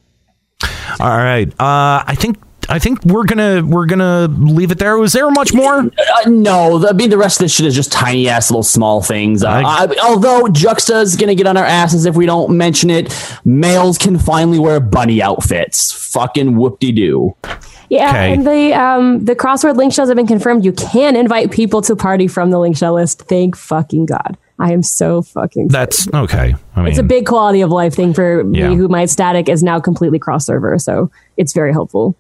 All 1.00 1.18
right. 1.18 1.48
Uh, 1.60 2.04
I 2.06 2.16
think 2.16 2.38
I 2.70 2.78
think 2.80 3.04
we're 3.04 3.26
gonna 3.26 3.64
we're 3.66 3.86
gonna 3.88 4.28
leave 4.28 4.72
it 4.72 4.78
there. 4.78 4.98
Was 4.98 5.14
there 5.14 5.30
much 5.32 5.54
more? 5.54 5.80
Uh, 5.80 5.90
no, 6.28 6.88
I 6.88 6.94
mean 6.94 7.10
the 7.10 7.18
rest 7.18 7.40
of 7.40 7.46
this 7.46 7.54
shit 7.56 7.66
is 7.66 7.76
just 7.76 7.92
tiny 7.92 8.30
ass 8.30 8.52
little 8.52 8.64
small 8.64 9.02
things. 9.02 9.44
Uh, 9.44 9.64
I, 9.66 9.88
although 10.04 10.48
Juxta 10.48 10.98
is 11.00 11.16
gonna 11.16 11.36
get 11.36 11.48
on 11.48 11.58
our 11.58 11.66
asses 11.66 12.06
if 12.06 12.16
we 12.16 12.26
don't 12.26 12.56
mention 12.56 12.90
it. 12.90 13.12
Males 13.44 13.98
can 13.98 14.18
finally 14.20 14.60
wear 14.60 14.80
bunny 14.80 15.22
outfits. 15.22 15.92
Fucking 16.14 16.56
whoop 16.58 16.80
de 16.80 16.92
doo. 16.92 17.36
Yeah, 17.90 18.10
Okay. 18.10 18.34
and 18.34 18.46
the 18.46 18.74
um 18.80 19.26
the 19.26 19.36
cross-world 19.36 19.76
link 19.78 19.92
shells 19.92 20.10
have 20.10 20.16
been 20.16 20.28
confirmed. 20.28 20.64
You 20.64 20.72
can 20.74 21.16
invite 21.16 21.50
people 21.50 21.82
to 21.82 21.96
party 21.96 22.28
from 22.28 22.52
the 22.52 22.60
link 22.60 22.78
shell 22.78 22.94
list. 22.94 23.24
Thank 23.24 23.56
fucking 23.56 24.06
god. 24.06 24.38
I 24.60 24.74
am 24.74 24.84
so 24.84 25.22
fucking. 25.24 25.70
That's 25.70 26.08
okay. 26.14 26.54
I 26.76 26.80
mean, 26.82 26.90
it's 26.90 27.00
a 27.00 27.04
big 27.04 27.26
quality 27.26 27.62
of 27.62 27.72
life 27.72 27.96
thing 27.96 28.14
for 28.14 28.42
Yeah. 28.52 28.70
me 28.70 28.76
who 28.76 28.88
my 28.90 29.06
static 29.06 29.50
is 29.50 29.64
now 29.64 29.80
completely 29.80 30.20
cross 30.20 30.46
server, 30.46 30.78
so 30.78 31.10
it's 31.38 31.54
very 31.54 31.72
helpful. 31.72 32.16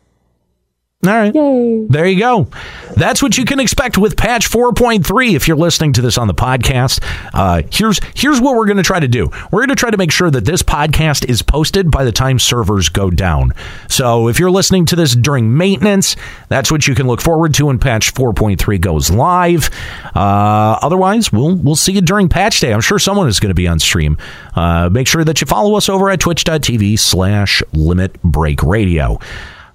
All 1.07 1.13
right. 1.13 1.31
There 1.31 2.05
you 2.05 2.19
go. 2.19 2.49
That's 2.97 3.23
what 3.23 3.37
you 3.37 3.45
can 3.45 3.61
expect 3.61 3.97
with 3.97 4.17
patch 4.17 4.49
4.3 4.51 5.33
if 5.33 5.47
you're 5.47 5.55
listening 5.55 5.93
to 5.93 6.01
this 6.01 6.17
on 6.17 6.27
the 6.27 6.33
podcast. 6.33 7.01
Uh, 7.33 7.61
here's 7.71 8.01
here's 8.15 8.41
what 8.41 8.57
we're 8.57 8.65
going 8.65 8.75
to 8.75 8.83
try 8.83 8.99
to 8.99 9.07
do. 9.07 9.31
We're 9.49 9.61
going 9.61 9.69
to 9.69 9.75
try 9.75 9.91
to 9.91 9.97
make 9.97 10.11
sure 10.11 10.29
that 10.29 10.43
this 10.43 10.61
podcast 10.61 11.29
is 11.29 11.41
posted 11.41 11.89
by 11.89 12.03
the 12.03 12.11
time 12.11 12.37
servers 12.37 12.89
go 12.89 13.09
down. 13.09 13.53
So 13.87 14.27
if 14.27 14.39
you're 14.41 14.51
listening 14.51 14.85
to 14.87 14.97
this 14.97 15.15
during 15.15 15.55
maintenance, 15.55 16.17
that's 16.49 16.69
what 16.69 16.85
you 16.85 16.95
can 16.95 17.07
look 17.07 17.21
forward 17.21 17.53
to 17.53 17.67
when 17.67 17.79
patch 17.79 18.13
4.3 18.13 18.81
goes 18.81 19.09
live. 19.09 19.69
Uh, 20.13 20.79
otherwise, 20.81 21.31
we'll 21.31 21.55
we'll 21.55 21.77
see 21.77 21.93
you 21.93 22.01
during 22.01 22.27
patch 22.27 22.59
day. 22.59 22.73
I'm 22.73 22.81
sure 22.81 22.99
someone 22.99 23.29
is 23.29 23.39
going 23.39 23.51
to 23.51 23.55
be 23.55 23.69
on 23.69 23.79
stream. 23.79 24.17
Uh, 24.53 24.89
make 24.89 25.07
sure 25.07 25.23
that 25.23 25.39
you 25.39 25.47
follow 25.47 25.75
us 25.75 25.87
over 25.87 26.09
at 26.09 26.19
twitch.tv 26.19 26.99
slash 26.99 27.63
limit 27.71 28.21
break 28.21 28.61
radio. 28.63 29.17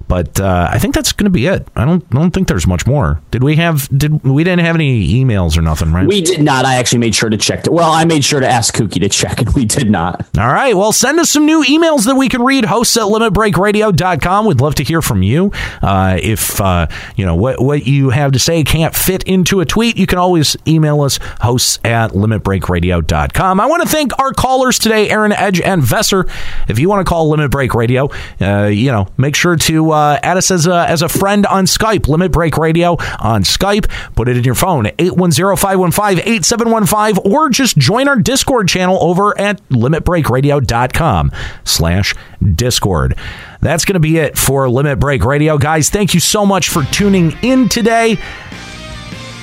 But 0.08 0.40
uh, 0.40 0.68
I 0.70 0.78
think 0.78 0.94
that's 0.94 1.12
going 1.12 1.24
to 1.24 1.30
be 1.30 1.46
it. 1.46 1.66
I 1.76 1.84
don't 1.84 2.04
I 2.12 2.16
don't 2.16 2.30
think 2.30 2.48
there's 2.48 2.66
much 2.66 2.86
more. 2.86 3.20
Did 3.30 3.42
we 3.42 3.56
have 3.56 3.88
did 3.96 4.22
we 4.24 4.44
didn't 4.44 4.64
have 4.64 4.74
any 4.74 5.08
emails 5.08 5.56
or 5.56 5.62
nothing, 5.62 5.92
right? 5.92 6.06
We 6.06 6.20
did 6.20 6.42
not. 6.42 6.64
I 6.64 6.76
actually 6.76 6.98
made 6.98 7.14
sure 7.14 7.30
to 7.30 7.36
check. 7.36 7.64
Well, 7.70 7.90
I 7.90 8.04
made 8.04 8.24
sure 8.24 8.40
to 8.40 8.48
ask 8.48 8.74
Kookie 8.74 9.00
to 9.00 9.08
check, 9.08 9.40
and 9.40 9.52
we 9.54 9.64
did 9.64 9.90
not. 9.90 10.26
All 10.38 10.48
right. 10.52 10.76
Well, 10.76 10.92
send 10.92 11.18
us 11.20 11.30
some 11.30 11.46
new 11.46 11.64
emails 11.64 12.04
that 12.06 12.16
we 12.16 12.28
can 12.28 12.42
read. 12.42 12.66
Hosts 12.66 12.96
at 12.96 13.04
limitbreakradio.com. 13.04 14.46
We'd 14.46 14.60
love 14.60 14.74
to 14.76 14.84
hear 14.84 15.02
from 15.02 15.22
you. 15.22 15.52
Uh, 15.82 16.18
if, 16.22 16.60
uh, 16.60 16.86
you 17.16 17.24
know, 17.24 17.34
what, 17.34 17.60
what 17.60 17.86
you 17.86 18.10
have 18.10 18.32
to 18.32 18.38
say 18.38 18.62
can't 18.64 18.94
fit 18.94 19.22
into 19.24 19.60
a 19.60 19.64
tweet, 19.64 19.96
you 19.96 20.06
can 20.06 20.18
always 20.18 20.56
email 20.66 21.00
us, 21.00 21.18
hosts 21.40 21.78
at 21.84 22.12
limitbreakradio.com. 22.12 23.60
I 23.60 23.66
want 23.66 23.82
to 23.82 23.88
thank 23.88 24.18
our 24.18 24.32
callers 24.32 24.78
today, 24.78 25.08
Aaron 25.08 25.32
Edge 25.32 25.60
and 25.60 25.82
Vesser. 25.82 26.28
If 26.68 26.78
you 26.78 26.88
want 26.88 27.04
to 27.06 27.08
call 27.08 27.28
Limit 27.30 27.50
Break 27.50 27.74
Radio, 27.74 28.10
uh, 28.40 28.66
you 28.66 28.90
know, 28.90 29.08
make 29.16 29.36
sure 29.36 29.56
to 29.56 29.92
uh, 29.94 30.18
add 30.22 30.36
us 30.36 30.50
as 30.50 30.66
a, 30.66 30.86
as 30.88 31.00
a 31.02 31.08
friend 31.08 31.46
on 31.46 31.64
Skype, 31.66 32.08
Limit 32.08 32.32
Break 32.32 32.58
Radio 32.58 32.92
on 33.18 33.44
Skype. 33.44 33.88
Put 34.14 34.28
it 34.28 34.36
in 34.36 34.44
your 34.44 34.54
phone, 34.54 34.84
810-515-8715, 34.84 37.24
or 37.24 37.48
just 37.48 37.78
join 37.78 38.08
our 38.08 38.16
Discord 38.16 38.68
channel 38.68 38.98
over 39.00 39.38
at 39.40 39.66
limitbreakradio.com 39.68 41.32
slash 41.64 42.14
Discord. 42.54 43.16
That's 43.60 43.84
going 43.84 43.94
to 43.94 44.00
be 44.00 44.18
it 44.18 44.36
for 44.36 44.68
Limit 44.68 45.00
Break 45.00 45.24
Radio. 45.24 45.58
Guys, 45.58 45.90
thank 45.90 46.14
you 46.14 46.20
so 46.20 46.44
much 46.44 46.68
for 46.68 46.82
tuning 46.84 47.36
in 47.42 47.68
today. 47.68 48.18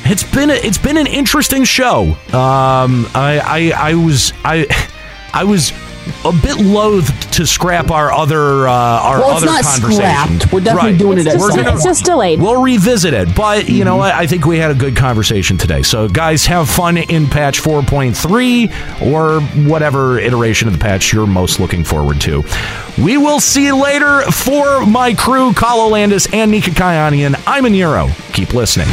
It's 0.04 0.24
been 0.24 0.50
a, 0.50 0.54
it's 0.54 0.78
been 0.78 0.98
an 0.98 1.08
interesting 1.08 1.64
show. 1.64 2.04
Um, 2.34 3.08
I, 3.14 3.72
I 3.76 3.92
I 3.92 3.94
was 3.94 4.34
I 4.44 4.68
I 5.34 5.44
was 5.44 5.72
a 6.26 6.32
bit 6.32 6.58
loath 6.58 7.32
to 7.32 7.46
scrap 7.46 7.92
our 7.92 8.12
other 8.12 8.68
uh, 8.68 8.72
our 8.72 9.20
Well, 9.20 9.32
it's 9.32 9.38
other 9.38 9.46
not 9.48 9.64
conversation. 9.64 9.94
scrapped. 10.40 10.54
We're 10.54 10.60
definitely 10.62 10.98
doing 10.98 11.18
it 11.20 11.28
at 11.28 11.40
We're 11.40 11.50
gonna- 11.50 11.72
point. 11.72 11.84
Just 11.84 12.06
delayed. 12.06 12.40
We'll 12.42 12.62
revisit 12.62 13.14
it, 13.14 13.36
but 13.36 13.70
you 13.70 13.86
know 13.86 13.96
what? 13.98 14.14
I 14.14 14.28
think 14.28 14.46
we 14.46 14.58
had 14.58 14.72
a 14.72 14.76
good 14.76 14.96
conversation 14.96 15.58
today. 15.58 15.82
So, 15.84 16.08
guys, 16.08 16.46
have 16.48 16.70
fun 16.70 16.98
in 16.98 17.28
patch 17.28 17.62
4.3 17.62 18.72
or 19.12 19.42
whatever 19.70 20.20
iteration 20.20 20.68
of 20.68 20.74
the 20.74 20.80
patch 20.80 21.14
you're 21.14 21.28
most 21.28 21.60
looking 21.60 21.84
forward 21.84 22.20
to. 22.22 22.44
We 23.02 23.18
will 23.18 23.40
see 23.40 23.66
you 23.66 23.76
later 23.82 24.22
for 24.32 24.86
my 24.86 25.14
crew, 25.14 25.54
Kalo 25.54 25.88
Landis 25.90 26.32
and 26.34 26.52
Nika 26.52 26.72
Kyanian. 26.72 27.42
I'm 27.48 27.64
Aniro. 27.66 28.10
Keep 28.34 28.54
listening. 28.54 28.88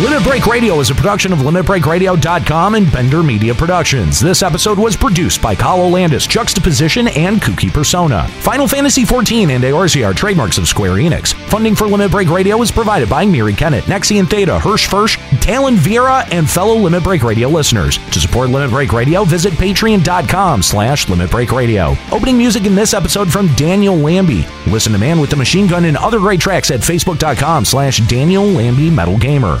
Limit 0.00 0.24
Break 0.24 0.46
Radio 0.46 0.80
is 0.80 0.88
a 0.88 0.94
production 0.94 1.30
of 1.30 1.40
LimitBreakRadio.com 1.40 2.74
and 2.74 2.90
Bender 2.90 3.22
Media 3.22 3.54
Productions. 3.54 4.18
This 4.18 4.42
episode 4.42 4.78
was 4.78 4.96
produced 4.96 5.42
by 5.42 5.54
Kalo 5.54 5.88
Landis, 5.88 6.26
Juxtaposition, 6.26 7.08
and 7.08 7.38
Kooky 7.42 7.70
Persona. 7.70 8.26
Final 8.38 8.66
Fantasy 8.66 9.04
XIV 9.04 9.50
and 9.50 9.62
Eorzea 9.62 10.06
are 10.06 10.14
trademarks 10.14 10.56
of 10.56 10.66
Square 10.66 10.92
Enix. 10.92 11.34
Funding 11.50 11.74
for 11.74 11.86
Limit 11.86 12.10
Break 12.12 12.30
Radio 12.30 12.62
is 12.62 12.70
provided 12.70 13.10
by 13.10 13.26
Miri 13.26 13.52
Kennett, 13.52 13.84
Nexian 13.84 14.26
Theta, 14.26 14.58
Hirsch 14.58 14.88
Fersch, 14.88 15.18
Talon 15.42 15.74
Viera, 15.76 16.26
and 16.32 16.48
fellow 16.48 16.76
Limit 16.76 17.04
Break 17.04 17.22
Radio 17.22 17.48
listeners. 17.48 17.98
To 17.98 18.20
support 18.20 18.48
Limit 18.48 18.70
Break 18.70 18.94
Radio, 18.94 19.24
visit 19.24 19.52
patreon.com 19.54 20.62
slash 20.62 21.10
Limit 21.10 21.30
Break 21.30 21.52
Radio. 21.52 21.94
Opening 22.10 22.38
music 22.38 22.64
in 22.64 22.74
this 22.74 22.94
episode 22.94 23.30
from 23.30 23.48
Daniel 23.54 23.96
Lambie. 23.96 24.46
Listen 24.66 24.92
to 24.94 24.98
Man 24.98 25.20
with 25.20 25.28
the 25.28 25.36
Machine 25.36 25.66
Gun 25.66 25.84
and 25.84 25.98
other 25.98 26.20
great 26.20 26.40
tracks 26.40 26.70
at 26.70 26.80
facebook.com 26.80 27.66
slash 27.66 27.98
Daniel 28.08 28.46
Lambie 28.46 28.88
Metal 28.88 29.18
Gamer. 29.18 29.60